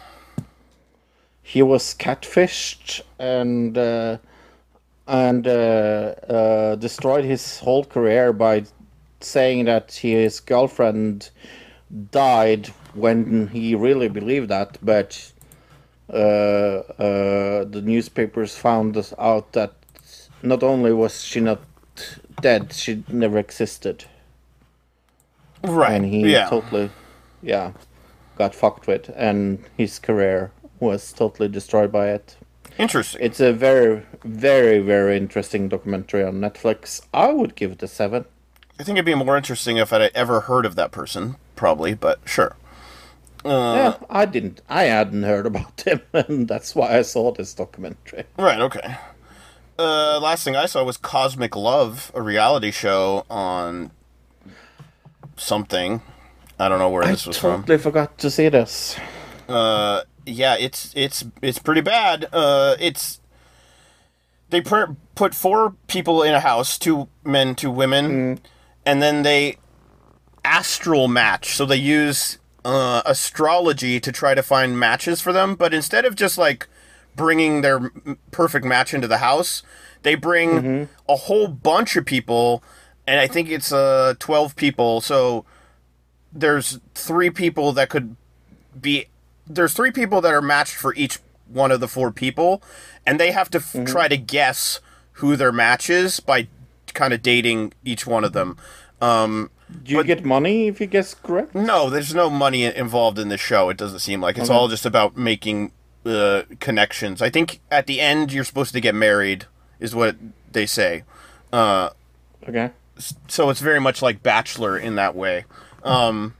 He 1.43 1.61
was 1.61 1.93
catfished 1.93 3.01
and 3.19 3.77
uh, 3.77 4.17
and 5.07 5.45
uh, 5.45 5.51
uh, 6.27 6.75
destroyed 6.77 7.25
his 7.25 7.59
whole 7.59 7.85
career 7.85 8.33
by 8.33 8.63
saying 9.19 9.65
that 9.65 9.93
his 9.93 10.39
girlfriend 10.39 11.29
died 12.09 12.73
when 12.95 13.47
he 13.47 13.75
really 13.75 14.07
believed 14.07 14.49
that, 14.49 14.77
but 14.81 15.31
uh, 16.11 16.15
uh, 16.17 17.63
the 17.65 17.81
newspapers 17.83 18.55
found 18.55 18.95
out 19.19 19.51
that 19.53 19.73
not 20.41 20.63
only 20.63 20.93
was 20.93 21.23
she 21.23 21.39
not 21.39 21.61
dead, 22.41 22.73
she 22.73 23.03
never 23.07 23.37
existed, 23.37 24.05
Right. 25.63 25.93
and 25.93 26.05
he 26.05 26.31
yeah. 26.31 26.47
totally, 26.49 26.89
yeah, 27.41 27.71
got 28.37 28.53
fucked 28.53 28.87
with, 28.87 29.09
and 29.15 29.63
his 29.77 29.97
career 29.99 30.51
was 30.79 31.11
totally 31.13 31.47
destroyed 31.47 31.91
by 31.91 32.09
it. 32.09 32.37
Interesting. 32.77 33.21
It's 33.23 33.39
a 33.39 33.53
very, 33.53 34.03
very, 34.23 34.79
very 34.79 35.15
interesting 35.17 35.69
documentary 35.69 36.23
on 36.23 36.35
Netflix. 36.35 37.01
I 37.13 37.31
would 37.31 37.55
give 37.55 37.71
it 37.71 37.83
a 37.83 37.87
seven. 37.87 38.25
I 38.77 38.83
think 38.83 38.97
it'd 38.97 39.05
be 39.05 39.15
more 39.15 39.37
interesting 39.37 39.77
if 39.77 39.93
I'd 39.93 40.11
ever 40.13 40.41
heard 40.41 40.65
of 40.65 40.75
that 40.75 40.91
person, 40.91 41.37
probably, 41.55 41.93
but 41.93 42.19
sure. 42.25 42.57
Uh, 43.45 43.75
yeah, 43.75 44.05
I 44.09 44.25
didn't. 44.25 44.61
I 44.67 44.83
hadn't 44.83 45.23
heard 45.23 45.45
about 45.45 45.81
him, 45.81 46.01
and 46.13 46.47
that's 46.47 46.73
why 46.75 46.97
I 46.97 47.03
saw 47.03 47.31
this 47.31 47.53
documentary. 47.53 48.23
Right, 48.37 48.59
okay. 48.59 48.97
Uh, 49.77 50.19
last 50.19 50.43
thing 50.43 50.55
I 50.55 50.65
saw 50.65 50.83
was 50.83 50.97
Cosmic 50.97 51.55
Love, 51.55 52.11
a 52.15 52.21
reality 52.21 52.71
show 52.71 53.25
on 53.29 53.91
something. 55.37 56.01
I 56.59 56.69
don't 56.69 56.79
know 56.79 56.89
where 56.89 57.03
I 57.03 57.11
this 57.11 57.27
was 57.27 57.37
from. 57.37 57.61
totally 57.61 57.77
forgot 57.77 58.17
to 58.19 58.31
see 58.31 58.49
this. 58.49 58.97
Uh, 59.47 60.01
yeah, 60.25 60.55
it's 60.57 60.91
it's 60.95 61.25
it's 61.41 61.59
pretty 61.59 61.81
bad. 61.81 62.27
Uh, 62.33 62.75
it's 62.79 63.19
they 64.49 64.61
put 64.61 64.89
put 65.15 65.35
four 65.35 65.75
people 65.87 66.23
in 66.23 66.33
a 66.33 66.39
house, 66.39 66.77
two 66.77 67.09
men, 67.23 67.53
two 67.55 67.69
women, 67.69 68.39
and 68.85 69.01
then 69.01 69.23
they 69.23 69.57
astral 70.43 71.07
match. 71.07 71.55
So 71.55 71.65
they 71.65 71.75
use 71.75 72.37
uh, 72.65 73.01
astrology 73.05 73.99
to 74.01 74.11
try 74.11 74.33
to 74.35 74.43
find 74.43 74.77
matches 74.77 75.21
for 75.21 75.31
them. 75.31 75.55
But 75.55 75.73
instead 75.73 76.03
of 76.03 76.15
just 76.15 76.37
like 76.37 76.67
bringing 77.15 77.61
their 77.61 77.91
perfect 78.31 78.65
match 78.65 78.93
into 78.93 79.07
the 79.07 79.19
house, 79.19 79.63
they 80.03 80.15
bring 80.15 80.89
a 81.07 81.15
whole 81.15 81.47
bunch 81.47 81.95
of 81.95 82.05
people, 82.05 82.61
and 83.07 83.19
I 83.19 83.27
think 83.27 83.49
it's 83.49 83.71
uh 83.71 84.15
twelve 84.19 84.55
people. 84.57 84.99
So 84.99 85.45
there's 86.33 86.79
three 86.93 87.29
people 87.29 87.71
that 87.73 87.89
could 87.89 88.15
be 88.79 89.05
there's 89.47 89.73
three 89.73 89.91
people 89.91 90.19
that 90.21 90.33
are 90.33 90.41
matched 90.41 90.73
for 90.75 90.93
each 90.95 91.19
one 91.47 91.71
of 91.71 91.79
the 91.79 91.87
four 91.87 92.11
people 92.11 92.61
and 93.05 93.19
they 93.19 93.31
have 93.31 93.49
to 93.51 93.59
f- 93.59 93.85
try 93.85 94.07
to 94.07 94.17
guess 94.17 94.79
who 95.13 95.35
their 95.35 95.51
match 95.51 95.89
is 95.89 96.19
by 96.19 96.47
kind 96.93 97.13
of 97.13 97.21
dating 97.21 97.71
each 97.85 98.05
one 98.07 98.23
of 98.25 98.33
them 98.33 98.57
um 98.99 99.49
Do 99.83 99.91
you 99.93 100.03
get 100.03 100.23
money 100.23 100.67
if 100.67 100.79
you 100.79 100.87
guess 100.87 101.13
correct? 101.13 101.55
no 101.55 101.89
there's 101.89 102.13
no 102.13 102.29
money 102.29 102.63
involved 102.63 103.17
in 103.19 103.29
the 103.29 103.37
show 103.37 103.69
it 103.69 103.77
doesn't 103.77 103.99
seem 103.99 104.21
like 104.21 104.37
it's 104.37 104.49
all 104.49 104.67
just 104.67 104.85
about 104.85 105.17
making 105.17 105.71
uh, 106.05 106.43
connections 106.59 107.21
i 107.21 107.29
think 107.31 107.59
at 107.71 107.87
the 107.87 107.99
end 107.99 108.31
you're 108.31 108.43
supposed 108.43 108.73
to 108.73 108.79
get 108.79 108.93
married 108.93 109.45
is 109.79 109.95
what 109.95 110.15
they 110.51 110.65
say 110.67 111.03
uh 111.51 111.89
Okay. 112.47 112.69
so 113.27 113.49
it's 113.49 113.59
very 113.59 113.81
much 113.81 114.03
like 114.03 114.21
Bachelor 114.21 114.77
in 114.77 114.93
that 114.95 115.15
way, 115.15 115.45
um, 115.83 116.35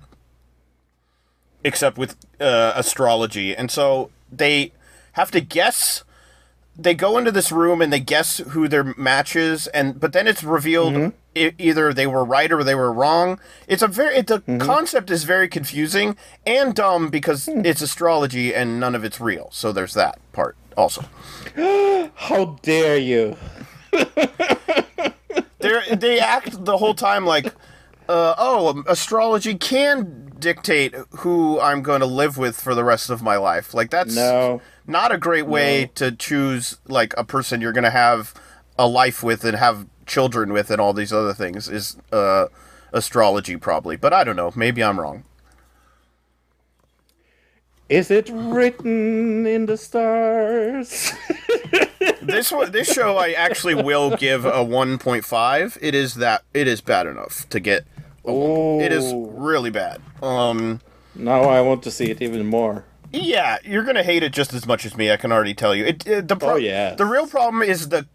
except 1.63 1.97
with 1.97 2.15
uh, 2.39 2.73
astrology. 2.75 3.55
And 3.55 3.71
so 3.71 4.11
they 4.31 4.71
have 5.13 5.31
to 5.31 5.41
guess. 5.41 6.03
They 6.77 6.93
go 6.93 7.17
into 7.17 7.31
this 7.31 7.51
room 7.51 7.81
and 7.81 7.91
they 7.91 8.01
guess 8.01 8.37
who 8.37 8.67
their 8.67 8.83
match 8.97 9.35
is, 9.35 9.67
and 9.67 9.99
but 9.99 10.13
then 10.13 10.27
it's 10.27 10.43
revealed 10.43 10.93
mm-hmm. 10.93 11.17
e- 11.33 11.53
either 11.57 11.93
they 11.93 12.05
were 12.05 12.25
right 12.25 12.51
or 12.51 12.63
they 12.63 12.75
were 12.75 12.91
wrong. 12.91 13.39
It's 13.67 13.81
a 13.81 13.87
very 13.87 14.21
the 14.21 14.39
mm-hmm. 14.39 14.57
concept 14.59 15.09
is 15.09 15.23
very 15.23 15.47
confusing 15.47 16.17
and 16.45 16.75
dumb 16.75 17.09
because 17.09 17.45
hmm. 17.45 17.65
it's 17.65 17.81
astrology 17.81 18.53
and 18.53 18.79
none 18.79 18.93
of 18.93 19.05
it's 19.05 19.21
real. 19.21 19.49
So 19.51 19.71
there's 19.71 19.93
that 19.93 20.19
part 20.33 20.57
Also, 20.75 21.05
How 22.15 22.57
dare 22.61 22.97
you? 22.97 23.37
they 25.59 25.95
they 25.95 26.19
act 26.19 26.65
the 26.65 26.77
whole 26.77 26.93
time 26.93 27.25
like, 27.25 27.47
uh, 28.09 28.35
oh, 28.37 28.67
um, 28.69 28.85
astrology 28.87 29.55
can 29.55 30.31
dictate 30.39 30.93
who 31.19 31.59
I'm 31.59 31.81
going 31.81 32.01
to 32.01 32.05
live 32.05 32.37
with 32.37 32.59
for 32.59 32.75
the 32.75 32.83
rest 32.83 33.09
of 33.09 33.21
my 33.21 33.37
life. 33.37 33.73
Like 33.73 33.89
that's 33.89 34.15
No. 34.15 34.61
Not 34.87 35.11
a 35.13 35.17
great 35.17 35.47
way 35.47 35.81
No. 35.85 35.91
to 35.95 36.11
choose 36.15 36.77
like 36.87 37.13
a 37.17 37.23
person 37.23 37.61
you're 37.61 37.71
going 37.73 37.83
to 37.83 37.89
have 37.89 38.33
a 38.77 38.87
life 38.87 39.23
with 39.23 39.43
and 39.43 39.57
have 39.57 39.87
children 40.05 40.51
with 40.53 40.69
and 40.69 40.79
all 40.81 40.93
these 40.93 41.11
other 41.13 41.33
things 41.33 41.67
is 41.69 41.97
uh, 42.11 42.47
astrology 42.93 43.57
probably. 43.57 43.95
But 43.97 44.13
I 44.13 44.23
don't 44.23 44.35
know. 44.35 44.51
Maybe 44.55 44.83
I'm 44.83 44.99
wrong. 44.99 45.23
Is 47.87 48.09
it 48.09 48.29
written 48.33 49.45
in 49.45 49.65
the 49.67 49.77
stars? 49.77 51.11
This 52.21 52.51
one, 52.51 52.71
this 52.71 52.91
show, 52.91 53.17
I 53.17 53.31
actually 53.31 53.75
will 53.75 54.15
give 54.17 54.45
a 54.45 54.51
1.5. 54.65 55.77
It 55.79 55.93
is 55.95 56.15
that 56.15 56.43
it 56.55 56.67
is 56.67 56.81
bad 56.81 57.05
enough 57.05 57.47
to 57.49 57.59
get. 57.59 57.85
oh, 58.25 58.79
It 58.79 58.91
is 58.91 59.13
really 59.15 59.69
bad. 59.69 60.01
Um. 60.23 60.81
Now 61.13 61.43
I 61.43 61.61
want 61.61 61.83
to 61.83 61.91
see 61.91 62.09
it 62.09 62.21
even 62.23 62.45
more. 62.47 62.83
Yeah, 63.21 63.57
you're 63.63 63.83
gonna 63.83 64.03
hate 64.03 64.23
it 64.23 64.33
just 64.33 64.53
as 64.53 64.65
much 64.65 64.85
as 64.85 64.95
me. 64.97 65.11
I 65.11 65.17
can 65.17 65.31
already 65.31 65.53
tell 65.53 65.73
you. 65.73 65.85
It, 65.85 66.05
it 66.07 66.27
the 66.27 66.35
pro- 66.35 66.53
Oh, 66.53 66.55
yeah. 66.57 66.95
The 66.95 67.05
real 67.05 67.27
problem 67.27 67.61
is 67.61 67.89
the 67.89 68.07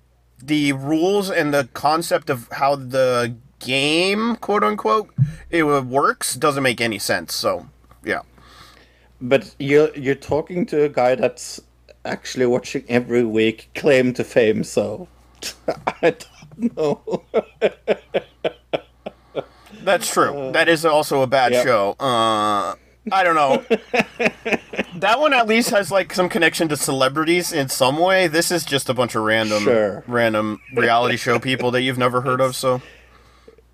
the 0.43 0.73
rules 0.73 1.31
and 1.31 1.53
the 1.53 1.69
concept 1.75 2.31
of 2.31 2.49
how 2.53 2.77
the 2.77 3.37
game, 3.59 4.37
quote 4.37 4.65
unquote, 4.65 5.11
it 5.51 5.63
works 5.65 6.35
doesn't 6.35 6.63
make 6.63 6.81
any 6.81 6.99
sense. 6.99 7.35
So, 7.35 7.69
yeah. 8.05 8.23
But 9.21 9.55
you're 9.59 9.95
you're 9.97 10.15
talking 10.15 10.67
to 10.67 10.85
a 10.85 10.89
guy 10.89 11.15
that's 11.15 11.61
actually 12.05 12.47
watching 12.47 12.85
every 12.89 13.25
week, 13.25 13.71
claim 13.75 14.13
to 14.15 14.25
fame. 14.25 14.65
So 14.65 15.09
I 16.03 16.15
don't 16.59 16.77
know. 16.77 17.23
That's 19.83 20.13
true. 20.13 20.51
that 20.53 20.69
is 20.69 20.85
also 20.85 21.23
a 21.23 21.27
bad 21.27 21.53
yeah. 21.53 21.65
show. 21.65 21.91
Uh, 21.99 22.75
I 23.11 23.25
don't 23.25 23.35
know. 23.35 23.65
that 24.97 25.19
one 25.19 25.33
at 25.33 25.47
least 25.47 25.71
has 25.71 25.91
like 25.91 26.13
some 26.15 26.29
connection 26.29 26.69
to 26.69 26.77
celebrities 26.77 27.53
in 27.53 27.69
some 27.69 27.99
way. 27.99 28.27
This 28.27 28.51
is 28.51 28.65
just 28.65 28.89
a 28.89 28.95
bunch 28.95 29.15
of 29.15 29.23
random, 29.23 29.63
Sure. 29.65 30.05
random 30.07 30.61
reality 30.75 31.17
show 31.17 31.39
people 31.39 31.71
that 31.73 31.83
you've 31.83 31.99
never 31.99 32.21
heard 32.21 32.41
of. 32.41 32.55
So 32.55 32.83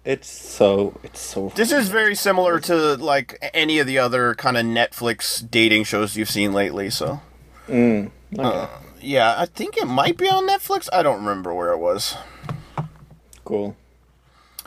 It's 0.05 0.29
so 0.31 0.99
it's 1.03 1.21
so. 1.21 1.53
this 1.57 1.73
is 1.73 1.89
very 1.89 2.15
similar 2.15 2.61
to 2.61 2.95
like 2.97 3.39
any 3.53 3.79
of 3.81 3.87
the 3.89 3.99
other 3.99 4.35
kind 4.37 4.57
of 4.57 4.65
Netflix 4.65 5.49
dating 5.51 5.85
shows 5.85 6.17
you've 6.17 6.31
seen 6.31 6.53
lately. 6.53 6.89
So 6.91 7.21
Uh, 7.69 8.69
yeah, 9.01 9.35
I 9.37 9.47
think 9.47 9.77
it 9.77 9.87
might 9.87 10.17
be 10.17 10.29
on 10.29 10.49
Netflix. 10.49 10.89
I 10.93 11.03
don't 11.03 11.19
remember 11.19 11.53
where 11.53 11.73
it 11.73 11.79
was. 11.79 12.17
cool. 13.45 13.77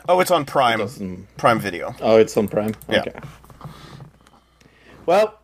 Oh, 0.08 0.20
it's 0.20 0.30
on 0.30 0.44
Prime. 0.44 0.78
doesn't- 0.78 1.36
Prime 1.36 1.60
Video. 1.60 1.94
Oh, 2.00 2.16
it's 2.16 2.36
on 2.36 2.48
Prime. 2.48 2.74
Yeah. 2.88 3.04
Well, 5.10 5.40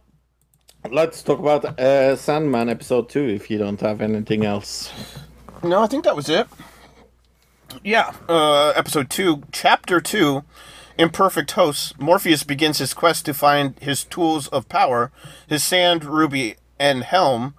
let's 0.92 1.24
talk 1.24 1.40
about 1.40 1.64
uh, 1.64 2.14
Sandman 2.14 2.68
episode 2.68 3.08
two. 3.08 3.24
If 3.24 3.50
you 3.50 3.58
don't 3.58 3.80
have 3.80 4.00
anything 4.00 4.44
else. 4.44 4.92
No, 5.64 5.82
I 5.82 5.88
think 5.88 6.04
that 6.04 6.14
was 6.14 6.28
it. 6.28 6.46
Yeah, 7.82 8.14
uh, 8.28 8.68
episode 8.76 9.10
two, 9.10 9.42
chapter 9.50 10.00
two, 10.00 10.44
Imperfect 10.96 11.50
Hosts. 11.50 11.94
Morpheus 11.98 12.44
begins 12.44 12.78
his 12.78 12.94
quest 12.94 13.26
to 13.26 13.34
find 13.34 13.76
his 13.80 14.04
tools 14.04 14.46
of 14.46 14.68
power, 14.68 15.10
his 15.48 15.64
sand, 15.64 16.04
ruby, 16.04 16.54
and 16.78 17.02
helm, 17.02 17.56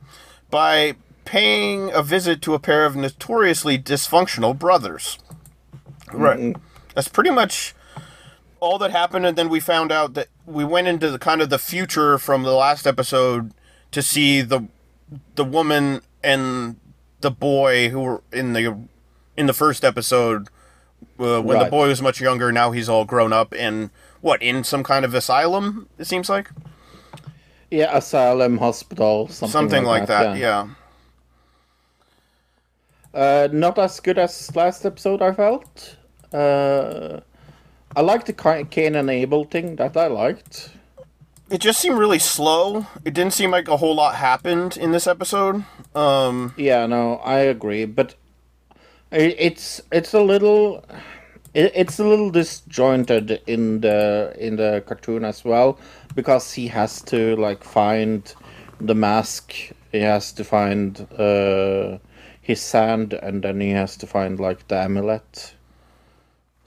by 0.50 0.96
paying 1.26 1.92
a 1.92 2.02
visit 2.02 2.42
to 2.44 2.54
a 2.54 2.60
pair 2.60 2.86
of 2.86 2.96
notoriously 2.96 3.78
dysfunctional 3.78 4.58
brothers. 4.58 5.20
Right. 6.14 6.56
That's 6.96 7.10
pretty 7.10 7.32
much 7.32 7.76
all 8.62 8.78
that 8.78 8.92
happened, 8.92 9.26
and 9.26 9.38
then 9.38 9.50
we 9.50 9.60
found 9.60 9.92
out 9.92 10.14
that 10.14 10.30
we 10.48 10.64
went 10.64 10.88
into 10.88 11.12
the 11.12 11.20
kind 11.20 11.42
of 11.42 11.50
the 11.52 11.60
future 11.60 12.18
from 12.18 12.42
the 12.44 12.54
last 12.54 12.88
episode 12.88 13.52
to 13.92 14.02
see 14.02 14.42
the 14.42 14.68
the 15.36 15.44
woman 15.44 16.02
and 16.24 16.78
the 17.22 17.30
boy 17.30 17.90
who 17.90 18.00
were 18.00 18.22
in 18.32 18.54
the 18.54 18.76
in 19.36 19.46
the 19.46 19.54
first 19.54 19.84
episode 19.86 20.48
uh, 21.20 21.42
when 21.42 21.60
the 21.60 21.66
boy 21.70 21.88
was 21.90 22.02
much 22.02 22.20
younger. 22.20 22.52
Now 22.52 22.72
he's 22.72 22.90
all 22.90 23.06
grown 23.06 23.32
up 23.34 23.54
and 23.56 23.92
what 24.22 24.42
in 24.42 24.64
some 24.64 24.84
kind 24.84 25.06
of 25.06 25.14
asylum. 25.14 25.88
It 26.00 26.06
seems 26.08 26.30
like 26.30 26.50
Yeah, 27.70 27.96
asylum, 27.96 28.58
hospital, 28.58 29.28
something, 29.28 29.52
something 29.52 29.84
like, 29.84 30.08
that. 30.08 30.38
yeah. 30.38 30.68
Yeah. 33.14 33.14
Uh, 33.14 33.48
not 33.52 33.78
as 33.80 34.00
good 34.00 34.18
as 34.18 34.56
last 34.56 34.86
episode, 34.86 35.22
I 35.22 35.34
felt. 35.34 35.96
Uh, 36.34 37.20
I 37.96 38.02
liked 38.02 38.28
the 38.28 38.34
Ca- 38.34 38.64
Cain 38.66 38.96
and 38.96 39.10
Abel 39.10 39.44
thing 39.46 39.76
that 39.78 39.98
I 39.98 40.08
liked. 40.08 40.70
It 41.50 41.62
just 41.62 41.80
seemed 41.80 41.98
really 41.98 42.20
slow. 42.20 42.86
It 43.06 43.14
didn't 43.14 43.34
seem 43.34 43.52
like 43.52 43.68
a 43.70 43.78
whole 43.78 43.96
lot 43.96 44.16
happened 44.16 44.76
in 44.76 44.92
this 44.92 45.08
episode. 45.08 45.64
Um, 45.96 46.54
Yeah, 46.58 46.86
no, 46.86 47.16
I 47.24 47.40
agree, 47.40 47.86
but 47.86 48.16
it's 49.12 49.82
it's 49.92 50.14
a 50.14 50.22
little 50.22 50.84
it's 51.54 51.98
a 51.98 52.04
little 52.04 52.30
disjointed 52.30 53.42
in 53.48 53.80
the 53.82 54.36
in 54.38 54.58
the 54.58 54.84
cartoon 54.86 55.24
as 55.24 55.46
well 55.46 55.80
because 56.14 56.52
he 56.54 56.68
has 56.68 57.02
to 57.04 57.36
like 57.38 57.64
find 57.64 58.34
the 58.82 58.94
mask. 58.96 59.54
He 59.92 60.00
has 60.02 60.34
to 60.34 60.44
find 60.44 61.08
uh, 61.18 61.98
his 62.42 62.60
sand, 62.62 63.14
and 63.14 63.42
then 63.42 63.62
he 63.62 63.72
has 63.72 63.96
to 63.98 64.08
find 64.08 64.40
like 64.40 64.68
the 64.68 64.76
amulet. 64.76 65.54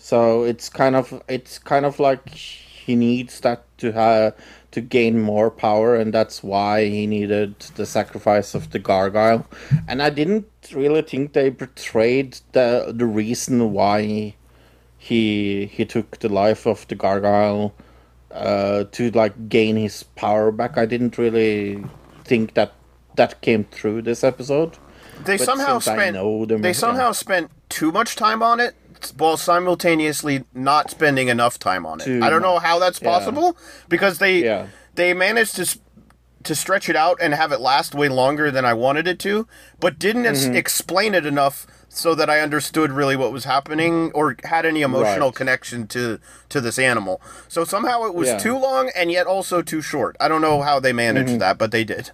So 0.01 0.45
it's 0.45 0.71
kind 0.71 0.97
of 0.97 1.23
it's 1.29 1.59
kind 1.59 1.85
of 1.85 2.01
like 2.01 2.31
he 2.31 2.97
needs 2.97 3.41
that 3.41 3.65
to 3.79 3.93
have 3.93 4.35
to 4.71 4.81
gain 4.81 5.21
more 5.21 5.51
power, 5.51 5.95
and 5.95 6.13
that's 6.13 6.43
why 6.43 6.87
he 6.87 7.07
needed 7.07 7.59
the 7.77 7.85
sacrifice 7.85 8.55
of 8.55 8.71
the 8.71 8.79
gargoyle. 8.79 9.47
And 9.87 10.03
I 10.03 10.09
didn't 10.09 10.47
really 10.73 11.03
think 11.03 11.35
they 11.35 11.51
portrayed 11.51 12.41
the 12.53 12.93
the 12.97 13.05
reason 13.05 13.73
why 13.75 14.35
he 14.97 15.67
he 15.67 15.85
took 15.85 16.19
the 16.21 16.31
life 16.31 16.67
of 16.67 16.89
the 16.89 16.95
gargoyle 16.95 17.75
uh, 18.31 18.85
to 18.93 19.11
like 19.11 19.51
gain 19.51 19.77
his 19.77 20.03
power 20.03 20.51
back. 20.51 20.79
I 20.79 20.87
didn't 20.87 21.19
really 21.19 21.85
think 22.25 22.55
that 22.55 22.73
that 23.17 23.43
came 23.43 23.65
through 23.65 24.03
this 24.03 24.25
episode. 24.25 24.79
they 25.25 25.37
But 25.37 25.45
somehow 25.45 25.79
spent 25.79 26.17
them- 26.17 26.63
they 26.63 26.69
yeah. 26.73 26.73
somehow 26.73 27.13
spent 27.13 27.51
too 27.69 27.93
much 27.93 28.17
time 28.17 28.43
on 28.43 28.61
it 28.61 28.75
while 29.17 29.37
simultaneously 29.37 30.45
not 30.55 30.91
spending 30.91 31.29
enough 31.29 31.59
time 31.59 31.85
on 31.87 32.01
it. 32.01 32.05
Too 32.05 32.21
I 32.23 32.31
don't 32.31 32.43
know 32.43 32.59
how 32.59 32.79
that's 32.79 33.01
Yeah. 33.01 33.11
possible 33.11 33.57
because 33.89 34.19
they 34.19 34.39
Yeah. 34.45 34.67
they 34.95 35.15
managed 35.15 35.57
to 35.57 35.79
to 36.43 36.55
stretch 36.55 36.89
it 36.89 36.97
out 36.97 37.19
and 37.21 37.35
have 37.35 37.53
it 37.53 37.61
last 37.61 37.95
way 37.95 38.09
longer 38.09 38.51
than 38.51 38.65
I 38.65 38.73
wanted 38.73 39.07
it 39.07 39.19
to, 39.21 39.47
but 39.79 39.99
didn't 39.99 40.25
Mm-hmm. 40.25 40.57
explain 40.57 41.15
it 41.15 41.27
enough 41.27 41.67
so 41.91 42.15
that 42.15 42.31
I 42.31 42.41
understood 42.41 42.93
really 42.93 43.15
what 43.15 43.31
was 43.31 43.45
happening 43.45 44.11
or 44.15 44.37
had 44.45 44.65
any 44.65 44.81
emotional 44.81 45.29
Right. 45.29 45.35
connection 45.35 45.87
to 45.89 46.19
to 46.49 46.61
this 46.63 46.79
animal. 46.79 47.21
So 47.49 47.65
somehow 47.65 48.05
it 48.07 48.15
was 48.15 48.29
Yeah. 48.29 48.39
too 48.39 48.57
long 48.57 48.91
and 48.97 49.11
yet 49.13 49.27
also 49.27 49.61
too 49.61 49.83
short. 49.83 50.17
I 50.19 50.29
don't 50.29 50.41
know 50.41 50.63
how 50.63 50.81
they 50.81 50.93
managed 50.95 51.29
Mm-hmm. 51.31 51.39
that, 51.41 51.59
but 51.59 51.73
they 51.73 51.85
did. 51.85 52.11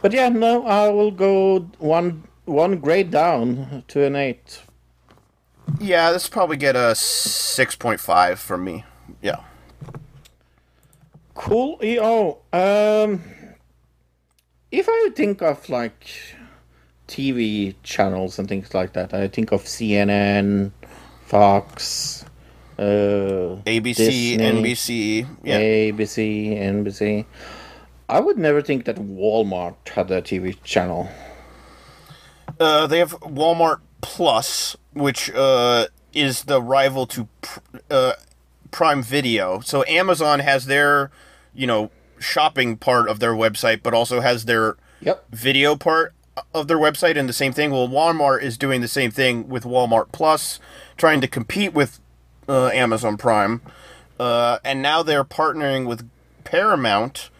But 0.00 0.12
yeah, 0.12 0.28
no, 0.30 0.66
I 0.66 0.88
will 0.88 1.10
go 1.10 1.68
one 1.78 2.24
one 2.44 2.78
grade 2.78 3.10
down 3.10 3.84
to 3.88 4.02
an 4.04 4.16
eight. 4.16 4.62
Yeah, 5.80 6.12
this 6.12 6.28
probably 6.28 6.56
get 6.56 6.76
a 6.76 6.94
6.5 6.94 8.38
from 8.38 8.64
me. 8.64 8.84
Yeah. 9.20 9.40
Cool. 11.34 11.78
EO. 11.82 12.38
Um, 12.52 13.22
if 14.70 14.86
I 14.88 15.10
think 15.14 15.42
of 15.42 15.68
like 15.68 16.06
TV 17.08 17.74
channels 17.82 18.38
and 18.38 18.48
things 18.48 18.74
like 18.74 18.92
that, 18.94 19.14
I 19.14 19.28
think 19.28 19.52
of 19.52 19.64
CNN, 19.64 20.72
Fox, 21.26 22.24
uh, 22.78 23.60
ABC, 23.66 23.96
Disney, 23.96 24.38
NBC. 24.38 25.26
Yeah. 25.42 25.58
ABC, 25.58 26.58
NBC. 26.58 27.24
I 28.08 28.20
would 28.20 28.38
never 28.38 28.60
think 28.60 28.84
that 28.84 28.96
Walmart 28.96 29.88
had 29.88 30.10
a 30.10 30.20
TV 30.20 30.60
channel. 30.64 31.08
Uh, 32.60 32.86
they 32.86 32.98
have 32.98 33.12
Walmart 33.20 33.80
Plus, 34.00 34.76
which 34.94 35.30
uh, 35.30 35.86
is 36.12 36.44
the 36.44 36.60
rival 36.62 37.06
to 37.08 37.28
pr- 37.40 37.60
uh, 37.90 38.12
Prime 38.70 39.02
Video. 39.02 39.60
So 39.60 39.84
Amazon 39.86 40.40
has 40.40 40.66
their, 40.66 41.10
you 41.54 41.66
know, 41.66 41.90
shopping 42.18 42.76
part 42.76 43.08
of 43.08 43.18
their 43.20 43.32
website, 43.34 43.82
but 43.82 43.94
also 43.94 44.20
has 44.20 44.44
their 44.44 44.76
Yep. 45.00 45.24
video 45.32 45.74
part 45.74 46.14
of 46.54 46.68
their 46.68 46.78
website 46.78 47.16
and 47.18 47.28
the 47.28 47.32
same 47.32 47.52
thing. 47.52 47.72
Well, 47.72 47.88
Walmart 47.88 48.42
is 48.42 48.56
doing 48.56 48.80
the 48.80 48.88
same 48.88 49.10
thing 49.10 49.48
with 49.48 49.64
Walmart 49.64 50.12
Plus, 50.12 50.60
trying 50.96 51.20
to 51.20 51.26
compete 51.26 51.74
with 51.74 51.98
uh, 52.48 52.68
Amazon 52.68 53.16
Prime. 53.16 53.60
Uh, 54.20 54.58
and 54.64 54.80
now 54.80 55.02
they're 55.02 55.24
partnering 55.24 55.86
with 55.86 56.08
Paramount 56.44 57.30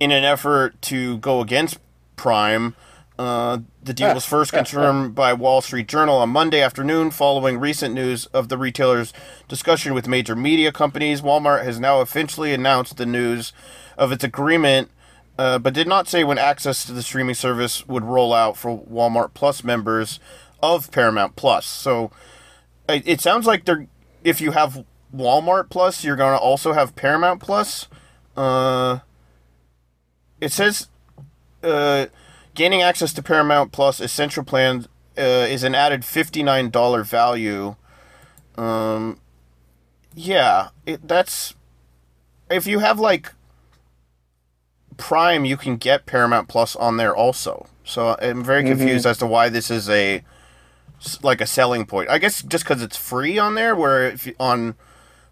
in 0.00 0.10
an 0.10 0.24
effort 0.24 0.80
to 0.82 1.18
go 1.18 1.40
against 1.40 1.78
Prime 2.16 2.74
Uh, 3.18 3.58
the 3.82 3.94
deal 3.94 4.12
was 4.12 4.24
first 4.24 4.52
confirmed 4.54 5.14
by 5.14 5.32
Wall 5.32 5.60
Street 5.60 5.86
Journal 5.86 6.16
on 6.16 6.30
Monday 6.30 6.60
afternoon 6.60 7.10
following 7.10 7.58
recent 7.58 7.94
news 7.94 8.26
of 8.26 8.48
the 8.48 8.58
retailer's 8.58 9.12
discussion 9.48 9.94
with 9.94 10.08
major 10.08 10.34
media 10.34 10.72
companies. 10.72 11.20
Walmart 11.20 11.64
has 11.64 11.78
now 11.78 12.00
officially 12.00 12.52
announced 12.52 12.96
the 12.96 13.06
news 13.06 13.52
of 13.96 14.10
its 14.10 14.24
agreement, 14.24 14.90
uh, 15.38 15.58
but 15.58 15.74
did 15.74 15.86
not 15.86 16.08
say 16.08 16.24
when 16.24 16.38
access 16.38 16.84
to 16.86 16.92
the 16.92 17.02
streaming 17.02 17.34
service 17.34 17.86
would 17.86 18.04
roll 18.04 18.32
out 18.32 18.56
for 18.56 18.80
Walmart 18.90 19.32
Plus 19.34 19.62
members 19.62 20.18
of 20.62 20.90
Paramount 20.90 21.36
Plus. 21.36 21.66
So 21.66 22.10
it, 22.88 23.06
it 23.06 23.20
sounds 23.20 23.46
like 23.46 23.64
they're 23.64 23.86
if 24.24 24.40
you 24.40 24.52
have 24.52 24.84
Walmart 25.14 25.68
Plus, 25.68 26.02
you're 26.02 26.16
going 26.16 26.36
to 26.36 26.42
also 26.42 26.72
have 26.72 26.96
Paramount 26.96 27.40
Plus. 27.40 27.86
Uh, 28.36 29.00
it 30.40 30.50
says 30.50 30.88
uh, 31.62 32.06
gaining 32.54 32.82
access 32.82 33.12
to 33.12 33.22
Paramount 33.22 33.72
Plus 33.72 34.00
Essential 34.00 34.44
Plan 34.44 34.86
uh, 35.18 35.20
is 35.20 35.62
an 35.62 35.74
added 35.74 36.02
$59 36.02 37.06
value. 37.06 37.76
Um, 38.56 39.18
yeah, 40.14 40.68
it, 40.86 41.06
that's 41.06 41.54
if 42.50 42.66
you 42.66 42.78
have 42.78 42.98
like 42.98 43.32
Prime, 44.96 45.44
you 45.44 45.56
can 45.56 45.76
get 45.76 46.06
Paramount 46.06 46.48
Plus 46.48 46.76
on 46.76 46.96
there 46.96 47.14
also. 47.14 47.66
So 47.84 48.16
I'm 48.20 48.44
very 48.44 48.62
confused 48.64 49.04
as 49.06 49.18
to 49.18 49.26
why 49.26 49.48
this 49.48 49.70
is 49.70 49.90
a 49.90 50.22
like 51.22 51.40
a 51.40 51.46
selling 51.46 51.84
point. 51.84 52.08
I 52.08 52.18
guess 52.18 52.42
just 52.42 52.64
because 52.64 52.82
it's 52.82 52.96
free 52.96 53.38
on 53.38 53.56
there, 53.56 53.74
where 53.74 54.08
if 54.08 54.26
you, 54.26 54.34
on 54.38 54.74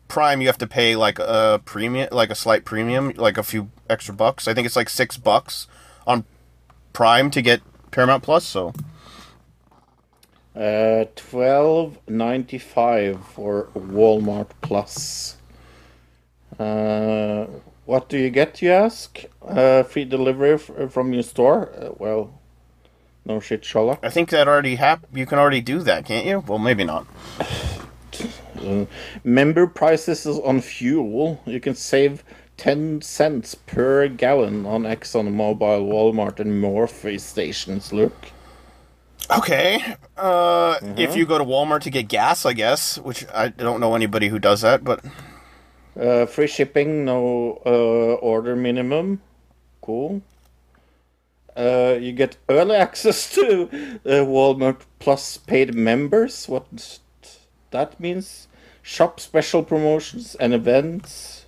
Prime 0.09 0.41
you 0.41 0.49
have 0.49 0.59
to 0.59 0.67
pay 0.67 0.97
like 0.97 1.19
a 1.19 1.63
premium, 1.65 2.09
like 2.13 2.31
a 2.31 2.35
slight 2.35 2.65
premium, 2.65 3.13
like 3.17 3.39
a 3.39 3.43
few 3.43 3.71
extra 3.89 4.15
bucks. 4.15 4.47
I 4.49 4.55
think 4.55 4.67
it's 4.67 4.77
like 4.77 4.91
six 4.91 5.17
bucks 5.17 5.69
on 6.07 6.25
Prime 6.93 7.31
to 7.31 7.43
get 7.43 7.61
Paramount 7.91 8.23
Plus. 8.23 8.45
So 8.45 8.73
Uh, 10.55 11.05
twelve 11.17 11.97
ninety 12.09 12.59
five 12.59 13.25
for 13.35 13.69
Walmart 13.75 14.49
Plus. 14.61 15.37
Uh, 16.59 17.47
what 17.87 18.09
do 18.09 18.19
you 18.19 18.31
get? 18.31 18.61
You 18.63 18.71
ask. 18.71 19.25
Uh, 19.41 19.83
free 19.83 20.05
delivery 20.05 20.55
f- 20.55 20.71
from 20.93 21.13
your 21.15 21.23
store. 21.23 21.71
Uh, 21.75 21.91
well, 21.99 22.31
no 23.25 23.41
shit, 23.41 23.65
Sherlock. 23.65 24.01
I 24.03 24.11
think 24.11 24.29
that 24.31 24.47
already 24.47 24.75
hap- 24.77 25.07
You 25.15 25.25
can 25.27 25.39
already 25.39 25.61
do 25.63 25.81
that, 25.81 26.05
can't 26.05 26.27
you? 26.27 26.45
Well, 26.47 26.59
maybe 26.59 26.85
not. 26.85 27.07
Member 29.25 29.67
prices 29.67 30.27
on 30.27 30.61
fuel. 30.61 31.41
You 31.47 31.59
can 31.61 31.75
save 31.75 32.23
ten 32.63 33.03
cents 33.03 33.57
per 33.57 34.07
gallon 34.07 34.65
on 34.67 34.85
Exxon 34.85 35.29
Mobil, 35.35 35.83
Walmart, 35.85 36.39
and 36.39 36.61
Murphy 36.61 37.19
stations. 37.19 37.93
Look. 37.93 38.15
Okay. 39.37 39.97
Uh, 40.17 40.79
if 40.97 41.17
you 41.17 41.27
go 41.27 41.39
to 41.39 41.45
Walmart 41.45 41.81
to 41.81 41.91
get 41.91 42.07
gas, 42.07 42.47
I 42.47 42.53
guess, 42.53 42.99
which 42.99 43.27
I 43.35 43.49
don't 43.49 43.81
know 43.81 43.97
anybody 43.97 44.29
who 44.29 44.39
does 44.39 44.61
that, 44.61 44.85
but 44.85 45.05
Uh, 45.99 46.25
free 46.25 46.47
shipping, 46.47 47.05
no 47.05 47.61
uh, 47.67 48.15
order 48.23 48.55
minimum. 48.57 49.21
Cool. 49.83 50.23
Uh, 51.57 51.99
you 52.01 52.13
get 52.13 52.37
early 52.49 52.77
access 52.87 53.35
to 53.35 53.65
uh, 54.07 54.25
Walmart 54.25 54.83
Plus 55.01 55.37
paid 55.37 55.75
members. 55.75 56.49
What 56.49 57.01
that 57.73 57.99
means? 57.99 58.47
Shop 58.83 59.19
special 59.21 59.63
promotions 59.65 60.35
and 60.37 60.55
events, 60.55 61.42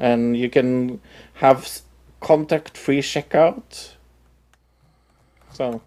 and 0.00 0.36
you 0.36 0.48
can 0.50 1.00
have 1.34 1.80
contact-free 2.20 3.02
checkout. 3.02 3.92
So 5.52 5.82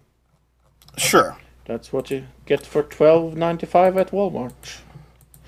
sure. 0.96 1.36
that's 1.66 1.92
what 1.92 2.10
you 2.10 2.24
get 2.46 2.64
for 2.64 2.82
twelve 2.82 3.36
ninety 3.36 3.66
five 3.66 3.96
at 3.96 4.10
Walmart, 4.12 4.80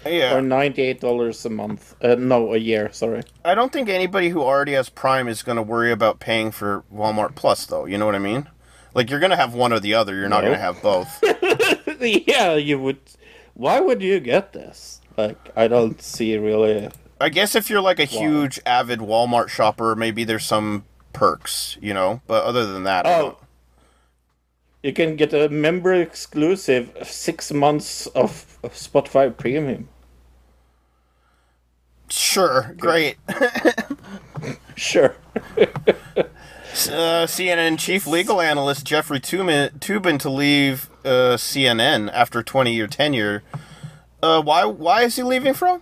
Yeah. 0.04 0.34
or 0.36 0.42
ninety 0.42 0.82
eight 0.82 1.00
dollars 1.00 1.44
a 1.46 1.50
month. 1.50 1.94
Uh, 2.02 2.16
no, 2.16 2.52
a 2.54 2.58
year. 2.58 2.92
Sorry. 2.92 3.22
I 3.44 3.54
don't 3.54 3.72
think 3.72 3.88
anybody 3.88 4.30
who 4.30 4.42
already 4.42 4.72
has 4.72 4.88
Prime 4.88 5.28
is 5.28 5.42
going 5.42 5.56
to 5.56 5.62
worry 5.62 5.92
about 5.92 6.18
paying 6.18 6.50
for 6.50 6.84
Walmart 6.92 7.34
Plus, 7.36 7.64
though. 7.66 7.84
You 7.86 7.98
know 7.98 8.06
what 8.06 8.14
I 8.14 8.18
mean? 8.20 8.48
Like, 8.94 9.10
you're 9.10 9.20
going 9.20 9.30
to 9.30 9.36
have 9.36 9.54
one 9.54 9.72
or 9.72 9.78
the 9.80 9.94
other. 9.94 10.14
You're 10.16 10.28
not 10.28 10.42
No. 10.42 10.48
going 10.48 10.58
to 10.58 10.62
have 10.62 10.82
both. 10.82 11.22
yeah, 12.00 12.54
you 12.54 12.78
would. 12.80 12.98
Why 13.54 13.78
would 13.80 14.02
you 14.02 14.18
get 14.20 14.52
this? 14.54 15.00
Like, 15.16 15.38
I 15.54 15.68
don't 15.68 16.00
see 16.02 16.36
really. 16.38 16.90
I 17.20 17.28
guess 17.30 17.54
if 17.54 17.70
you're 17.70 17.80
like 17.80 17.98
a 17.98 18.04
huge 18.04 18.60
avid 18.66 18.98
Walmart 19.00 19.48
shopper, 19.48 19.94
maybe 19.96 20.24
there's 20.24 20.44
some 20.44 20.84
perks, 21.12 21.78
you 21.80 21.94
know? 21.94 22.20
But 22.26 22.44
other 22.44 22.66
than 22.70 22.84
that, 22.84 23.06
Oh, 23.06 23.38
you 24.82 24.92
can 24.92 25.16
get 25.16 25.32
a 25.32 25.48
member 25.48 25.94
exclusive 25.94 26.90
six 27.02 27.50
months 27.52 28.06
of, 28.08 28.58
of 28.62 28.72
Spotify 28.74 29.34
Premium. 29.36 29.88
sure, 32.08 32.74
great. 32.78 33.16
Sure. 34.76 35.16
Uh, 35.56 35.64
CNN 37.26 37.78
chief 37.78 38.06
legal 38.06 38.38
analyst 38.42 38.84
Jeffrey 38.84 39.18
Toobin, 39.18 39.70
Toobin 39.78 40.18
to 40.20 40.28
leave 40.28 40.90
uh, 41.06 41.36
CNN 41.38 42.10
after 42.12 42.42
20 42.42 42.74
year 42.74 42.86
tenure. 42.86 43.42
Uh, 44.22 44.42
why? 44.42 44.66
Why 44.66 45.04
is 45.04 45.16
he 45.16 45.22
leaving 45.22 45.54
from? 45.54 45.80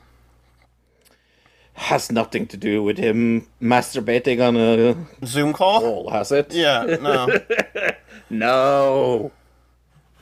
Has 1.74 2.10
nothing 2.12 2.46
to 2.48 2.56
do 2.56 2.82
with 2.82 2.98
him 2.98 3.46
masturbating 3.60 4.40
on 4.46 4.56
a 4.56 5.26
Zoom 5.26 5.52
call? 5.52 5.82
wall, 5.82 6.10
has 6.10 6.30
it? 6.32 6.52
Yeah, 6.52 6.84
no. 7.01 7.28
No. 8.30 9.32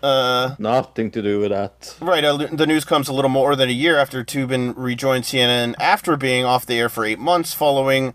Uh, 0.02 0.56
Nothing 0.58 1.10
to 1.12 1.22
do 1.22 1.38
with 1.38 1.50
that. 1.50 1.94
right. 2.00 2.24
Uh, 2.24 2.36
the 2.50 2.66
news 2.66 2.84
comes 2.84 3.06
a 3.08 3.12
little 3.12 3.28
more 3.30 3.54
than 3.54 3.68
a 3.68 3.72
year 3.72 3.96
after 3.96 4.24
Toobin 4.24 4.74
rejoined 4.76 5.24
CNN 5.24 5.74
after 5.78 6.16
being 6.16 6.44
off 6.44 6.66
the 6.66 6.78
air 6.78 6.88
for 6.88 7.04
eight 7.04 7.20
months 7.20 7.54
following 7.54 8.12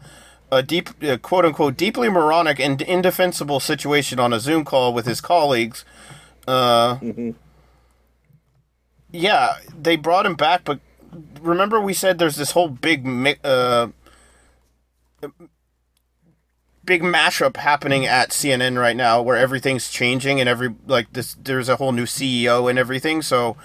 a 0.52 0.62
deep, 0.62 0.90
uh, 1.04 1.18
quote 1.18 1.46
unquote, 1.46 1.78
deeply 1.78 2.10
moronic 2.10 2.60
and 2.60 2.82
indefensible 2.82 3.62
situation 3.62 4.20
on 4.20 4.34
a 4.34 4.40
Zoom 4.42 4.66
call 4.66 4.94
with 4.94 5.06
his 5.06 5.22
colleagues. 5.22 5.86
Uh, 6.46 6.98
yeah, 9.12 9.56
they 9.80 9.96
brought 9.96 10.26
him 10.26 10.36
back, 10.36 10.62
but 10.66 10.80
remember 11.42 11.80
we 11.82 11.94
said 11.94 12.20
there's 12.20 12.36
this 12.36 12.52
whole 12.52 12.70
big, 12.70 13.06
uh, 13.44 13.88
big 16.86 17.02
mashup 17.02 17.58
happening 17.58 18.06
at 18.06 18.30
CNN 18.32 18.80
right 18.80 18.96
now, 18.96 19.22
where 19.22 19.36
everything's 19.38 19.90
changing 19.90 20.40
and 20.40 20.48
every 20.50 20.74
like 20.88 21.12
this. 21.14 21.36
There's 21.42 21.70
a 21.70 21.76
whole 21.78 21.92
new 21.92 22.06
CEO 22.06 22.70
and 22.70 22.80
everything, 22.80 23.22
so. 23.22 23.58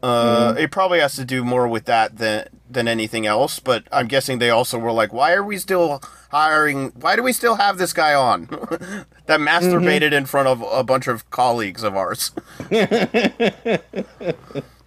Uh, 0.00 0.54
It 0.56 0.70
probably 0.70 1.00
has 1.00 1.16
to 1.16 1.24
do 1.24 1.44
more 1.44 1.66
with 1.66 1.86
that 1.86 2.18
than 2.18 2.46
than 2.70 2.86
anything 2.86 3.26
else, 3.26 3.58
but 3.58 3.82
I'm 3.90 4.06
guessing 4.06 4.38
they 4.38 4.50
also 4.50 4.78
were 4.78 4.92
like, 4.92 5.12
"Why 5.12 5.32
are 5.32 5.42
we 5.42 5.58
still 5.58 6.00
hiring? 6.30 6.92
Why 7.00 7.16
do 7.16 7.22
we 7.24 7.32
still 7.32 7.56
have 7.56 7.78
this 7.78 7.92
guy 7.92 8.14
on 8.14 8.46
that 9.26 9.40
masturbated 9.40 10.12
in 10.12 10.26
front 10.26 10.46
of 10.46 10.62
a 10.70 10.84
bunch 10.84 11.08
of 11.08 11.28
colleagues 11.30 11.82
of 11.82 11.96
ours?" 11.96 12.30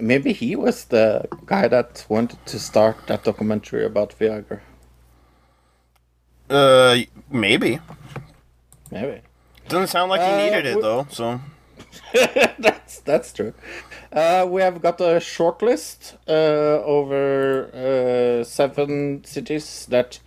Maybe 0.00 0.32
he 0.32 0.56
was 0.56 0.84
the 0.86 1.26
guy 1.46 1.68
that 1.68 2.04
wanted 2.08 2.44
to 2.46 2.58
start 2.58 2.96
that 3.06 3.24
documentary 3.24 3.84
about 3.84 4.14
Viagra. 4.18 4.60
Uh, 6.48 6.98
maybe. 7.30 7.80
Maybe. 8.90 9.20
Doesn't 9.68 9.88
sound 9.88 10.10
like 10.10 10.20
he 10.20 10.32
Uh, 10.32 10.36
needed 10.36 10.66
it 10.66 10.74
w- 10.76 10.82
though. 10.82 11.06
So 11.10 11.40
that's 12.58 13.00
that's 13.00 13.32
true. 13.32 13.52
Uh, 14.12 14.46
we 14.48 14.62
have 14.62 14.80
got 14.80 15.00
a 15.00 15.18
short 15.20 15.60
list 15.62 16.16
uh, 16.28 16.32
over 16.84 17.70
uh, 17.74 18.44
seven 18.44 19.24
cities 19.24 19.86
that 19.90 20.20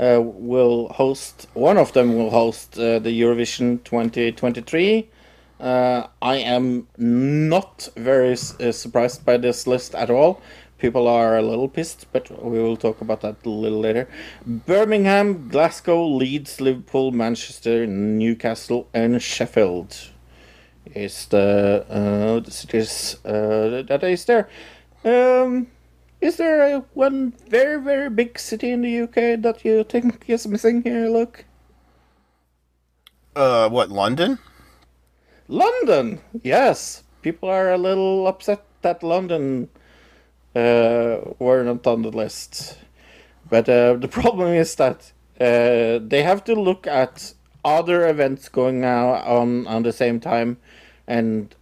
uh, 0.00 0.20
will 0.22 0.88
host. 0.88 1.48
One 1.54 1.76
of 1.76 1.92
them 1.92 2.16
will 2.16 2.30
host 2.30 2.78
uh, 2.78 2.98
the 2.98 3.10
Eurovision 3.20 3.84
2023. 3.84 5.08
Uh, 5.60 6.06
I 6.22 6.36
am 6.36 6.86
not 6.96 7.88
very 7.96 8.32
uh, 8.32 8.72
surprised 8.72 9.24
by 9.24 9.36
this 9.36 9.66
list 9.66 9.94
at 9.94 10.10
all. 10.10 10.40
People 10.78 11.08
are 11.08 11.36
a 11.36 11.42
little 11.42 11.68
pissed, 11.68 12.06
but 12.12 12.30
we 12.44 12.60
will 12.60 12.76
talk 12.76 13.00
about 13.00 13.22
that 13.22 13.44
a 13.44 13.48
little 13.48 13.80
later. 13.80 14.08
Birmingham, 14.46 15.48
Glasgow, 15.48 16.06
Leeds, 16.06 16.60
Liverpool, 16.60 17.10
Manchester, 17.10 17.86
Newcastle, 17.86 18.88
and 18.94 19.20
Sheffield 19.20 19.96
is 20.94 21.26
the, 21.26 21.84
uh, 21.90 22.48
cities 22.48 23.16
uh, 23.24 23.82
that 23.88 24.04
is 24.04 24.24
there. 24.26 24.48
Um, 25.04 25.66
is 26.20 26.36
there 26.36 26.76
a, 26.76 26.80
one 26.94 27.32
very, 27.48 27.80
very 27.82 28.08
big 28.10 28.38
city 28.38 28.70
in 28.70 28.82
the 28.82 29.00
UK 29.02 29.40
that 29.42 29.64
you 29.64 29.82
think 29.84 30.24
is 30.28 30.46
missing 30.46 30.82
here? 30.82 31.08
Look. 31.08 31.44
uh, 33.36 33.68
what 33.68 33.90
London? 33.90 34.38
London, 35.48 36.20
yes. 36.42 37.02
People 37.22 37.48
are 37.48 37.72
a 37.72 37.78
little 37.78 38.26
upset 38.26 38.62
that 38.82 39.02
London 39.02 39.68
uh, 40.54 41.18
were 41.38 41.64
not 41.64 41.86
on 41.86 42.02
the 42.02 42.10
list. 42.10 42.78
But 43.50 43.68
uh, 43.68 43.94
the 43.94 44.08
problem 44.20 44.52
is 44.54 44.74
that 44.76 45.12
uh, 45.40 45.98
they 46.06 46.22
have 46.22 46.44
to 46.44 46.54
look 46.54 46.86
at 46.86 47.34
other 47.64 48.06
events 48.08 48.48
going 48.48 48.80
now 48.80 49.14
on 49.14 49.66
on 49.66 49.82
the 49.82 49.92
same 49.92 50.20
time, 50.20 50.58
and 51.06 51.54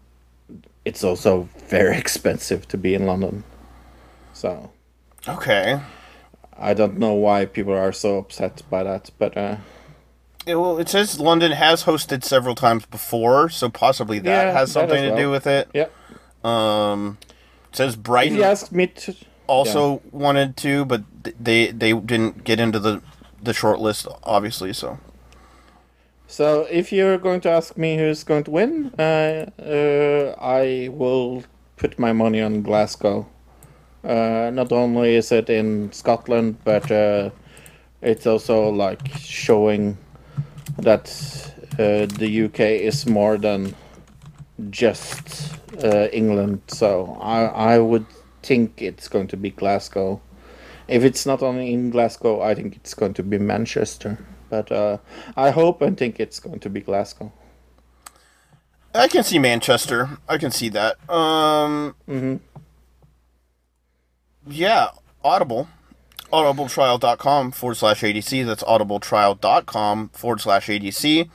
it's 0.84 1.02
also 1.02 1.48
very 1.68 1.96
expensive 2.04 2.68
to 2.68 2.76
be 2.78 2.94
in 2.94 3.06
London. 3.06 3.44
So 4.32 4.70
Okay. 5.28 5.80
I 6.58 6.74
don't 6.74 6.98
know 6.98 7.14
why 7.14 7.46
people 7.46 7.74
are 7.74 7.92
so 7.92 8.18
upset 8.18 8.62
by 8.70 8.82
that, 8.84 9.10
but 9.18 9.36
uh, 9.36 9.56
Yeah, 10.46 10.54
well, 10.54 10.78
it 10.78 10.88
says 10.88 11.18
London 11.18 11.52
has 11.52 11.84
hosted 11.84 12.22
several 12.22 12.54
times 12.54 12.86
before, 12.86 13.48
so 13.48 13.68
possibly 13.68 14.20
that 14.20 14.46
Yeah, 14.46 14.52
has 14.52 14.72
that 14.74 14.88
something 14.88 15.02
to 15.02 15.16
do 15.16 15.30
with 15.30 15.46
it. 15.46 15.68
yeah. 15.74 15.88
Um, 16.44 17.18
it 17.70 17.76
says 17.76 17.96
Brighton 17.96 18.36
you 18.36 18.44
ask 18.44 18.70
me 18.70 18.86
to, 18.86 19.14
also 19.48 20.00
wanted 20.12 20.56
to, 20.58 20.84
but 20.84 21.02
they 21.22 21.72
they 21.72 21.92
didn't 21.92 22.44
get 22.44 22.60
into 22.60 22.78
the 22.78 23.02
the 23.42 23.52
short 23.52 23.80
list, 23.80 24.06
obviously. 24.22 24.72
So 24.72 24.98
So 26.28 26.66
if 26.70 26.92
you're 26.92 27.18
going 27.18 27.40
to 27.42 27.50
ask 27.50 27.76
me 27.76 27.96
who's 27.98 28.22
going 28.24 28.44
to 28.44 28.50
win, 28.50 28.92
uh, 28.98 29.50
uh, 29.60 30.34
I 30.40 30.88
will 30.92 31.42
put 31.76 31.98
my 31.98 32.12
money 32.12 32.40
on 32.40 32.62
Glasgow. 32.62 33.26
Uh, 34.04 34.50
not 34.52 34.70
only 34.72 35.16
is 35.16 35.32
it 35.32 35.50
in 35.50 35.90
Scotland, 35.92 36.58
but 36.64 36.90
uh, 36.90 37.30
it's 38.02 38.26
also 38.26 38.68
like 38.70 39.08
showing 39.18 39.98
that 40.78 41.08
uh, 41.78 42.06
the 42.06 42.44
UK 42.44 42.60
is 42.60 43.06
more 43.06 43.38
than 43.38 43.74
just 44.70 45.54
uh, 45.82 46.08
England. 46.12 46.62
So 46.68 47.18
I 47.20 47.74
I 47.74 47.78
would 47.78 48.06
think 48.42 48.80
it's 48.82 49.08
going 49.08 49.28
to 49.28 49.36
be 49.36 49.50
Glasgow. 49.50 50.20
If 50.88 51.02
it's 51.02 51.26
not 51.26 51.42
only 51.42 51.72
in 51.72 51.90
Glasgow, 51.90 52.40
I 52.40 52.54
think 52.54 52.76
it's 52.76 52.94
going 52.94 53.14
to 53.14 53.22
be 53.22 53.38
Manchester. 53.38 54.18
But 54.48 54.70
uh, 54.70 54.98
I 55.36 55.50
hope 55.50 55.82
and 55.82 55.96
think 55.98 56.20
it's 56.20 56.38
going 56.38 56.60
to 56.60 56.70
be 56.70 56.80
Glasgow. 56.80 57.32
I 58.94 59.08
can 59.08 59.24
see 59.24 59.38
Manchester. 59.38 60.18
I 60.28 60.38
can 60.38 60.50
see 60.50 60.70
that. 60.70 60.96
Um, 61.10 61.94
Yeah, 64.48 64.90
Audible. 65.24 65.68
Audibletrial.com 66.32 67.52
forward 67.52 67.74
slash 67.76 68.02
ADC. 68.02 68.46
That's 68.46 68.62
audibletrial.com 68.64 70.08
forward 70.10 70.40
slash 70.40 70.66
ADC. 70.66 71.28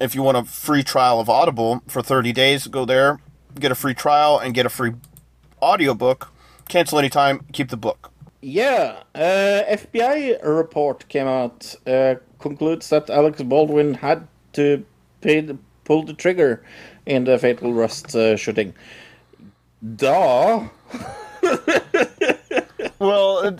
If 0.00 0.14
you 0.14 0.22
want 0.22 0.36
a 0.38 0.44
free 0.44 0.82
trial 0.82 1.20
of 1.20 1.28
Audible 1.28 1.82
for 1.86 2.02
30 2.02 2.32
days, 2.32 2.66
go 2.66 2.84
there, 2.84 3.20
get 3.58 3.70
a 3.70 3.74
free 3.74 3.94
trial, 3.94 4.38
and 4.38 4.54
get 4.54 4.66
a 4.66 4.70
free 4.70 4.92
audiobook. 5.60 6.32
Cancel 6.68 6.98
anytime, 6.98 7.44
keep 7.52 7.68
the 7.68 7.76
book. 7.76 8.10
Yeah, 8.40 9.02
uh, 9.14 9.62
FBI 9.68 10.42
report 10.42 11.06
came 11.08 11.26
out 11.26 11.74
uh, 11.86 12.14
concludes 12.38 12.88
that 12.88 13.10
Alex 13.10 13.42
Baldwin 13.42 13.94
had 13.94 14.26
to 14.54 14.84
pay 15.20 15.40
the, 15.40 15.58
pull 15.84 16.04
the 16.04 16.14
trigger 16.14 16.64
in 17.04 17.24
the 17.24 17.38
fatal 17.38 17.74
Rust 17.74 18.14
uh, 18.16 18.36
shooting. 18.36 18.72
Duh. 19.96 20.68
Well, 23.00 23.56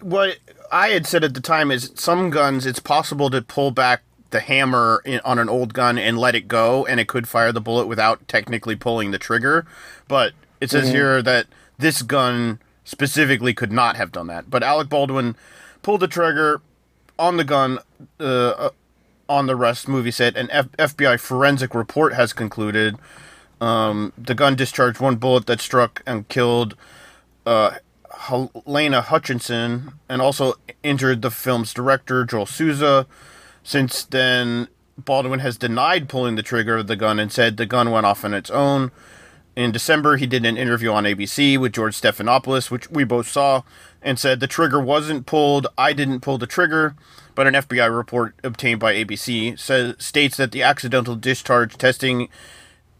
what 0.00 0.38
I 0.70 0.88
had 0.88 1.06
said 1.06 1.24
at 1.24 1.34
the 1.34 1.40
time 1.40 1.70
is 1.70 1.92
some 1.94 2.30
guns, 2.30 2.66
it's 2.66 2.80
possible 2.80 3.30
to 3.30 3.42
pull 3.42 3.70
back 3.70 4.02
the 4.30 4.40
hammer 4.40 5.02
in, 5.04 5.20
on 5.24 5.38
an 5.38 5.48
old 5.48 5.74
gun 5.74 5.98
and 5.98 6.18
let 6.18 6.34
it 6.34 6.48
go, 6.48 6.86
and 6.86 7.00
it 7.00 7.08
could 7.08 7.28
fire 7.28 7.52
the 7.52 7.60
bullet 7.60 7.86
without 7.86 8.26
technically 8.28 8.76
pulling 8.76 9.10
the 9.10 9.18
trigger. 9.18 9.66
But 10.08 10.32
it 10.60 10.70
says 10.70 10.90
here 10.90 11.22
that 11.22 11.46
this 11.78 12.02
gun 12.02 12.60
specifically 12.84 13.54
could 13.54 13.72
not 13.72 13.96
have 13.96 14.12
done 14.12 14.26
that. 14.28 14.50
But 14.50 14.62
Alec 14.62 14.88
Baldwin 14.88 15.36
pulled 15.82 16.00
the 16.00 16.08
trigger 16.08 16.60
on 17.18 17.36
the 17.36 17.44
gun 17.44 17.78
uh, 18.18 18.24
uh, 18.24 18.70
on 19.28 19.46
the 19.46 19.56
Rust 19.56 19.88
movie 19.88 20.10
set. 20.10 20.36
An 20.36 20.50
F- 20.50 20.72
FBI 20.72 21.18
forensic 21.20 21.74
report 21.74 22.14
has 22.14 22.32
concluded 22.32 22.96
um, 23.60 24.12
the 24.16 24.34
gun 24.34 24.56
discharged 24.56 25.00
one 25.00 25.16
bullet 25.16 25.46
that 25.46 25.60
struck 25.60 26.02
and 26.06 26.28
killed 26.28 26.76
uh, 27.46 27.76
Helena 28.20 29.00
Hutchinson 29.00 29.92
and 30.08 30.20
also 30.20 30.54
injured 30.82 31.22
the 31.22 31.30
film's 31.30 31.72
director, 31.72 32.24
Joel 32.24 32.46
Souza. 32.46 33.06
Since 33.62 34.04
then, 34.04 34.68
Baldwin 34.98 35.40
has 35.40 35.56
denied 35.56 36.08
pulling 36.08 36.36
the 36.36 36.42
trigger 36.42 36.76
of 36.76 36.86
the 36.86 36.96
gun 36.96 37.18
and 37.18 37.32
said 37.32 37.56
the 37.56 37.66
gun 37.66 37.90
went 37.90 38.06
off 38.06 38.24
on 38.24 38.34
its 38.34 38.50
own. 38.50 38.90
In 39.56 39.72
December, 39.72 40.16
he 40.16 40.26
did 40.26 40.44
an 40.44 40.56
interview 40.56 40.92
on 40.92 41.04
ABC 41.04 41.58
with 41.58 41.72
George 41.72 41.98
Stephanopoulos, 41.98 42.70
which 42.70 42.90
we 42.90 43.04
both 43.04 43.26
saw, 43.26 43.62
and 44.02 44.18
said 44.18 44.40
the 44.40 44.46
trigger 44.46 44.80
wasn't 44.80 45.26
pulled. 45.26 45.66
I 45.76 45.92
didn't 45.92 46.20
pull 46.20 46.38
the 46.38 46.46
trigger, 46.46 46.94
but 47.34 47.46
an 47.46 47.54
FBI 47.54 47.94
report 47.94 48.34
obtained 48.44 48.80
by 48.80 48.94
ABC 48.94 49.58
says 49.58 49.96
states 49.98 50.36
that 50.36 50.52
the 50.52 50.62
accidental 50.62 51.16
discharge 51.16 51.76
testing 51.76 52.28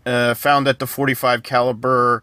uh, 0.05 0.35
found 0.35 0.67
that 0.67 0.79
the 0.79 0.87
45 0.87 1.43
caliber 1.43 2.23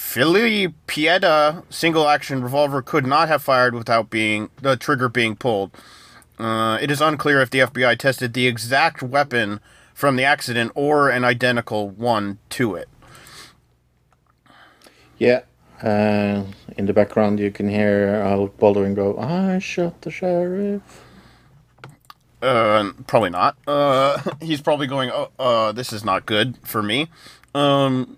Philly 0.00 0.74
Pietta 0.88 1.62
single 1.70 2.08
action 2.08 2.42
revolver 2.42 2.82
could 2.82 3.06
not 3.06 3.28
have 3.28 3.44
fired 3.44 3.76
without 3.76 4.10
being 4.10 4.50
the 4.60 4.76
trigger 4.76 5.08
being 5.08 5.36
pulled. 5.36 5.70
Uh, 6.36 6.78
it 6.80 6.90
is 6.90 7.00
unclear 7.00 7.40
if 7.40 7.50
the 7.50 7.60
FBI 7.60 7.96
tested 7.96 8.32
the 8.32 8.48
exact 8.48 9.04
weapon 9.04 9.60
from 9.94 10.16
the 10.16 10.24
accident 10.24 10.72
or 10.74 11.10
an 11.10 11.22
identical 11.22 11.90
one 11.90 12.38
to 12.48 12.74
it. 12.74 12.88
Yeah. 15.18 15.42
Uh, 15.80 16.44
in 16.76 16.86
the 16.86 16.92
background, 16.92 17.38
you 17.38 17.52
can 17.52 17.68
hear 17.68 18.20
Alec 18.24 18.56
Baldwin 18.56 18.94
go, 18.94 19.16
I 19.16 19.60
shot 19.60 20.00
the 20.00 20.10
sheriff. 20.10 21.04
Uh, 22.42 22.90
probably 23.06 23.30
not. 23.30 23.56
Uh, 23.64 24.20
he's 24.40 24.60
probably 24.60 24.88
going, 24.88 25.10
oh, 25.12 25.30
uh, 25.38 25.70
this 25.70 25.92
is 25.92 26.04
not 26.04 26.26
good 26.26 26.56
for 26.64 26.82
me. 26.82 27.08
Um, 27.54 28.16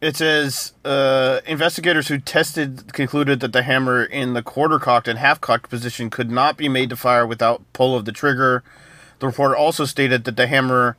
it 0.00 0.16
says, 0.16 0.72
uh, 0.84 1.40
investigators 1.46 2.08
who 2.08 2.18
tested 2.18 2.92
concluded 2.92 3.40
that 3.40 3.52
the 3.52 3.62
hammer 3.62 4.02
in 4.02 4.32
the 4.32 4.42
quarter 4.42 4.78
cocked 4.78 5.08
and 5.08 5.18
half 5.18 5.40
cocked 5.40 5.68
position 5.68 6.08
could 6.08 6.30
not 6.30 6.56
be 6.56 6.68
made 6.68 6.88
to 6.90 6.96
fire 6.96 7.26
without 7.26 7.62
pull 7.72 7.94
of 7.94 8.06
the 8.06 8.12
trigger. 8.12 8.62
The 9.18 9.26
report 9.26 9.56
also 9.56 9.84
stated 9.84 10.24
that 10.24 10.36
the 10.36 10.46
hammer 10.46 10.96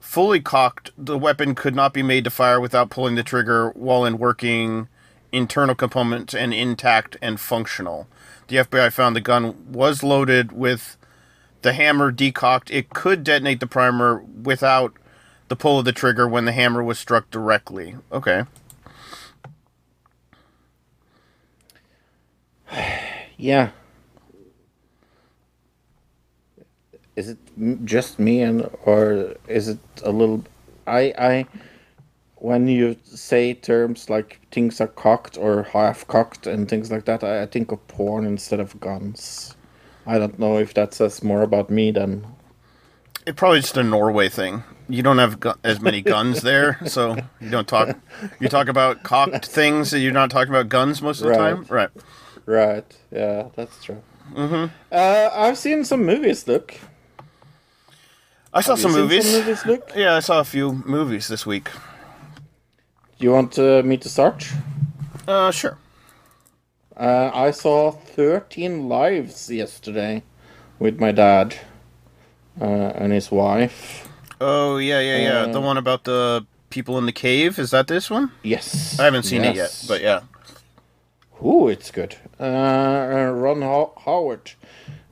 fully 0.00 0.40
cocked, 0.40 0.90
the 0.96 1.18
weapon 1.18 1.54
could 1.54 1.74
not 1.74 1.92
be 1.92 2.02
made 2.02 2.24
to 2.24 2.30
fire 2.30 2.60
without 2.60 2.88
pulling 2.88 3.14
the 3.14 3.22
trigger 3.22 3.70
while 3.70 4.06
in 4.06 4.16
working 4.16 4.88
internal 5.30 5.74
components 5.74 6.34
and 6.34 6.54
intact 6.54 7.18
and 7.20 7.38
functional. 7.38 8.06
The 8.46 8.56
FBI 8.56 8.90
found 8.90 9.14
the 9.14 9.20
gun 9.20 9.70
was 9.70 10.02
loaded 10.02 10.52
with 10.52 10.96
the 11.60 11.74
hammer 11.74 12.10
decocked. 12.10 12.70
It 12.70 12.88
could 12.88 13.22
detonate 13.22 13.60
the 13.60 13.66
primer 13.66 14.20
without 14.20 14.94
the 15.48 15.56
pull 15.56 15.78
of 15.78 15.84
the 15.84 15.92
trigger 15.92 16.28
when 16.28 16.44
the 16.44 16.52
hammer 16.52 16.82
was 16.82 16.98
struck 16.98 17.30
directly. 17.30 17.96
Okay. 18.12 18.44
Yeah. 23.40 23.70
Is 27.14 27.28
it 27.28 27.38
just 27.84 28.18
me 28.18 28.42
and 28.42 28.68
or 28.84 29.36
is 29.46 29.68
it 29.68 29.78
a 30.02 30.10
little 30.10 30.44
I 30.88 31.14
I 31.16 31.46
when 32.34 32.66
you 32.66 32.96
say 33.04 33.54
terms 33.54 34.10
like 34.10 34.40
things 34.50 34.80
are 34.80 34.88
cocked 34.88 35.36
or 35.36 35.62
half 35.62 36.06
cocked 36.08 36.46
and 36.48 36.68
things 36.68 36.90
like 36.90 37.04
that, 37.04 37.22
I, 37.22 37.42
I 37.42 37.46
think 37.46 37.70
of 37.70 37.86
porn 37.88 38.24
instead 38.24 38.58
of 38.60 38.78
guns. 38.80 39.54
I 40.06 40.18
don't 40.18 40.38
know 40.38 40.58
if 40.58 40.74
that 40.74 40.94
says 40.94 41.22
more 41.22 41.42
about 41.42 41.70
me 41.70 41.90
than 41.92 42.26
It 43.26 43.36
probably 43.36 43.60
just 43.60 43.76
a 43.76 43.84
Norway 43.84 44.28
thing. 44.28 44.64
You 44.88 45.02
don't 45.02 45.18
have 45.18 45.38
gu- 45.40 45.54
as 45.64 45.80
many 45.80 46.00
guns 46.14 46.40
there, 46.42 46.78
so 46.86 47.16
you 47.40 47.50
don't 47.50 47.68
talk. 47.68 47.96
You 48.40 48.48
talk 48.48 48.68
about 48.68 49.02
cocked 49.02 49.46
things, 49.46 49.92
and 49.92 50.02
you're 50.02 50.12
not 50.12 50.30
talking 50.30 50.50
about 50.52 50.68
guns 50.68 51.02
most 51.02 51.20
of 51.20 51.26
the 51.26 51.30
Right. 51.32 51.38
time, 51.54 51.66
right? 51.68 51.90
right. 52.46 52.98
Yeah, 53.10 53.48
that's 53.54 53.82
true. 53.84 54.02
Mm-hmm. 54.34 54.66
Uh, 54.90 55.30
I've 55.32 55.58
seen 55.58 55.84
some 55.84 56.04
movies. 56.04 56.46
Look, 56.48 56.74
I 58.52 58.60
saw 58.62 58.74
some 58.76 58.92
seen 58.92 59.00
movies. 59.02 59.24
Some 59.30 59.40
movies. 59.40 59.66
Look. 59.66 59.92
Yeah, 59.96 60.14
I 60.16 60.20
saw 60.20 60.40
a 60.40 60.44
few 60.44 60.72
movies 60.86 61.28
this 61.28 61.44
week. 61.46 61.68
Do 63.18 63.24
you 63.26 63.32
want 63.32 63.58
uh, 63.58 63.82
me 63.84 63.96
to 63.98 64.08
start? 64.08 64.46
Uh, 65.26 65.50
sure. 65.50 65.76
Uh, 66.96 67.30
I 67.34 67.50
saw 67.52 67.90
13 67.92 68.88
Lives 68.88 69.50
yesterday 69.50 70.22
with 70.78 70.98
my 70.98 71.12
dad 71.12 71.56
uh, 72.60 72.64
and 72.64 73.12
his 73.12 73.30
wife. 73.30 74.07
Oh 74.40 74.76
yeah, 74.78 75.00
yeah, 75.00 75.18
yeah. 75.18 75.46
the 75.52 75.60
one 75.60 75.76
about 75.76 76.04
the 76.04 76.46
people 76.70 76.98
in 76.98 77.06
the 77.06 77.12
cave. 77.12 77.58
Is 77.58 77.70
that 77.70 77.86
this 77.86 78.10
one? 78.10 78.30
Yes. 78.42 78.98
I 78.98 79.04
haven't 79.04 79.24
seen 79.24 79.44
it 79.44 79.56
yet, 79.56 79.84
but 79.88 80.00
yeah. 80.00 80.20
Ooh, 81.44 81.68
it's 81.68 81.90
good. 81.90 82.16
Uh, 82.40 82.42
uh, 82.44 83.32
Ron 83.34 83.62
Ho- 83.62 83.94
Howard 84.04 84.52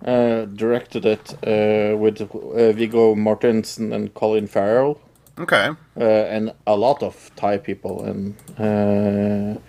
uh, 0.05 0.45
directed 0.47 1.05
it 1.05 1.35
uh, 1.47 1.97
with 1.97 2.21
uh, 2.21 2.73
Viggo 2.73 3.15
Mortensen 3.15 3.93
and 3.95 4.13
Colin 4.15 4.47
Farrell. 4.47 5.01
Okay. 5.39 5.69
uh, 5.99 6.03
and 6.03 6.53
a 6.67 6.77
lot 6.77 7.03
of 7.03 7.31
Thai 7.37 7.59
people. 7.59 8.03
And 8.05 8.35
uh, 8.59 9.61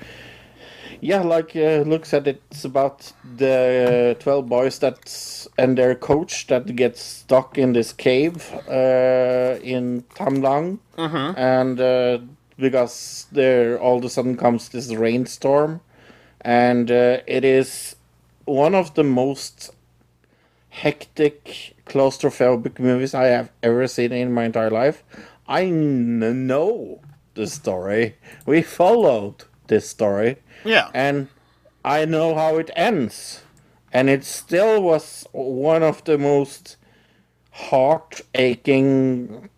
yeah, 1.02 1.22
like 1.22 1.56
uh, 1.56 1.82
looks 1.86 2.14
at 2.14 2.28
it, 2.28 2.42
it's 2.52 2.66
about 2.66 3.12
the 3.38 4.16
uh, 4.18 4.22
twelve 4.24 4.48
boys 4.48 4.80
that 4.80 5.48
and 5.58 5.78
their 5.78 5.96
coach 5.96 6.48
that 6.48 6.76
gets 6.76 7.02
stuck 7.02 7.58
in 7.58 7.74
this 7.74 7.94
cave 7.94 8.52
uh, 8.70 9.60
in 9.62 10.04
Tham 10.16 10.36
Luang, 10.42 10.80
and 11.38 11.80
uh, 11.80 12.20
because 12.58 13.28
there 13.32 13.80
all 13.80 13.98
of 13.98 14.06
a 14.06 14.10
sudden 14.10 14.36
comes 14.38 14.70
this 14.70 14.94
rainstorm, 14.94 15.82
and 16.42 16.90
uh, 16.92 17.20
it 17.28 17.44
is 17.46 17.96
one 18.46 18.74
of 18.76 18.94
the 18.96 19.04
most 19.04 19.72
hectic 20.70 21.74
claustrophobic 21.86 22.80
movies 22.80 23.14
I 23.14 23.26
have 23.26 23.52
ever 23.64 23.88
seen 23.88 24.12
in 24.12 24.34
my 24.34 24.46
entire 24.46 24.70
life. 24.70 25.04
I 25.48 25.64
n- 25.66 26.48
know 26.48 27.02
the 27.36 27.48
story. 27.48 28.16
We 28.46 28.62
followed 28.62 29.46
this 29.68 29.90
story. 29.90 30.38
Yeah. 30.66 30.90
And 30.94 31.28
I 31.84 32.06
know 32.06 32.36
how 32.36 32.58
it 32.58 32.70
ends. 32.76 33.44
And 33.94 34.10
it 34.10 34.24
still 34.24 34.82
was 34.82 35.26
one 35.32 35.84
of 35.84 36.04
the 36.04 36.18
most 36.18 36.76
heart 37.52 38.22
aching, 38.36 39.50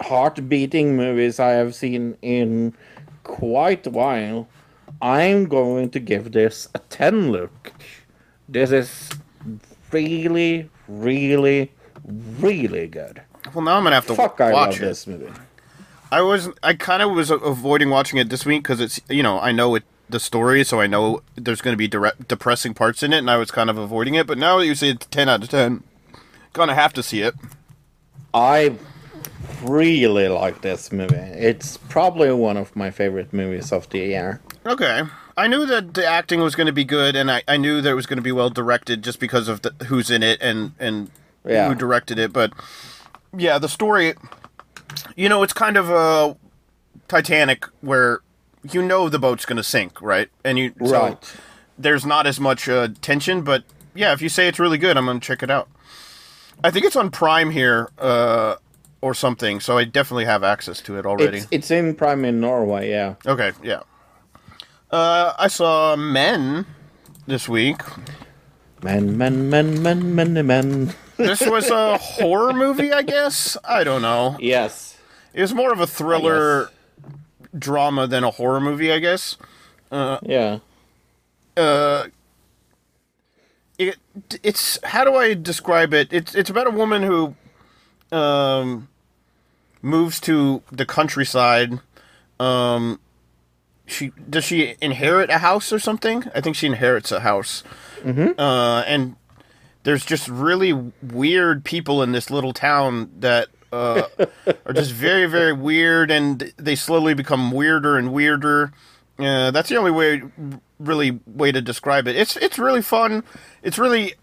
heart 0.00 0.48
beating 0.48 0.96
movies 0.96 1.38
I 1.38 1.50
have 1.50 1.74
seen 1.74 2.16
in 2.22 2.74
quite 3.24 3.86
a 3.86 3.90
while. 3.90 4.48
I'm 5.00 5.46
going 5.46 5.90
to 5.90 6.00
give 6.00 6.32
this 6.32 6.68
a 6.74 6.78
10 6.78 7.30
look. 7.30 7.72
This 8.48 8.70
is 8.70 9.10
really, 9.90 10.70
really, 10.88 11.72
really 12.04 12.86
good. 12.86 13.22
Well, 13.54 13.64
now 13.64 13.76
I'm 13.76 13.82
gonna 13.84 13.96
have 13.96 14.06
to 14.06 14.14
Fuck, 14.14 14.40
I 14.40 14.52
watch 14.52 14.72
love 14.74 14.82
it. 14.82 14.84
this 14.86 15.06
movie. 15.06 15.30
I 16.12 16.20
was 16.20 16.50
I 16.62 16.74
kind 16.74 17.02
of 17.02 17.10
was 17.10 17.30
avoiding 17.30 17.88
watching 17.90 18.18
it 18.18 18.28
this 18.28 18.44
week 18.44 18.62
because 18.62 18.80
it's 18.80 19.00
you 19.08 19.22
know 19.22 19.40
I 19.40 19.50
know 19.50 19.74
it 19.74 19.82
the 20.10 20.20
story, 20.20 20.62
so 20.62 20.78
I 20.78 20.86
know 20.86 21.22
there's 21.36 21.62
going 21.62 21.72
to 21.72 21.78
be 21.78 21.88
direct, 21.88 22.28
depressing 22.28 22.74
parts 22.74 23.02
in 23.02 23.14
it, 23.14 23.18
and 23.18 23.30
I 23.30 23.38
was 23.38 23.50
kind 23.50 23.70
of 23.70 23.78
avoiding 23.78 24.14
it. 24.14 24.26
But 24.26 24.36
now 24.36 24.58
that 24.58 24.66
you 24.66 24.74
say 24.74 24.90
it's 24.90 25.06
ten 25.06 25.28
out 25.30 25.42
of 25.42 25.48
ten, 25.48 25.82
gonna 26.52 26.74
have 26.74 26.92
to 26.94 27.02
see 27.02 27.22
it. 27.22 27.34
I 28.34 28.74
really 29.62 30.28
like 30.28 30.60
this 30.60 30.92
movie. 30.92 31.16
It's 31.16 31.78
probably 31.78 32.30
one 32.32 32.56
of 32.58 32.76
my 32.76 32.90
favorite 32.90 33.32
movies 33.32 33.72
of 33.72 33.88
the 33.88 33.98
year. 34.00 34.40
Okay. 34.66 35.02
I 35.36 35.46
knew 35.48 35.64
that 35.64 35.94
the 35.94 36.06
acting 36.06 36.40
was 36.40 36.54
going 36.54 36.66
to 36.66 36.72
be 36.74 36.84
good, 36.84 37.16
and 37.16 37.30
I, 37.30 37.42
I 37.48 37.56
knew 37.56 37.80
that 37.80 37.88
it 37.90 37.94
was 37.94 38.04
going 38.04 38.18
to 38.18 38.22
be 38.22 38.32
well 38.32 38.50
directed 38.50 39.02
just 39.02 39.18
because 39.18 39.48
of 39.48 39.62
the, 39.62 39.70
who's 39.86 40.10
in 40.10 40.22
it 40.22 40.42
and 40.42 40.72
and 40.78 41.10
Yeah. 41.46 41.68
who 41.68 41.74
directed 41.74 42.18
it. 42.18 42.34
But 42.34 42.52
yeah, 43.34 43.58
the 43.58 43.68
story, 43.68 44.12
you 45.16 45.28
know, 45.28 45.42
it's 45.42 45.52
kind 45.52 45.76
of 45.76 45.90
a 45.90 46.36
Titanic 47.08 47.66
where 47.80 48.20
you 48.70 48.82
know 48.82 49.08
the 49.08 49.18
boat's 49.18 49.44
going 49.44 49.56
to 49.56 49.62
sink, 49.62 50.00
right? 50.00 50.28
And 50.44 50.58
you 50.58 50.72
so 50.84 51.18
there's 51.78 52.06
not 52.06 52.26
as 52.26 52.38
much 52.38 52.68
uh, 52.68 52.88
tension, 53.00 53.42
but 53.42 53.64
yeah, 53.94 54.12
if 54.12 54.22
you 54.22 54.28
say 54.28 54.48
it's 54.48 54.58
really 54.58 54.78
good, 54.78 54.96
I'm 54.96 55.04
going 55.04 55.20
to 55.20 55.26
check 55.26 55.42
it 55.42 55.50
out. 55.50 55.68
I 56.64 56.70
think 56.70 56.84
it's 56.86 56.96
on 56.96 57.10
Prime 57.10 57.50
here 57.50 57.90
uh, 57.98 58.56
or 59.00 59.14
something, 59.14 59.58
so 59.60 59.78
I 59.78 59.84
definitely 59.84 60.26
have 60.26 60.44
access 60.44 60.80
to 60.82 60.96
it 60.98 61.04
already. 61.06 61.38
It's, 61.38 61.48
it's 61.50 61.70
in 61.70 61.94
Prime 61.94 62.24
in 62.24 62.40
Norway, 62.40 62.90
yeah. 62.90 63.16
Okay, 63.26 63.52
yeah. 63.62 63.82
Uh, 64.90 65.32
I 65.38 65.48
saw 65.48 65.96
Men 65.96 66.66
this 67.26 67.48
week. 67.48 67.80
Men, 68.82 69.16
men, 69.16 69.48
men, 69.48 69.82
men, 69.82 70.14
men, 70.14 70.46
men. 70.46 70.94
This 71.16 71.40
was 71.46 71.70
a 71.70 71.98
horror 71.98 72.52
movie, 72.52 72.92
I 72.92 73.02
guess. 73.02 73.56
I 73.64 73.84
don't 73.84 74.02
know. 74.02 74.36
Yes. 74.40 74.98
It 75.34 75.40
was 75.40 75.54
more 75.54 75.72
of 75.72 75.80
a 75.80 75.86
thriller 75.86 76.70
drama 77.56 78.06
than 78.06 78.24
a 78.24 78.30
horror 78.30 78.60
movie, 78.60 78.92
I 78.92 78.98
guess. 78.98 79.36
Yeah. 79.90 80.58
Uh, 81.56 82.06
it 83.78 83.96
it's 84.42 84.78
how 84.84 85.04
do 85.04 85.14
I 85.14 85.34
describe 85.34 85.92
it? 85.94 86.12
It's 86.12 86.34
it's 86.34 86.50
about 86.50 86.66
a 86.66 86.70
woman 86.70 87.02
who 87.02 87.34
um 88.10 88.88
moves 89.82 90.20
to 90.20 90.62
the 90.70 90.86
countryside. 90.86 91.80
Um, 92.40 93.00
she 93.86 94.12
does 94.28 94.44
she 94.44 94.76
inherit 94.80 95.30
a 95.30 95.38
house 95.38 95.72
or 95.72 95.78
something? 95.78 96.24
I 96.34 96.40
think 96.40 96.56
she 96.56 96.66
inherits 96.66 97.12
a 97.12 97.20
house. 97.20 97.62
Mm-hmm. 98.02 98.38
Uh, 98.38 98.82
and 98.82 99.16
there's 99.82 100.04
just 100.04 100.28
really 100.28 100.72
weird 101.02 101.64
people 101.64 102.02
in 102.02 102.12
this 102.12 102.30
little 102.30 102.52
town 102.52 103.10
that 103.20 103.48
uh, 103.72 104.02
are 104.66 104.72
just 104.72 104.92
very 104.92 105.26
very 105.26 105.52
weird, 105.52 106.10
and 106.10 106.52
they 106.56 106.74
slowly 106.74 107.14
become 107.14 107.50
weirder 107.50 107.96
and 107.96 108.12
weirder. 108.12 108.72
Uh, 109.18 109.50
that's 109.50 109.68
the 109.68 109.76
only 109.76 109.90
way, 109.90 110.22
really, 110.78 111.20
way 111.26 111.52
to 111.52 111.60
describe 111.60 112.06
it. 112.08 112.16
It's 112.16 112.36
it's 112.36 112.58
really 112.58 112.82
fun. 112.82 113.24
It's 113.62 113.78
really 113.78 114.14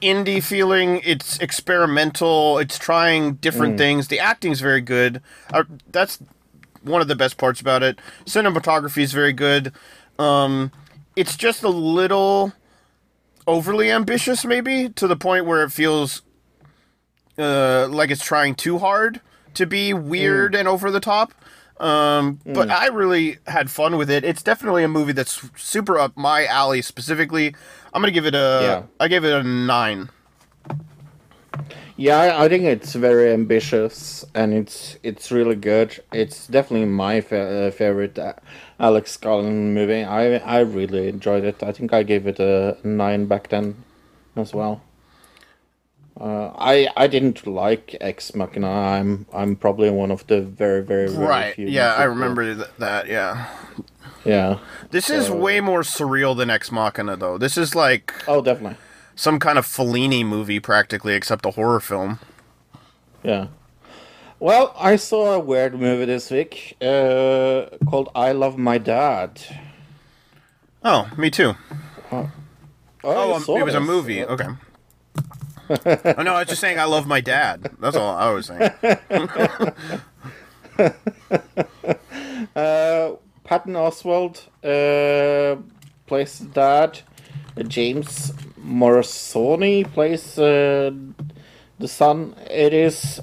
indie 0.00 0.42
feeling. 0.42 1.00
It's 1.04 1.38
experimental. 1.38 2.58
It's 2.58 2.78
trying 2.78 3.34
different 3.34 3.78
things. 3.78 4.08
The 4.08 4.18
acting's 4.18 4.60
very 4.60 4.80
good. 4.80 5.22
Uh, 5.52 5.64
that's 5.90 6.18
one 6.82 7.02
of 7.02 7.08
the 7.08 7.16
best 7.16 7.36
parts 7.36 7.60
about 7.60 7.82
it. 7.82 7.98
Cinematography 8.24 9.02
is 9.02 9.12
very 9.12 9.32
good. 9.32 9.72
Um, 10.18 10.72
it's 11.16 11.36
just 11.36 11.62
a 11.62 11.68
little 11.68 12.52
overly 13.50 13.90
ambitious, 13.90 14.44
maybe 14.44 14.88
to 14.90 15.06
the 15.06 15.16
point 15.16 15.44
where 15.44 15.62
it 15.62 15.70
feels 15.70 16.22
uh, 17.36 17.88
like 17.88 18.10
it's 18.10 18.24
trying 18.24 18.54
too 18.54 18.78
hard 18.78 19.20
to 19.54 19.66
be 19.66 19.92
weird 19.92 20.54
and 20.54 20.68
over 20.68 20.90
the 20.90 21.00
top. 21.00 21.32
Um, 21.78 22.38
But 22.44 22.70
I 22.70 22.88
really 22.88 23.38
had 23.46 23.70
fun 23.70 23.96
with 23.96 24.10
it. 24.10 24.22
It's 24.22 24.42
definitely 24.42 24.84
a 24.84 24.88
movie 24.88 25.12
that's 25.12 25.48
super 25.56 25.98
up 25.98 26.16
my 26.16 26.44
alley. 26.46 26.82
Specifically, 26.82 27.54
I'm 27.92 28.02
gonna 28.02 28.12
give 28.12 28.26
it 28.26 28.34
a. 28.34 28.58
Yeah. 28.62 28.82
I 29.00 29.08
gave 29.08 29.24
it 29.24 29.32
a 29.32 29.42
nine. 29.42 30.10
Yeah, 32.00 32.40
I, 32.40 32.48
think 32.48 32.64
it's 32.64 32.94
very 32.94 33.30
ambitious 33.30 34.24
and 34.34 34.54
it's 34.54 34.96
it's 35.02 35.30
really 35.30 35.54
good. 35.54 36.02
It's 36.12 36.46
definitely 36.46 36.86
my 36.86 37.20
fa- 37.20 37.66
uh, 37.66 37.70
favorite 37.70 38.18
uh, 38.18 38.32
Alex 38.78 39.14
Garland 39.18 39.74
movie. 39.74 40.02
I 40.02 40.36
I 40.36 40.60
really 40.60 41.08
enjoyed 41.08 41.44
it. 41.44 41.62
I 41.62 41.72
think 41.72 41.92
I 41.92 42.02
gave 42.02 42.26
it 42.26 42.40
a 42.40 42.78
nine 42.82 43.26
back 43.26 43.48
then, 43.48 43.84
as 44.34 44.54
well. 44.54 44.80
Uh, 46.18 46.52
I 46.56 46.88
I 46.96 47.06
didn't 47.06 47.46
like 47.46 47.94
Ex 48.00 48.34
Machina. 48.34 48.70
I'm 48.70 49.26
I'm 49.34 49.54
probably 49.54 49.90
one 49.90 50.10
of 50.10 50.26
the 50.26 50.40
very 50.40 50.82
very, 50.82 51.08
very 51.08 51.26
Right. 51.26 51.54
few 51.54 51.68
Yeah, 51.68 51.92
I 51.94 52.04
remember 52.04 52.54
th- 52.54 52.66
that. 52.78 53.08
Yeah. 53.08 53.46
Yeah. 54.24 54.58
This 54.90 55.10
is 55.10 55.30
way 55.30 55.60
more 55.60 55.82
surreal 55.82 56.34
than 56.34 56.48
Ex 56.48 56.72
Machina, 56.72 57.16
though. 57.16 57.36
This 57.36 57.58
is 57.58 57.74
like 57.74 58.14
Oh, 58.26 58.40
definitely. 58.40 58.78
Some 59.20 59.38
kind 59.38 59.58
of 59.58 59.66
Fellini 59.66 60.24
movie, 60.24 60.60
practically, 60.60 61.12
except 61.12 61.44
a 61.44 61.50
horror 61.50 61.80
film. 61.80 62.20
Yeah. 63.22 63.48
Well, 64.38 64.74
I 64.78 64.96
saw 64.96 65.34
a 65.34 65.38
weird 65.38 65.78
movie 65.78 66.06
this 66.06 66.30
week 66.30 66.78
uh, 66.80 67.66
called 67.86 68.08
I 68.14 68.32
Love 68.32 68.56
My 68.56 68.78
Dad. 68.78 69.38
Oh, 70.82 71.10
me 71.18 71.30
too. 71.30 71.52
Oh, 72.10 72.30
Oh, 73.04 73.34
um, 73.34 73.42
it 73.58 73.62
was 73.62 73.74
a 73.74 73.80
movie. 73.80 74.24
Okay. 74.24 74.46
oh, 75.68 76.22
no, 76.22 76.36
I 76.36 76.38
was 76.38 76.48
just 76.48 76.62
saying 76.62 76.78
I 76.78 76.84
love 76.84 77.06
my 77.06 77.20
dad. 77.20 77.72
That's 77.78 77.96
all 77.96 78.16
I 78.16 78.30
was 78.30 78.46
saying. 78.46 78.70
Uh, 82.56 83.16
Patton 83.44 83.74
Oswalt 83.74 84.46
uh, 84.64 85.60
plays 86.06 86.38
dad. 86.38 87.00
Uh, 87.56 87.62
James 87.64 88.32
Morosini 88.64 89.84
plays 89.92 90.38
uh, 90.38 90.90
the 91.78 91.88
son. 91.88 92.34
It 92.50 92.72
is 92.72 93.20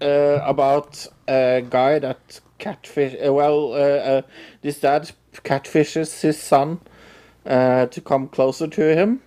uh, 0.00 0.40
about 0.42 1.06
a 1.28 1.64
guy 1.68 1.98
that 1.98 2.40
catfish. 2.58 3.14
Uh, 3.24 3.32
well, 3.32 3.72
uh, 3.72 3.76
uh, 3.76 4.22
this 4.62 4.80
dad 4.80 5.10
catfishes 5.32 6.20
his 6.20 6.40
son 6.40 6.80
to 7.44 8.02
come 8.04 8.28
closer 8.28 8.66
to 8.66 8.94
him, 8.94 9.20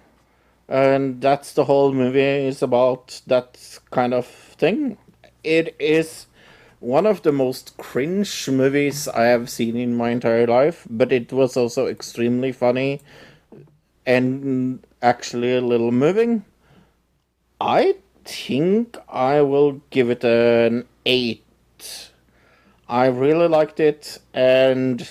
and 0.68 1.22
that's 1.22 1.54
the 1.54 1.66
whole 1.66 1.94
movie 1.94 2.20
is 2.20 2.62
about 2.62 3.22
that 3.28 3.80
kind 3.92 4.14
of 4.14 4.26
thing. 4.26 4.98
It 5.44 5.76
is 5.80 6.28
one 6.80 7.06
of 7.06 7.22
the 7.22 7.32
most 7.32 7.78
cringe 7.78 8.50
movies 8.50 9.08
I 9.08 9.26
have 9.26 9.50
seen 9.50 9.78
in 9.78 9.96
my 9.96 10.10
entire 10.10 10.46
life, 10.46 10.86
but 10.90 11.12
it 11.12 11.32
was 11.32 11.58
also 11.58 11.88
extremely 11.88 12.52
funny 12.52 13.02
and 14.08 14.80
actually 15.02 15.56
a 15.56 15.62
little 15.62 15.92
moving. 15.92 16.46
I 17.60 17.98
think 18.24 18.98
I 19.10 19.42
will 19.42 19.82
give 19.92 20.10
it 20.10 20.24
an 20.24 20.86
8. 21.06 21.44
I 22.90 23.08
really 23.08 23.50
liked 23.50 23.80
it, 23.82 24.20
and 24.34 25.08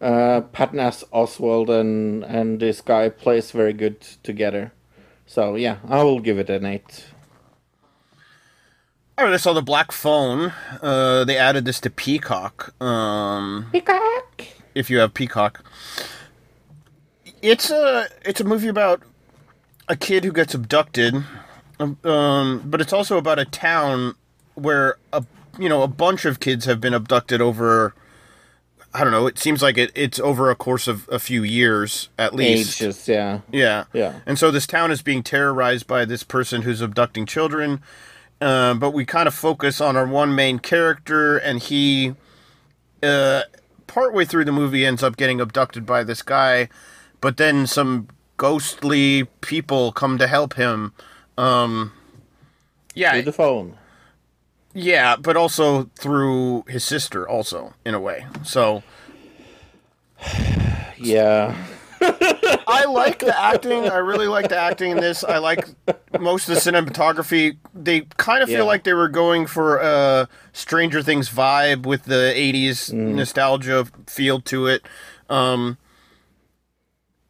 uh, 0.00 0.40
Patton 0.52 0.80
as 0.80 1.04
Oswalt 1.12 1.68
and, 1.68 2.24
and 2.24 2.58
this 2.58 2.80
guy 2.80 3.08
plays 3.08 3.52
very 3.52 3.72
good 3.72 4.00
together. 4.24 4.72
So 5.26 5.54
yeah, 5.54 5.78
I 5.88 6.02
will 6.02 6.20
give 6.20 6.38
it 6.38 6.50
an 6.50 6.66
8. 6.66 7.04
All 9.16 9.26
right, 9.26 9.34
I 9.34 9.36
saw 9.36 9.52
the 9.52 9.62
Black 9.62 9.92
Phone. 9.92 10.52
Uh, 10.82 11.24
they 11.24 11.36
added 11.36 11.64
this 11.64 11.78
to 11.80 11.90
Peacock. 11.90 12.74
Um, 12.82 13.68
Peacock! 13.70 14.42
if 14.74 14.90
you 14.90 14.98
have 14.98 15.14
Peacock. 15.14 15.64
It's 17.44 17.70
a 17.70 18.08
it's 18.24 18.40
a 18.40 18.44
movie 18.44 18.68
about 18.68 19.02
a 19.88 19.96
kid 19.96 20.24
who 20.24 20.32
gets 20.32 20.54
abducted, 20.54 21.14
um, 21.78 21.98
um, 22.04 22.62
but 22.64 22.80
it's 22.80 22.92
also 22.92 23.18
about 23.18 23.38
a 23.38 23.44
town 23.44 24.14
where 24.54 24.96
a 25.12 25.24
you 25.58 25.68
know 25.68 25.82
a 25.82 25.88
bunch 25.88 26.24
of 26.24 26.40
kids 26.40 26.64
have 26.64 26.80
been 26.80 26.94
abducted 26.94 27.40
over. 27.40 27.94
I 28.94 29.02
don't 29.02 29.12
know. 29.12 29.26
It 29.26 29.38
seems 29.38 29.60
like 29.60 29.76
it, 29.76 29.90
it's 29.96 30.20
over 30.20 30.50
a 30.50 30.54
course 30.54 30.86
of 30.86 31.08
a 31.10 31.18
few 31.18 31.42
years 31.42 32.08
at 32.16 32.32
least. 32.32 32.80
Ages, 32.80 33.08
yeah. 33.08 33.40
Yeah. 33.50 33.84
Yeah. 33.92 34.20
And 34.24 34.38
so 34.38 34.52
this 34.52 34.68
town 34.68 34.92
is 34.92 35.02
being 35.02 35.24
terrorized 35.24 35.88
by 35.88 36.04
this 36.04 36.22
person 36.22 36.62
who's 36.62 36.80
abducting 36.80 37.26
children. 37.26 37.82
Uh, 38.40 38.74
but 38.74 38.92
we 38.92 39.04
kind 39.04 39.26
of 39.26 39.34
focus 39.34 39.80
on 39.80 39.96
our 39.96 40.06
one 40.06 40.34
main 40.36 40.60
character, 40.60 41.36
and 41.38 41.60
he, 41.60 42.14
uh, 43.02 43.42
partway 43.88 44.24
through 44.24 44.44
the 44.44 44.52
movie, 44.52 44.86
ends 44.86 45.02
up 45.02 45.16
getting 45.16 45.40
abducted 45.40 45.84
by 45.84 46.04
this 46.04 46.22
guy. 46.22 46.68
But 47.20 47.36
then 47.36 47.66
some 47.66 48.08
ghostly 48.36 49.24
people 49.40 49.92
come 49.92 50.18
to 50.18 50.26
help 50.26 50.54
him. 50.54 50.92
Um, 51.38 51.92
yeah. 52.94 53.12
Through 53.12 53.22
the 53.22 53.32
phone. 53.32 53.76
Yeah, 54.74 55.16
but 55.16 55.36
also 55.36 55.84
through 55.98 56.64
his 56.68 56.82
sister, 56.84 57.28
also, 57.28 57.74
in 57.84 57.94
a 57.94 58.00
way. 58.00 58.26
So. 58.44 58.82
Yeah. 60.96 61.54
I 62.00 62.84
like 62.88 63.18
the 63.18 63.38
acting. 63.38 63.88
I 63.88 63.96
really 63.96 64.26
like 64.26 64.48
the 64.48 64.56
acting 64.58 64.90
in 64.92 64.98
this. 64.98 65.24
I 65.24 65.38
like 65.38 65.66
most 66.18 66.48
of 66.48 66.54
the 66.54 66.60
cinematography. 66.60 67.56
They 67.74 68.02
kind 68.16 68.42
of 68.42 68.48
feel 68.48 68.58
Yeah. 68.58 68.64
like 68.64 68.84
they 68.84 68.92
were 68.94 69.08
going 69.08 69.46
for 69.46 69.78
a 69.78 70.28
Stranger 70.52 71.02
Things 71.02 71.28
vibe 71.28 71.84
with 71.84 72.04
the 72.04 72.32
'80s 72.34 72.92
nostalgia 72.92 73.86
feel 74.06 74.40
to 74.42 74.66
it. 74.66 74.86
Um, 75.28 75.78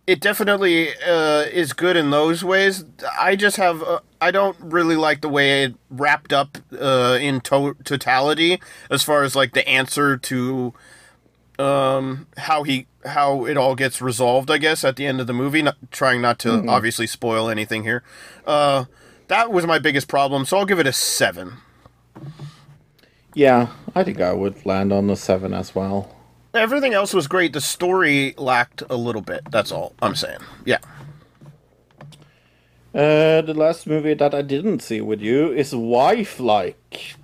it 0.07 0.21
definitely 0.21 0.91
uh, 1.07 1.45
is 1.53 1.73
good 1.73 1.97
in 1.97 2.11
those 2.11 2.45
ways. 2.45 2.85
I 3.19 3.37
just 3.37 3.57
have. 3.57 3.83
Uh, 3.83 4.01
I 4.21 4.31
don't 4.31 4.57
really 4.61 4.97
like 4.97 5.21
the 5.21 5.29
way 5.29 5.65
it 5.65 5.75
wrapped 5.91 6.33
up 6.33 6.59
uh, 6.79 7.19
in 7.21 7.41
to- 7.43 7.77
totality, 7.85 8.61
as 8.91 9.03
far 9.03 9.23
as 9.23 9.37
like 9.37 9.53
the 9.53 9.67
answer 9.69 10.17
to 10.17 10.75
um 11.57 12.27
how 12.37 12.65
he 12.65 12.87
how 13.07 13.45
it 13.47 13.57
all 13.57 13.77
gets 13.77 14.03
resolved 14.03 14.51
i 14.51 14.59
guess 14.59 14.83
at 14.83 14.97
the 14.97 15.07
end 15.07 15.21
of 15.21 15.29
the 15.29 15.33
movie 15.33 15.63
not 15.63 15.77
trying 15.93 16.21
not 16.21 16.37
to 16.37 16.65
obviously 16.69 17.07
spoil 17.07 17.49
anything 17.49 17.85
here 17.85 18.03
uh 18.45 18.87
that 19.29 19.53
was 19.53 19.65
my 19.65 19.79
biggest 19.79 20.09
problem 20.09 20.45
so 20.45 20.57
i'll 20.59 20.67
give 20.67 20.81
it 20.81 20.87
a 20.87 20.93
seven 20.93 21.59
Yeah, 23.35 23.69
I 23.95 24.05
think 24.05 24.21
I 24.21 24.33
would 24.33 24.65
land 24.65 24.93
on 24.93 25.07
the 25.09 25.17
seven 25.17 25.55
as 25.55 25.75
well. 25.75 26.14
Everything 26.55 26.95
else 26.95 27.13
was 27.13 27.27
great 27.27 27.53
the 27.53 27.61
story 27.61 28.35
lacked 28.39 28.83
a 28.89 28.97
little 28.97 29.23
bit 29.23 29.43
that's 29.51 29.73
all 29.73 29.93
i'm 30.01 30.15
saying 30.15 30.39
yeah 30.65 30.79
Uh, 32.95 33.43
the 33.43 33.55
last 33.55 33.89
movie 33.89 34.15
that 34.15 34.33
I 34.33 34.41
didn't 34.43 34.79
see 34.81 35.01
with 35.01 35.21
you 35.21 35.51
is 35.53 35.73
Wifelike. 35.73 37.17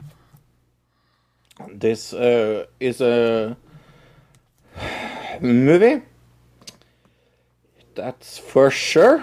This 1.72 2.12
uh, 2.12 2.66
is 2.80 3.00
a 3.00 3.56
movie. 5.40 6.02
That's 7.94 8.36
for 8.36 8.68
sure. 8.68 9.22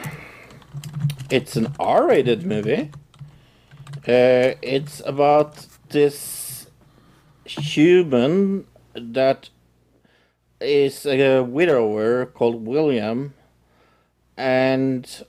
It's 1.29 1.57
an 1.57 1.73
R 1.79 2.07
rated 2.07 2.45
movie. 2.45 2.91
Uh, 4.07 4.55
it's 4.61 5.01
about 5.05 5.67
this 5.89 6.67
human 7.43 8.67
that 8.95 9.49
is 10.59 11.05
a 11.05 11.41
widower 11.41 12.25
called 12.25 12.65
William 12.65 13.33
and 14.35 15.25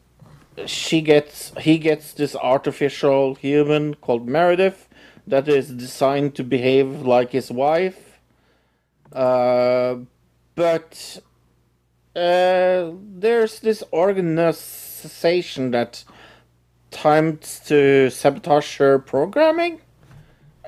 she 0.67 1.01
gets 1.01 1.53
he 1.61 1.79
gets 1.79 2.13
this 2.13 2.35
artificial 2.37 3.35
human 3.37 3.95
called 3.95 4.29
Meredith 4.29 4.89
that 5.27 5.49
is 5.49 5.71
designed 5.71 6.35
to 6.35 6.45
behave 6.45 7.03
like 7.03 7.31
his 7.33 7.51
wife. 7.51 8.19
Uh, 9.13 9.97
but 10.55 11.21
uh, 12.17 12.91
there's 12.93 13.61
this 13.61 13.83
organization 13.93 15.71
that 15.71 16.05
attempts 16.91 17.61
to 17.61 18.11
sabotage 18.11 18.79
her 18.79 18.99
programming, 18.99 19.81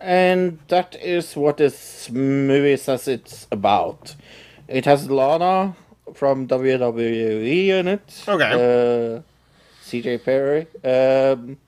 and 0.00 0.58
that 0.68 0.94
is 1.02 1.34
what 1.36 1.56
this 1.56 2.10
movie 2.10 2.76
says 2.76 3.08
it's 3.08 3.46
about. 3.50 4.14
It 4.70 4.84
has 4.84 5.10
Lana 5.10 5.74
from 6.14 6.46
WWE 6.46 7.68
in 7.68 7.88
it. 7.88 8.24
Okay. 8.28 8.52
Uh, 8.52 9.22
CJ 9.82 10.24
Perry. 10.24 10.68
Um, 10.84 11.58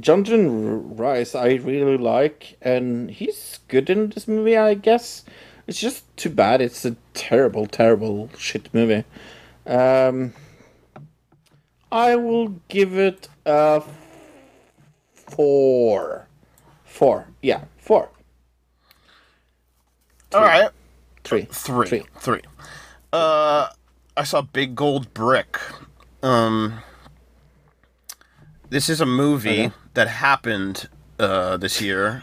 Jonathan 0.00 0.96
Rhys, 0.96 1.34
I 1.34 1.54
really 1.54 1.96
like, 1.96 2.58
and 2.60 3.10
he's 3.10 3.60
good 3.68 3.88
in 3.88 4.10
this 4.10 4.28
movie, 4.28 4.56
I 4.56 4.74
guess. 4.74 5.24
It's 5.66 5.80
just 5.80 6.04
too 6.18 6.28
bad. 6.28 6.60
It's 6.60 6.84
a 6.84 6.94
terrible, 7.14 7.66
terrible 7.66 8.28
shit 8.36 8.68
movie. 8.74 9.04
Um, 9.66 10.34
I 11.90 12.16
will 12.16 12.60
give 12.68 12.98
it 12.98 13.28
a 13.46 13.82
four. 15.14 16.26
Four. 16.84 17.28
Yeah, 17.40 17.64
four. 17.78 18.10
all 20.34 20.42
right 20.42 20.70
Three. 21.30 21.46
three 21.50 21.86
Three. 21.88 22.02
three 22.18 22.40
uh 23.12 23.68
i 24.16 24.22
saw 24.24 24.42
big 24.42 24.74
gold 24.74 25.14
brick 25.14 25.58
um 26.22 26.80
this 28.68 28.88
is 28.88 29.00
a 29.00 29.06
movie 29.06 29.70
that 29.94 30.08
happened 30.08 30.88
uh 31.18 31.56
this 31.56 31.80
year 31.80 32.22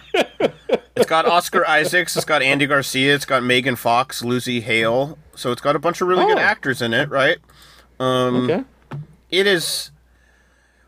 it's 0.96 1.06
got 1.06 1.26
oscar 1.26 1.66
isaacs 1.70 2.16
it's 2.16 2.26
got 2.26 2.42
andy 2.42 2.66
garcia 2.68 3.14
it's 3.16 3.26
got 3.26 3.44
megan 3.44 3.76
fox 3.76 4.24
lucy 4.24 4.60
hale 4.62 5.18
so 5.36 5.52
it's 5.52 5.62
got 5.62 5.76
a 5.76 5.80
bunch 5.80 6.02
of 6.02 6.08
really 6.08 6.26
good 6.26 6.38
Oh. 6.38 6.42
actors 6.42 6.82
in 6.82 6.94
it 6.94 7.10
right 7.10 7.38
um 8.00 8.50
Okay. 8.50 8.64
it 9.30 9.48
is 9.48 9.92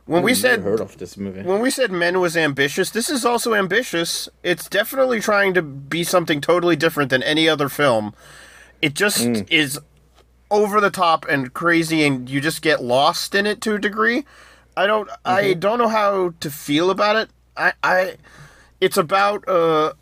when 0.10 0.23
we 0.23 0.34
said 0.34 0.61
heard 0.61 0.80
of 0.80 0.98
this 0.98 1.18
movie. 1.18 1.41
when 1.44 1.61
we 1.61 1.69
said 1.69 1.91
men 1.91 2.19
was 2.19 2.36
ambitious, 2.36 2.90
this 2.90 3.10
is 3.10 3.23
also 3.23 3.53
ambitious. 3.53 4.27
It's 4.44 4.68
definitely 4.68 5.19
trying 5.19 5.53
to 5.53 5.61
be 5.61 6.03
something 6.03 6.41
totally 6.41 6.76
different 6.76 7.10
than 7.11 7.22
any 7.23 7.48
other 7.48 7.69
film. 7.69 8.14
It 8.81 8.95
just 8.95 9.22
is 9.52 9.80
over 10.49 10.81
the 10.81 10.90
top 10.90 11.26
and 11.30 11.53
crazy 11.53 12.03
and 12.03 12.27
you 12.27 12.41
just 12.41 12.61
get 12.61 12.81
lost 12.84 13.36
in 13.36 13.45
it 13.45 13.61
to 13.61 13.76
a 13.76 13.80
degree. 13.80 14.26
I 14.76 14.88
don't 14.88 15.10
I 15.26 15.53
don't 15.53 15.77
know 15.77 15.90
how 15.90 16.34
to 16.40 16.49
feel 16.49 16.90
about 16.90 17.15
it. 17.15 17.30
I 17.56 17.73
I 17.84 18.15
it's 18.81 18.98
about 18.98 19.48
uh 19.48 19.94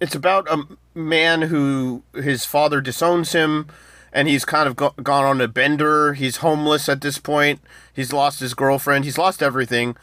it's 0.00 0.14
about 0.14 0.46
a 0.48 0.64
man 0.94 1.42
who 1.42 2.02
his 2.14 2.44
father 2.44 2.80
disowns 2.80 3.32
him 3.32 3.66
and 4.12 4.28
he's 4.28 4.44
kind 4.44 4.68
of 4.68 4.76
go- 4.76 4.94
gone 5.02 5.24
on 5.24 5.40
a 5.40 5.48
bender. 5.48 6.12
He's 6.12 6.36
homeless 6.38 6.88
at 6.88 7.00
this 7.00 7.18
point. 7.18 7.60
He's 7.94 8.12
lost 8.12 8.40
his 8.40 8.54
girlfriend. 8.54 9.04
He's 9.04 9.18
lost 9.18 9.42
everything. 9.42 9.96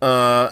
Uh, 0.00 0.50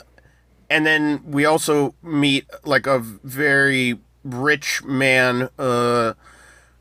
and 0.68 0.86
then 0.86 1.22
we 1.24 1.44
also 1.44 1.94
meet 2.02 2.46
like 2.64 2.86
a 2.86 2.98
very 3.00 3.98
rich 4.24 4.82
man 4.84 5.48
uh, 5.58 6.14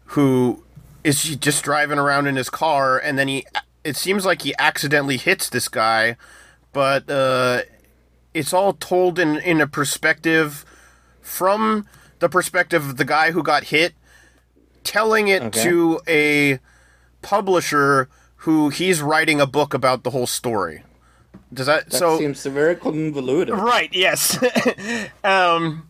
who 0.06 0.64
is 1.03 1.23
just 1.38 1.64
driving 1.64 1.98
around 1.98 2.27
in 2.27 2.36
his 2.36 2.49
car, 2.49 2.98
and 2.99 3.18
then 3.18 3.27
he. 3.27 3.45
It 3.84 3.95
seems 3.95 4.26
like 4.26 4.41
he 4.41 4.53
accidentally 4.60 5.18
hits 5.18 5.49
this 5.49 5.68
guy, 5.69 6.18
but 6.73 7.10
uh, 7.10 7.61
it's 8.34 8.53
all 8.53 8.73
told 8.73 9.18
in 9.18 9.38
in 9.38 9.61
a 9.61 9.68
perspective 9.68 10.65
from 11.22 11.88
the 12.19 12.27
perspective 12.30 12.86
of 12.86 12.98
the 12.98 13.06
guy 13.06 13.31
who 13.31 13.41
got 13.41 13.65
hit 13.65 13.94
telling 14.84 15.27
it 15.30 15.41
Okay. 15.44 15.64
to 15.64 16.02
a 16.07 16.60
publisher 17.22 18.10
who 18.44 18.70
he's 18.70 19.02
writing 19.02 19.41
a 19.41 19.45
book 19.45 19.74
about 19.74 20.03
the 20.03 20.11
whole 20.11 20.28
story. 20.28 20.84
Does 21.53 21.66
that, 21.68 21.90
That 21.90 21.98
so 21.98 22.18
seems 22.18 22.44
very 22.45 22.76
convoluted. 22.76 23.56
right? 23.56 23.90
Yes. 23.91 24.38
um, 25.24 25.88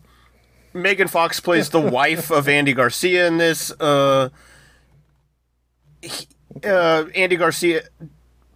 Megan 0.72 1.08
Fox 1.08 1.38
plays 1.40 1.68
the 1.70 1.80
wife 1.98 2.30
of 2.30 2.48
Andy 2.48 2.72
Garcia 2.72 3.26
in 3.26 3.36
this. 3.38 3.70
Uh, 3.80 4.30
he- 6.02 6.28
uh, 6.64 7.04
Andy 7.14 7.36
Garcia, 7.36 7.82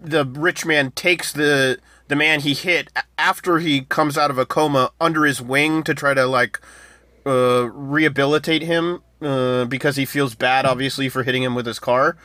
the 0.00 0.24
rich 0.24 0.66
man, 0.66 0.90
takes 0.92 1.32
the 1.32 1.78
the 2.08 2.16
man 2.16 2.40
he 2.40 2.52
hit 2.54 2.88
after 3.16 3.60
he 3.60 3.82
comes 3.82 4.18
out 4.18 4.30
of 4.30 4.36
a 4.38 4.44
coma 4.44 4.90
under 5.00 5.24
his 5.24 5.40
wing 5.40 5.82
to 5.84 5.94
try 5.94 6.12
to 6.12 6.26
like 6.26 6.60
uh, 7.24 7.68
rehabilitate 7.72 8.62
him 8.62 9.02
uh, 9.22 9.64
because 9.66 9.96
he 9.96 10.04
feels 10.04 10.34
bad, 10.34 10.66
obviously, 10.66 11.08
for 11.08 11.22
hitting 11.22 11.42
him 11.42 11.54
with 11.54 11.64
his 11.66 11.78
car. 11.78 12.16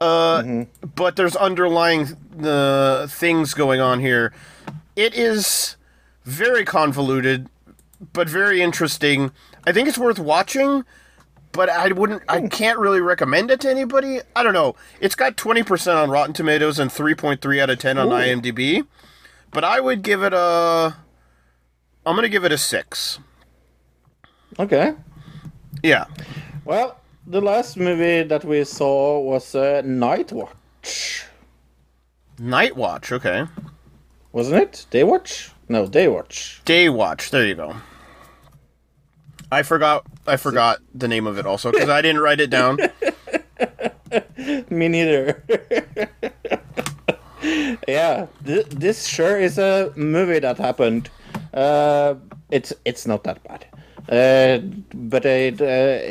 Uh, 0.00 0.64
But 0.94 1.16
there's 1.16 1.36
underlying 1.36 2.16
uh, 2.42 3.06
things 3.06 3.54
going 3.54 3.80
on 3.80 4.00
here. 4.00 4.32
It 4.96 5.14
is 5.14 5.76
very 6.24 6.64
convoluted, 6.64 7.48
but 8.12 8.28
very 8.28 8.60
interesting. 8.62 9.32
I 9.66 9.72
think 9.72 9.88
it's 9.88 9.98
worth 9.98 10.18
watching. 10.18 10.84
but 11.52 11.68
I 11.70 11.88
wouldn't. 11.92 12.22
I 12.28 12.40
can't 12.48 12.78
really 12.80 13.00
recommend 13.00 13.50
it 13.50 13.60
to 13.60 13.70
anybody. 13.70 14.18
I 14.34 14.42
don't 14.42 14.54
know. 14.54 14.74
It's 15.00 15.14
got 15.14 15.36
twenty 15.36 15.62
percent 15.62 15.96
on 15.96 16.10
Rotten 16.10 16.32
Tomatoes 16.34 16.78
and 16.80 16.90
three 16.90 17.14
point 17.14 17.40
three 17.40 17.60
out 17.60 17.70
of 17.70 17.78
ten 17.78 17.96
on 17.96 18.08
Ooh. 18.08 18.10
IMDb. 18.10 18.84
But 19.52 19.62
I 19.62 19.78
would 19.80 20.02
give 20.02 20.22
it 20.24 20.32
a. 20.34 20.96
I'm 22.04 22.16
gonna 22.16 22.28
give 22.28 22.44
it 22.44 22.50
a 22.52 22.58
six. 22.58 23.20
Okay. 24.58 24.94
Yeah. 25.82 26.06
Well, 26.64 26.98
the 27.26 27.40
last 27.40 27.76
movie 27.76 28.22
that 28.22 28.44
we 28.44 28.64
saw 28.64 29.18
was 29.20 29.54
uh, 29.54 29.82
Night 29.84 30.32
Watch, 30.32 31.24
Night 32.38 32.76
Watch. 32.76 33.12
Okay. 33.12 33.46
wasn't 34.32 34.62
it? 34.62 34.86
Day 34.90 35.04
Watch? 35.04 35.50
No, 35.68 35.86
Day 35.86 36.08
Watch. 36.08 36.60
Day 36.64 36.88
Watch. 36.88 37.30
There 37.30 37.46
you 37.46 37.54
go. 37.54 37.76
I 39.50 39.62
forgot. 39.62 40.04
I 40.26 40.36
forgot 40.36 40.80
the 40.94 41.08
name 41.08 41.26
of 41.26 41.38
it 41.38 41.46
also 41.46 41.70
because 41.70 41.88
I 41.88 42.02
didn't 42.02 42.20
write 42.20 42.40
it 42.40 42.50
down. 42.50 42.78
Me 44.70 44.88
neither. 44.88 45.42
yeah, 47.88 48.26
th- 48.44 48.66
this 48.66 49.06
sure 49.06 49.38
is 49.38 49.58
a 49.58 49.92
movie 49.96 50.38
that 50.40 50.58
happened. 50.58 51.10
Uh, 51.52 52.14
it's 52.50 52.72
it's 52.84 53.06
not 53.06 53.24
that 53.24 53.42
bad. 53.44 53.66
Uh, 54.08 54.58
but 54.92 55.24
it 55.24 55.60
uh, 55.60 55.64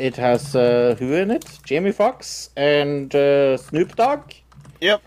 it 0.06 0.16
has 0.16 0.56
uh, 0.56 0.96
who 0.98 1.12
in 1.14 1.30
it? 1.30 1.58
Jamie 1.64 1.92
Foxx 1.92 2.50
and 2.56 3.14
uh, 3.14 3.56
Snoop 3.56 3.94
Dogg, 3.94 4.32
Yep. 4.80 5.00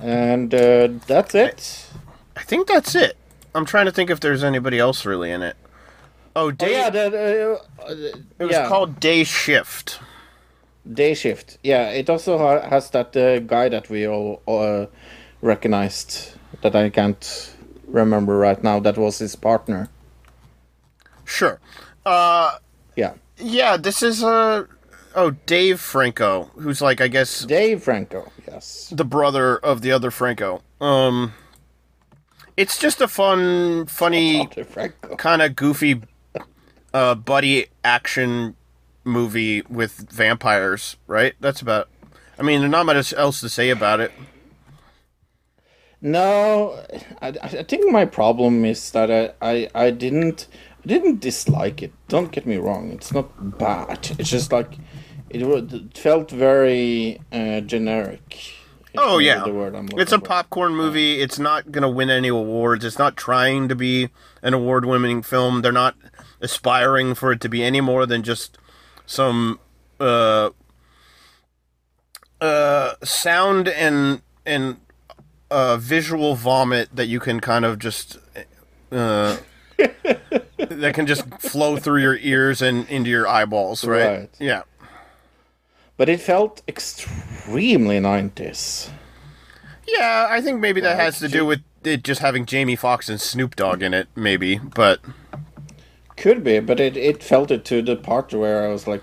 and 0.00 0.54
uh, 0.54 0.88
that's 1.06 1.34
it. 1.34 1.86
I 2.36 2.42
think 2.42 2.66
that's 2.68 2.94
it. 2.94 3.16
I'm 3.54 3.64
trying 3.66 3.86
to 3.86 3.92
think 3.92 4.08
if 4.10 4.20
there's 4.20 4.44
anybody 4.44 4.78
else 4.78 5.04
really 5.04 5.30
in 5.30 5.42
it. 5.42 5.56
Oh, 6.34 6.52
Oh, 6.58 6.66
yeah, 6.66 6.88
the, 6.88 7.58
uh, 7.80 7.84
uh, 7.84 7.94
it 8.38 8.44
was 8.44 8.52
yeah. 8.52 8.68
called 8.68 8.98
Day 9.00 9.24
Shift. 9.24 9.98
Day 10.90 11.12
Shift. 11.14 11.58
Yeah, 11.62 11.90
it 11.90 12.08
also 12.08 12.38
ha- 12.38 12.66
has 12.68 12.88
that 12.90 13.14
uh, 13.16 13.40
guy 13.40 13.68
that 13.68 13.90
we 13.90 14.06
all 14.08 14.40
uh, 14.48 14.86
recognized 15.42 16.32
that 16.62 16.74
I 16.74 16.88
can't 16.88 17.54
remember 17.86 18.38
right 18.38 18.62
now. 18.62 18.80
That 18.80 18.96
was 18.96 19.18
his 19.18 19.36
partner. 19.36 19.88
Sure. 21.32 21.60
Uh, 22.04 22.58
Yeah, 22.94 23.14
yeah. 23.38 23.78
This 23.78 24.02
is 24.02 24.22
uh, 24.22 24.66
oh 25.14 25.30
Dave 25.46 25.80
Franco, 25.80 26.50
who's 26.56 26.82
like 26.82 27.00
I 27.00 27.08
guess 27.08 27.44
Dave 27.46 27.82
Franco. 27.82 28.30
Yes. 28.46 28.92
the 28.94 29.04
brother 29.04 29.56
of 29.56 29.80
the 29.80 29.92
other 29.92 30.10
Franco. 30.10 30.62
Um, 30.80 31.32
it's 32.56 32.78
just 32.78 33.00
a 33.00 33.08
fun, 33.08 33.86
funny, 33.86 34.46
kind 35.16 35.40
of 35.40 35.56
goofy, 35.56 36.02
uh, 36.92 37.14
buddy 37.14 37.68
action 37.82 38.54
movie 39.04 39.62
with 39.70 40.10
vampires. 40.10 40.96
Right. 41.06 41.34
That's 41.40 41.62
about. 41.62 41.88
I 42.38 42.42
mean, 42.42 42.60
there's 42.60 42.70
not 42.70 42.84
much 42.86 43.14
else 43.14 43.40
to 43.40 43.48
say 43.48 43.70
about 43.70 44.00
it. 44.00 44.12
No, 46.04 46.84
I, 47.22 47.28
I 47.28 47.62
think 47.62 47.90
my 47.92 48.04
problem 48.04 48.64
is 48.64 48.90
that 48.90 49.08
I, 49.08 49.30
I, 49.40 49.68
I 49.72 49.90
didn't 49.90 50.48
I 50.84 50.88
didn't 50.88 51.20
dislike 51.20 51.82
it. 51.82 51.92
Don't 52.08 52.32
get 52.32 52.46
me 52.46 52.56
wrong. 52.56 52.90
It's 52.90 53.12
not 53.12 53.58
bad. 53.58 54.10
It's 54.18 54.30
just 54.30 54.52
like 54.52 54.78
it, 55.30 55.42
it 55.42 55.96
felt 55.96 56.30
very 56.30 57.20
uh, 57.30 57.60
generic. 57.60 58.54
Oh 58.96 59.18
yeah, 59.18 59.44
the 59.44 59.52
word 59.52 59.74
I'm 59.74 59.88
it's 59.96 60.12
a 60.12 60.18
for. 60.18 60.24
popcorn 60.24 60.74
movie. 60.74 61.20
It's 61.20 61.38
not 61.38 61.72
gonna 61.72 61.88
win 61.88 62.10
any 62.10 62.28
awards. 62.28 62.84
It's 62.84 62.98
not 62.98 63.16
trying 63.16 63.68
to 63.68 63.74
be 63.74 64.10
an 64.42 64.52
award-winning 64.54 65.22
film. 65.22 65.62
They're 65.62 65.72
not 65.72 65.96
aspiring 66.40 67.14
for 67.14 67.32
it 67.32 67.40
to 67.40 67.48
be 67.48 67.62
any 67.62 67.80
more 67.80 68.04
than 68.04 68.22
just 68.22 68.58
some 69.06 69.60
uh, 69.98 70.50
uh, 72.40 72.94
sound 73.02 73.68
and 73.68 74.20
and 74.44 74.76
uh, 75.50 75.76
visual 75.78 76.34
vomit 76.34 76.94
that 76.94 77.06
you 77.06 77.20
can 77.20 77.40
kind 77.40 77.64
of 77.64 77.78
just 77.78 78.18
uh, 78.90 79.36
that 80.70 80.94
can 80.94 81.06
just 81.06 81.28
flow 81.40 81.76
through 81.76 82.00
your 82.00 82.16
ears 82.16 82.62
and 82.62 82.88
into 82.88 83.10
your 83.10 83.28
eyeballs. 83.28 83.84
Right? 83.84 84.18
Right. 84.18 84.30
Yeah. 84.38 84.62
But 85.96 86.08
it 86.08 86.20
felt 86.20 86.62
extremely 86.66 88.00
nineties. 88.00 88.90
Yeah, 89.86 90.26
I 90.30 90.40
think 90.40 90.60
maybe 90.60 90.80
that 90.80 90.98
has 90.98 91.18
to 91.18 91.28
do 91.28 91.44
with 91.44 91.60
it 91.84 92.02
just 92.02 92.20
having 92.20 92.46
Jamie 92.46 92.76
Foxx 92.76 93.08
and 93.08 93.20
Snoop 93.20 93.56
Dogg 93.56 93.82
in 93.82 93.92
it, 93.94 94.08
maybe. 94.14 94.58
But 94.58 95.00
Could 96.16 96.44
be, 96.44 96.60
but 96.60 96.80
it, 96.80 96.96
it 96.96 97.22
felt 97.22 97.50
it 97.50 97.64
to 97.66 97.82
the 97.82 97.96
part 97.96 98.32
where 98.32 98.64
I 98.64 98.68
was 98.68 98.86
like, 98.86 99.02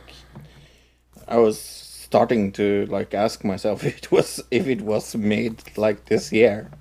I 1.27 1.37
was 1.37 1.59
starting 1.59 2.51
to 2.53 2.85
like 2.87 3.13
ask 3.13 3.43
myself 3.43 3.83
if 3.85 3.97
it 3.97 4.11
was 4.11 4.41
if 4.51 4.67
it 4.67 4.81
was 4.81 5.15
made 5.15 5.61
like 5.77 6.05
this 6.05 6.31
year. 6.31 6.71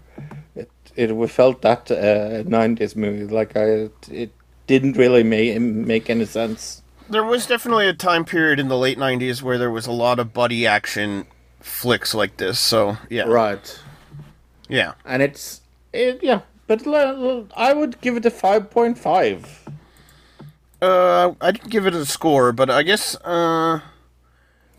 It 0.54 0.70
it 0.96 1.28
felt 1.28 1.62
that 1.62 1.90
uh, 1.90 2.42
'90s 2.48 2.96
movie 2.96 3.26
like 3.26 3.56
I 3.56 3.90
it 4.10 4.32
didn't 4.68 4.96
really 4.96 5.24
make 5.24 5.60
make 5.60 6.08
any 6.08 6.24
sense. 6.26 6.82
there 7.10 7.24
was 7.24 7.46
definitely 7.46 7.88
a 7.88 7.92
time 7.94 8.24
period 8.24 8.60
in 8.60 8.68
the 8.68 8.76
late 8.78 8.98
'90s 8.98 9.42
where 9.42 9.58
there 9.58 9.70
was 9.70 9.86
a 9.88 9.92
lot 9.92 10.18
of 10.20 10.32
buddy 10.32 10.66
action 10.66 11.26
flicks 11.60 12.14
like 12.14 12.36
this. 12.36 12.58
So 12.60 12.96
yeah, 13.10 13.24
Right, 13.24 13.78
yeah, 14.68 14.92
and 15.04 15.22
it's 15.22 15.62
it 15.92 16.20
yeah, 16.22 16.42
but 16.68 16.86
I 17.56 17.72
would 17.72 18.00
give 18.00 18.16
it 18.16 18.24
a 18.26 18.30
five 18.30 18.70
point 18.70 18.96
five. 18.98 19.64
uh, 20.80 21.32
I 21.40 21.50
didn't 21.50 21.70
give 21.70 21.86
it 21.86 21.94
a 21.94 22.06
score, 22.06 22.52
but 22.52 22.70
I 22.70 22.82
guess 22.84 23.16
uh, 23.24 23.80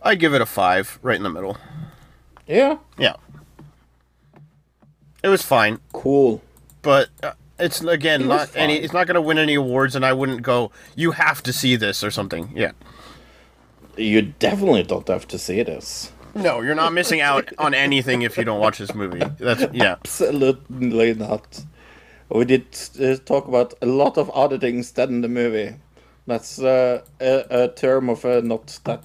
I'd 0.02 0.20
give 0.20 0.34
it 0.34 0.42
a 0.42 0.46
five, 0.46 0.98
right 1.02 1.18
in 1.18 1.24
the 1.24 1.30
middle. 1.30 1.58
Yeah, 2.48 2.78
Yeah, 2.98 3.14
it 5.24 5.30
was 5.30 5.42
fine, 5.44 5.80
cool. 5.94 6.42
but. 6.82 7.10
Uh, 7.22 7.34
it's 7.60 7.82
again 7.82 8.22
It 8.22 8.28
not 8.28 8.50
any. 8.56 8.78
It's 8.78 8.94
not 8.94 9.08
going 9.08 9.16
to 9.16 9.22
win 9.22 9.38
any 9.38 9.56
awards, 9.56 9.96
and 9.96 10.06
I 10.06 10.14
wouldn't 10.14 10.42
go. 10.42 10.72
You 10.96 11.12
have 11.12 11.44
to 11.44 11.54
see 11.54 11.76
this 11.76 12.04
or 12.04 12.12
something. 12.12 12.52
Yeah. 12.56 12.72
You 13.98 14.22
definitely 14.22 14.84
don't 14.84 15.08
have 15.08 15.28
to 15.28 15.38
see 15.38 15.62
this. 15.64 16.12
No, 16.36 16.62
you're 16.62 16.76
not 16.76 16.94
missing 16.94 17.22
out 17.22 17.52
on 17.58 17.74
anything 17.74 18.22
if 18.22 18.38
you 18.38 18.44
don't 18.44 18.60
watch 18.60 18.78
this 18.78 18.94
movie. 18.94 19.22
That's 19.40 19.66
yeah. 19.74 19.94
Absolutely 19.94 21.14
not. 21.16 21.64
We 22.30 22.46
did 22.46 22.66
uh, 23.02 23.16
talk 23.26 23.48
about 23.48 23.74
a 23.82 23.88
lot 23.88 24.18
of 24.18 24.30
other 24.30 24.58
things 24.60 24.92
than 24.92 25.22
the 25.22 25.28
movie. 25.28 25.76
That's 26.28 26.60
uh, 26.60 27.02
a, 27.20 27.46
a 27.50 27.68
term 27.70 28.10
of 28.10 28.24
a 28.24 28.42
not 28.42 28.80
that 28.84 29.04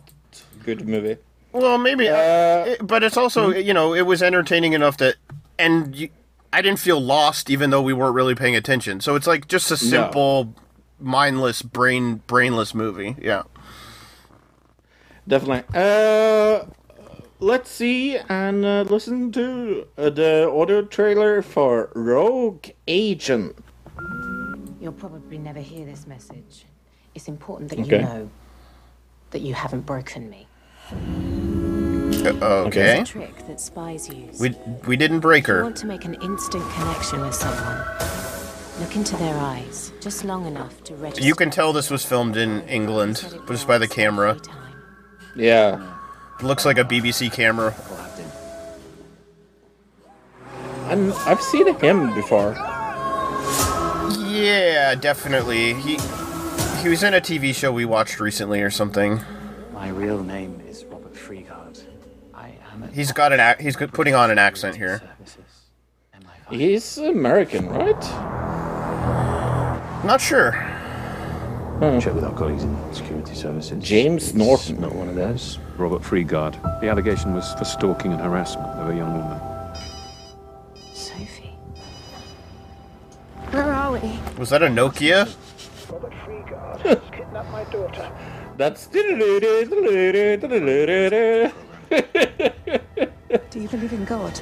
good 0.62 0.86
movie. 0.86 1.16
Well, 1.52 1.78
maybe, 1.78 2.09
uh, 2.09 2.76
but 2.82 3.02
it's 3.02 3.16
also 3.16 3.51
you 3.51 3.72
know 3.72 3.94
it 3.94 4.02
was 4.02 4.22
entertaining 4.22 4.74
enough 4.74 4.98
that, 4.98 5.16
and 5.59 5.94
you, 5.97 6.09
I 6.55 6.62
didn't 6.62 6.78
feel 6.78 7.01
lost 7.01 7.51
even 7.51 7.70
though 7.70 7.82
we 7.82 7.93
weren't 7.93 8.14
really 8.14 8.36
paying 8.36 8.55
attention. 8.55 9.01
So 9.01 9.16
it's 9.16 9.26
like 9.26 9.48
just 9.48 9.72
a 9.72 9.76
simple, 9.76 10.55
mindless, 11.01 11.62
brain 11.62 12.22
brainless 12.28 12.74
movie. 12.76 13.16
Yeah. 13.20 13.43
Definitely. 15.26 15.64
Uh, 15.74 16.66
let's 17.40 17.68
see 17.68 18.18
and 18.28 18.64
uh, 18.64 18.82
listen 18.82 19.32
to 19.32 19.89
uh, 19.98 20.10
the 20.10 20.48
audio 20.48 20.82
trailer 20.82 21.43
for 21.43 21.90
Rogue 21.97 22.66
Agent. 22.86 23.56
You'll 24.81 24.93
probably 24.93 25.39
never 25.39 25.59
hear 25.60 25.85
this 25.85 26.06
message. 26.06 26.66
It's 27.16 27.26
important 27.26 27.70
that 27.70 27.81
Okay. 27.81 27.97
you 27.97 28.02
know 28.02 28.31
that 29.31 29.40
you 29.40 29.55
haven't 29.55 29.86
broken 29.86 30.31
me. 30.31 30.47
Oh, 32.26 32.64
okay. 32.66 33.01
It's 33.01 33.10
a 33.10 33.12
trick 33.12 33.46
that 33.46 33.60
spies 33.60 34.09
use. 34.09 34.40
We 34.40 34.55
we 34.86 34.96
didn't 34.96 35.20
break 35.20 35.44
If 35.44 35.56
you 35.56 35.62
want 35.62 35.76
to 35.76 35.86
make 35.86 36.05
an 36.05 36.14
instant 36.22 36.68
connection 36.72 37.20
with 37.20 37.34
someone, 37.34 37.78
look 38.80 38.96
into 38.96 39.16
their 39.16 39.36
eyes 39.36 39.92
just 40.01 40.24
long 40.24 40.46
enough 40.46 40.82
to 40.84 40.94
register. 40.96 41.24
You 41.24 41.34
can 41.34 41.51
tell 41.51 41.72
this 41.72 41.90
was 41.90 42.05
filmed 42.05 42.36
in 42.36 42.62
England 42.68 43.24
just 43.46 43.66
by 43.66 43.78
the 43.78 43.88
camera. 43.88 44.38
Yeah. 45.36 45.96
It 46.38 46.44
looks 46.44 46.64
like 46.64 46.78
a 46.78 46.84
BBC 46.84 47.32
camera. 47.32 47.74
And 50.88 51.12
I've 51.26 51.40
seen 51.40 51.74
him 51.76 52.14
before. 52.14 52.55
Yeah, 54.28 54.94
definitely. 54.94 55.74
He 55.74 55.98
he 56.82 56.88
was 56.88 57.02
in 57.02 57.14
a 57.14 57.20
TV 57.20 57.55
show 57.55 57.72
we 57.72 57.84
watched 57.84 58.20
recently 58.20 58.60
or 58.60 58.70
something. 58.70 59.20
My 59.72 59.88
real 59.88 60.22
name 60.22 60.60
is 60.68 60.84
Robert 60.84 61.16
Freegard. 61.16 61.78
I 62.34 62.52
am 62.72 62.82
a 62.82 62.83
He's 62.94 63.10
got 63.10 63.32
an 63.32 63.40
ac- 63.40 63.62
he's 63.62 63.76
putting 63.76 64.14
on 64.14 64.30
an 64.30 64.38
accent 64.38 64.76
here. 64.76 65.02
He's 66.48 66.96
American, 66.98 67.68
right? 67.68 68.00
Not 70.04 70.20
sure. 70.20 70.52
Hmm. 70.52 71.98
Check 71.98 72.14
with 72.14 72.22
our 72.22 72.32
colleagues 72.34 72.62
in 72.62 72.94
security 72.94 73.34
services. 73.34 73.82
James 73.82 74.28
It's 74.28 74.34
Norton. 74.34 74.80
Not 74.80 74.94
one 74.94 75.08
of 75.08 75.16
those. 75.16 75.58
Robert 75.76 76.04
Freegard. 76.04 76.54
The 76.80 76.88
allegation 76.88 77.34
was 77.34 77.52
for 77.54 77.64
stalking 77.64 78.12
and 78.12 78.20
harassment 78.20 78.68
of 78.78 78.90
a 78.90 78.96
young 78.96 79.18
woman. 79.18 79.40
Sophie. 80.92 81.56
Where 83.50 83.72
are 83.72 83.92
we? 83.92 84.20
Was 84.38 84.50
that 84.50 84.62
a 84.62 84.68
Nokia? 84.68 85.34
Robert 85.90 86.14
Freegard 86.24 87.02
kidnapped 87.12 87.50
my 87.50 87.64
daughter. 87.64 88.08
That's. 88.56 88.86
Do 93.50 93.60
you 93.60 93.68
believe 93.68 93.92
in 93.92 94.04
God 94.04 94.40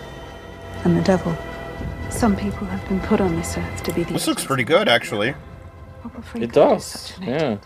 and 0.85 0.97
the 0.97 1.03
devil? 1.03 1.37
Some 2.11 2.37
people 2.37 2.67
have 2.67 2.87
been 2.89 3.01
put 3.01 3.21
on 3.21 3.37
this 3.37 3.57
earth 3.57 3.83
to 3.85 3.93
be 3.93 4.05
the 4.05 4.13
This 4.15 4.27
looks 4.27 4.45
pretty 4.45 4.65
good, 4.65 4.89
actually. 4.89 5.35
It 6.35 6.53
does. 6.53 7.15
Yeah. 7.21 7.59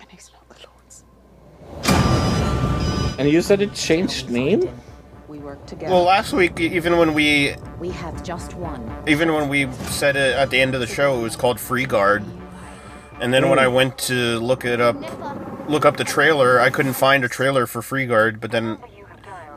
And 0.00 0.08
he's 0.08 0.30
not 0.32 0.48
the 0.48 0.56
Lord's. 0.66 1.04
And 3.18 3.28
you 3.28 3.42
said 3.42 3.60
it 3.60 3.74
changed 3.74 4.30
name? 4.30 4.68
We 5.28 5.38
work 5.38 5.64
together. 5.66 5.92
Well, 5.92 6.04
last 6.04 6.32
week, 6.32 6.58
even 6.58 6.96
when 6.98 7.14
we 7.14 7.54
we 7.78 7.90
have 7.90 8.22
just 8.24 8.54
one. 8.54 8.82
even 9.06 9.32
when 9.32 9.48
we 9.48 9.70
said 9.72 10.16
it 10.16 10.34
at 10.34 10.50
the 10.50 10.60
end 10.60 10.74
of 10.74 10.80
the 10.80 10.86
show, 10.86 11.18
it 11.18 11.22
was 11.22 11.36
called 11.36 11.58
Freegard. 11.58 12.24
And 13.20 13.34
then 13.34 13.48
when 13.50 13.58
I 13.58 13.68
went 13.68 13.98
to 13.98 14.38
look 14.38 14.64
it 14.64 14.80
up, 14.80 14.96
look 15.68 15.84
up 15.84 15.96
the 15.98 16.04
trailer, 16.04 16.58
I 16.58 16.70
couldn't 16.70 16.94
find 16.94 17.22
a 17.24 17.28
trailer 17.28 17.66
for 17.66 17.82
Freegard. 17.82 18.40
But 18.40 18.50
then 18.50 18.78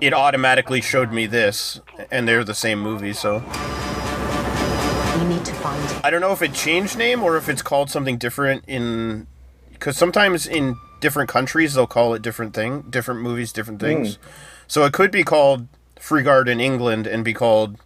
it 0.02 0.14
automatically 0.14 0.82
showed 0.82 1.12
me 1.12 1.26
this, 1.26 1.80
and 2.12 2.28
they're 2.28 2.44
the 2.44 2.54
same 2.54 2.80
movie. 2.80 3.14
So 3.14 3.40
We 5.20 5.26
need 5.26 5.46
to 5.46 5.54
find 5.56 5.90
him. 5.90 6.02
I 6.04 6.10
don't 6.10 6.22
know 6.22 6.34
if 6.34 6.42
it 6.42 6.54
changed 6.54 6.98
name 6.98 7.24
or 7.24 7.38
if 7.38 7.48
it's 7.48 7.62
called 7.62 7.90
something 7.90 8.18
different 8.18 8.66
in, 8.68 9.28
because 9.72 9.96
sometimes 9.96 10.46
in 10.46 10.76
different 11.00 11.30
countries 11.30 11.74
they'll 11.74 11.88
call 11.88 12.14
it 12.14 12.22
different 12.22 12.54
thing, 12.54 12.82
different 12.90 13.22
movies, 13.22 13.54
different 13.54 13.80
things. 13.80 14.18
So 14.68 14.86
it 14.86 14.94
could 14.94 15.12
be 15.12 15.24
called 15.24 15.68
Freegard 16.00 16.50
in 16.50 16.60
England 16.60 17.08
and 17.08 17.24
be 17.24 17.34
called 17.34 17.78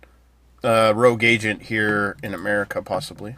uh, 0.63 0.93
Rogue 0.95 1.23
Agent 1.23 1.63
here 1.63 2.15
in 2.23 2.33
America, 2.33 2.81
possibly. 2.81 3.35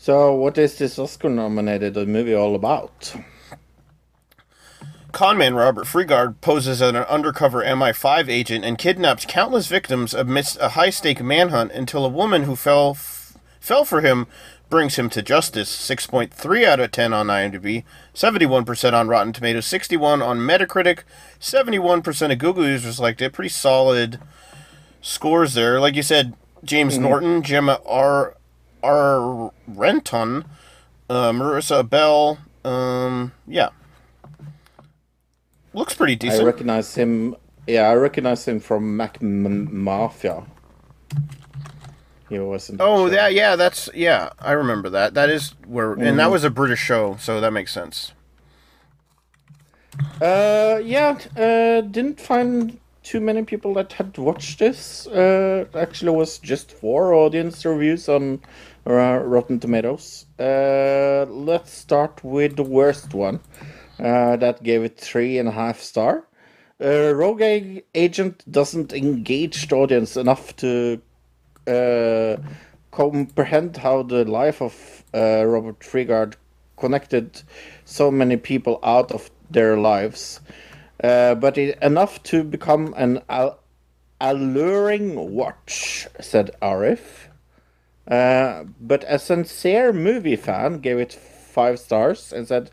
So, 0.00 0.32
what 0.32 0.56
is 0.56 0.78
this 0.78 0.96
Oscar 0.96 1.28
nominated 1.28 1.96
movie 2.06 2.32
all 2.32 2.54
about? 2.54 3.12
Conman 5.10 5.54
Robert 5.54 5.88
Freegard 5.88 6.40
poses 6.40 6.80
as 6.80 6.90
an 6.90 6.96
undercover 6.96 7.64
MI5 7.64 8.28
agent 8.28 8.64
and 8.64 8.78
kidnaps 8.78 9.26
countless 9.26 9.66
victims 9.66 10.14
amidst 10.14 10.56
a 10.60 10.70
high-stake 10.70 11.20
manhunt 11.20 11.72
until 11.72 12.06
a 12.06 12.10
woman 12.10 12.44
who 12.44 12.54
fell 12.54 12.90
f- 12.90 13.36
fell 13.58 13.84
for 13.84 14.00
him 14.00 14.28
brings 14.70 14.94
him 14.94 15.10
to 15.10 15.20
justice. 15.20 15.68
6.3 15.68 16.64
out 16.64 16.78
of 16.78 16.92
10 16.92 17.12
on 17.12 17.26
IMDb, 17.26 17.82
71% 18.14 18.92
on 18.92 19.08
Rotten 19.08 19.32
Tomatoes, 19.32 19.66
61 19.66 20.22
on 20.22 20.38
Metacritic, 20.38 21.00
71% 21.40 22.32
of 22.32 22.38
Google 22.38 22.68
users 22.68 23.00
liked 23.00 23.20
it. 23.20 23.32
Pretty 23.32 23.48
solid 23.48 24.20
scores 25.00 25.54
there. 25.54 25.80
Like 25.80 25.96
you 25.96 26.04
said, 26.04 26.34
James 26.62 26.94
mm-hmm. 26.94 27.02
Norton, 27.02 27.42
Gemma 27.42 27.80
R. 27.84 28.36
R. 28.82 29.52
Renton, 29.66 30.44
uh, 31.10 31.32
Marissa 31.32 31.88
Bell. 31.88 32.38
Um, 32.64 33.32
yeah, 33.46 33.68
looks 35.72 35.94
pretty 35.94 36.16
decent. 36.16 36.42
I 36.42 36.46
recognize 36.46 36.94
him. 36.94 37.36
Yeah, 37.66 37.88
I 37.88 37.94
recognize 37.94 38.46
him 38.48 38.60
from 38.60 38.96
Mac 38.96 39.18
M- 39.20 39.82
Mafia. 39.84 40.44
He 42.28 42.38
was 42.38 42.70
Oh, 42.78 43.06
show. 43.06 43.10
that 43.10 43.32
yeah, 43.32 43.56
that's 43.56 43.88
yeah. 43.94 44.30
I 44.38 44.52
remember 44.52 44.90
that. 44.90 45.14
That 45.14 45.30
is 45.30 45.54
where, 45.66 45.92
and 45.94 46.18
that 46.18 46.28
Mhm. 46.28 46.32
was 46.32 46.44
a 46.44 46.50
British 46.50 46.80
show, 46.80 47.16
so 47.18 47.40
that 47.40 47.52
makes 47.52 47.72
sense. 47.72 48.12
Uh, 50.20 50.80
yeah, 50.84 51.16
uh, 51.36 51.80
didn't 51.80 52.20
find 52.20 52.78
too 53.02 53.20
many 53.20 53.42
people 53.44 53.72
that 53.74 53.92
had 53.94 54.16
watched 54.18 54.58
this. 54.58 55.06
Uh, 55.06 55.64
actually, 55.74 56.10
was 56.10 56.38
just 56.38 56.70
four 56.72 57.14
audience 57.14 57.64
reviews 57.64 58.08
on 58.08 58.40
Rotten 58.92 59.60
Tomatoes. 59.60 60.26
Uh, 60.38 61.26
let's 61.28 61.72
start 61.72 62.24
with 62.24 62.56
the 62.56 62.62
worst 62.62 63.12
one. 63.12 63.40
Uh, 63.98 64.36
that 64.36 64.62
gave 64.62 64.82
it 64.82 64.96
three 64.96 65.38
and 65.38 65.48
a 65.48 65.52
half 65.52 65.80
star. 65.80 66.24
Uh, 66.80 67.12
Rogue 67.12 67.42
Agent 67.94 68.44
doesn't 68.50 68.92
engage 68.92 69.68
the 69.68 69.76
audience 69.76 70.16
enough 70.16 70.54
to 70.56 71.02
uh, 71.66 72.36
comprehend 72.92 73.76
how 73.76 74.02
the 74.02 74.24
life 74.24 74.62
of 74.62 75.04
uh, 75.12 75.44
Robert 75.44 75.82
Freegard 75.82 76.36
connected 76.76 77.42
so 77.84 78.10
many 78.10 78.36
people 78.36 78.78
out 78.82 79.10
of 79.12 79.30
their 79.50 79.76
lives, 79.76 80.40
uh, 81.02 81.34
but 81.34 81.58
it, 81.58 81.76
enough 81.82 82.22
to 82.22 82.44
become 82.44 82.94
an 82.96 83.20
al- 83.28 83.58
alluring 84.20 85.32
watch, 85.34 86.06
said 86.20 86.52
Arif. 86.62 87.27
Uh, 88.08 88.64
but 88.80 89.04
a 89.06 89.18
sincere 89.18 89.92
movie 89.92 90.36
fan 90.36 90.78
gave 90.78 90.98
it 90.98 91.12
five 91.12 91.78
stars 91.78 92.32
and 92.32 92.48
said, 92.48 92.70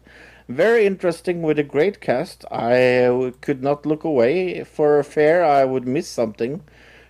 "Very 0.47 0.85
interesting 0.85 1.41
with 1.41 1.59
a 1.59 1.63
great 1.63 1.99
cast. 2.01 2.45
I 2.51 3.33
could 3.41 3.61
not 3.61 3.85
look 3.85 4.03
away. 4.03 4.63
For 4.63 5.03
fear 5.03 5.43
I 5.43 5.65
would 5.65 5.87
miss 5.87 6.07
something. 6.07 6.61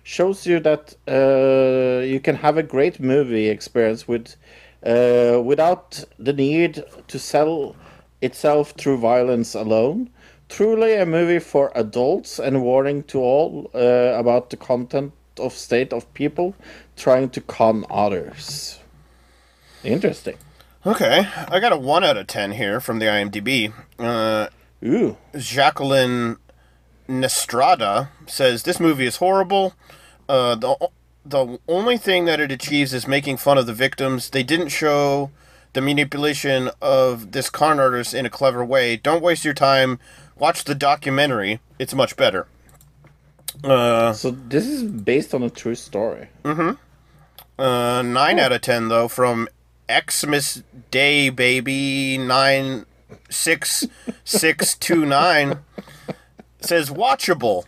Shows 0.02 0.46
you 0.46 0.60
that 0.60 0.94
uh, 1.08 2.04
you 2.04 2.20
can 2.20 2.36
have 2.36 2.56
a 2.56 2.62
great 2.62 3.00
movie 3.00 3.48
experience 3.48 4.08
with 4.08 4.36
uh, 4.84 5.40
without 5.44 6.04
the 6.18 6.32
need 6.32 6.84
to 7.08 7.18
sell 7.18 7.76
itself 8.20 8.72
through 8.72 8.98
violence 8.98 9.54
alone." 9.54 10.10
Truly 10.48 10.94
a 10.94 11.06
movie 11.06 11.40
for 11.40 11.72
adults 11.74 12.38
and 12.38 12.62
warning 12.62 13.02
to 13.04 13.18
all 13.20 13.70
uh, 13.74 14.14
about 14.16 14.50
the 14.50 14.56
content 14.56 15.12
of 15.38 15.52
state 15.52 15.92
of 15.92 16.12
people 16.14 16.54
trying 16.96 17.30
to 17.30 17.40
con 17.40 17.84
others. 17.90 18.80
Interesting. 19.84 20.36
Okay, 20.84 21.26
I 21.48 21.58
got 21.60 21.72
a 21.72 21.76
one 21.76 22.04
out 22.04 22.16
of 22.16 22.26
ten 22.26 22.52
here 22.52 22.80
from 22.80 22.98
the 22.98 23.06
IMDb. 23.06 23.72
Uh, 23.98 24.48
Ooh, 24.84 25.16
Jacqueline 25.36 26.36
Nestrada 27.08 28.08
says 28.26 28.62
this 28.62 28.80
movie 28.80 29.06
is 29.06 29.16
horrible. 29.16 29.74
Uh, 30.28 30.54
the 30.54 30.90
the 31.24 31.58
only 31.66 31.98
thing 31.98 32.24
that 32.26 32.38
it 32.38 32.52
achieves 32.52 32.94
is 32.94 33.08
making 33.08 33.36
fun 33.36 33.58
of 33.58 33.66
the 33.66 33.72
victims. 33.72 34.30
They 34.30 34.44
didn't 34.44 34.68
show 34.68 35.30
the 35.72 35.80
manipulation 35.80 36.70
of 36.80 37.32
this 37.32 37.50
con 37.50 37.80
artist 37.80 38.14
in 38.14 38.24
a 38.24 38.30
clever 38.30 38.64
way. 38.64 38.96
Don't 38.96 39.22
waste 39.22 39.44
your 39.44 39.54
time. 39.54 39.98
Watch 40.38 40.64
the 40.64 40.74
documentary. 40.74 41.60
It's 41.78 41.94
much 41.94 42.16
better. 42.16 42.46
Uh, 43.64 44.12
so 44.12 44.30
this 44.30 44.66
is 44.66 44.82
based 44.82 45.34
on 45.34 45.42
a 45.42 45.50
true 45.50 45.74
story. 45.74 46.28
Mm-hmm. 46.44 46.72
Uh, 47.60 48.02
nine 48.02 48.38
out 48.38 48.52
of 48.52 48.60
ten 48.60 48.88
though 48.88 49.08
from 49.08 49.48
Xmas 49.90 50.62
Day 50.90 51.30
Baby 51.30 52.18
nine 52.18 52.86
six 53.30 53.86
six 54.24 54.74
two 54.74 55.06
nine 55.06 55.60
says 56.60 56.90
watchable. 56.90 57.64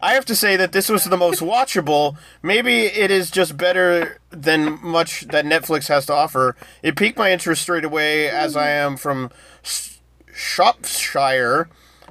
I 0.00 0.14
have 0.14 0.24
to 0.26 0.36
say 0.36 0.56
that 0.56 0.72
this 0.72 0.88
was 0.88 1.04
the 1.04 1.16
most 1.16 1.40
watchable. 1.40 2.16
Maybe 2.42 2.84
it 2.84 3.10
is 3.10 3.30
just 3.30 3.56
better 3.56 4.20
than 4.30 4.78
much 4.80 5.22
that 5.28 5.44
Netflix 5.44 5.88
has 5.88 6.06
to 6.06 6.14
offer. 6.14 6.54
It 6.82 6.96
piqued 6.96 7.18
my 7.18 7.32
interest 7.32 7.62
straight 7.62 7.84
away, 7.84 8.28
as 8.28 8.56
I 8.56 8.70
am 8.70 8.96
from 8.96 9.30
Shropshire, 10.32 11.68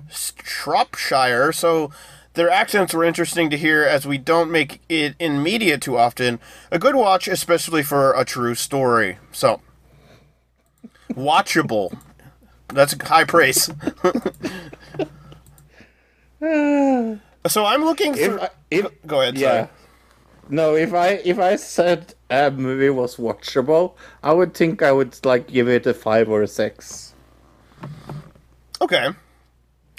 Shropshire. 0.09 1.53
So 1.53 1.91
their 2.37 2.49
accents 2.51 2.93
were 2.93 3.03
interesting 3.03 3.49
to 3.49 3.57
hear, 3.57 3.83
as 3.83 4.05
we 4.05 4.19
don't 4.19 4.51
make 4.51 4.79
it 4.87 5.15
in 5.17 5.41
media 5.41 5.77
too 5.79 5.97
often. 5.97 6.39
A 6.71 6.77
good 6.77 6.95
watch, 6.95 7.27
especially 7.27 7.81
for 7.81 8.13
a 8.13 8.23
true 8.23 8.53
story. 8.53 9.17
So 9.31 9.59
watchable. 11.11 11.97
That's 12.67 12.93
a 12.93 13.03
high 13.03 13.23
praise. 13.23 13.65
so 16.39 17.65
I'm 17.65 17.83
looking 17.83 18.13
for. 18.13 18.19
If 18.19 18.39
I, 18.39 18.49
if, 18.69 18.85
Go 19.07 19.21
ahead. 19.21 19.37
yeah. 19.37 19.49
sorry. 19.49 19.69
No, 20.49 20.75
if 20.75 20.93
I 20.93 21.07
if 21.25 21.39
I 21.39 21.55
said 21.55 22.13
a 22.29 22.51
movie 22.51 22.91
was 22.91 23.17
watchable, 23.17 23.95
I 24.21 24.31
would 24.31 24.53
think 24.53 24.83
I 24.83 24.91
would 24.91 25.25
like 25.25 25.47
give 25.47 25.67
it 25.67 25.87
a 25.87 25.93
five 25.93 26.29
or 26.29 26.43
a 26.43 26.47
six. 26.47 27.15
Okay. 28.79 29.09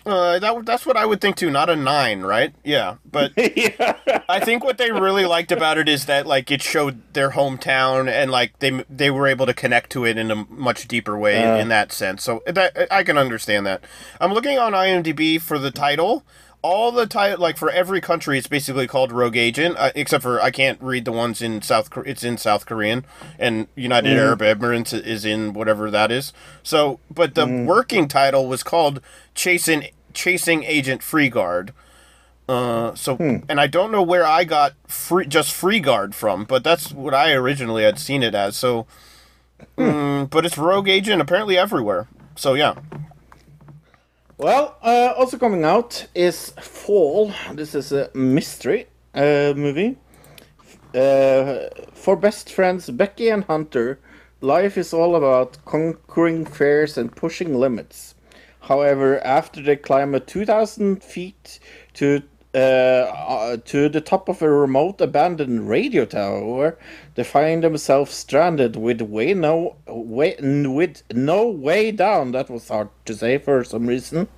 Uh, 0.08 0.38
that 0.38 0.64
that's 0.64 0.86
what 0.86 0.96
I 0.96 1.04
would 1.04 1.20
think 1.20 1.36
too. 1.36 1.50
Not 1.50 1.68
a 1.68 1.76
nine, 1.76 2.22
right? 2.22 2.54
Yeah, 2.64 2.96
but 3.10 3.32
I 3.36 4.40
think 4.42 4.64
what 4.64 4.78
they 4.78 4.90
really 4.90 5.26
liked 5.26 5.52
about 5.52 5.76
it 5.78 5.88
is 5.88 6.06
that 6.06 6.26
like 6.26 6.50
it 6.50 6.62
showed 6.62 7.02
their 7.12 7.30
hometown 7.30 8.08
and 8.10 8.30
like 8.30 8.58
they 8.60 8.84
they 8.88 9.10
were 9.10 9.26
able 9.26 9.46
to 9.46 9.54
connect 9.54 9.90
to 9.90 10.04
it 10.06 10.16
in 10.16 10.30
a 10.30 10.46
much 10.48 10.88
deeper 10.88 11.18
way 11.18 11.44
Uh. 11.44 11.56
in 11.58 11.68
that 11.68 11.92
sense. 11.92 12.22
So 12.22 12.42
that 12.46 12.88
I 12.90 13.02
can 13.02 13.18
understand 13.18 13.66
that. 13.66 13.82
I'm 14.20 14.32
looking 14.32 14.58
on 14.58 14.72
IMDb 14.72 15.40
for 15.40 15.58
the 15.58 15.70
title. 15.70 16.24
All 16.60 16.90
the 16.90 17.06
title, 17.06 17.38
like 17.38 17.56
for 17.56 17.70
every 17.70 18.00
country, 18.00 18.36
it's 18.36 18.48
basically 18.48 18.88
called 18.88 19.12
Rogue 19.12 19.36
Agent, 19.36 19.76
uh, 19.78 19.92
except 19.94 20.24
for 20.24 20.40
I 20.42 20.50
can't 20.50 20.80
read 20.82 21.04
the 21.04 21.12
ones 21.12 21.40
in 21.40 21.62
South. 21.62 21.88
It's 22.04 22.24
in 22.24 22.36
South 22.36 22.66
Korean, 22.66 23.04
and 23.38 23.68
United 23.76 24.16
Mhm. 24.16 24.18
Arab 24.18 24.40
Emirates 24.40 24.92
is 24.92 25.24
in 25.24 25.52
whatever 25.52 25.88
that 25.92 26.10
is. 26.10 26.32
So, 26.64 26.98
but 27.08 27.36
the 27.36 27.46
working 27.46 28.08
title 28.08 28.48
was 28.48 28.64
called 28.64 29.00
Chasing 29.36 29.86
Chasing 30.18 30.64
Agent 30.64 31.02
Freegard. 31.02 31.72
Uh, 32.48 32.94
so, 32.94 33.16
and 33.48 33.60
I 33.60 33.66
don't 33.66 33.92
know 33.92 34.02
where 34.02 34.26
I 34.26 34.44
got 34.44 34.72
free 34.86 35.26
just 35.26 35.52
Freegard 35.52 36.14
from, 36.14 36.44
but 36.44 36.64
that's 36.64 36.92
what 36.92 37.14
I 37.14 37.32
originally 37.32 37.84
had 37.84 37.98
seen 37.98 38.22
it 38.22 38.34
as. 38.34 38.56
So, 38.56 38.86
Mm, 39.76 40.30
but 40.30 40.46
it's 40.46 40.58
Rogue 40.58 40.88
Agent 40.88 41.20
apparently 41.20 41.56
everywhere. 41.56 42.08
So 42.36 42.54
yeah. 42.54 42.74
Well, 44.36 44.76
uh, 44.82 45.14
also 45.16 45.36
coming 45.36 45.64
out 45.64 46.06
is 46.14 46.50
Fall. 46.60 47.32
This 47.52 47.74
is 47.74 47.90
a 47.92 48.10
mystery 48.14 48.86
uh, 49.14 49.52
movie. 49.56 49.96
Uh, 50.94 51.68
for 51.92 52.16
best 52.16 52.50
friends 52.50 52.88
Becky 52.90 53.28
and 53.28 53.44
Hunter, 53.44 53.98
life 54.40 54.78
is 54.78 54.94
all 54.94 55.16
about 55.16 55.58
conquering 55.64 56.46
fears 56.46 56.96
and 56.96 57.14
pushing 57.14 57.54
limits. 57.54 58.14
However, 58.68 59.18
after 59.24 59.62
they 59.62 59.76
climb 59.76 60.14
a 60.14 60.20
2,000 60.20 61.02
feet 61.02 61.58
to 61.94 62.22
uh, 62.54 62.58
uh, 62.58 63.56
to 63.64 63.88
the 63.88 64.00
top 64.00 64.28
of 64.28 64.42
a 64.42 64.50
remote 64.50 65.00
abandoned 65.00 65.68
radio 65.68 66.04
tower, 66.04 66.78
they 67.14 67.24
find 67.24 67.62
themselves 67.62 68.14
stranded 68.14 68.76
with 68.76 69.00
way 69.00 69.32
no 69.32 69.76
way 69.86 70.36
with 70.40 71.02
no 71.12 71.48
way 71.48 71.90
down. 71.90 72.32
That 72.32 72.50
was 72.50 72.68
hard 72.68 72.88
to 73.06 73.14
say 73.14 73.38
for 73.38 73.64
some 73.64 73.86
reason. 73.86 74.28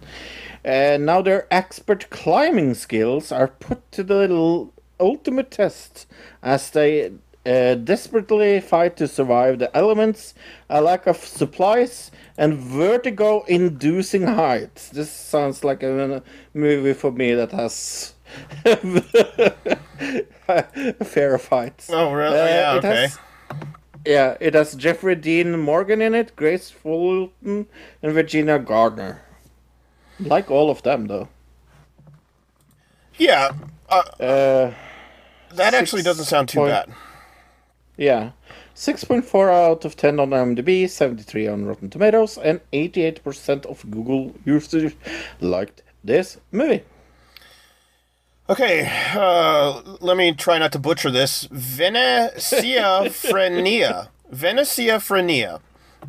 And 0.65 1.07
now 1.07 1.23
their 1.23 1.47
expert 1.51 2.11
climbing 2.11 2.75
skills 2.75 3.33
are 3.33 3.49
put 3.49 3.91
to 3.93 4.05
the 4.05 4.69
ultimate 5.01 5.51
test 5.51 6.07
as 6.43 6.71
they 6.71 7.13
uh, 7.47 7.75
desperately 7.75 8.61
fight 8.61 8.97
to 8.99 9.09
survive 9.09 9.59
the 9.59 9.75
elements, 9.77 10.35
a 10.69 10.81
lack 10.81 11.07
of 11.07 11.17
supplies, 11.17 12.11
and 12.37 12.55
vertigo 12.55 13.43
inducing 13.49 14.27
heights. 14.27 14.91
This 14.91 15.11
sounds 15.11 15.65
like 15.65 15.83
a, 15.83 16.23
movie 16.55 16.93
for 16.93 17.11
me 17.13 17.35
that 17.35 17.53
has 17.53 18.15
a 18.65 18.77
fair 21.05 21.35
of 21.35 21.47
heights. 21.49 21.91
Oh, 21.93 22.13
really? 22.13 22.37
yeah, 22.37 22.75
it 22.75 22.79
okay. 22.79 22.89
has- 23.03 23.19
yeah, 24.07 24.37
it 24.41 24.55
has 24.55 24.75
Jeffrey 24.75 25.15
Dean 25.15 25.61
Morgan 25.61 26.01
in 26.01 26.15
it, 26.15 26.35
Grace 26.35 26.71
Fulton, 26.71 27.67
and 28.03 28.13
Virginia 28.15 28.59
Gardner. 28.59 29.21
Like 30.19 30.51
all 30.51 30.71
of 30.71 30.83
them, 30.83 31.07
though. 31.07 31.29
Yeah. 33.19 33.51
Uh, 33.89 34.03
Uh, 34.23 34.75
that 35.55 35.75
actually 35.75 36.03
doesn't 36.03 36.25
sound 36.27 36.49
too 36.49 36.59
point- 36.61 36.71
bad. 36.73 36.91
Yeah. 38.01 38.33
6.4 38.75 39.53
out 39.53 39.85
of 39.85 39.95
10 39.95 40.19
on 40.19 40.31
IMDb, 40.31 40.89
73 40.89 41.47
on 41.49 41.67
Rotten 41.67 41.91
Tomatoes, 41.91 42.39
and 42.39 42.63
88% 42.73 43.67
of 43.67 43.85
Google 43.91 44.35
users 44.47 44.95
liked 45.39 45.83
this 46.03 46.39
movie. 46.51 46.83
Okay, 48.49 48.91
uh, 49.15 49.83
let 50.01 50.17
me 50.17 50.33
try 50.33 50.57
not 50.59 50.73
to 50.73 50.79
butcher 50.79 51.11
this. 51.11 51.47
Veneciafrenia. 51.49 54.09
Veneciafrenia. 54.33 55.61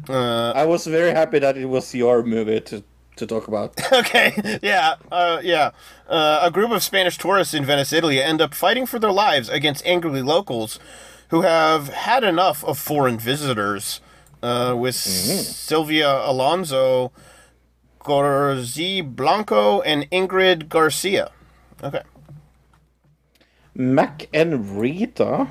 Uh, 0.07 0.51
I 0.51 0.63
was 0.63 0.87
very 0.87 1.11
happy 1.11 1.39
that 1.39 1.57
it 1.57 1.65
was 1.65 1.93
your 1.93 2.23
movie 2.23 2.61
to, 2.61 2.85
to 3.17 3.27
talk 3.27 3.49
about. 3.49 3.77
okay, 3.93 4.59
yeah, 4.63 4.95
uh, 5.11 5.41
yeah. 5.43 5.71
Uh, 6.07 6.39
a 6.41 6.51
group 6.51 6.71
of 6.71 6.81
Spanish 6.83 7.17
tourists 7.17 7.53
in 7.53 7.65
Venice, 7.65 7.91
Italy, 7.91 8.21
end 8.21 8.39
up 8.39 8.53
fighting 8.53 8.85
for 8.85 8.97
their 8.97 9.11
lives 9.11 9.49
against 9.49 9.85
angry 9.85 10.21
locals 10.21 10.79
who 11.31 11.41
have 11.41 11.89
had 11.89 12.23
enough 12.23 12.63
of 12.65 12.77
foreign 12.77 13.17
visitors. 13.17 14.01
Uh, 14.43 14.73
with 14.75 14.95
Sylvia 14.95 16.09
Alonso, 16.25 17.11
Goize 17.99 19.15
Blanco, 19.15 19.81
and 19.81 20.09
Ingrid 20.09 20.67
Garcia. 20.67 21.29
Okay. 21.83 22.01
Mac 23.75 24.27
and 24.33 24.79
Rita. 24.79 25.47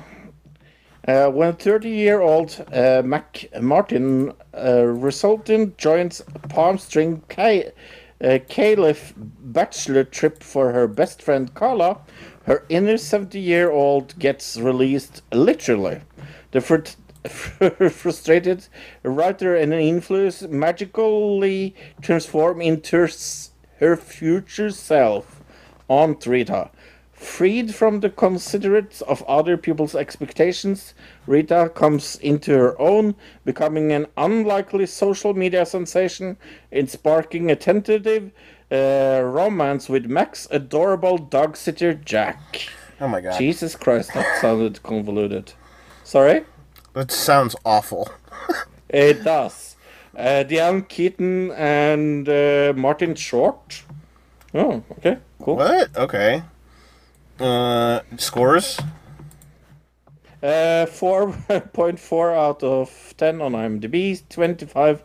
Uh, 1.07 1.29
when 1.29 1.53
30 1.53 1.89
year 1.89 2.21
old 2.21 2.63
uh, 2.71 3.01
Mac 3.03 3.45
Martin 3.59 4.33
uh, 4.53 4.83
Resultant 4.83 5.77
joins 5.77 6.21
Palm 6.49 6.77
Springs 6.77 7.23
Ca- 7.29 7.71
uh, 8.23 8.37
Caliph 8.47 9.13
bachelor 9.17 10.03
trip 10.03 10.43
for 10.43 10.71
her 10.73 10.87
best 10.87 11.21
friend 11.23 11.51
Carla, 11.55 11.97
her 12.45 12.65
inner 12.69 12.97
70 12.97 13.39
year 13.39 13.71
old 13.71 14.17
gets 14.17 14.57
released 14.57 15.21
literally. 15.31 16.01
The 16.51 16.61
fr- 16.61 16.77
frustrated 17.89 18.67
writer 19.03 19.55
and 19.55 19.73
influence 19.73 20.41
magically 20.43 21.75
transform 22.01 22.61
into 22.61 23.07
her, 23.79 23.95
future 23.95 24.71
self, 24.71 25.41
Aunt 25.87 26.25
Rita. 26.25 26.71
Freed 27.11 27.75
from 27.75 27.99
the 27.99 28.09
considerates 28.09 29.01
of 29.01 29.21
other 29.23 29.55
people's 29.55 29.93
expectations, 29.93 30.95
Rita 31.27 31.71
comes 31.75 32.15
into 32.15 32.57
her 32.57 32.79
own, 32.81 33.13
becoming 33.45 33.91
an 33.91 34.07
unlikely 34.17 34.87
social 34.87 35.35
media 35.35 35.67
sensation 35.67 36.37
and 36.71 36.89
sparking 36.89 37.51
a 37.51 37.55
tentative 37.55 38.31
uh, 38.71 39.21
romance 39.23 39.89
with 39.89 40.05
Mac's 40.05 40.47
adorable 40.51 41.17
dog 41.17 41.57
sitter 41.57 41.93
Jack. 41.93 42.69
Oh 42.99 43.07
my 43.07 43.21
god. 43.21 43.37
Jesus 43.37 43.75
Christ, 43.75 44.13
that 44.13 44.39
sounded 44.39 44.81
convoluted. 44.83 45.53
Sorry? 46.03 46.45
That 46.93 47.11
sounds 47.11 47.55
awful. 47.65 48.09
It 48.93 49.23
does. 49.23 49.77
Uh, 50.13 50.43
Diane 50.43 50.81
Keaton 50.81 51.51
and 51.51 52.27
uh, 52.27 52.73
Martin 52.75 53.15
Short. 53.15 53.83
Oh, 54.53 54.83
okay, 54.97 55.17
cool. 55.41 55.55
What? 55.55 55.95
Okay. 55.95 56.43
Uh, 57.39 58.01
scores? 58.17 58.77
Uh, 60.43 60.85
4.4 60.87 62.35
out 62.37 62.63
of 62.63 63.13
10 63.15 63.41
on 63.41 63.53
IMDb, 63.53 64.21
25% 64.29 65.01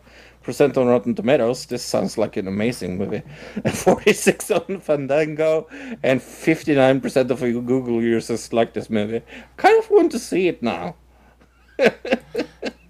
on 0.77 0.87
Rotten 0.87 1.15
Tomatoes. 1.15 1.65
This 1.65 1.83
sounds 1.83 2.17
like 2.17 2.37
an 2.37 2.47
amazing 2.47 2.97
movie. 2.97 3.23
46 3.71 4.51
on 4.51 4.79
Fandango, 4.79 5.67
and 6.03 6.21
59% 6.21 7.29
of 7.29 7.39
Google 7.39 8.01
users 8.01 8.53
like 8.53 8.73
this 8.73 8.89
movie. 8.89 9.21
Kind 9.57 9.77
of 9.77 9.89
want 9.89 10.11
to 10.11 10.19
see 10.19 10.47
it 10.47 10.61
now. 10.63 10.95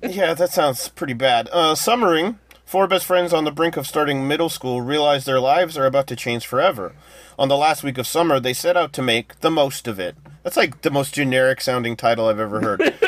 Yeah, 0.04 0.36
that 0.36 0.52
sounds 0.52 0.88
pretty 0.90 1.14
bad. 1.14 1.50
Uh, 1.52 1.74
summering 1.74 2.38
Four 2.68 2.86
best 2.88 3.06
friends 3.06 3.32
on 3.32 3.46
the 3.46 3.52
brink 3.52 3.78
of 3.78 3.88
starting 3.88 4.28
middle 4.28 4.50
school 4.50 4.82
realize 4.82 5.24
their 5.24 5.40
lives 5.40 5.78
are 5.78 5.86
about 5.86 6.06
to 6.08 6.18
change 6.18 6.46
forever. 6.46 6.94
On 7.40 7.48
the 7.48 7.56
last 7.56 7.82
week 7.82 7.98
of 7.98 8.06
summer, 8.06 8.42
they 8.42 8.52
set 8.52 8.76
out 8.76 8.92
to 8.92 9.02
make 9.02 9.40
the 9.40 9.50
most 9.50 9.88
of 9.88 10.02
it. 10.02 10.18
That's 10.44 10.58
like 10.58 10.82
the 10.82 10.92
most 10.92 11.14
generic 11.14 11.62
sounding 11.62 11.96
title 11.96 12.28
I've 12.28 12.42
ever 12.42 12.60
heard. 12.60 12.94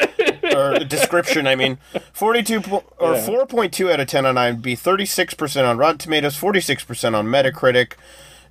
or 0.55 0.79
description, 0.79 1.47
I 1.47 1.55
mean. 1.55 1.77
42 2.13 2.61
po- 2.61 2.83
or 2.97 3.13
Yeah. 3.15 3.25
4.2 3.25 3.91
out 3.91 3.99
of 3.99 4.07
10 4.07 4.25
on 4.25 4.35
IMDb, 4.35 4.77
36% 4.77 5.65
on 5.67 5.77
Rotten 5.77 5.97
Tomatoes, 5.97 6.35
46% 6.37 7.15
on 7.15 7.27
Metacritic. 7.27 7.93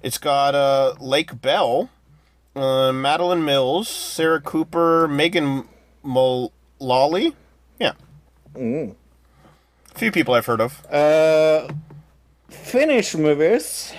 It's 0.02 0.18
got 0.18 0.54
uh, 0.54 0.94
Lake 1.00 1.40
Bell, 1.40 1.90
uh, 2.56 2.92
Madalen 2.92 3.44
Mills, 3.44 3.88
Sarah 3.88 4.40
Cooper, 4.40 5.08
Megan 5.08 5.68
Mullally. 6.02 7.34
Yeah. 7.80 7.92
Mm. 8.54 8.94
few 9.94 10.10
people 10.12 10.34
I've 10.34 10.46
heard 10.46 10.60
of. 10.60 10.84
Uh, 10.86 11.68
Finnish 12.48 13.14
movies. 13.14 13.92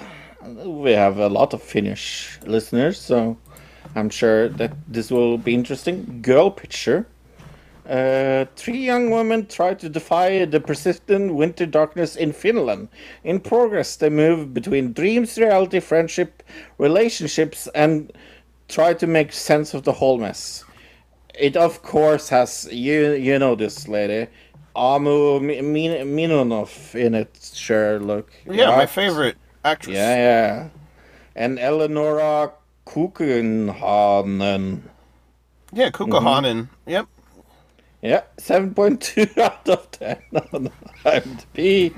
We 0.45 0.91
have 0.91 1.17
a 1.19 1.27
lot 1.27 1.53
of 1.53 1.61
Finnish 1.61 2.39
listeners, 2.45 2.97
so 2.99 3.37
I'm 3.95 4.09
sure 4.09 4.47
that 4.49 4.71
this 4.87 5.11
will 5.11 5.37
be 5.37 5.53
interesting. 5.53 6.21
Girl 6.21 6.49
Picture. 6.49 7.05
Uh, 7.89 8.45
three 8.55 8.77
young 8.77 9.09
women 9.09 9.47
try 9.47 9.73
to 9.73 9.89
defy 9.89 10.45
the 10.45 10.59
persistent 10.59 11.33
winter 11.33 11.65
darkness 11.65 12.15
in 12.15 12.31
Finland. 12.31 12.87
In 13.23 13.39
progress, 13.39 13.95
they 13.95 14.09
move 14.11 14.53
between 14.53 14.93
dreams, 14.93 15.39
reality, 15.39 15.79
friendship, 15.79 16.43
relationships, 16.77 17.67
and 17.73 18.13
try 18.67 18.93
to 18.93 19.07
make 19.07 19.33
sense 19.33 19.73
of 19.73 19.85
the 19.85 19.93
whole 19.93 20.19
mess. 20.19 20.63
It 21.33 21.57
of 21.57 21.81
course 21.81 22.29
has 22.29 22.67
you 22.71 23.13
you 23.13 23.39
know 23.39 23.55
this 23.55 23.87
lady, 23.87 24.27
Amu 24.75 25.39
Mi- 25.39 25.61
Mi- 25.61 26.03
Minonov 26.03 26.93
in 26.93 27.15
it. 27.15 27.39
Sherlock. 27.53 28.31
Yeah, 28.45 28.75
my 28.75 28.85
favorite 28.85 29.37
actress. 29.65 29.95
Yeah, 29.95 30.15
yeah, 30.15 30.69
and 31.35 31.57
Eleonora 31.57 32.51
Kukenhanen. 32.85 34.81
Yeah, 35.73 35.89
Kukahanen. 35.89 36.67
Yep. 36.85 37.07
Yeah, 38.01 38.21
7.2 38.37 39.37
out 39.37 39.67
of 39.67 39.91
10 39.91 40.17
on 40.53 40.71
IMDb, 41.03 41.93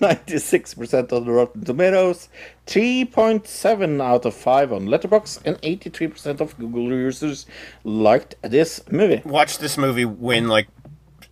96% 0.00 1.12
on 1.12 1.24
Rotten 1.26 1.64
Tomatoes, 1.64 2.28
3.7 2.68 4.00
out 4.00 4.24
of 4.26 4.34
5 4.34 4.72
on 4.72 4.86
Letterboxd, 4.86 5.40
and 5.44 5.60
83% 5.62 6.40
of 6.40 6.56
Google 6.56 6.84
users 6.88 7.46
liked 7.82 8.36
this 8.42 8.80
movie. 8.92 9.22
Watch 9.24 9.58
this 9.58 9.76
movie 9.76 10.04
win 10.04 10.46
like 10.46 10.68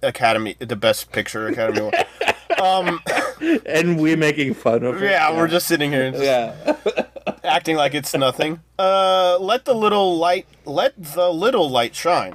Academy, 0.02 0.56
the 0.58 0.74
Best 0.74 1.12
Picture 1.12 1.46
Academy 1.46 1.78
Award. 1.78 1.94
um, 2.60 3.00
and 3.64 4.00
we're 4.00 4.16
making 4.16 4.54
fun 4.54 4.82
of 4.82 5.00
it. 5.00 5.10
yeah, 5.10 5.30
we're 5.36 5.46
just 5.46 5.68
sitting 5.68 5.92
here, 5.92 6.06
and 6.06 6.16
just 6.16 6.24
Yeah. 6.24 6.74
acting 7.44 7.76
like 7.76 7.94
it's 7.94 8.12
nothing. 8.16 8.60
Uh, 8.80 9.38
let 9.38 9.64
the 9.64 9.74
little 9.74 10.18
light, 10.18 10.46
let 10.64 11.00
the 11.00 11.30
little 11.32 11.70
light 11.70 11.94
shine. 11.94 12.34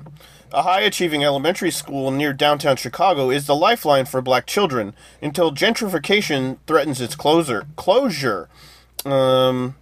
A 0.53 0.63
high 0.63 0.81
achieving 0.81 1.23
elementary 1.25 1.71
school 1.71 2.09
near 2.09 2.31
downtown 2.31 2.77
Chicago 2.77 3.29
is 3.29 3.47
the 3.47 3.55
lifeline 3.55 4.05
for 4.05 4.21
black 4.21 4.45
children 4.45 4.93
until 5.21 5.51
gentrification 5.51 6.57
threatens 6.65 7.01
its 7.01 7.15
closer, 7.15 7.67
closure. 7.75 8.47
Um, 9.05 9.75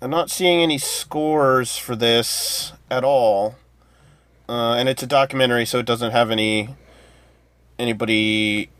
I'm 0.00 0.10
not 0.10 0.30
seeing 0.30 0.62
any 0.62 0.78
scores 0.78 1.76
for 1.76 1.94
this 1.94 2.72
at 2.90 3.04
all. 3.04 3.56
Uh, 4.48 4.74
and 4.74 4.88
it's 4.88 5.02
a 5.02 5.06
documentary, 5.06 5.66
so 5.66 5.78
it 5.78 5.86
doesn't 5.86 6.12
have 6.12 6.30
any 6.30 6.74
anybody. 7.78 8.70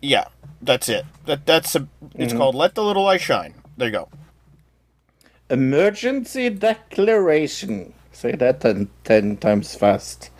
Yeah, 0.00 0.26
that's 0.62 0.88
it. 0.88 1.04
That 1.26 1.44
that's 1.46 1.74
a. 1.74 1.88
It's 2.14 2.32
Mhm. 2.32 2.36
called 2.36 2.54
"Let 2.54 2.76
the 2.76 2.84
Little 2.84 3.02
Light 3.02 3.20
Shine." 3.20 3.54
There 3.76 3.88
you 3.88 3.92
go. 3.92 4.08
Emergency 5.50 6.50
declaration. 6.50 7.94
Say 8.18 8.32
that 8.32 8.62
ten, 8.62 8.90
10 9.04 9.36
times 9.36 9.76
fast. 9.76 10.30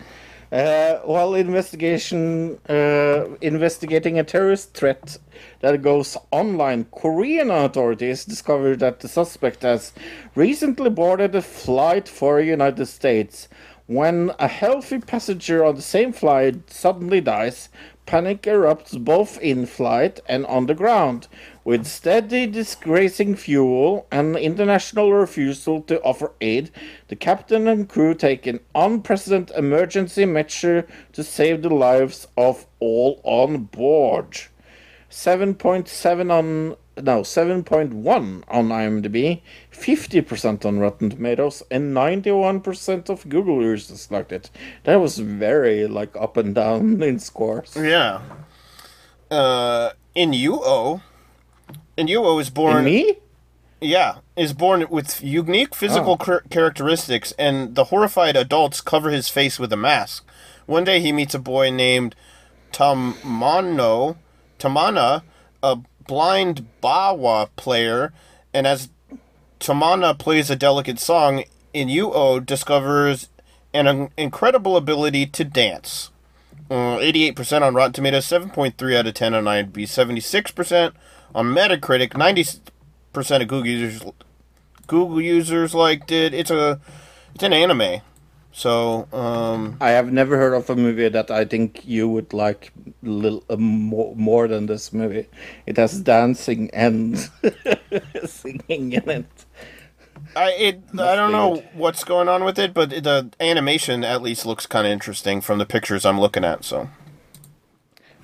Uh, 0.51 0.95
while 1.05 1.33
investigation 1.33 2.59
uh, 2.67 3.23
investigating 3.39 4.19
a 4.19 4.23
terrorist 4.25 4.73
threat 4.73 5.17
that 5.61 5.81
goes 5.81 6.17
online, 6.29 6.87
Korean 6.91 7.49
authorities 7.49 8.25
discovered 8.25 8.79
that 8.79 8.99
the 8.99 9.07
suspect 9.07 9.61
has 9.61 9.93
recently 10.35 10.89
boarded 10.89 11.33
a 11.35 11.41
flight 11.41 12.09
for 12.09 12.41
the 12.41 12.47
United 12.47 12.85
States. 12.87 13.47
When 13.87 14.33
a 14.39 14.49
healthy 14.49 14.99
passenger 14.99 15.63
on 15.63 15.75
the 15.75 15.81
same 15.81 16.11
flight 16.11 16.69
suddenly 16.69 17.21
dies, 17.21 17.69
panic 18.05 18.41
erupts 18.41 19.01
both 19.01 19.39
in 19.39 19.65
flight 19.65 20.19
and 20.27 20.45
on 20.47 20.65
the 20.65 20.75
ground. 20.75 21.29
With 21.63 21.85
steady 21.85 22.47
disgracing 22.47 23.35
fuel 23.35 24.07
and 24.11 24.35
international 24.35 25.11
refusal 25.13 25.81
to 25.83 26.01
offer 26.01 26.31
aid, 26.41 26.71
the 27.09 27.15
captain 27.15 27.67
and 27.67 27.87
crew 27.87 28.13
take 28.13 28.47
an 28.47 28.61
unprecedented 28.73 29.55
emergency 29.55 30.25
measure 30.25 30.87
to 31.13 31.23
save 31.23 31.61
the 31.61 31.69
lives 31.69 32.27
of 32.37 32.65
all 32.79 33.19
on 33.23 33.65
board. 33.65 34.37
7.7 35.09 36.31
on 36.31 36.75
no 37.03 37.21
7.1 37.21 38.43
on 38.47 38.69
IMDb, 38.69 39.41
50% 39.71 40.65
on 40.65 40.79
Rotten 40.79 41.09
Tomatoes, 41.09 41.63
and 41.71 41.95
91% 41.95 43.09
of 43.09 43.27
Google 43.29 43.61
users 43.61 44.11
liked 44.11 44.31
it. 44.31 44.49
That 44.83 44.97
was 44.97 45.19
very 45.19 45.87
like 45.87 46.15
up 46.17 46.37
and 46.37 46.53
down 46.53 47.01
in 47.09 47.19
scores. 47.19 47.75
Yeah. 47.75 48.21
Uh, 49.31 49.91
Inu-Oh, 50.15 51.01
Inu-Oh 52.07 52.39
is 52.39 52.49
born. 52.49 52.77
In 52.79 52.83
me? 52.85 53.15
Yeah, 53.81 54.15
is 54.35 54.53
born 54.53 54.85
with 54.89 55.23
unique 55.23 55.73
physical 55.75 56.17
Oh. 56.19 56.23
char- 56.25 56.43
characteristics, 56.49 57.33
and 57.39 57.75
the 57.75 57.85
horrified 57.85 58.35
adults 58.35 58.81
cover 58.81 59.09
his 59.09 59.29
face 59.29 59.57
with 59.59 59.71
a 59.71 59.77
mask. 59.77 60.25
One 60.65 60.83
day 60.83 60.99
he 60.99 61.11
meets 61.11 61.33
a 61.33 61.39
boy 61.39 61.69
named 61.71 62.13
Tamano, 62.73 64.15
Tamana, 64.59 65.21
a 65.63 65.77
blind 66.07 66.67
biwa 66.83 67.49
player, 67.55 68.13
and 68.53 68.65
as 68.67 68.89
Tamana 69.59 70.17
plays 70.17 70.49
a 70.49 70.55
delicate 70.55 70.99
song, 70.99 71.43
Inu-Oh 71.73 72.39
discovers 72.39 73.29
an 73.73 74.09
incredible 74.17 74.75
ability 74.75 75.25
to 75.27 75.43
dance. 75.43 76.09
Uh, 76.71 76.97
88% 76.99 77.61
on 77.63 77.73
Rotten 77.73 77.93
Tomatoes, 77.93 78.25
7.3 78.25 78.95
out 78.97 79.07
of 79.07 79.13
10 79.13 79.33
on 79.33 79.45
IMDb, 79.45 79.87
76% 79.87 80.93
on 81.33 81.47
Metacritic, 81.47 82.11
90% 82.11 82.61
of 83.41 83.47
Google 83.47 83.67
users 83.67 84.03
Google 84.87 85.21
users 85.21 85.75
liked 85.75 86.11
it. 86.11 86.33
It's 86.33 86.51
a 86.51 86.79
it's 87.35 87.43
an 87.43 87.53
anime. 87.53 88.01
So, 88.51 89.07
um 89.13 89.77
I 89.79 89.91
have 89.91 90.11
never 90.11 90.37
heard 90.37 90.53
of 90.53 90.69
a 90.69 90.75
movie 90.75 91.07
that 91.09 91.29
I 91.29 91.45
think 91.45 91.85
you 91.85 92.09
would 92.09 92.33
like 92.33 92.73
little, 93.03 93.43
uh, 93.49 93.55
more, 93.57 94.15
more 94.15 94.47
than 94.47 94.65
this 94.65 94.91
movie. 94.91 95.27
It 95.67 95.77
has 95.77 96.01
dancing 96.01 96.69
and 96.73 97.17
singing 98.25 98.93
in 98.93 99.09
it. 99.09 99.45
I 100.35 100.51
it 100.51 100.81
I 100.97 101.15
don't 101.15 101.31
know 101.31 101.63
what's 101.73 102.03
going 102.03 102.27
on 102.27 102.43
with 102.43 102.57
it, 102.57 102.73
but 102.73 102.89
the 102.89 103.29
animation 103.39 104.03
at 104.03 104.21
least 104.21 104.45
looks 104.45 104.65
kind 104.65 104.87
of 104.87 104.91
interesting 104.91 105.41
from 105.41 105.59
the 105.59 105.65
pictures 105.65 106.05
I'm 106.05 106.19
looking 106.19 106.43
at, 106.43 106.65
so. 106.65 106.89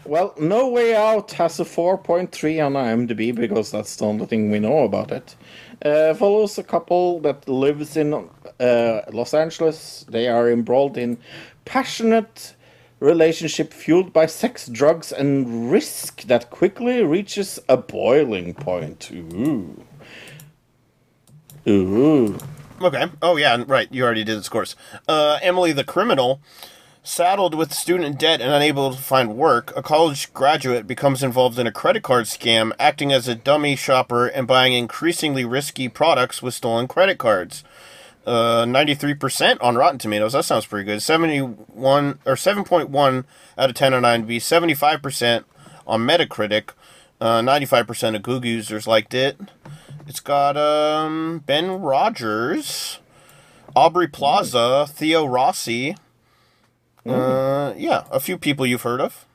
Well, 0.05 0.35
No 0.37 0.69
Way 0.69 0.95
Out 0.95 1.31
has 1.33 1.59
a 1.59 1.63
4.3 1.63 2.63
on 2.63 2.73
IMDb 2.73 3.33
because 3.33 3.71
that's 3.71 3.95
the 3.95 4.05
only 4.05 4.27
thing 4.27 4.51
we 4.51 4.59
know 4.59 4.83
about 4.83 5.11
it. 5.11 5.35
Uh, 5.83 6.13
follows 6.13 6.57
a 6.57 6.63
couple 6.63 7.19
that 7.21 7.49
lives 7.49 7.97
in 7.97 8.13
uh, 8.13 9.01
Los 9.11 9.33
Angeles. 9.33 10.05
They 10.07 10.27
are 10.27 10.49
embroiled 10.49 10.97
in 10.97 11.17
passionate 11.65 12.55
relationship 12.99 13.73
fueled 13.73 14.13
by 14.13 14.27
sex, 14.27 14.67
drugs, 14.67 15.11
and 15.11 15.71
risk 15.71 16.21
that 16.23 16.51
quickly 16.51 17.03
reaches 17.03 17.59
a 17.67 17.77
boiling 17.77 18.53
point. 18.53 19.11
Ooh. 19.11 19.83
Ooh. 21.67 22.37
Okay. 22.81 23.07
Oh 23.21 23.37
yeah, 23.37 23.63
right. 23.67 23.87
You 23.91 24.03
already 24.03 24.23
did 24.23 24.37
the 24.37 24.43
scores. 24.43 24.75
Uh, 25.07 25.39
Emily 25.41 25.71
the 25.71 25.83
criminal, 25.83 26.41
saddled 27.05 27.53
with 27.53 27.73
student 27.73 28.19
debt 28.19 28.41
and 28.41 28.51
unable 28.51 28.91
to 28.91 29.01
find 29.01 29.37
work, 29.37 29.71
a 29.75 29.83
college 29.83 30.33
graduate 30.33 30.87
becomes 30.87 31.23
involved 31.23 31.59
in 31.59 31.67
a 31.67 31.71
credit 31.71 32.03
card 32.03 32.25
scam, 32.25 32.71
acting 32.79 33.13
as 33.13 33.27
a 33.27 33.35
dummy 33.35 33.75
shopper 33.75 34.27
and 34.27 34.47
buying 34.47 34.73
increasingly 34.73 35.45
risky 35.45 35.87
products 35.87 36.41
with 36.41 36.53
stolen 36.53 36.87
credit 36.87 37.17
cards. 37.17 37.63
Uh, 38.25 38.65
93% 38.65 39.57
on 39.61 39.75
Rotten 39.75 39.99
Tomatoes. 39.99 40.33
That 40.33 40.45
sounds 40.45 40.65
pretty 40.65 40.85
good. 40.85 41.01
71 41.01 42.19
or 42.25 42.33
7.1 42.33 43.23
out 43.57 43.69
of 43.69 43.75
10 43.75 43.93
on 43.93 44.01
IMDb. 44.01 44.37
75% 44.37 45.43
on 45.85 46.01
Metacritic. 46.01 46.71
Uh, 47.21 47.41
95% 47.41 48.15
of 48.15 48.23
Google 48.23 48.49
users 48.49 48.87
liked 48.87 49.13
it. 49.13 49.37
It's 50.07 50.19
got 50.19 50.57
um 50.57 51.43
Ben 51.45 51.81
Rogers, 51.81 52.99
Aubrey 53.75 54.07
Plaza, 54.07 54.87
Theo 54.89 55.25
Rossi. 55.25 55.95
Uh, 57.05 57.73
yeah, 57.77 58.05
a 58.11 58.19
few 58.19 58.37
people 58.37 58.65
you've 58.65 58.81
heard 58.81 59.01
of. 59.01 59.25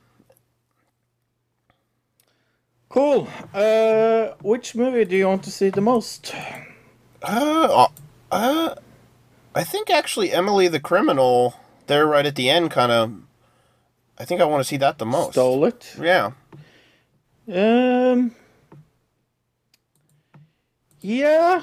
Cool. 2.89 3.29
Uh, 3.55 4.31
which 4.43 4.75
movie 4.75 5.05
do 5.05 5.17
you 5.17 5.29
want 5.29 5.45
to 5.45 5.51
see 5.51 5.71
the 5.71 5.81
most? 5.81 6.35
Uh, 7.23 7.87
uh, 8.33 8.75
I 9.55 9.65
think 9.65 9.91
actually 9.91 10.33
Emily 10.33 10.67
the 10.67 10.81
Criminal, 10.81 11.55
there 11.87 12.07
right 12.07 12.27
at 12.27 12.35
the 12.35 12.51
end, 12.51 12.73
kind 12.73 12.91
of. 12.91 13.13
I 14.19 14.25
think 14.25 14.41
I 14.41 14.45
want 14.45 14.61
to 14.61 14.69
see 14.69 14.77
that 14.79 14.99
the 14.99 15.07
most. 15.07 15.33
Stole 15.33 15.65
it. 15.67 15.95
Yeah. 16.01 16.33
Um. 17.53 18.35
Yeah, 21.01 21.63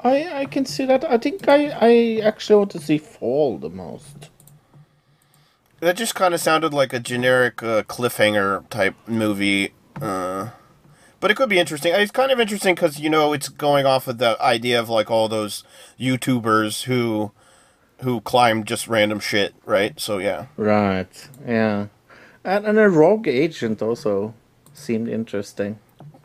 I 0.00 0.42
I 0.42 0.44
can 0.44 0.64
see 0.64 0.84
that. 0.86 1.04
I 1.04 1.18
think 1.18 1.48
I 1.48 1.70
I 1.80 2.20
actually 2.22 2.56
want 2.56 2.70
to 2.72 2.78
see 2.78 2.98
Fall 2.98 3.58
the 3.58 3.70
most. 3.70 4.30
That 5.80 5.96
just 5.96 6.14
kind 6.14 6.34
of 6.34 6.40
sounded 6.40 6.74
like 6.74 6.92
a 6.92 6.98
generic 6.98 7.62
uh, 7.62 7.82
cliffhanger 7.84 8.68
type 8.68 8.96
movie. 9.06 9.72
Uh, 10.00 10.50
but 11.20 11.30
it 11.30 11.36
could 11.36 11.48
be 11.48 11.58
interesting. 11.58 11.92
It's 11.94 12.10
kind 12.10 12.30
of 12.30 12.40
interesting 12.40 12.74
because 12.74 12.98
you 12.98 13.10
know 13.10 13.32
it's 13.32 13.48
going 13.48 13.86
off 13.86 14.08
of 14.08 14.18
the 14.18 14.40
idea 14.40 14.80
of 14.80 14.88
like 14.88 15.10
all 15.10 15.28
those 15.28 15.64
YouTubers 15.98 16.84
who 16.84 17.32
who 18.00 18.20
climb 18.20 18.64
just 18.64 18.88
random 18.88 19.20
shit, 19.20 19.54
right? 19.64 19.98
So 20.00 20.18
yeah. 20.18 20.46
Right. 20.56 21.28
Yeah. 21.46 21.86
And 22.44 22.66
and 22.66 22.78
a 22.78 22.88
rogue 22.88 23.28
agent 23.28 23.82
also 23.82 24.34
seemed 24.72 25.08
interesting. 25.08 25.78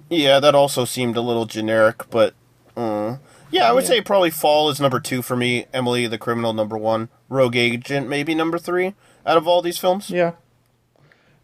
Yeah, 0.09 0.39
that 0.39 0.53
also 0.53 0.85
seemed 0.85 1.15
a 1.17 1.21
little 1.21 1.45
generic, 1.45 2.03
but 2.11 2.35
uh, 2.77 3.17
yeah, 3.49 3.67
I 3.67 3.71
would 3.71 3.85
say 3.85 4.01
probably 4.01 4.29
Fall 4.29 4.69
is 4.69 4.79
number 4.79 4.99
two 4.99 5.21
for 5.21 5.35
me. 5.35 5.65
Emily 5.73 6.07
the 6.07 6.17
Criminal 6.19 6.53
number 6.53 6.77
one. 6.77 7.09
Rogue 7.29 7.55
Agent 7.55 8.07
maybe 8.07 8.35
number 8.35 8.59
three 8.59 8.93
out 9.25 9.37
of 9.37 9.47
all 9.47 9.61
these 9.61 9.77
films. 9.77 10.09
Yeah. 10.09 10.33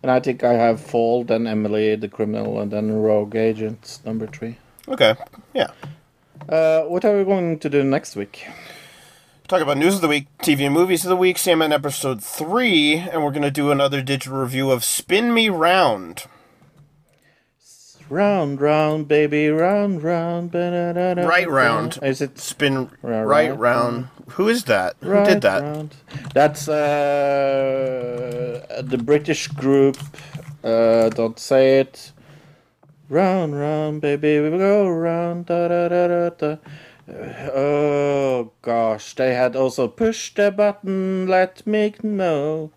And 0.01 0.11
I 0.11 0.19
think 0.19 0.43
I 0.43 0.53
have 0.53 0.79
Fall, 0.79 1.23
then 1.23 1.45
Emily 1.45 1.95
the 1.95 2.07
Criminal, 2.07 2.59
and 2.59 2.71
then 2.71 2.91
Rogue 2.91 3.35
Agents 3.35 4.01
number 4.05 4.27
three. 4.27 4.57
Okay. 4.87 5.15
Yeah. 5.53 5.71
Uh, 6.47 6.83
what 6.83 7.03
are 7.03 7.17
we 7.17 7.23
going 7.25 7.59
to 7.59 7.69
do 7.69 7.83
next 7.83 8.15
week? 8.15 8.47
Talk 9.47 9.61
about 9.61 9.77
news 9.77 9.95
of 9.95 10.01
the 10.01 10.07
week, 10.07 10.27
TV 10.43 10.65
and 10.65 10.73
movies 10.73 11.03
of 11.03 11.09
the 11.09 11.15
week, 11.15 11.37
Sandman 11.37 11.73
episode 11.73 12.23
three, 12.23 12.95
and 12.95 13.23
we're 13.23 13.31
gonna 13.31 13.49
do 13.49 13.71
another 13.71 14.01
digital 14.01 14.37
review 14.39 14.69
of 14.69 14.83
Spin 14.83 15.33
Me 15.33 15.49
Round. 15.49 16.25
Round, 18.09 18.61
round, 18.61 19.07
baby, 19.07 19.49
round, 19.49 20.03
round. 20.03 20.53
Right 20.53 21.49
round. 21.49 21.99
Is 22.01 22.21
it 22.21 22.39
spin 22.39 22.89
right, 23.01 23.23
right 23.23 23.57
round? 23.57 24.07
Who 24.31 24.47
is 24.49 24.63
that? 24.65 24.95
Who 25.01 25.09
Right 25.11 25.25
did 25.25 25.41
that? 25.41 25.87
That's 26.33 26.67
uh, 26.67 26.75
the 28.81 28.97
British 28.97 29.47
group. 29.47 29.97
Uh, 30.63 31.09
don't 31.09 31.39
say 31.39 31.79
it. 31.79 32.11
Round, 33.09 33.55
round, 33.59 34.01
baby, 34.01 34.39
we 34.39 34.49
go 34.57 34.87
round. 34.87 35.47
Da, 35.47 35.67
da, 35.67 35.87
da, 35.87 36.07
da, 36.07 36.29
da. 36.29 36.57
Oh 37.53 38.51
gosh, 38.61 39.15
they 39.15 39.33
had 39.33 39.55
also 39.55 39.87
push 39.87 40.33
the 40.35 40.51
button, 40.51 41.27
let 41.27 41.65
me 41.65 41.95
know. 42.03 42.71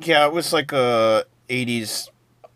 Yeah, 0.00 0.26
it 0.26 0.32
was 0.32 0.52
like 0.52 0.72
a 0.72 1.24
'80s 1.48 2.08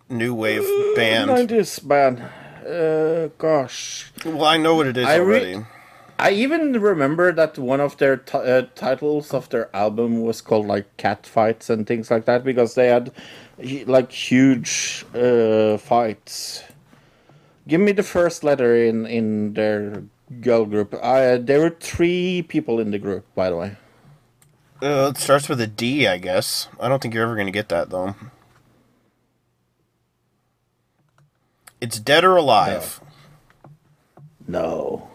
new 0.09 0.35
wave 0.35 0.67
band. 0.97 1.31
90s 1.31 1.87
band. 1.87 2.23
Uh, 2.67 3.29
gosh. 3.39 4.11
Well, 4.25 4.45
I 4.45 4.57
know 4.57 4.75
what 4.75 4.87
it 4.89 4.97
is 4.97 5.07
I 5.07 5.17
re- 5.17 5.23
already. 5.23 5.67
I 6.21 6.33
even 6.33 6.73
remember 6.79 7.33
that 7.33 7.57
one 7.57 7.81
of 7.81 7.97
their 7.97 8.19
t- 8.19 8.37
uh, 8.37 8.67
titles 8.75 9.33
of 9.33 9.49
their 9.49 9.75
album 9.75 10.21
was 10.21 10.43
called 10.43 10.67
like 10.67 10.95
cat 10.99 11.27
fights 11.27 11.71
and 11.71 11.87
things 11.87 12.11
like 12.11 12.27
that 12.27 12.45
because 12.45 12.75
they 12.75 12.89
had 12.89 13.11
like 13.87 14.13
huge 14.13 15.07
uh, 15.15 15.79
fights. 15.79 16.63
Give 17.67 17.81
me 17.81 17.93
the 17.93 18.03
first 18.03 18.45
letter 18.45 18.77
in 18.77 19.07
in 19.07 19.55
their 19.55 20.05
girl 20.41 20.67
group. 20.67 20.95
Uh, 21.01 21.39
there 21.39 21.61
were 21.61 21.77
three 21.81 22.43
people 22.43 22.81
in 22.81 22.91
the 22.91 22.99
group, 22.99 23.25
by 23.35 23.49
the 23.49 23.57
way. 23.57 23.77
Uh, 24.83 25.13
it 25.15 25.19
starts 25.19 25.49
with 25.49 25.61
a 25.61 25.67
D, 25.67 26.07
I 26.07 26.19
guess. 26.19 26.69
I 26.79 26.89
don't 26.89 27.01
think 27.01 27.15
you're 27.15 27.25
ever 27.25 27.35
going 27.35 27.47
to 27.47 27.53
get 27.53 27.71
that 27.71 27.91
though. 27.91 28.15
It's 31.81 31.99
dead 31.99 32.25
or 32.25 32.37
alive. 32.37 33.01
No. 34.47 35.10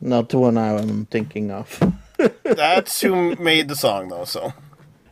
Not 0.00 0.28
the 0.30 0.38
one 0.38 0.56
I'm 0.56 1.06
thinking 1.06 1.50
of. 1.50 1.80
That's 2.42 3.00
who 3.00 3.36
made 3.36 3.68
the 3.68 3.76
song 3.76 4.08
though. 4.08 4.24
So 4.24 4.52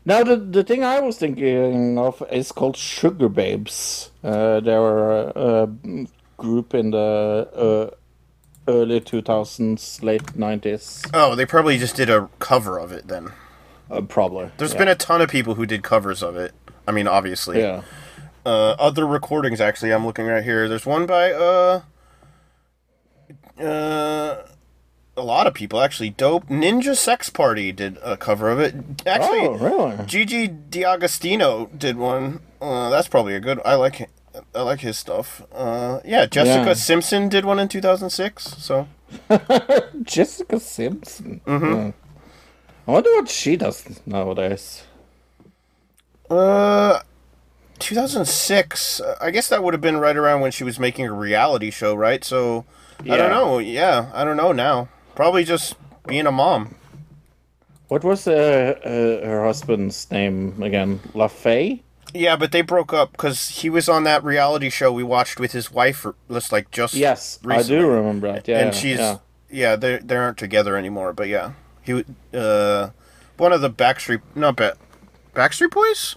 Now 0.05 0.25
the 0.25 0.37
the 0.37 0.65
thing 0.65 0.85
I 0.85 1.01
was 1.01 1.19
thinking 1.19 1.99
of 1.99 2.23
is 2.31 2.53
called 2.53 2.77
Sugababes. 2.77 4.11
Uh, 4.25 4.61
they 4.61 4.77
were 4.77 5.33
a, 5.35 5.65
a 5.65 6.07
group 6.37 6.75
in 6.75 6.93
the 6.93 7.49
uh, 7.55 7.91
early 8.71 9.01
2000s, 9.01 10.03
late 10.03 10.23
90s. 10.37 11.11
oh, 11.15 11.35
they 11.35 11.47
probably 11.47 11.79
just 11.79 11.97
did 11.97 12.11
a 12.11 12.29
cover 12.39 12.79
of 12.79 12.93
it 12.93 13.09
then. 13.09 13.33
Uh, 13.91 14.03
probably. 14.03 14.51
There's 14.59 14.73
yeah. 14.73 14.79
been 14.79 14.89
a 14.89 14.95
ton 14.95 15.21
of 15.23 15.31
people 15.31 15.55
who 15.55 15.67
did 15.67 15.83
covers 15.83 16.23
of 16.23 16.37
it. 16.37 16.53
I 16.87 16.93
mean, 16.93 17.09
obviously. 17.09 17.61
Yeah. 17.61 17.83
Uh, 18.45 18.77
other 18.79 19.07
recordings 19.07 19.61
actually, 19.61 19.93
I'm 19.93 20.07
looking 20.07 20.27
right 20.27 20.45
here. 20.45 20.69
There's 20.69 20.87
one 20.87 21.07
by 21.07 21.33
uh, 21.33 21.83
uh, 23.61 24.43
a 25.19 25.23
lot 25.23 25.47
of 25.47 25.55
people 25.55 25.81
actually. 25.81 26.11
Dope 26.11 26.47
Ninja 26.49 26.97
Sex 26.97 27.29
Party 27.31 27.73
did 27.73 27.99
a 28.03 28.17
cover 28.17 28.51
of 28.51 28.59
it. 28.61 28.75
Actually, 29.07 29.41
Oh, 29.41 29.55
really? 29.59 30.07
Gigi 30.07 30.47
D'Agostino 30.49 31.67
did 31.77 31.97
one. 31.97 32.41
Uh, 32.61 32.89
that's 32.91 33.09
probably 33.09 33.35
a 33.35 33.41
good. 33.41 33.61
I 33.65 33.75
like. 33.75 34.09
I 34.55 34.63
like 34.63 34.81
his 34.81 34.97
stuff. 34.97 35.43
Uh, 35.53 35.99
yeah, 36.05 36.27
Jessica 36.27 36.69
Yeah. 36.69 36.75
Simpson 36.75 37.29
did 37.29 37.45
one 37.45 37.59
in 37.59 37.67
2006. 37.69 38.45
So 38.59 38.87
Jessica 40.03 40.61
Simpson. 40.61 41.41
Mhm. 41.47 41.75
Yeah. 41.87 41.93
I 42.87 42.91
wonder 42.91 43.11
what 43.17 43.29
she 43.29 43.57
does 43.57 44.01
nowadays. 44.07 44.85
Uh, 46.31 47.01
2006. 47.79 49.01
uh, 49.01 49.17
I 49.21 49.31
guess 49.31 49.49
that 49.49 49.63
would 49.63 49.75
have 49.75 49.81
been 49.81 49.97
right 49.99 50.17
around 50.17 50.41
when 50.41 50.51
she 50.53 50.65
was 50.65 50.79
making 50.79 51.07
a 51.07 51.13
reality 51.13 51.71
show, 51.71 51.95
right? 51.95 52.23
So 52.25 52.65
yeah. 53.03 53.15
I 53.15 53.17
don't 53.17 53.31
know. 53.31 53.59
Yeah, 53.59 54.11
I 54.15 54.25
don't 54.25 54.37
know 54.37 54.53
now. 54.53 54.89
Probably 55.19 55.43
just 55.43 55.75
being 56.07 56.29
a 56.29 56.31
mom. 56.31 56.77
What 57.89 58.05
was 58.05 58.29
uh, 58.29 58.79
uh, 58.85 59.27
her 59.27 59.45
husband's 59.45 60.09
name 60.13 60.63
again? 60.63 61.01
Lachey? 61.13 61.81
Yeah, 62.15 62.37
but 62.37 62.53
they 62.53 62.63
broke 62.63 62.93
up 62.93 63.11
because 63.11 63.49
he 63.49 63.69
was 63.69 63.89
on 63.89 64.05
that 64.05 64.23
reality 64.23 64.71
show 64.71 64.93
we 64.93 65.03
watched 65.03 65.41
with 65.41 65.51
his 65.51 65.73
wife, 65.73 66.07
just 66.31 66.53
like 66.53 66.71
just 66.71 66.95
Yes, 66.95 67.41
I 67.45 67.65
do 67.65 67.85
remember 67.89 68.31
that. 68.31 68.47
Yeah, 68.47 68.61
and 68.61 68.73
she's 68.73 69.01
yeah. 69.01 69.19
yeah, 69.51 69.75
they 69.75 69.99
they 69.99 70.15
aren't 70.15 70.39
together 70.39 70.77
anymore. 70.77 71.13
But 71.13 71.27
yeah, 71.27 71.55
he 71.83 72.05
uh 72.33 72.91
one 73.39 73.53
of 73.53 73.61
the 73.61 73.71
Backstreet 73.71 74.23
not 74.37 74.55
ba- 74.55 74.77
Backstreet 75.35 75.73
Boys, 75.73 76.15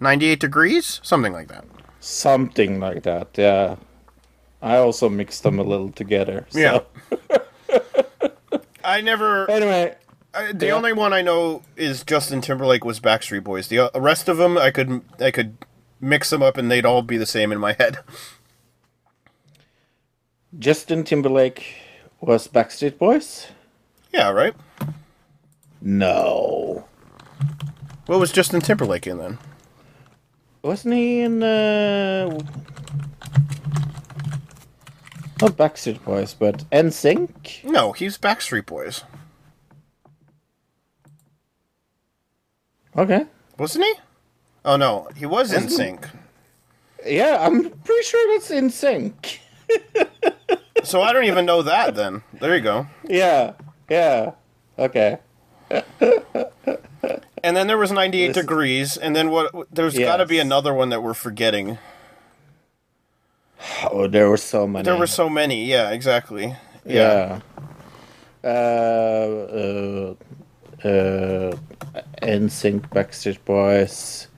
ninety 0.00 0.28
eight 0.30 0.40
degrees, 0.40 0.98
something 1.02 1.34
like 1.34 1.48
that. 1.48 1.66
Something 2.00 2.80
like 2.80 3.02
that, 3.02 3.28
yeah. 3.36 3.76
I 4.62 4.78
also 4.78 5.10
mixed 5.10 5.42
them 5.42 5.58
a 5.58 5.62
little 5.62 5.92
together. 5.92 6.46
So. 6.48 6.58
Yeah. 6.58 7.38
I 8.84 9.00
never. 9.00 9.50
Anyway, 9.50 9.94
I, 10.32 10.52
the 10.52 10.66
yeah. 10.66 10.72
only 10.72 10.92
one 10.92 11.12
I 11.12 11.22
know 11.22 11.62
is 11.76 12.04
Justin 12.04 12.40
Timberlake 12.40 12.84
was 12.84 13.00
Backstreet 13.00 13.44
Boys. 13.44 13.68
The 13.68 13.78
uh, 13.94 14.00
rest 14.00 14.28
of 14.28 14.36
them, 14.36 14.56
I 14.56 14.70
could 14.70 15.02
I 15.18 15.30
could 15.30 15.58
mix 16.00 16.30
them 16.30 16.42
up 16.42 16.56
and 16.56 16.70
they'd 16.70 16.86
all 16.86 17.02
be 17.02 17.16
the 17.16 17.26
same 17.26 17.52
in 17.52 17.58
my 17.58 17.72
head. 17.72 17.98
Justin 20.58 21.04
Timberlake 21.04 21.76
was 22.20 22.48
Backstreet 22.48 22.98
Boys? 22.98 23.48
Yeah, 24.12 24.30
right. 24.30 24.54
No. 25.80 26.86
What 28.06 28.18
was 28.18 28.32
Justin 28.32 28.60
Timberlake 28.60 29.06
in 29.06 29.18
then? 29.18 29.38
Wasn't 30.62 30.92
he 30.92 31.20
in 31.20 31.42
uh 31.42 32.38
not 35.40 35.56
Backstreet 35.56 36.02
Boys, 36.04 36.34
but 36.34 36.64
NSYNC? 36.70 37.64
No, 37.64 37.92
he's 37.92 38.18
Backstreet 38.18 38.66
Boys, 38.66 39.04
Okay. 42.96 43.24
wasn't 43.58 43.84
he? 43.84 43.94
Oh 44.64 44.76
no, 44.76 45.08
he 45.16 45.26
was 45.26 45.52
NSYNC. 45.52 46.08
Yeah, 47.06 47.38
I'm 47.40 47.70
pretty 47.70 48.02
sure 48.02 48.34
that's 48.34 48.50
NSYNC. 48.50 49.38
So 50.84 51.00
I 51.02 51.12
don't 51.12 51.24
even 51.24 51.46
know 51.46 51.62
that. 51.62 51.94
Then 51.94 52.22
there 52.40 52.54
you 52.56 52.62
go. 52.62 52.86
Yeah. 53.08 53.52
Yeah. 53.88 54.32
Okay. 54.78 55.18
And 57.42 57.56
then 57.56 57.66
there 57.68 57.78
was 57.78 57.90
98 57.90 58.28
Listen. 58.28 58.42
degrees, 58.42 58.96
and 58.98 59.16
then 59.16 59.30
what? 59.30 59.50
There's 59.72 59.98
got 59.98 60.18
to 60.18 60.26
be 60.26 60.38
another 60.38 60.74
one 60.74 60.90
that 60.90 61.02
we're 61.02 61.14
forgetting. 61.14 61.78
Oh, 63.92 64.06
there 64.06 64.28
were 64.28 64.36
so 64.36 64.66
many. 64.66 64.84
There 64.84 64.96
were 64.96 65.06
so 65.06 65.28
many. 65.28 65.64
Yeah, 65.64 65.90
exactly. 65.90 66.56
Yeah. 66.84 67.40
Uh, 68.42 68.46
uh, 68.46 70.14
uh, 70.82 71.56
NSYNC, 72.22 72.88
Backstreet 72.90 73.38
Boys, 73.44 74.28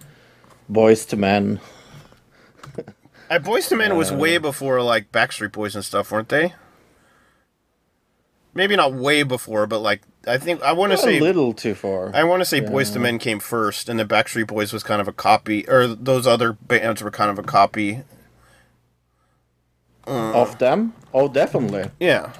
Boyz 0.70 1.12
II 1.12 1.19
Men. 1.20 1.61
Uh, 3.31 3.39
Boyz 3.39 3.70
II 3.70 3.78
Men 3.78 3.97
was 3.97 4.11
Uh, 4.11 4.16
way 4.16 4.39
before 4.39 4.82
like 4.82 5.12
Backstreet 5.12 5.53
Boys 5.53 5.74
and 5.77 5.85
stuff, 5.85 6.11
weren't 6.11 6.28
they? 6.28 6.55
Maybe 8.55 8.77
not 8.77 8.93
way 8.93 9.23
before, 9.23 9.66
but 9.66 9.78
like 9.78 10.03
I 10.27 10.36
think 10.39 10.62
I 10.62 10.73
want 10.73 10.93
to 10.93 10.99
say 10.99 11.19
a 11.19 11.23
little 11.23 11.53
too 11.55 11.74
far. 11.74 12.11
I 12.15 12.24
want 12.24 12.40
to 12.43 12.44
say 12.44 12.61
Boyz 12.61 12.94
II 12.94 13.03
Men 13.03 13.19
came 13.19 13.39
first, 13.40 13.89
and 13.89 13.99
then 13.99 14.09
Backstreet 14.09 14.47
Boys 14.49 14.73
was 14.73 14.82
kind 14.82 15.01
of 15.01 15.09
a 15.09 15.12
copy, 15.12 15.66
or 15.69 15.86
those 15.86 16.27
other 16.27 16.53
bands 16.53 17.03
were 17.03 17.11
kind 17.11 17.31
of 17.31 17.39
a 17.39 17.43
copy. 17.43 18.03
Of 20.07 20.59
them? 20.59 20.95
Oh, 21.12 21.29
definitely. 21.29 21.91
Yeah. 22.01 22.33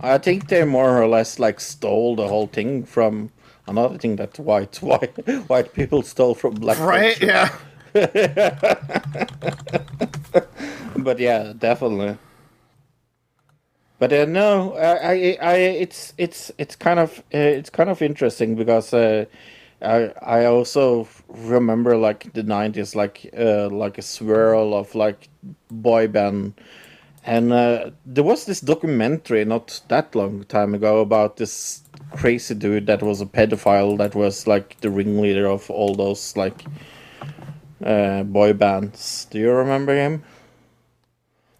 I 0.00 0.18
think 0.18 0.48
they 0.48 0.64
more 0.64 1.00
or 1.00 1.08
less 1.08 1.38
like 1.38 1.60
stole 1.60 2.16
the 2.16 2.28
whole 2.28 2.46
thing 2.46 2.84
from 2.84 3.30
another 3.66 3.98
thing 3.98 4.16
that 4.16 4.38
white 4.38 4.76
white 4.82 5.16
white 5.48 5.72
people 5.72 6.02
stole 6.02 6.34
from 6.34 6.54
black. 6.54 6.78
Right? 6.78 7.18
culture. 7.18 7.26
Yeah. 7.26 7.50
but 10.98 11.18
yeah, 11.18 11.54
definitely. 11.56 12.18
But 13.98 14.12
uh, 14.12 14.26
no, 14.26 14.74
I, 14.74 15.12
I, 15.12 15.38
I, 15.40 15.54
it's, 15.54 16.12
it's, 16.18 16.52
it's 16.58 16.76
kind 16.76 17.00
of, 17.00 17.20
uh, 17.32 17.38
it's 17.38 17.70
kind 17.70 17.88
of 17.88 18.02
interesting 18.02 18.54
because 18.54 18.92
uh, 18.92 19.24
I, 19.80 20.12
I 20.20 20.44
also 20.44 21.08
remember 21.28 21.96
like 21.96 22.30
the 22.34 22.42
'90s, 22.42 22.94
like, 22.94 23.30
uh, 23.36 23.70
like 23.70 23.96
a 23.96 24.02
swirl 24.02 24.74
of 24.74 24.94
like 24.94 25.30
boy 25.70 26.08
band, 26.08 26.52
and 27.26 27.52
uh, 27.52 27.90
there 28.06 28.24
was 28.24 28.44
this 28.46 28.60
documentary 28.60 29.44
not 29.44 29.80
that 29.88 30.14
long 30.14 30.44
time 30.44 30.74
ago 30.74 31.00
about 31.00 31.36
this 31.36 31.82
crazy 32.12 32.54
dude 32.54 32.86
that 32.86 33.02
was 33.02 33.20
a 33.20 33.26
pedophile 33.26 33.98
that 33.98 34.14
was 34.14 34.46
like 34.46 34.80
the 34.80 34.90
ringleader 34.90 35.46
of 35.46 35.68
all 35.70 35.94
those 35.94 36.36
like 36.36 36.64
uh, 37.84 38.22
boy 38.22 38.52
bands. 38.52 39.26
Do 39.30 39.38
you 39.38 39.50
remember 39.50 39.94
him? 39.94 40.22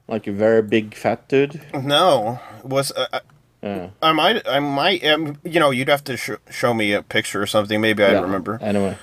Like 0.08 0.26
a 0.28 0.32
very 0.32 0.62
big 0.62 0.94
fat 0.94 1.28
dude. 1.28 1.60
No, 1.74 2.38
was 2.62 2.92
uh, 2.92 3.06
uh, 3.12 3.20
Yeah. 3.62 3.88
I 4.00 4.12
might 4.12 4.46
I 4.48 4.60
might 4.60 5.04
um, 5.04 5.38
you 5.42 5.58
know 5.58 5.70
you'd 5.72 5.88
have 5.88 6.04
to 6.04 6.16
sh- 6.16 6.38
show 6.48 6.72
me 6.74 6.92
a 6.92 7.02
picture 7.02 7.42
or 7.42 7.46
something. 7.46 7.80
Maybe 7.80 8.04
I 8.04 8.12
Yeah, 8.12 8.20
remember. 8.22 8.58
Anyway. 8.62 8.96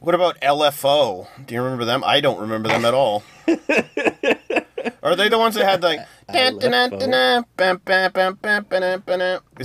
What 0.00 0.14
about 0.14 0.40
LFO? 0.40 1.26
Do 1.44 1.54
you 1.56 1.60
remember 1.60 1.84
them? 1.84 2.04
I 2.06 2.20
don't 2.20 2.38
remember 2.38 2.68
them 2.68 2.84
at 2.84 2.94
all. 2.94 3.24
Are 5.02 5.16
they 5.16 5.28
the 5.28 5.38
ones 5.38 5.54
that 5.54 5.64
had 5.64 5.82
like? 5.82 6.00
Is 6.28 6.58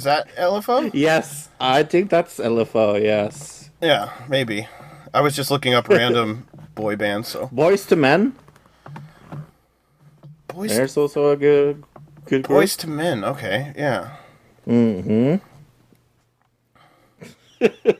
that 0.03 0.27
LFO? 0.37 0.91
Yes, 0.93 1.49
I 1.59 1.83
think 1.83 2.09
that's 2.09 2.39
LFO. 2.39 3.01
Yes. 3.01 3.69
Yeah, 3.81 4.11
maybe. 4.29 4.67
I 5.13 5.21
was 5.21 5.35
just 5.35 5.51
looking 5.51 5.73
up 5.73 5.89
random 5.89 6.47
boy 6.75 6.95
bands. 6.95 7.29
So 7.29 7.47
Boyz 7.47 7.91
II 7.91 7.97
Men. 7.97 8.35
Boys. 10.47 10.75
There's 10.75 10.97
also 10.97 11.31
a 11.31 11.37
good, 11.37 11.83
good 12.25 12.25
good 12.25 12.43
group. 12.43 12.61
Boyz 12.61 12.83
II 12.83 12.91
Men. 12.91 13.23
Okay, 13.23 13.73
yeah. 13.75 14.17
Mm-hmm. 14.67 15.35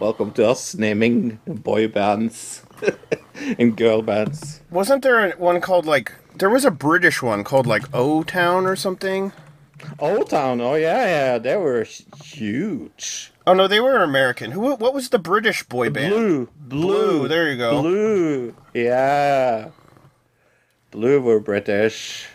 Welcome 0.00 0.32
to 0.32 0.48
us 0.48 0.74
naming 0.74 1.40
boy 1.46 1.88
bands 1.88 2.62
and 3.58 3.76
girl 3.76 4.02
bands. 4.02 4.60
Wasn't 4.70 5.02
there 5.02 5.30
one 5.32 5.60
called 5.60 5.86
like? 5.86 6.12
There 6.36 6.50
was 6.50 6.64
a 6.64 6.70
British 6.70 7.22
one 7.22 7.44
called 7.44 7.66
like 7.66 7.84
O 7.94 8.22
Town 8.22 8.66
or 8.66 8.76
something. 8.76 9.32
Old 9.98 10.30
Town, 10.30 10.60
oh 10.60 10.74
yeah, 10.74 11.06
yeah, 11.06 11.38
they 11.38 11.56
were 11.56 11.84
huge. 12.22 13.32
Oh 13.46 13.54
no, 13.54 13.68
they 13.68 13.80
were 13.80 14.02
American. 14.02 14.50
Who? 14.50 14.74
What 14.74 14.92
was 14.92 15.08
the 15.10 15.18
British 15.18 15.62
boy 15.62 15.88
band? 15.90 16.12
Blue, 16.12 16.48
Blue. 16.58 17.28
There 17.28 17.50
you 17.50 17.56
go. 17.56 17.80
Blue, 17.82 18.54
yeah. 18.74 19.68
Blue 20.90 21.20
were 21.20 21.40
British. 21.40 22.26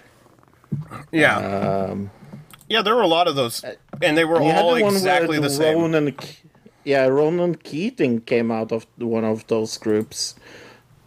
Yeah. 1.11 1.37
Um, 1.89 2.11
Yeah, 2.69 2.81
there 2.81 2.95
were 2.95 3.01
a 3.01 3.07
lot 3.07 3.27
of 3.27 3.35
those, 3.35 3.63
and 4.01 4.17
they 4.17 4.25
were 4.25 4.41
all 4.41 4.75
the 4.75 4.85
exactly 4.87 5.39
the 5.39 5.49
same. 5.49 6.11
Ke- 6.13 6.37
yeah, 6.83 7.05
Ronan 7.05 7.55
Keating 7.55 8.21
came 8.21 8.51
out 8.51 8.71
of 8.71 8.85
one 8.97 9.23
of 9.23 9.47
those 9.47 9.77
groups. 9.77 10.35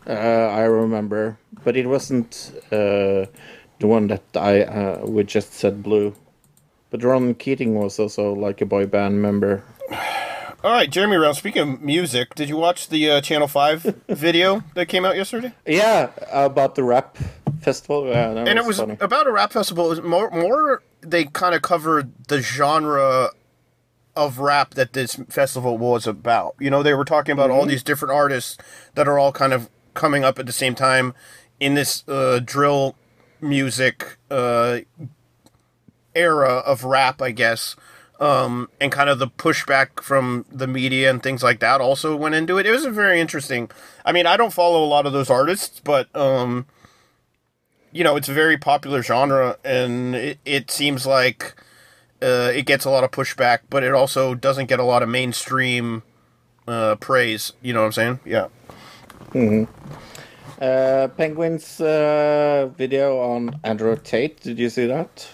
Uh, 0.07 0.13
I 0.13 0.63
remember, 0.63 1.39
but 1.65 1.77
it 1.77 1.87
wasn't 1.87 2.53
uh, 2.67 3.27
the 3.79 3.87
one 3.87 4.07
that 4.09 4.23
I 4.35 4.63
uh, 4.63 5.05
we 5.05 5.25
just 5.25 5.53
said 5.53 5.83
blue. 5.83 6.15
But 6.91 7.03
Ronan 7.03 7.35
Keating 7.35 7.75
was 7.75 7.99
also 7.99 8.33
like 8.33 8.61
a 8.61 8.67
boy 8.67 8.87
band 8.87 9.21
member. 9.21 9.65
All 10.65 10.73
right, 10.73 10.91
Jeremy 10.91 11.17
Round. 11.17 11.37
Speaking 11.37 11.63
of 11.63 11.83
music, 11.83 12.35
did 12.35 12.49
you 12.49 12.57
watch 12.57 12.89
the 12.89 13.11
uh, 13.11 13.21
Channel 13.21 13.49
Five 13.49 13.83
video 14.09 14.63
that 14.75 14.87
came 14.87 15.05
out 15.05 15.17
yesterday? 15.17 15.53
Yeah, 15.67 16.11
about 16.31 16.75
the 16.75 16.83
rap 16.85 17.17
festival. 17.61 18.09
Yeah, 18.09 18.31
and 18.31 18.59
it 18.59 18.65
was 18.65 18.79
funny. 18.79 18.97
about 19.01 19.27
a 19.27 19.33
rap 19.33 19.53
festival. 19.53 19.87
It 19.87 19.91
was 19.91 20.03
more, 20.03 20.31
more 20.31 20.83
they 21.03 21.25
kind 21.25 21.55
of 21.55 21.63
covered 21.63 22.13
the 22.29 22.41
genre 22.41 23.31
of 24.17 24.39
rap 24.39 24.75
that 24.75 24.93
this 24.95 25.17
festival 25.29 25.77
was 25.79 26.07
about. 26.07 26.55
You 26.59 26.71
know, 26.71 26.83
they 26.83 26.95
were 26.95 27.05
talking 27.05 27.33
about 27.33 27.51
all 27.51 27.65
Mhm. 27.65 27.69
these 27.69 27.83
different 27.83 28.15
artists 28.15 28.57
that 28.95 29.07
are 29.07 29.19
all 29.19 29.33
kind 29.33 29.53
of 29.53 29.69
coming 29.95 30.25
up 30.25 30.39
at 30.39 30.47
the 30.47 30.53
same 30.53 30.75
time 30.75 31.15
in 31.61 31.75
this 31.75 32.03
uh, 32.09 32.41
drill 32.43 32.97
music 33.41 34.17
uh, 34.31 34.79
era 36.15 36.57
of 36.67 36.85
rap, 36.85 37.21
I 37.21 37.31
guess. 37.31 37.77
Um, 38.19 38.71
and 38.81 38.91
kind 38.91 39.11
of 39.11 39.19
the 39.19 39.29
pushback 39.29 40.03
from 40.03 40.47
the 40.51 40.67
media 40.67 41.11
and 41.11 41.23
things 41.23 41.43
like 41.43 41.61
that 41.61 41.83
also 41.83 42.17
went 42.17 42.35
into 42.35 42.57
it. 42.57 42.65
It 42.65 42.71
was 42.71 42.87
a 42.87 42.91
very 42.91 43.21
interesting. 43.21 43.71
I 44.07 44.13
mean, 44.13 44.27
I 44.27 44.39
don't 44.39 44.55
follow 44.55 44.83
a 44.83 44.87
lot 44.89 45.05
of 45.05 45.13
those 45.13 45.29
artists, 45.29 45.83
but 45.85 46.09
um, 46.17 46.65
you 47.93 48.03
know, 48.03 48.17
it's 48.17 48.31
a 48.31 48.33
very 48.33 48.57
popular 48.57 49.03
genre, 49.03 49.59
and 49.63 50.15
it, 50.15 50.39
it 50.47 50.71
seems 50.71 51.05
like 51.07 51.55
uh, 52.23 52.51
it 52.55 52.67
gets 52.67 52.85
a 52.85 52.91
lot 52.91 53.05
of 53.05 53.11
pushback, 53.11 53.61
but 53.71 53.83
it 53.83 53.93
also 53.93 54.35
doesn't 54.35 54.67
get 54.67 54.79
a 54.81 54.85
lot 54.85 55.03
of 55.03 55.09
mainstream 55.09 56.03
uh, 56.69 56.97
praise. 56.97 57.53
You 57.63 57.73
know 57.73 57.81
what 57.81 57.87
I'm 57.87 57.93
saying? 57.93 58.21
Yeah. 58.25 58.49
hmm 59.33 59.65
Uh, 60.61 61.09
Penguin's 61.17 61.81
uh, 61.81 62.71
video 62.77 63.19
on 63.21 63.61
Andrew 63.63 63.97
Tate. 63.97 64.41
Did 64.41 64.59
you 64.59 64.71
see 64.71 64.87
that? 64.87 65.29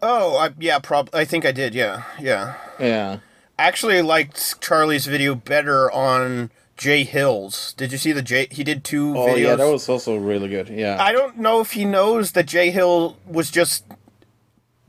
Oh, 0.00 0.36
I, 0.36 0.50
yeah, 0.58 0.78
prob. 0.78 1.10
I 1.12 1.24
think 1.24 1.44
I 1.44 1.52
did. 1.52 1.74
Yeah, 1.74 2.02
yeah. 2.20 2.54
Yeah. 2.80 3.18
I 3.58 3.64
actually 3.68 4.02
liked 4.02 4.60
Charlie's 4.60 5.06
video 5.06 5.34
better 5.34 5.90
on 5.92 6.50
Jay 6.76 7.04
Hills. 7.04 7.74
Did 7.76 7.92
you 7.92 7.98
see 7.98 8.10
the 8.12 8.22
Jay? 8.22 8.48
He 8.50 8.64
did 8.64 8.82
two 8.82 9.16
Oh 9.16 9.26
videos. 9.26 9.40
yeah, 9.40 9.56
that 9.56 9.70
was 9.70 9.88
also 9.88 10.16
really 10.16 10.48
good. 10.48 10.68
Yeah. 10.68 10.96
I 11.00 11.12
don't 11.12 11.38
know 11.38 11.60
if 11.60 11.72
he 11.72 11.84
knows 11.84 12.32
that 12.32 12.46
Jay 12.46 12.70
Hill 12.70 13.16
was 13.26 13.50
just 13.50 13.84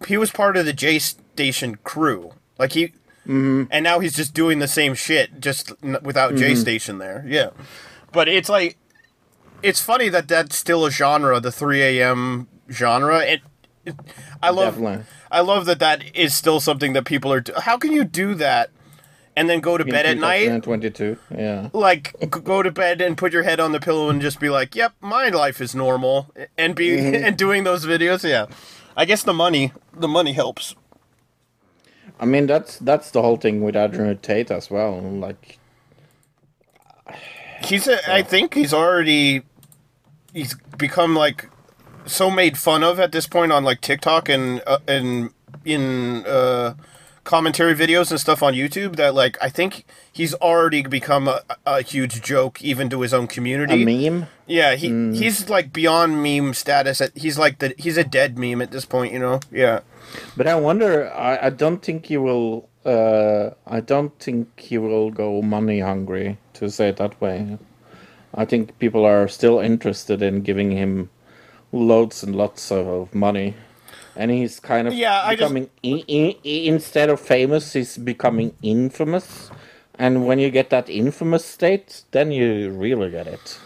he 0.05 0.17
was 0.17 0.31
part 0.31 0.57
of 0.57 0.65
the 0.65 0.73
J 0.73 0.99
Station 0.99 1.77
crew. 1.84 2.34
Like 2.59 2.73
he 2.73 2.93
Mhm. 3.27 3.67
and 3.71 3.84
now 3.84 3.99
he's 3.99 4.15
just 4.15 4.34
doing 4.34 4.59
the 4.59 4.67
same 4.67 4.93
shit 4.95 5.39
just 5.39 5.71
n- 5.84 5.97
without 6.03 6.35
J 6.35 6.51
Mhm. 6.53 6.57
Station 6.57 6.97
there. 6.97 7.23
Yeah. 7.27 7.49
But 8.11 8.27
it's 8.27 8.49
like 8.49 8.77
it's 9.61 9.80
funny 9.81 10.09
that 10.09 10.27
that's 10.27 10.57
still 10.57 10.85
a 10.85 10.91
genre, 10.91 11.39
the 11.39 11.51
3 11.51 11.81
a.m. 11.81 12.47
genre. 12.69 13.19
It, 13.19 13.41
it 13.85 13.95
I 14.41 14.49
love 14.49 14.75
Definitely. 14.75 15.05
I 15.31 15.39
love 15.39 15.65
that 15.67 15.80
that 15.80 16.03
is 16.15 16.34
still 16.35 16.59
something 16.59 16.93
that 16.93 17.05
people 17.05 17.31
are 17.31 17.39
do- 17.39 17.53
How 17.57 17.77
can 17.77 17.91
you 17.93 18.03
do 18.03 18.35
that 18.35 18.69
and 19.38 19.49
then 19.49 19.61
go 19.61 19.77
to 19.77 19.85
bed 19.85 20.05
at 20.05 20.17
night? 20.17 20.61
Twenty-two. 20.63 21.17
Yeah. 21.35 21.69
like 21.73 22.13
go 22.30 22.61
to 22.61 22.71
bed 22.71 23.01
and 23.01 23.17
put 23.17 23.31
your 23.34 23.43
head 23.43 23.59
on 23.59 23.71
the 23.71 23.80
pillow 23.80 24.09
and 24.09 24.21
just 24.21 24.39
be 24.39 24.49
like, 24.49 24.75
"Yep, 24.75 24.93
my 25.01 25.30
life 25.30 25.59
is 25.61 25.73
normal," 25.73 26.31
and 26.57 26.76
be 26.76 26.89
Mhm. 26.89 27.23
and 27.28 27.37
doing 27.37 27.63
those 27.63 27.86
videos. 27.86 28.28
Yeah, 28.29 28.45
I 28.96 29.05
guess 29.05 29.23
the 29.23 29.34
money 29.34 29.72
the 29.94 30.07
money 30.07 30.34
helps. 30.34 30.76
I 32.20 32.26
mean, 32.26 32.47
that's 32.47 32.78
that's 32.80 33.12
the 33.12 33.22
whole 33.22 33.38
thing 33.38 33.62
with 33.62 33.76
Andrew 33.76 34.15
Tate 34.15 34.52
as 34.52 34.70
well. 34.70 35.02
Like, 35.02 35.60
He's 37.63 37.88
a, 37.88 38.12
I 38.12 38.22
think 38.23 38.54
he's 38.54 38.73
already 38.73 39.44
he's 40.34 40.55
become 40.78 41.15
like 41.15 41.49
so 42.05 42.30
made 42.30 42.57
fun 42.57 42.84
of 42.84 42.99
at 42.99 43.12
this 43.12 43.28
point 43.28 43.52
on 43.52 43.63
like 43.63 43.81
TikTok 43.81 44.30
and 44.30 44.62
uh, 44.68 44.80
and 44.88 45.31
in 45.63 46.26
uh, 46.26 46.76
commentary 47.23 47.73
videos 47.73 48.11
and 48.11 48.19
stuff 48.19 48.43
on 48.43 48.53
YouTube 48.53 48.95
that 48.97 49.13
like 49.15 49.37
I 49.41 49.49
think 49.49 49.85
he's 50.11 50.34
already 50.35 50.84
become 50.84 51.27
a, 51.27 51.41
a 51.65 51.81
huge 51.81 52.21
joke 52.21 52.61
even 52.61 52.89
to 52.89 53.02
his 53.02 53.13
own 53.13 53.27
community. 53.27 53.84
A 53.84 53.85
meme? 54.11 54.27
Yeah, 54.47 54.76
he 54.76 54.89
Mm. 54.89 55.15
he's 55.15 55.49
like 55.49 55.71
beyond 55.71 56.21
meme 56.21 56.53
status. 56.53 57.02
He's 57.15 57.37
like 57.37 57.60
the 57.60 57.73
he's 57.77 57.97
a 57.97 58.03
dead 58.03 58.37
meme 58.37 58.61
at 58.61 58.71
this 58.71 58.85
point. 58.85 59.13
You 59.13 59.19
know? 59.19 59.39
Yeah. 59.52 59.79
but 60.37 60.47
I 60.47 60.55
wonder. 60.55 61.11
I, 61.13 61.47
I 61.47 61.49
don't 61.49 61.81
think 61.81 62.07
he 62.07 62.18
will. 62.18 62.68
Uh, 62.85 63.52
I 63.65 63.79
don't 63.79 64.11
think 64.19 64.60
he 64.60 64.77
will 64.77 65.10
go 65.10 65.41
money 65.41 65.79
hungry. 65.79 66.37
To 66.55 66.69
say 66.69 66.89
it 66.89 66.97
that 66.97 67.19
way, 67.21 67.57
I 68.35 68.43
think 68.45 68.77
people 68.79 69.05
are 69.05 69.27
still 69.29 69.60
interested 69.60 70.21
in 70.21 70.41
giving 70.43 70.71
him 70.71 71.10
loads 71.71 72.21
and 72.23 72.35
lots 72.35 72.71
of 72.71 73.15
money, 73.15 73.55
and 74.15 74.31
he's 74.31 74.59
kind 74.59 74.87
of 74.87 74.93
Yeah, 74.93 75.21
I 75.23 75.35
just- 75.35 75.39
becoming 75.53 75.69
in, 75.81 75.99
in, 76.07 76.35
instead 76.73 77.09
of 77.09 77.19
famous, 77.19 77.73
he's 77.73 77.97
becoming 77.97 78.55
infamous. 78.61 79.49
And 79.95 80.25
when 80.25 80.39
you 80.39 80.49
get 80.49 80.69
that 80.71 80.89
infamous 80.89 81.45
state, 81.45 82.03
then 82.11 82.31
you 82.31 82.71
really 82.71 83.11
get 83.11 83.27
it. 83.27 83.59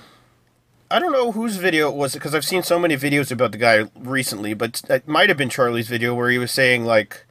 I 0.91 0.99
don't 0.99 1.11
know 1.11 1.31
whose 1.31 1.55
video 1.57 1.89
it 1.89 1.95
was 1.95 2.13
because 2.13 2.33
I've 2.35 2.45
seen 2.45 2.63
so 2.63 2.77
many 2.79 2.95
videos 2.97 3.31
about 3.31 3.51
the 3.51 3.57
guy 3.57 3.89
recently, 3.97 4.53
but 4.53 4.81
it 4.89 5.07
might 5.07 5.29
have 5.29 5.37
been 5.37 5.49
Charlie's 5.49 5.87
video 5.89 6.13
where 6.15 6.29
he 6.29 6.37
was 6.37 6.51
saying 6.51 6.85
like 6.85 7.25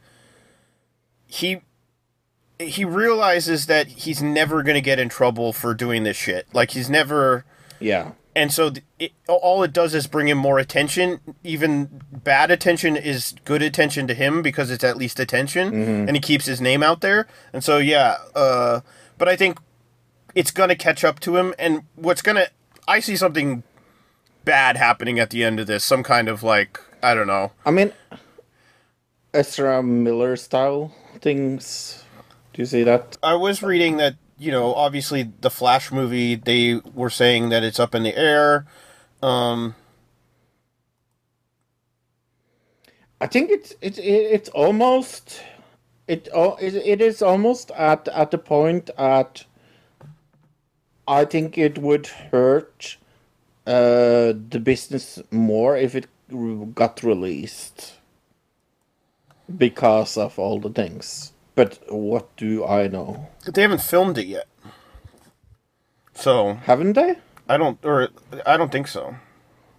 he 1.27 1.61
he 2.59 2.85
realizes 2.87 3.67
that 3.67 3.87
he's 3.87 4.23
never 4.23 4.63
going 4.63 4.75
to 4.75 4.81
get 4.81 4.99
in 4.99 5.09
trouble 5.11 5.53
for 5.53 5.75
doing 5.75 6.05
this 6.05 6.17
shit. 6.17 6.47
Like 6.55 6.71
he's 6.71 6.89
never 6.89 7.45
Yeah. 7.81 8.13
And 8.37 8.53
so 8.53 8.71
it, 9.01 9.11
all 9.29 9.65
it 9.65 9.73
does 9.73 9.95
is 9.95 10.07
bring 10.07 10.29
him 10.29 10.39
more 10.39 10.61
attention. 10.61 11.19
Even 11.43 12.01
bad 12.13 12.53
attention 12.53 12.97
is 12.97 13.35
good 13.45 13.63
attention 13.63 14.07
to 14.07 14.15
him 14.15 14.43
because 14.43 14.71
it's 14.71 14.85
at 14.85 14.97
least 14.97 15.19
attention, 15.19 15.73
Mhm. 15.73 16.07
and 16.07 16.15
he 16.15 16.21
keeps 16.21 16.47
his 16.47 16.61
name 16.61 16.83
out 16.85 17.01
there. 17.01 17.27
And 17.53 17.65
so 17.65 17.79
yeah, 17.79 18.19
uh, 18.37 18.81
but 19.19 19.29
I 19.29 19.35
think 19.35 19.59
it's 20.37 20.51
gonna 20.53 20.77
catch 20.77 21.03
up 21.03 21.19
to 21.21 21.37
him. 21.37 21.55
And 21.59 21.83
what's 21.97 22.23
gonna, 22.23 22.47
I 22.87 23.01
see 23.01 23.17
something 23.17 23.63
bad 24.45 24.77
happening 24.77 25.19
at 25.19 25.31
the 25.31 25.43
end 25.43 25.59
of 25.59 25.67
this. 25.67 25.85
Some 25.85 26.03
kind 26.05 26.29
of 26.29 26.43
like 26.45 26.79
I 27.03 27.15
don't 27.15 27.27
know. 27.27 27.53
I 27.65 27.71
mean, 27.71 27.93
Ezra 29.35 29.83
Miller 29.83 30.37
style 30.37 30.95
things. 31.21 32.05
Do 32.53 32.63
you 32.63 32.67
see 32.67 32.83
that? 32.85 33.17
I 33.23 33.35
was 33.35 33.63
reading 33.63 33.97
that 33.99 34.15
you 34.39 34.53
know 34.53 34.75
obviously 34.75 35.33
the 35.41 35.51
Flash 35.51 35.93
movie 35.93 36.37
they 36.37 36.77
were 36.95 37.11
saying 37.11 37.51
that 37.51 37.65
it's 37.65 37.81
up 37.81 37.95
in 37.95 38.03
the 38.05 38.17
air. 38.17 38.67
Um, 39.23 39.75
I 43.21 43.27
think 43.27 43.51
it's 43.51 43.73
it, 43.83 43.99
it 43.99 44.03
it's 44.05 44.49
almost 44.51 45.43
it 46.09 46.29
al- 46.35 46.59
it, 46.61 46.75
it 46.77 47.01
is 47.03 47.23
almost 47.23 47.71
at 47.73 48.09
at 48.09 48.31
the 48.33 48.39
point 48.39 48.91
at 48.99 49.45
I 51.09 51.25
think 51.27 51.59
it 51.59 51.79
would 51.79 52.07
hurt 52.09 52.97
uh 53.67 54.35
the 54.51 54.61
business 54.63 55.21
more 55.31 55.77
if 55.77 55.95
it 55.97 56.07
got 56.75 57.03
released 57.03 57.95
because 59.57 60.17
of 60.17 60.39
all 60.39 60.61
the 60.61 60.71
things. 60.71 61.33
But 61.57 61.81
what 61.89 62.37
do 62.37 62.65
I 62.65 62.87
know? 62.87 63.27
they 63.45 63.63
haven't 63.63 63.81
filmed 63.81 64.19
it 64.19 64.27
yet. 64.27 64.47
So 66.15 66.55
haven't 66.55 66.93
they? 66.93 67.17
I 67.49 67.57
don't, 67.57 67.85
or 67.85 68.09
I 68.45 68.57
don't 68.57 68.71
think 68.71 68.87
so. 68.89 69.17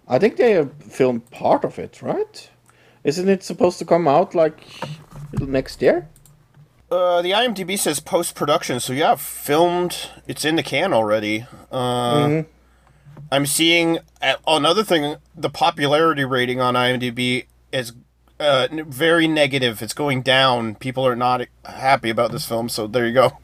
I 0.06 0.18
think 0.18 0.36
they 0.36 0.52
have 0.52 0.72
filmed 0.82 1.30
part 1.30 1.64
of 1.64 1.78
it, 1.78 2.00
right? 2.02 2.50
Isn't 3.04 3.28
it 3.28 3.42
supposed 3.42 3.78
to 3.78 3.84
come 3.84 4.06
out 4.08 4.34
like 4.34 4.60
next 5.40 5.80
year? 5.82 6.08
Uh, 6.90 7.20
the 7.22 7.32
IMDb 7.32 7.78
says 7.78 8.00
post 8.00 8.34
production, 8.34 8.80
so 8.80 8.92
yeah, 8.92 9.14
filmed. 9.14 10.08
It's 10.26 10.44
in 10.44 10.56
the 10.56 10.62
can 10.62 10.92
already. 10.92 11.46
Uh, 11.70 12.14
Mhm. 12.26 12.46
I'm 13.30 13.44
seeing. 13.46 13.98
Uh, 14.22 14.34
another 14.46 14.82
thing, 14.82 15.16
the 15.36 15.50
popularity 15.50 16.24
rating 16.24 16.60
on 16.60 16.74
IMDb 16.74 17.44
is 17.72 17.92
uh, 18.40 18.68
very 18.86 19.28
negative. 19.28 19.82
It's 19.82 19.94
going 19.94 20.22
down. 20.22 20.74
People 20.76 21.06
are 21.06 21.16
not 21.16 21.46
happy 21.64 22.10
about 22.10 22.32
this 22.32 22.46
film. 22.46 22.68
So 22.68 22.86
there 22.86 23.06
you 23.06 23.14
go. 23.14 23.38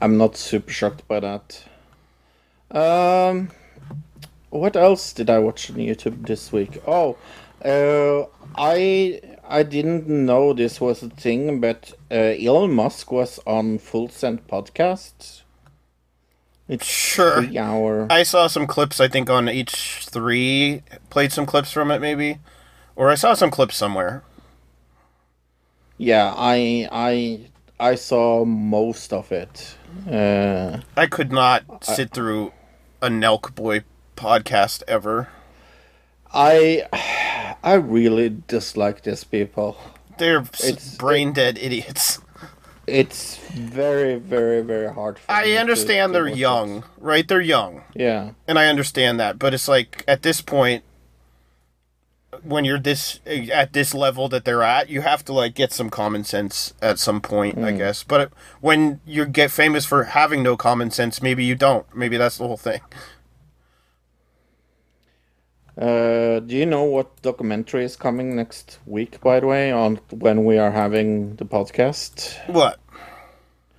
I'm 0.00 0.16
not 0.16 0.36
super 0.36 0.72
shocked 0.72 1.06
by 1.06 1.20
that. 1.20 1.64
Um, 2.70 3.50
what 4.50 4.76
else 4.76 5.12
did 5.12 5.30
I 5.30 5.38
watch 5.38 5.70
on 5.70 5.76
YouTube 5.76 6.26
this 6.26 6.50
week? 6.50 6.82
Oh, 6.86 7.16
uh, 7.64 8.26
I 8.56 9.20
I 9.48 9.62
didn't 9.62 10.08
know 10.08 10.52
this 10.52 10.80
was 10.80 11.02
a 11.02 11.10
thing, 11.10 11.60
but 11.60 11.92
uh, 12.10 12.14
Elon 12.14 12.72
Musk 12.72 13.12
was 13.12 13.38
on 13.46 13.78
Full 13.78 14.08
Send 14.08 14.46
podcast. 14.48 15.41
It's 16.68 16.86
Sure. 16.86 17.42
three 17.42 17.58
hour. 17.58 18.06
I 18.10 18.22
saw 18.22 18.46
some 18.46 18.66
clips. 18.66 19.00
I 19.00 19.08
think 19.08 19.28
on 19.28 19.46
H3 19.46 20.82
played 21.10 21.32
some 21.32 21.44
clips 21.46 21.72
from 21.72 21.90
it, 21.90 22.00
maybe, 22.00 22.38
or 22.96 23.10
I 23.10 23.14
saw 23.16 23.34
some 23.34 23.50
clips 23.50 23.76
somewhere. 23.76 24.22
Yeah, 25.98 26.32
I 26.36 26.88
I 26.90 27.40
I 27.78 27.94
saw 27.96 28.44
most 28.44 29.12
of 29.12 29.30
it. 29.32 29.76
Uh, 30.10 30.78
I 30.96 31.06
could 31.06 31.30
not 31.32 31.84
sit 31.84 32.12
through 32.12 32.52
a 33.02 33.08
Nelk 33.08 33.54
Boy 33.54 33.84
podcast 34.16 34.82
ever. 34.88 35.28
I 36.32 36.86
I 37.62 37.74
really 37.74 38.36
dislike 38.48 39.02
these 39.02 39.24
people. 39.24 39.76
They're 40.18 40.38
It's- 40.62 40.96
brain 40.96 41.32
dead 41.32 41.58
idiots. 41.58 42.20
It's 42.86 43.36
very 43.54 44.18
very 44.18 44.60
very 44.60 44.92
hard. 44.92 45.18
For 45.18 45.30
I 45.30 45.52
understand 45.52 46.10
to 46.10 46.14
they're 46.14 46.28
young, 46.28 46.84
right? 46.98 47.26
They're 47.26 47.40
young. 47.40 47.82
Yeah. 47.94 48.30
and 48.48 48.58
I 48.58 48.66
understand 48.66 49.20
that, 49.20 49.38
but 49.38 49.54
it's 49.54 49.68
like 49.68 50.04
at 50.08 50.22
this 50.22 50.40
point, 50.40 50.82
when 52.42 52.64
you're 52.64 52.78
this 52.80 53.20
at 53.26 53.72
this 53.72 53.94
level 53.94 54.28
that 54.30 54.44
they're 54.44 54.62
at, 54.62 54.88
you 54.88 55.02
have 55.02 55.24
to 55.26 55.32
like 55.32 55.54
get 55.54 55.72
some 55.72 55.90
common 55.90 56.24
sense 56.24 56.72
at 56.82 56.98
some 56.98 57.20
point, 57.20 57.58
I 57.58 57.72
Mm. 57.72 57.78
guess. 57.78 58.02
But 58.02 58.32
when 58.60 59.00
you 59.06 59.26
get 59.26 59.50
famous 59.50 59.84
for 59.84 60.04
having 60.04 60.42
no 60.42 60.56
common 60.56 60.90
sense, 60.90 61.22
maybe 61.22 61.44
you 61.44 61.54
don't. 61.54 61.86
Maybe 61.94 62.16
that's 62.16 62.38
the 62.38 62.46
whole 62.48 62.56
thing. 62.56 62.80
Uh, 65.78 66.40
do 66.40 66.54
you 66.54 66.66
know 66.66 66.84
what 66.84 67.20
documentary 67.22 67.84
is 67.84 67.96
coming 67.96 68.36
next 68.36 68.78
week? 68.86 69.20
By 69.22 69.40
the 69.40 69.46
way, 69.46 69.72
on 69.72 70.00
when 70.10 70.44
we 70.44 70.58
are 70.58 70.70
having 70.70 71.36
the 71.36 71.44
podcast, 71.46 72.36
What? 72.46 72.78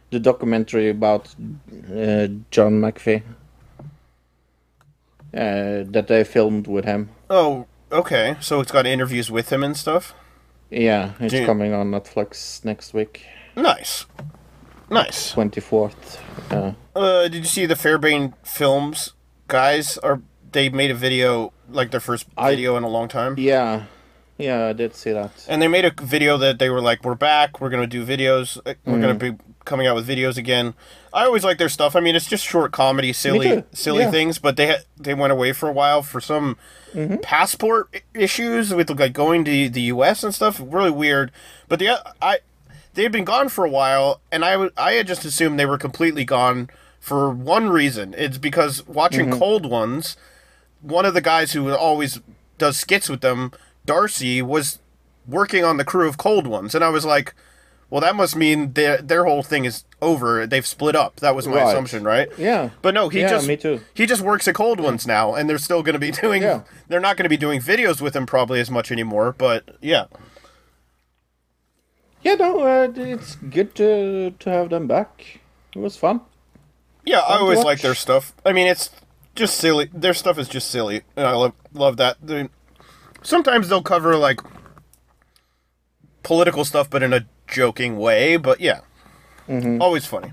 the 0.10 0.20
documentary 0.20 0.90
about 0.90 1.36
uh, 1.92 2.28
John 2.52 2.82
McAfee 2.82 3.22
uh, 5.34 5.84
that 5.92 6.06
they 6.08 6.24
filmed 6.24 6.68
with 6.68 6.86
him. 6.86 7.10
Oh, 7.30 7.66
okay. 7.92 8.36
So 8.40 8.60
it's 8.60 8.72
got 8.72 8.86
interviews 8.86 9.32
with 9.32 9.52
him 9.52 9.64
and 9.64 9.76
stuff. 9.78 10.14
Yeah, 10.70 11.12
it's 11.20 11.34
Dude. 11.34 11.46
coming 11.46 11.74
on 11.74 11.92
Netflix 11.92 12.66
next 12.66 12.94
week, 12.96 13.26
Nice, 13.56 14.08
nice. 14.90 15.32
twenty 15.32 15.62
fourth. 15.62 16.20
Uh, 16.52 16.74
Uh, 16.96 17.24
did 17.28 17.36
you 17.36 17.44
see 17.46 17.68
the 17.68 17.76
Fairbairn 17.76 18.34
Films 18.44 19.14
guys? 19.48 20.00
Are 20.00 20.22
they 20.54 20.70
made 20.70 20.92
a 20.92 20.96
video 20.96 21.52
like 21.70 21.92
their 21.92 22.00
first 22.00 22.26
video 22.42 22.78
in 22.78 22.84
a 22.84 22.88
long 22.90 23.08
time? 23.08 23.36
yeah, 23.38 23.84
yeah, 24.38 24.66
I 24.68 24.74
did 24.74 24.96
see 24.96 25.12
that. 25.12 25.32
And 25.48 25.62
they 25.62 25.68
made 25.68 25.86
a 25.86 25.92
video 26.02 26.38
that 26.38 26.58
they 26.60 26.70
were 26.70 26.82
like, 26.82 27.04
"We're 27.04 27.16
back. 27.16 27.62
We're 27.62 27.70
gonna 27.70 27.88
do 27.88 28.06
videos. 28.06 28.58
Uh, 28.66 28.74
We're 28.86 29.00
gonna 29.00 29.16
Mhm. 29.16 29.38
be 29.38 29.44
coming 29.66 29.86
out 29.88 29.96
with 29.96 30.08
videos 30.08 30.38
again." 30.38 30.74
I 31.14 31.26
always 31.26 31.44
like 31.44 31.60
their 31.60 31.70
stuff. 31.70 31.96
I 31.96 32.00
mean, 32.00 32.16
it's 32.16 32.28
just 32.28 32.44
short 32.44 32.72
comedy, 32.72 33.14
silly, 33.14 33.64
silly 33.74 34.04
Yeah. 34.04 34.12
things. 34.12 34.40
But 34.40 34.58
they 34.58 34.78
they 35.00 35.14
went 35.14 35.32
away 35.32 35.52
for 35.54 35.70
a 35.70 35.72
while 35.74 36.02
for 36.02 36.20
some 36.20 36.58
Mm-hmm. 36.96 37.18
passport 37.18 38.04
issues 38.14 38.72
with 38.74 38.90
like 39.00 39.14
going 39.14 39.44
to 39.46 39.70
the 39.70 39.82
U.S. 39.94 40.24
and 40.24 40.34
stuff. 40.34 40.60
Really 40.64 40.92
weird. 40.92 41.32
But 41.68 41.80
the 41.80 41.90
o- 41.90 42.12
I 42.22 42.40
they 42.96 43.04
had 43.04 43.12
been 43.12 43.24
gone 43.26 43.50
for 43.50 43.66
a 43.66 43.70
while, 43.70 44.20
and 44.32 44.44
I 44.44 44.70
I 44.78 44.94
had 44.94 45.08
just 45.08 45.26
assumed 45.26 45.60
they 45.60 45.66
were 45.66 45.78
completely 45.80 46.26
gone 46.26 46.70
for 47.00 47.30
one 47.30 47.70
reason. 47.70 48.14
It's 48.18 48.38
because 48.40 48.86
watching 48.88 49.30
Mhm. 49.30 49.40
Cold 49.40 49.66
Ones, 49.68 50.18
one 50.84 51.06
of 51.06 51.16
the 51.16 51.22
guys 51.22 51.54
who 51.54 51.74
always 51.74 52.20
does 52.60 52.78
skits 52.78 53.10
with 53.10 53.22
them, 53.22 53.52
Darcy, 53.86 54.42
was 54.44 54.78
working 55.28 55.64
on 55.64 55.78
the 55.78 55.86
crew 55.86 56.08
of 56.08 56.18
Cold 56.18 56.46
Ones, 56.46 56.76
and 56.76 56.84
I 56.84 56.90
was 56.90 57.06
like, 57.06 57.34
well, 57.90 58.02
that 58.02 58.16
must 58.16 58.36
mean 58.36 58.74
their 58.74 58.98
their 59.02 59.24
whole 59.26 59.44
thing 59.44 59.66
is 59.66 59.86
over. 60.02 60.46
They've 60.48 60.66
split 60.66 60.96
up. 60.96 61.18
That 61.22 61.36
was 61.36 61.48
my 61.48 61.58
Right. 61.62 61.68
assumption, 61.70 62.04
right? 62.04 62.28
Yeah. 62.38 62.72
But 62.82 62.94
no, 62.94 63.10
he 63.10 63.22
Yeah, 63.22 63.30
just 63.30 63.48
me 63.48 63.56
too. 63.56 63.82
he 63.94 64.06
just 64.06 64.22
works 64.22 64.48
at 64.48 64.56
Cold 64.56 64.80
Ones 64.80 65.06
now, 65.08 65.34
and 65.36 65.50
they're 65.50 65.58
still 65.60 65.84
going 65.84 65.94
to 65.94 66.00
be 66.00 66.12
doing. 66.22 66.42
Yeah. 66.42 66.62
They're 66.88 67.00
not 67.00 67.18
going 67.18 67.26
to 67.26 67.30
be 67.30 67.38
doing 67.38 67.62
videos 67.62 68.02
with 68.02 68.16
him 68.16 68.26
probably 68.26 68.60
as 68.60 68.70
much 68.72 68.92
anymore. 68.92 69.34
But 69.38 69.78
yeah, 69.82 70.06
Yeah, 72.24 72.36
no, 72.36 72.62
uh, 72.62 72.92
it's 72.96 73.36
good 73.36 73.76
to 73.76 74.32
to 74.40 74.50
have 74.50 74.70
them 74.70 74.88
back. 74.88 75.40
It 75.76 75.80
was 75.80 75.96
fun. 75.98 76.22
yeah, 77.06 77.20
I 77.20 77.28
Fun 77.28 77.38
to 77.38 77.44
always 77.44 77.64
like 77.64 77.82
their 77.82 77.96
stuff. 77.96 78.34
I 78.46 78.54
mean, 78.54 78.68
it's 78.68 78.90
just 79.36 79.58
silly. 79.58 79.90
Their 79.94 80.14
stuff 80.14 80.38
is 80.38 80.48
just 80.48 80.70
silly, 80.70 81.02
and 81.16 81.26
I 81.28 81.34
love 81.34 81.54
love 81.74 81.98
that. 81.98 82.18
They- 82.22 82.50
sometimes 83.22 83.70
they'll 83.70 83.82
cover 83.84 84.16
like 84.18 84.40
political 86.24 86.66
stuff, 86.66 86.90
but 86.90 87.04
in 87.04 87.14
a 87.14 87.26
joking 87.48 87.98
way. 87.98 88.38
But 88.38 88.60
yeah, 88.62 88.82
Mm-hmm. 89.48 89.82
always 89.82 90.06
funny. 90.06 90.32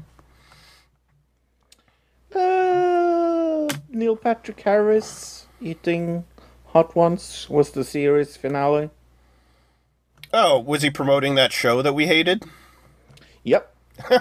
Uh, 2.35 3.69
Neil 3.89 4.17
Patrick 4.17 4.61
Harris 4.61 5.47
eating 5.61 6.25
hot 6.67 6.95
ones 6.95 7.49
was 7.51 7.70
the 7.73 7.83
series 7.85 8.37
finale. 8.37 8.91
Oh, 10.33 10.61
was 10.61 10.83
he 10.83 10.91
promoting 10.91 11.35
that 11.35 11.53
show 11.53 11.83
that 11.83 11.93
we 11.93 12.07
hated? 12.07 12.45
Yep, 13.43 13.75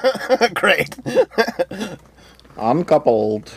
Great. 0.55 0.97
uncoupled. 2.57 3.51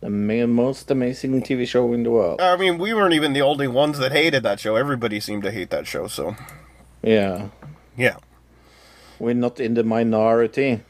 The 0.00 0.08
most 0.08 0.90
amazing 0.90 1.42
TV 1.42 1.68
show 1.68 1.92
in 1.92 2.04
the 2.04 2.10
world. 2.10 2.40
I 2.40 2.56
mean, 2.56 2.78
we 2.78 2.94
weren't 2.94 3.12
even 3.12 3.34
the 3.34 3.42
only 3.42 3.68
ones 3.68 3.98
that 3.98 4.12
hated 4.12 4.42
that 4.44 4.58
show. 4.58 4.76
Everybody 4.76 5.20
seemed 5.20 5.42
to 5.42 5.50
hate 5.50 5.68
that 5.70 5.86
show. 5.86 6.06
So 6.06 6.36
Yeah, 7.02 7.48
yeah. 7.96 8.16
we're 9.18 9.34
not 9.34 9.60
in 9.60 9.74
the 9.74 9.84
minority. 9.84 10.80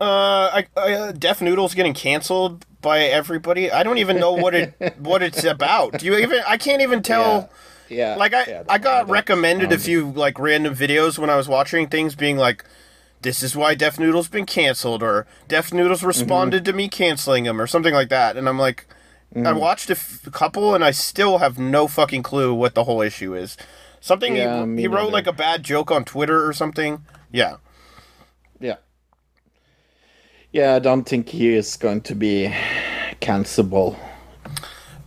Uh, 0.00 0.48
I, 0.62 0.66
I, 0.78 0.92
uh, 0.94 1.12
Def 1.12 1.42
Noodle's 1.42 1.74
getting 1.74 1.92
canceled 1.92 2.64
by 2.80 3.00
everybody. 3.00 3.70
I 3.70 3.82
don't 3.82 3.98
even 3.98 4.18
know 4.18 4.32
what 4.32 4.54
it 4.54 4.74
what 4.98 5.22
it's 5.22 5.44
about. 5.44 5.98
Do 5.98 6.06
you 6.06 6.16
even? 6.16 6.40
I 6.46 6.56
can't 6.56 6.80
even 6.80 7.02
tell. 7.02 7.50
Yeah, 7.90 8.14
Like 8.14 8.32
I, 8.32 8.44
yeah, 8.46 8.62
I 8.68 8.78
got 8.78 9.10
recommended 9.10 9.72
a 9.72 9.78
few 9.78 10.12
like 10.12 10.38
random 10.38 10.76
videos 10.76 11.18
when 11.18 11.28
I 11.28 11.34
was 11.34 11.48
watching 11.48 11.88
things, 11.88 12.14
being 12.14 12.36
like, 12.36 12.64
"This 13.22 13.42
is 13.42 13.54
why 13.56 13.74
Def 13.74 13.98
Noodle's 13.98 14.28
been 14.28 14.46
canceled," 14.46 15.02
or 15.02 15.26
"Def 15.48 15.72
Noodles 15.72 16.02
responded 16.02 16.64
to 16.64 16.72
me 16.72 16.88
canceling 16.88 17.44
him," 17.46 17.60
or 17.60 17.66
something 17.66 17.94
like 17.94 18.08
that. 18.08 18.36
And 18.36 18.48
I'm 18.48 18.58
like, 18.58 18.86
I 19.36 19.52
watched 19.52 19.90
a 19.90 19.94
f- 19.94 20.28
couple, 20.32 20.74
and 20.74 20.82
I 20.84 20.90
still 20.90 21.38
have 21.38 21.58
no 21.58 21.86
fucking 21.86 22.22
clue 22.22 22.52
what 22.54 22.74
the 22.74 22.84
whole 22.84 23.00
issue 23.02 23.34
is. 23.34 23.56
Something 24.00 24.36
Yeah, 24.36 24.64
he, 24.66 24.82
he 24.82 24.88
wrote 24.88 25.02
neither. 25.04 25.12
like 25.12 25.26
a 25.26 25.32
bad 25.32 25.62
joke 25.62 25.90
on 25.90 26.04
Twitter 26.04 26.46
or 26.46 26.52
something. 26.52 27.04
Yeah. 27.30 27.56
Yeah. 28.58 28.76
Yeah, 30.52 30.74
I 30.74 30.78
don't 30.80 31.04
think 31.04 31.28
he 31.28 31.54
is 31.54 31.76
going 31.76 32.00
to 32.02 32.14
be 32.14 32.52
cancelable. 33.20 33.96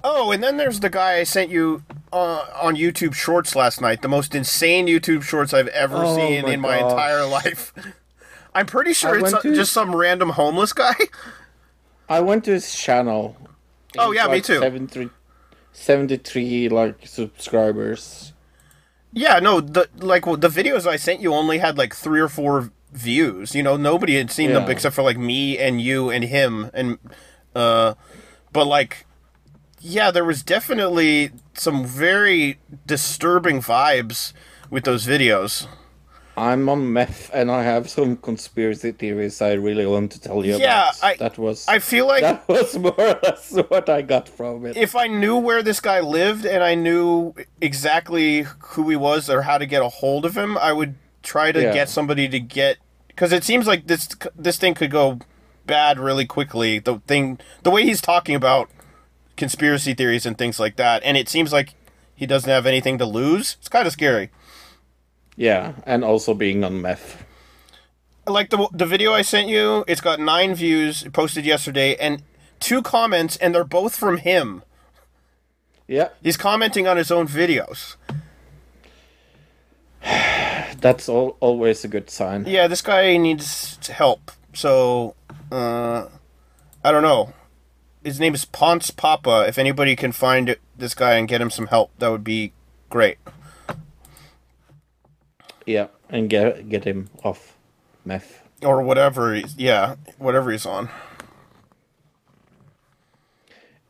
Oh, 0.05 0.31
and 0.31 0.43
then 0.43 0.57
there's 0.57 0.79
the 0.81 0.89
guy 0.89 1.13
I 1.17 1.23
sent 1.23 1.49
you 1.49 1.83
uh, 2.11 2.45
on 2.61 2.75
YouTube 2.75 3.13
Shorts 3.13 3.55
last 3.55 3.81
night. 3.81 4.01
The 4.01 4.07
most 4.09 4.35
insane 4.35 4.87
YouTube 4.87 5.23
Shorts 5.23 5.53
I've 5.53 5.67
ever 5.69 5.97
Oh 5.97 6.15
seen 6.15 6.43
my 6.43 6.51
in 6.53 6.61
my 6.61 6.77
entire 6.77 7.25
life. 7.27 7.73
I'm 8.55 8.65
pretty 8.65 8.93
sure 8.93 9.15
I 9.15 9.29
it's 9.29 9.41
to- 9.41 9.55
just 9.55 9.71
some 9.73 9.95
random 9.95 10.29
homeless 10.29 10.73
guy. 10.73 10.95
I 12.09 12.19
went 12.19 12.43
to 12.45 12.51
his 12.51 12.73
channel. 12.75 13.37
Oh, 13.97 14.11
yeah, 14.11 14.27
me 14.27 14.41
too. 14.41 14.59
73, 14.59 15.09
73 15.71 16.69
like 16.69 17.07
subscribers. 17.07 18.33
Yeah, 19.11 19.39
no, 19.39 19.61
the 19.61 19.87
like 19.97 20.25
the 20.25 20.49
videos 20.49 20.87
I 20.87 20.95
sent 20.95 21.21
you 21.21 21.33
only 21.33 21.59
had 21.59 21.77
like 21.77 21.95
three 21.95 22.19
or 22.19 22.27
four 22.27 22.71
views. 22.91 23.53
You 23.53 23.61
know, 23.61 23.77
nobody 23.77 24.15
had 24.17 24.31
seen 24.31 24.51
them 24.51 24.69
except 24.69 24.95
for 24.95 25.03
like 25.03 25.17
me 25.17 25.57
and 25.57 25.79
you 25.79 26.09
and 26.09 26.23
him 26.23 26.71
and 26.73 26.97
uh 27.55 27.93
but 28.51 28.65
like 28.65 29.05
yeah, 29.79 30.09
there 30.09 30.25
was 30.25 30.41
definitely 30.41 31.31
some 31.53 31.85
very 31.85 32.57
disturbing 32.87 33.61
vibes 33.61 34.33
with 34.71 34.85
those 34.85 35.05
videos. 35.05 35.67
I'm 36.35 36.67
on 36.67 36.91
meth 36.91 37.29
and 37.33 37.51
I 37.51 37.61
have 37.63 37.89
some 37.89 38.17
conspiracy 38.17 38.91
theories 38.91 39.39
I 39.41 39.53
really 39.53 39.85
want 39.85 40.11
to 40.13 40.19
tell 40.19 40.43
you 40.45 40.57
Yeah, 40.57 40.89
about. 40.89 41.03
I- 41.03 41.15
that 41.17 41.37
was 41.37 41.67
I 41.67 41.79
feel 41.79 42.07
like 42.07 42.21
that 42.21 42.47
was 42.47 42.77
more 42.77 42.95
or 42.99 43.19
less 43.21 43.51
what 43.69 43.87
I 43.89 44.01
got 44.01 44.27
from 44.27 44.65
it. 44.65 44.75
if 44.75 44.95
I 44.95 45.07
knew 45.07 45.37
where 45.37 45.61
this 45.61 45.79
guy 45.79 45.99
lived 45.99 46.45
and 46.45 46.63
I 46.63 46.73
knew 46.75 47.35
exactly 47.61 48.45
who 48.59 48.89
he 48.89 48.95
was 48.95 49.29
or 49.29 49.43
how 49.43 49.57
to 49.57 49.65
get 49.65 49.81
a 49.83 49.89
hold 49.89 50.25
of 50.25 50.35
him, 50.35 50.57
I 50.57 50.73
would 50.73 50.95
try 51.21 51.51
to 51.51 51.61
Yeah. 51.61 51.73
get 51.73 51.89
somebody 51.89 52.27
to 52.29 52.39
get 52.39 52.77
because 53.07 53.31
it 53.31 53.43
seems 53.43 53.67
like 53.67 53.85
this 53.87 54.09
this 54.35 54.57
thing 54.57 54.73
could 54.73 54.89
go 54.91 55.19
bad 55.67 55.99
really 55.99 56.25
quickly. 56.25 56.79
The 56.79 56.99
thing, 57.07 57.39
the 57.61 57.69
way 57.71 57.83
he's 57.83 58.01
talking 58.01 58.35
about 58.35 58.69
conspiracy 59.37 59.93
theories 59.93 60.25
and 60.25 60.37
things 60.37 60.59
like 60.59 60.75
that, 60.77 61.03
and 61.03 61.15
it 61.17 61.29
seems 61.29 61.53
like 61.53 61.75
he 62.15 62.25
doesn't 62.25 62.49
have 62.49 62.65
anything 62.65 62.97
to 62.97 63.05
lose. 63.05 63.55
It's 63.59 63.69
kind 63.69 63.85
of 63.87 63.93
scary. 63.93 64.29
Yeah, 65.35 65.73
and 65.85 66.03
also 66.03 66.33
being 66.33 66.63
on 66.63 66.81
meth. 66.81 67.23
Like 68.27 68.49
the 68.49 68.67
the 68.71 68.85
video 68.85 69.13
I 69.13 69.21
sent 69.21 69.49
you, 69.49 69.83
it's 69.87 70.01
got 70.01 70.19
nine 70.19 70.55
views 70.55 71.03
posted 71.11 71.45
yesterday, 71.45 71.95
and 71.95 72.23
two 72.59 72.81
comments, 72.81 73.35
and 73.37 73.53
they're 73.53 73.63
both 73.63 73.95
from 73.95 74.17
him. 74.17 74.63
Yeah, 75.87 76.09
he's 76.21 76.37
commenting 76.37 76.87
on 76.87 76.97
his 76.97 77.11
own 77.11 77.27
videos. 77.27 77.95
That's 80.79 81.09
all, 81.09 81.37
always 81.39 81.83
a 81.83 81.87
good 81.87 82.09
sign. 82.09 82.45
Yeah, 82.45 82.67
this 82.67 82.81
guy 82.81 83.17
needs 83.17 83.87
help. 83.87 84.31
So, 84.53 85.15
uh, 85.51 86.07
I 86.83 86.91
don't 86.91 87.03
know. 87.03 87.33
His 88.03 88.19
name 88.19 88.33
is 88.35 88.45
Ponce 88.45 88.91
Papa. 88.91 89.45
If 89.47 89.57
anybody 89.57 89.95
can 89.95 90.11
find 90.11 90.55
this 90.77 90.93
guy 90.93 91.13
and 91.13 91.27
get 91.27 91.41
him 91.41 91.49
some 91.49 91.67
help, 91.67 91.91
that 91.99 92.09
would 92.09 92.23
be 92.23 92.51
great. 92.89 93.17
Yeah, 95.65 95.87
and 96.09 96.29
get 96.29 96.69
get 96.69 96.83
him 96.83 97.09
off 97.23 97.55
meth. 98.05 98.41
Or 98.63 98.81
whatever. 98.81 99.33
He's, 99.33 99.55
yeah, 99.57 99.95
whatever 100.17 100.51
he's 100.51 100.65
on. 100.65 100.89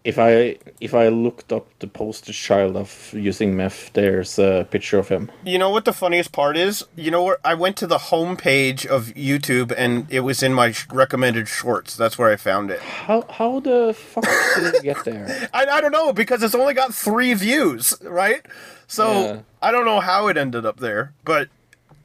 If 0.04 0.20
I 0.20 0.58
if 0.82 0.94
I 0.94 1.08
looked 1.08 1.54
up 1.54 1.68
the 1.80 1.88
poster 1.88 2.34
child 2.34 2.76
of 2.76 3.14
using 3.14 3.56
meth, 3.56 3.94
there's 3.94 4.38
a 4.38 4.68
picture 4.70 5.00
of 5.00 5.08
him. 5.08 5.32
You 5.46 5.58
know 5.58 5.70
what 5.70 5.86
the 5.86 5.94
funniest 5.94 6.34
part 6.34 6.58
is? 6.58 6.84
You 6.98 7.10
know 7.10 7.24
where 7.24 7.38
I 7.46 7.54
went 7.54 7.78
to 7.78 7.88
the 7.88 7.98
homepage 7.98 8.86
of 8.86 9.14
YouTube 9.16 9.74
and 9.78 10.06
it 10.12 10.20
was 10.20 10.44
in 10.44 10.54
my 10.54 10.74
recommended 10.92 11.48
shorts. 11.48 11.96
That's 11.96 12.18
where 12.18 12.30
I 12.30 12.36
found 12.36 12.70
it. 12.70 12.82
How 12.82 13.22
how 13.30 13.62
the 13.62 13.94
fuck 13.98 14.26
did 14.58 14.76
it 14.76 14.84
get 14.84 15.06
there? 15.06 15.48
I, 15.54 15.68
I 15.68 15.80
don't 15.80 15.94
know 15.94 16.12
because 16.12 16.44
it's 16.44 16.56
only 16.56 16.74
got 16.74 16.94
three 16.94 17.34
views, 17.34 17.94
right? 18.04 18.46
So 18.88 19.10
Yeah. 19.10 19.40
I 19.62 19.72
don't 19.72 19.86
know 19.86 20.02
how 20.02 20.28
it 20.28 20.36
ended 20.36 20.66
up 20.66 20.82
there, 20.82 21.14
but 21.24 21.48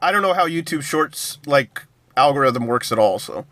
I 0.01 0.13
don't 0.13 0.23
know 0.23 0.35
how 0.35 0.47
YouTube 0.47 0.83
Shorts 0.83 1.39
like 1.47 1.85
algorithm 2.17 2.67
works 2.67 2.93
at 2.93 2.99
all. 2.99 3.19
So 3.19 3.47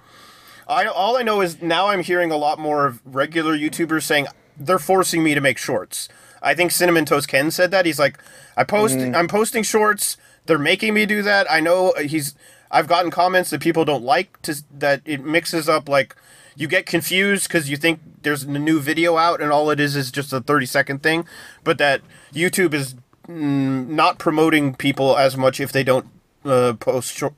I 0.69 0.87
all 0.87 1.17
I 1.17 1.23
know 1.23 1.41
is 1.41 1.61
now 1.63 1.89
I'm 1.89 2.03
hearing 2.03 2.31
a 2.31 2.37
lot 2.37 2.59
more 2.59 2.87
of 2.87 3.01
regular 3.05 3.57
YouTubers 3.57 4.03
saying 4.03 4.27
they're 4.57 4.79
forcing 4.79 5.23
me 5.23 5.35
to 5.35 5.41
make 5.41 5.59
shorts. 5.59 6.09
I 6.43 6.55
think 6.55 6.71
Cinnamon 6.71 7.05
Toast 7.05 7.29
Ken 7.29 7.51
said 7.51 7.71
that 7.73 7.87
he's 7.87 7.99
like, 7.99 8.19
I 8.57 8.65
post, 8.65 8.97
Mhm. 8.97 9.17
I'm 9.17 9.29
posting 9.29 9.63
shorts. 9.63 10.17
They're 10.47 10.59
making 10.59 10.95
me 10.95 11.07
do 11.07 11.23
that. 11.23 11.51
I 11.51 11.61
know 11.61 11.93
he's. 12.01 12.35
I've 12.71 12.89
gotten 12.89 13.11
comments 13.11 13.51
that 13.51 13.61
people 13.61 13.85
don't 13.85 14.05
like 14.05 14.41
to 14.43 14.55
that 14.79 15.01
it 15.05 15.25
mixes 15.25 15.69
up 15.69 15.89
like 15.89 16.15
you 16.57 16.67
get 16.69 16.85
confused 16.87 17.49
because 17.49 17.69
you 17.71 17.77
think 17.77 18.01
there's 18.23 18.43
a 18.45 18.51
new 18.51 18.81
video 18.81 19.17
out 19.17 19.41
and 19.41 19.53
all 19.53 19.71
it 19.71 19.79
is 19.79 19.95
is 19.95 20.11
just 20.11 20.33
a 20.33 20.41
30 20.41 20.67
second 20.67 21.03
thing, 21.03 21.27
but 21.65 21.79
that 21.79 22.01
YouTube 22.35 22.75
is 22.75 22.95
mm, 23.29 23.87
not 23.89 24.19
promoting 24.19 24.75
people 24.75 25.17
as 25.17 25.37
much 25.37 25.61
if 25.61 25.71
they 25.71 25.85
don't 25.85 26.07
uh, 26.47 26.75
post 26.75 27.15
short, 27.15 27.35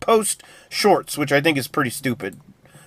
post 0.00 0.42
shorts, 0.68 1.18
which 1.18 1.32
I 1.32 1.40
think 1.40 1.58
is 1.58 1.68
pretty 1.68 1.90
stupid. 1.90 2.40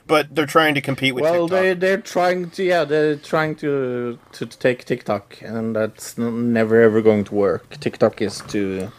But 0.06 0.36
they're 0.36 0.46
trying 0.46 0.76
to 0.76 0.82
compete 0.82 1.16
with 1.16 1.24
well, 1.24 1.48
TikTok. 1.48 1.62
they 1.62 1.74
they're 1.74 2.02
trying 2.02 2.50
to 2.52 2.64
yeah 2.64 2.84
they're 2.84 3.16
trying 3.16 3.56
to 3.58 4.20
to 4.34 4.46
take 4.46 4.84
TikTok, 4.84 5.42
and 5.42 5.76
that's 5.76 6.18
never 6.18 6.82
ever 6.82 7.02
going 7.02 7.24
to 7.26 7.34
work. 7.36 7.80
TikTok 7.80 8.22
is 8.22 8.42
too 8.42 8.92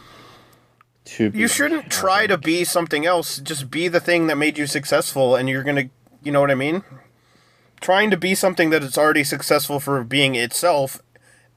too. 1.05 1.31
You 1.33 1.47
shouldn't 1.47 1.89
try 1.89 2.27
to 2.27 2.37
be 2.37 2.63
something 2.63 3.05
else. 3.05 3.37
Just 3.37 3.71
be 3.71 3.87
the 3.87 3.99
thing 3.99 4.27
that 4.27 4.35
made 4.35 4.57
you 4.57 4.67
successful, 4.67 5.35
and 5.35 5.47
you're 5.47 5.63
gonna, 5.63 5.89
you 6.23 6.31
know 6.31 6.41
what 6.41 6.51
I 6.51 6.55
mean? 6.55 6.83
Trying 7.79 8.09
to 8.11 8.17
be 8.17 8.35
something 8.35 8.71
that 8.71 8.83
is 8.83 8.97
already 8.97 9.23
successful 9.23 9.79
for 9.79 10.03
being 10.03 10.35
itself, 10.35 11.01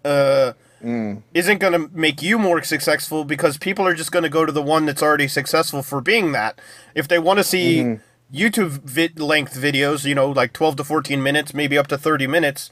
uh, 0.05 0.53
isn't 0.83 1.59
gonna 1.59 1.89
make 1.93 2.23
you 2.23 2.39
more 2.39 2.63
successful 2.63 3.25
because 3.25 3.59
people 3.59 3.87
are 3.87 3.95
just 3.95 4.13
gonna 4.13 4.29
go 4.29 4.47
to 4.47 4.53
the 4.53 4.63
one 4.63 4.87
that's 4.87 5.03
already 5.03 5.29
successful 5.29 5.83
for 5.83 6.01
being 6.01 6.33
that. 6.33 6.61
If 6.95 7.09
they 7.09 7.19
want 7.19 7.39
to 7.39 7.45
see 7.45 7.79
Mhm. 7.81 8.01
YouTube 8.33 8.83
vid- 8.85 9.19
length 9.19 9.55
videos, 9.59 10.05
you 10.05 10.15
know, 10.15 10.31
like 10.31 10.53
12 10.53 10.77
to 10.77 10.85
14 10.85 11.23
minutes, 11.23 11.53
maybe 11.55 11.77
up 11.79 11.87
to 11.89 11.99
30 11.99 12.27
minutes, 12.27 12.71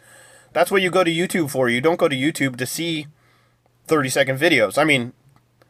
that's 0.52 0.70
what 0.70 0.82
you 0.82 0.90
go 0.90 1.02
to 1.04 1.10
YouTube 1.10 1.50
for. 1.50 1.68
You 1.68 1.80
don't 1.80 1.98
go 1.98 2.08
to 2.08 2.16
YouTube 2.16 2.56
to 2.56 2.66
see 2.66 3.06
30 3.86 4.08
second 4.10 4.38
videos. 4.38 4.78
I 4.78 4.84
mean, 4.84 5.12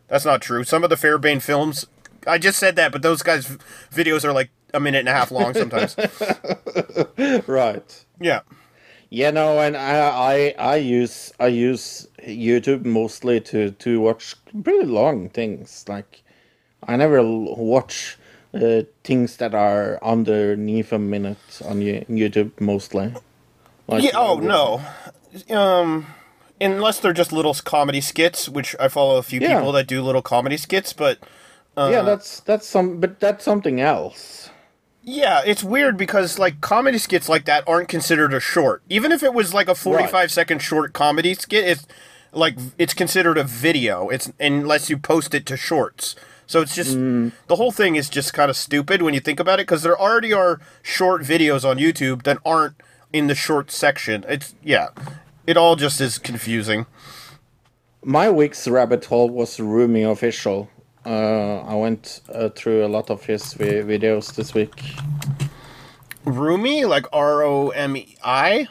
that's 0.09 0.25
not 0.25 0.43
true. 0.43 0.65
Some 0.65 0.85
of 0.85 0.91
the 0.91 0.97
Fairbairn 0.97 1.41
films, 1.41 1.87
I 2.27 2.39
just 2.39 2.59
said 2.59 2.77
that, 2.77 2.93
but 2.93 3.03
those 3.03 3.23
guys' 3.23 3.57
videos 3.95 4.25
are 4.25 4.33
like 4.33 4.51
a 4.75 4.81
minute 4.81 4.99
and 5.01 5.09
a 5.09 5.13
half 5.13 5.31
long 5.31 5.55
sometimes. 5.55 5.97
right. 7.47 8.05
Yeah. 8.21 8.41
Yeah, 9.17 9.31
no, 9.31 9.61
and 9.61 9.75
I, 9.79 9.97
I 10.35 10.55
I 10.75 10.77
use 10.77 11.33
I 11.41 11.47
use 11.47 12.07
YouTube 12.21 12.85
mostly 12.85 13.41
to 13.49 13.71
to 13.71 13.99
watch 13.99 14.35
pretty 14.63 14.85
long 14.85 15.31
things. 15.31 15.87
Like 15.89 16.23
I 16.87 16.97
never 16.97 17.23
watch 17.23 18.19
uh, 18.53 18.83
things 19.05 19.39
that 19.39 19.55
are 19.55 19.99
underneath 20.03 20.93
a 20.93 20.99
minute 20.99 21.63
on 21.65 21.81
YouTube 21.81 22.61
mostly. 22.61 23.15
Like, 23.89 24.03
yeah. 24.05 24.11
Oh 24.17 24.37
no. 24.37 24.83
Um, 25.49 26.07
unless 26.61 27.01
they're 27.01 27.15
just 27.15 27.33
little 27.33 27.55
comedy 27.55 28.03
skits, 28.03 28.51
which 28.51 28.77
I 28.79 28.89
follow 28.89 29.17
a 29.17 29.23
few 29.23 29.41
Yeah. 29.41 29.57
people 29.57 29.73
that 29.73 29.87
do 29.87 30.03
little 30.03 30.23
comedy 30.23 30.59
skits, 30.59 30.93
but 30.93 31.19
uh, 31.75 31.89
yeah, 31.91 32.03
that's 32.03 32.41
that's 32.41 32.67
some, 32.67 33.01
but 33.01 33.19
that's 33.21 33.45
something 33.45 33.81
else. 33.81 34.51
Yeah, 35.09 35.41
it's 35.47 35.63
weird 35.63 35.97
because 35.97 36.37
like 36.37 36.61
comedy 36.61 36.99
skits 36.99 37.29
like 37.29 37.45
that 37.45 37.63
aren't 37.69 37.89
considered 37.89 38.35
a 38.35 38.41
short. 38.41 38.83
Even 38.89 39.13
if 39.13 39.23
it 39.23 39.33
was 39.33 39.55
like 39.55 39.69
a 39.69 39.75
forty-five 39.77 40.33
second 40.33 40.61
short 40.61 40.93
comedy 40.93 41.33
skit, 41.35 41.65
it's 41.65 41.87
like 42.33 42.57
it's 42.77 42.93
considered 42.93 43.39
a 43.39 43.45
video. 43.45 44.09
It's 44.09 44.33
unless 44.41 44.91
you 44.91 44.99
post 44.99 45.33
it 45.33 45.47
to 45.47 45.57
shorts. 45.57 46.17
So 46.49 46.61
it's 46.61 46.75
just 46.75 46.97
mm. 46.97 47.31
the 47.47 47.55
whole 47.55 47.71
thing 47.71 47.95
is 47.95 48.11
just 48.11 48.35
kind 48.35 48.51
of 48.51 48.57
stupid 48.57 49.01
when 49.01 49.15
you 49.15 49.21
think 49.21 49.39
about 49.39 49.61
it 49.61 49.69
because 49.69 49.85
there 49.85 49.97
already 49.97 50.33
are 50.33 50.61
short 50.83 51.23
videos 51.23 51.65
on 51.65 51.79
YouTube 51.79 52.25
that 52.25 52.39
aren't 52.45 52.75
in 53.13 53.29
the 53.29 53.37
short 53.37 53.71
section. 53.71 54.25
It's 54.29 54.57
yeah, 54.61 54.89
it 55.47 55.57
all 55.57 55.77
just 55.77 56.01
is 56.01 56.19
confusing. 56.19 56.87
My 58.03 58.29
week's 58.29 58.67
rabbit 58.67 59.05
hole 59.05 59.31
was 59.31 59.59
Roomie 59.59 60.11
official. 60.11 60.69
Uh, 61.07 61.63
I 61.69 61.75
went 61.77 62.21
uh, 62.35 62.49
through 62.49 62.85
a 62.85 62.89
lot 62.89 63.11
of 63.11 63.25
his 63.25 63.55
vi- 63.55 63.83
videos 63.83 64.35
this 64.35 64.55
week. 64.55 64.75
Roomie, 66.25 66.89
like 66.89 67.07
R 67.13 67.45
O 67.45 67.69
M 67.69 67.97
E 67.97 68.17
I. 68.25 68.67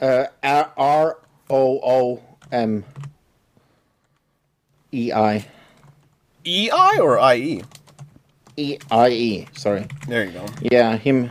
Uh, 0.00 0.26
R 0.44 1.18
O 1.50 1.80
O 1.82 2.22
M 2.52 2.84
E 4.92 5.12
I. 5.12 5.44
E 6.44 6.70
I 6.70 6.98
or 7.00 7.18
I 7.18 7.34
E? 7.36 7.62
E 8.56 8.78
I 8.92 9.08
E. 9.08 9.48
Sorry. 9.54 9.86
There 10.06 10.24
you 10.24 10.30
go. 10.30 10.46
Yeah, 10.62 10.96
him. 10.96 11.30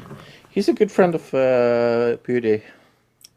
He's 0.50 0.68
a 0.68 0.74
good 0.74 0.92
friend 0.92 1.16
of 1.16 1.34
uh, 1.34 2.18
Pewdie. 2.26 2.62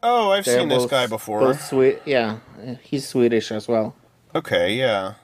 Oh, 0.02 0.32
I've 0.32 0.44
They're 0.44 0.58
seen 0.58 0.68
this 0.68 0.86
guy 0.86 1.06
before. 1.06 1.54
Swe- 1.54 1.98
yeah, 2.04 2.38
he's 2.82 3.06
Swedish 3.06 3.52
as 3.52 3.68
well. 3.68 3.94
Okay, 4.34 4.74
yeah. 4.74 5.14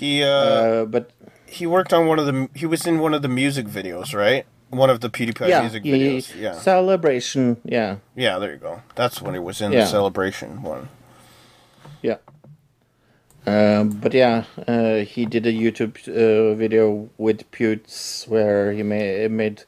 He 0.00 0.22
uh, 0.24 0.28
Uh, 0.28 0.84
but 0.86 1.10
he 1.46 1.66
worked 1.66 1.92
on 1.92 2.06
one 2.10 2.18
of 2.18 2.26
the 2.26 2.48
he 2.54 2.66
was 2.66 2.86
in 2.86 2.98
one 2.98 3.14
of 3.14 3.22
the 3.22 3.28
music 3.28 3.66
videos, 3.66 4.12
right? 4.14 4.44
One 4.70 4.90
of 4.90 4.98
the 5.00 5.08
PewDiePie 5.08 5.48
yeah, 5.48 5.60
music 5.60 5.84
videos. 5.84 6.34
Yeah. 6.34 6.58
celebration. 6.58 7.56
Yeah, 7.64 7.96
Yeah, 8.16 8.38
there 8.40 8.50
you 8.52 8.58
go. 8.58 8.82
That's 8.96 9.22
when 9.22 9.34
he 9.34 9.40
was 9.40 9.60
in 9.60 9.70
Yeah. 9.72 9.80
the 9.84 9.86
celebration 9.86 10.62
one. 10.62 10.88
yeah. 12.02 12.18
Um, 13.46 13.90
but 14.02 14.14
yeah, 14.14 14.44
uh, 14.66 15.04
he 15.04 15.26
did 15.26 15.46
a 15.46 15.52
YouTube 15.52 15.94
uh, 16.08 16.54
video 16.56 17.08
with 17.18 17.44
Pewds 17.52 18.26
where 18.26 18.72
he 18.72 18.82
made, 18.82 19.30
made 19.30 19.62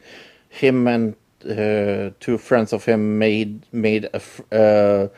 him 0.48 0.88
and 0.88 1.14
uh, 1.44 2.10
two 2.18 2.38
friends 2.38 2.72
of 2.72 2.84
him 2.86 3.18
made 3.18 3.60
made 3.72 4.08
a 4.14 4.20
uh, 4.50 5.08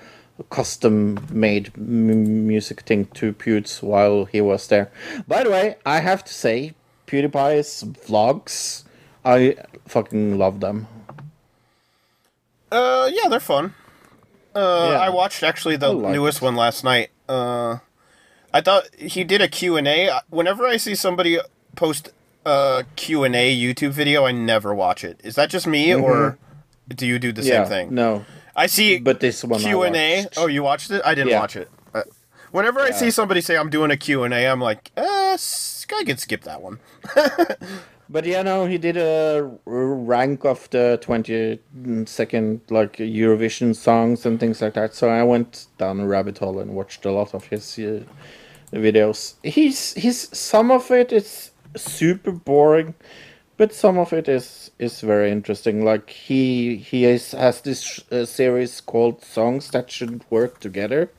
custom 0.50 1.18
made 1.30 1.72
m- 1.76 2.46
music 2.46 2.82
thing 2.82 3.06
to 3.14 3.32
Pewds 3.32 3.82
while 3.82 4.24
he 4.26 4.40
was 4.40 4.66
there. 4.68 4.90
By 5.26 5.44
the 5.44 5.50
way, 5.50 5.76
I 5.86 6.00
have 6.00 6.24
to 6.24 6.32
say, 6.32 6.74
PewDiePie's 7.06 7.84
vlogs, 8.06 8.84
I 9.24 9.56
fucking 9.86 10.38
love 10.38 10.60
them. 10.60 10.86
Uh, 12.70 13.08
yeah, 13.12 13.28
they're 13.28 13.40
fun. 13.40 13.74
Uh, 14.54 14.90
Yeah. 14.92 14.98
I 15.00 15.08
watched 15.08 15.42
actually 15.42 15.76
the 15.76 15.92
like 15.92 16.12
newest 16.12 16.42
one 16.42 16.56
last 16.56 16.84
night. 16.84 17.10
Uh, 17.28 17.78
I 18.52 18.60
thought 18.60 18.84
he 18.98 19.24
did 19.24 19.40
a 19.40 19.48
Q 19.48 19.76
and 19.76 19.86
A. 19.88 20.20
Whenever 20.30 20.66
I 20.66 20.76
see 20.76 20.94
somebody 20.94 21.38
post 21.76 22.10
a 22.46 22.84
Q 22.96 23.24
and 23.24 23.34
A 23.36 23.54
YouTube 23.56 23.90
video, 23.90 24.24
I 24.24 24.32
never 24.32 24.74
watch 24.74 25.04
it. 25.04 25.20
Is 25.22 25.34
that 25.36 25.50
just 25.50 25.66
me, 25.66 25.94
or 25.94 26.38
do 26.88 27.06
you 27.06 27.18
do 27.18 27.32
the 27.32 27.42
Mm-hmm. 27.42 27.48
yeah, 27.50 27.64
same 27.64 27.68
thing? 27.88 27.94
No, 27.94 28.24
I 28.58 28.66
see 28.66 28.98
but 28.98 29.20
this 29.20 29.44
one 29.44 29.60
Q 29.60 29.82
and 29.82 29.96
A. 29.96 30.26
Oh, 30.36 30.46
you 30.46 30.62
watched 30.62 30.90
it? 30.90 31.00
I 31.04 31.14
didn't 31.14 31.30
Yeah. 31.30 31.40
watch 31.40 31.56
it. 31.56 31.70
Uh, 31.94 32.02
whenever 32.50 32.80
I 32.80 32.90
see 32.90 33.10
somebody 33.10 33.40
say 33.40 33.56
I'm 33.56 33.70
doing 33.70 33.90
a 33.90 33.96
Q 33.96 34.24
and 34.24 34.34
A, 34.34 34.46
I'm 34.46 34.60
like, 34.60 34.90
uh, 34.96 35.38
I 36.00 36.04
could 36.04 36.20
skip 36.20 36.42
that 36.42 36.60
one. 36.60 36.78
But 38.10 38.24
yeah, 38.24 38.42
no, 38.42 38.64
he 38.64 38.78
did 38.78 38.96
a 38.96 39.50
rank 39.66 40.44
of 40.46 40.68
the 40.70 40.98
22nd 41.02 42.60
like 42.70 42.96
Eurovision 42.96 43.76
songs 43.76 44.24
and 44.24 44.40
things 44.40 44.62
like 44.62 44.74
that. 44.74 44.94
So 44.94 45.10
I 45.10 45.22
went 45.24 45.66
down 45.76 46.00
a 46.00 46.06
rabbit 46.06 46.38
hole 46.38 46.58
and 46.58 46.74
watched 46.74 47.04
a 47.04 47.12
lot 47.12 47.34
of 47.34 47.44
his 47.44 47.78
uh, 47.78 48.00
videos. 48.72 49.34
He's 49.42 49.92
he's 49.94 50.34
some 50.36 50.70
of 50.70 50.90
it 50.90 51.12
is 51.12 51.50
super 51.76 52.32
boring, 52.32 52.94
but 53.58 53.74
some 53.74 53.98
of 53.98 54.12
it 54.14 54.28
is 54.28 54.70
is 54.78 55.02
very 55.02 55.30
interesting. 55.30 55.84
Like 55.84 56.08
he 56.08 56.76
he 56.76 57.04
is, 57.04 57.32
has 57.32 57.60
this 57.60 58.00
uh, 58.10 58.24
series 58.24 58.80
called 58.80 59.22
Songs 59.22 59.70
That 59.72 59.90
Should 59.90 60.24
Work 60.30 60.60
Together. 60.60 61.10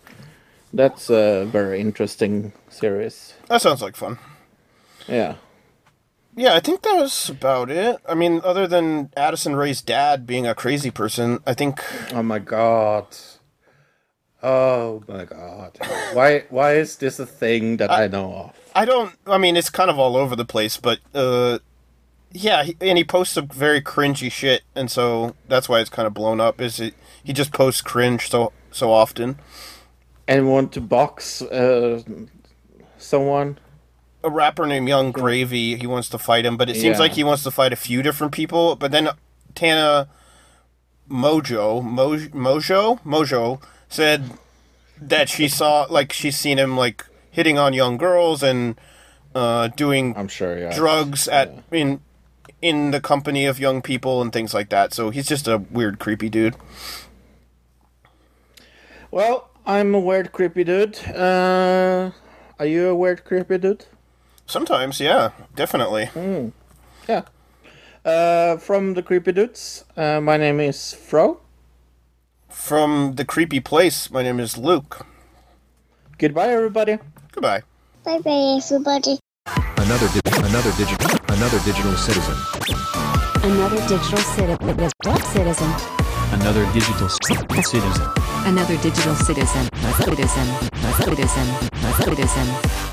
That's 0.73 1.09
a 1.09 1.45
very 1.45 1.81
interesting 1.81 2.53
series. 2.69 3.33
That 3.47 3.61
sounds 3.61 3.81
like 3.81 3.95
fun. 3.95 4.17
Yeah. 5.07 5.35
Yeah, 6.35 6.53
I 6.53 6.59
think 6.61 6.83
that 6.83 6.95
was 6.95 7.29
about 7.29 7.69
it. 7.69 7.97
I 8.07 8.13
mean, 8.13 8.39
other 8.43 8.67
than 8.67 9.09
Addison 9.17 9.55
Rae's 9.55 9.81
dad 9.81 10.25
being 10.25 10.47
a 10.47 10.55
crazy 10.55 10.91
person, 10.91 11.39
I 11.45 11.53
think. 11.53 11.83
Oh 12.13 12.23
my 12.23 12.39
god. 12.39 13.07
Oh 14.41 15.03
my 15.07 15.25
god. 15.25 15.77
Why 16.13 16.45
why 16.49 16.75
is 16.75 16.95
this 16.95 17.19
a 17.19 17.25
thing 17.25 17.77
that 17.77 17.91
I, 17.91 18.07
know 18.07 18.31
of? 18.33 18.55
I 18.73 18.85
don't. 18.85 19.13
I 19.27 19.37
mean, 19.37 19.57
it's 19.57 19.69
kind 19.69 19.89
of 19.89 19.99
all 19.99 20.15
over 20.15 20.35
the 20.37 20.45
place, 20.45 20.77
but 20.77 20.99
uh, 21.13 21.59
yeah, 22.31 22.63
he, 22.63 22.75
and 22.81 22.97
he 22.97 23.03
posts 23.03 23.33
some 23.33 23.47
very 23.47 23.81
cringy 23.81 24.31
shit, 24.31 24.63
and 24.75 24.89
so 24.91 25.35
that's 25.47 25.67
why 25.67 25.79
it's 25.79 25.89
kind 25.89 26.05
of 26.07 26.13
blown 26.13 26.39
up. 26.39 26.61
Is 26.61 26.79
it? 26.79 26.93
He 27.23 27.33
just 27.33 27.51
posts 27.51 27.81
cringe 27.81 28.29
so 28.29 28.51
so 28.71 28.91
often. 28.91 29.39
And 30.27 30.47
want 30.49 30.71
to 30.73 30.81
box 30.81 31.41
uh, 31.41 32.03
someone? 32.97 33.57
A 34.23 34.29
rapper 34.29 34.67
named 34.67 34.87
Yung 34.87 35.11
Gravy. 35.11 35.75
He 35.75 35.87
wants 35.87 36.09
to 36.09 36.17
fight 36.17 36.45
him, 36.45 36.57
but 36.57 36.69
it 36.69 36.75
seems 36.75 36.97
Yeah. 36.97 36.99
like 36.99 37.13
he 37.13 37.23
wants 37.23 37.43
to 37.43 37.51
fight 37.51 37.73
a 37.73 37.77
few 37.77 38.03
different 38.03 38.33
people. 38.33 38.75
But 38.75 38.91
then 38.91 39.09
Tana 39.55 40.09
Mojo 41.09 41.81
Moj, 41.83 42.29
Mojo 42.31 43.01
Mojo 43.03 43.61
said 43.87 44.31
that 45.01 45.29
she 45.29 45.47
saw 45.47 45.87
like 45.89 46.13
she's 46.13 46.37
seen 46.37 46.59
him 46.59 46.77
like 46.77 47.05
hitting 47.31 47.57
on 47.57 47.73
young 47.73 47.97
girls 47.97 48.43
and 48.43 48.79
uh, 49.33 49.69
doing 49.69 50.15
I'm 50.17 50.27
sure 50.27 50.57
yeah. 50.57 50.75
drugs 50.75 51.27
at 51.27 51.63
in 51.71 52.01
in 52.61 52.91
the 52.91 52.99
company 53.01 53.45
of 53.45 53.59
young 53.59 53.81
people 53.81 54.21
and 54.21 54.33
things 54.33 54.53
like 54.53 54.69
that. 54.69 54.93
So 54.93 55.09
he's 55.09 55.27
just 55.27 55.47
a 55.47 55.57
weird, 55.57 55.99
creepy 55.99 56.29
dude. 56.29 56.55
Well, 59.11 59.49
I'm 59.65 59.95
a 59.95 59.99
weird 59.99 60.31
creepy 60.31 60.63
dude. 60.63 60.99
Uh, 61.09 62.11
are 62.59 62.65
you 62.65 62.89
a 62.89 62.95
weird 62.95 63.25
creepy 63.25 63.57
dude? 63.57 63.85
Sometimes, 64.45 64.99
yeah, 64.99 65.31
definitely. 65.55 66.07
Mm. 66.13 66.51
Yeah. 67.07 67.23
Uh, 68.03 68.57
from 68.57 68.93
the 68.93 69.03
creepy 69.03 69.31
dudes, 69.31 69.85
uh, 69.97 70.19
my 70.21 70.37
name 70.37 70.59
is 70.59 70.93
Fro. 70.93 71.41
From 72.49 73.13
the 73.15 73.25
creepy 73.25 73.59
place, 73.59 74.09
my 74.09 74.23
name 74.23 74.39
is 74.39 74.57
Luke. 74.57 75.05
Goodbye, 76.17 76.49
everybody. 76.49 76.97
Goodbye. 77.31 77.61
Bye 78.03 78.19
bye, 78.19 78.59
everybody. 78.63 79.19
Another 79.77 80.07
di- 80.07 80.47
another 80.47 80.71
digital 80.77 81.18
another 81.29 81.59
digital 81.59 81.95
citizen. 81.95 82.35
Another 83.43 83.79
digital 83.87 84.17
citizen. 84.17 84.57
Citizen. 85.23 85.73
Another 86.33 86.65
digital 86.73 87.09
citizen. 87.09 88.09
Another 88.45 88.77
digital 88.77 89.15
citizen. 89.15 89.69
Citizen. 90.03 90.47
Citizen. 90.97 91.47
Citizen. 92.03 92.89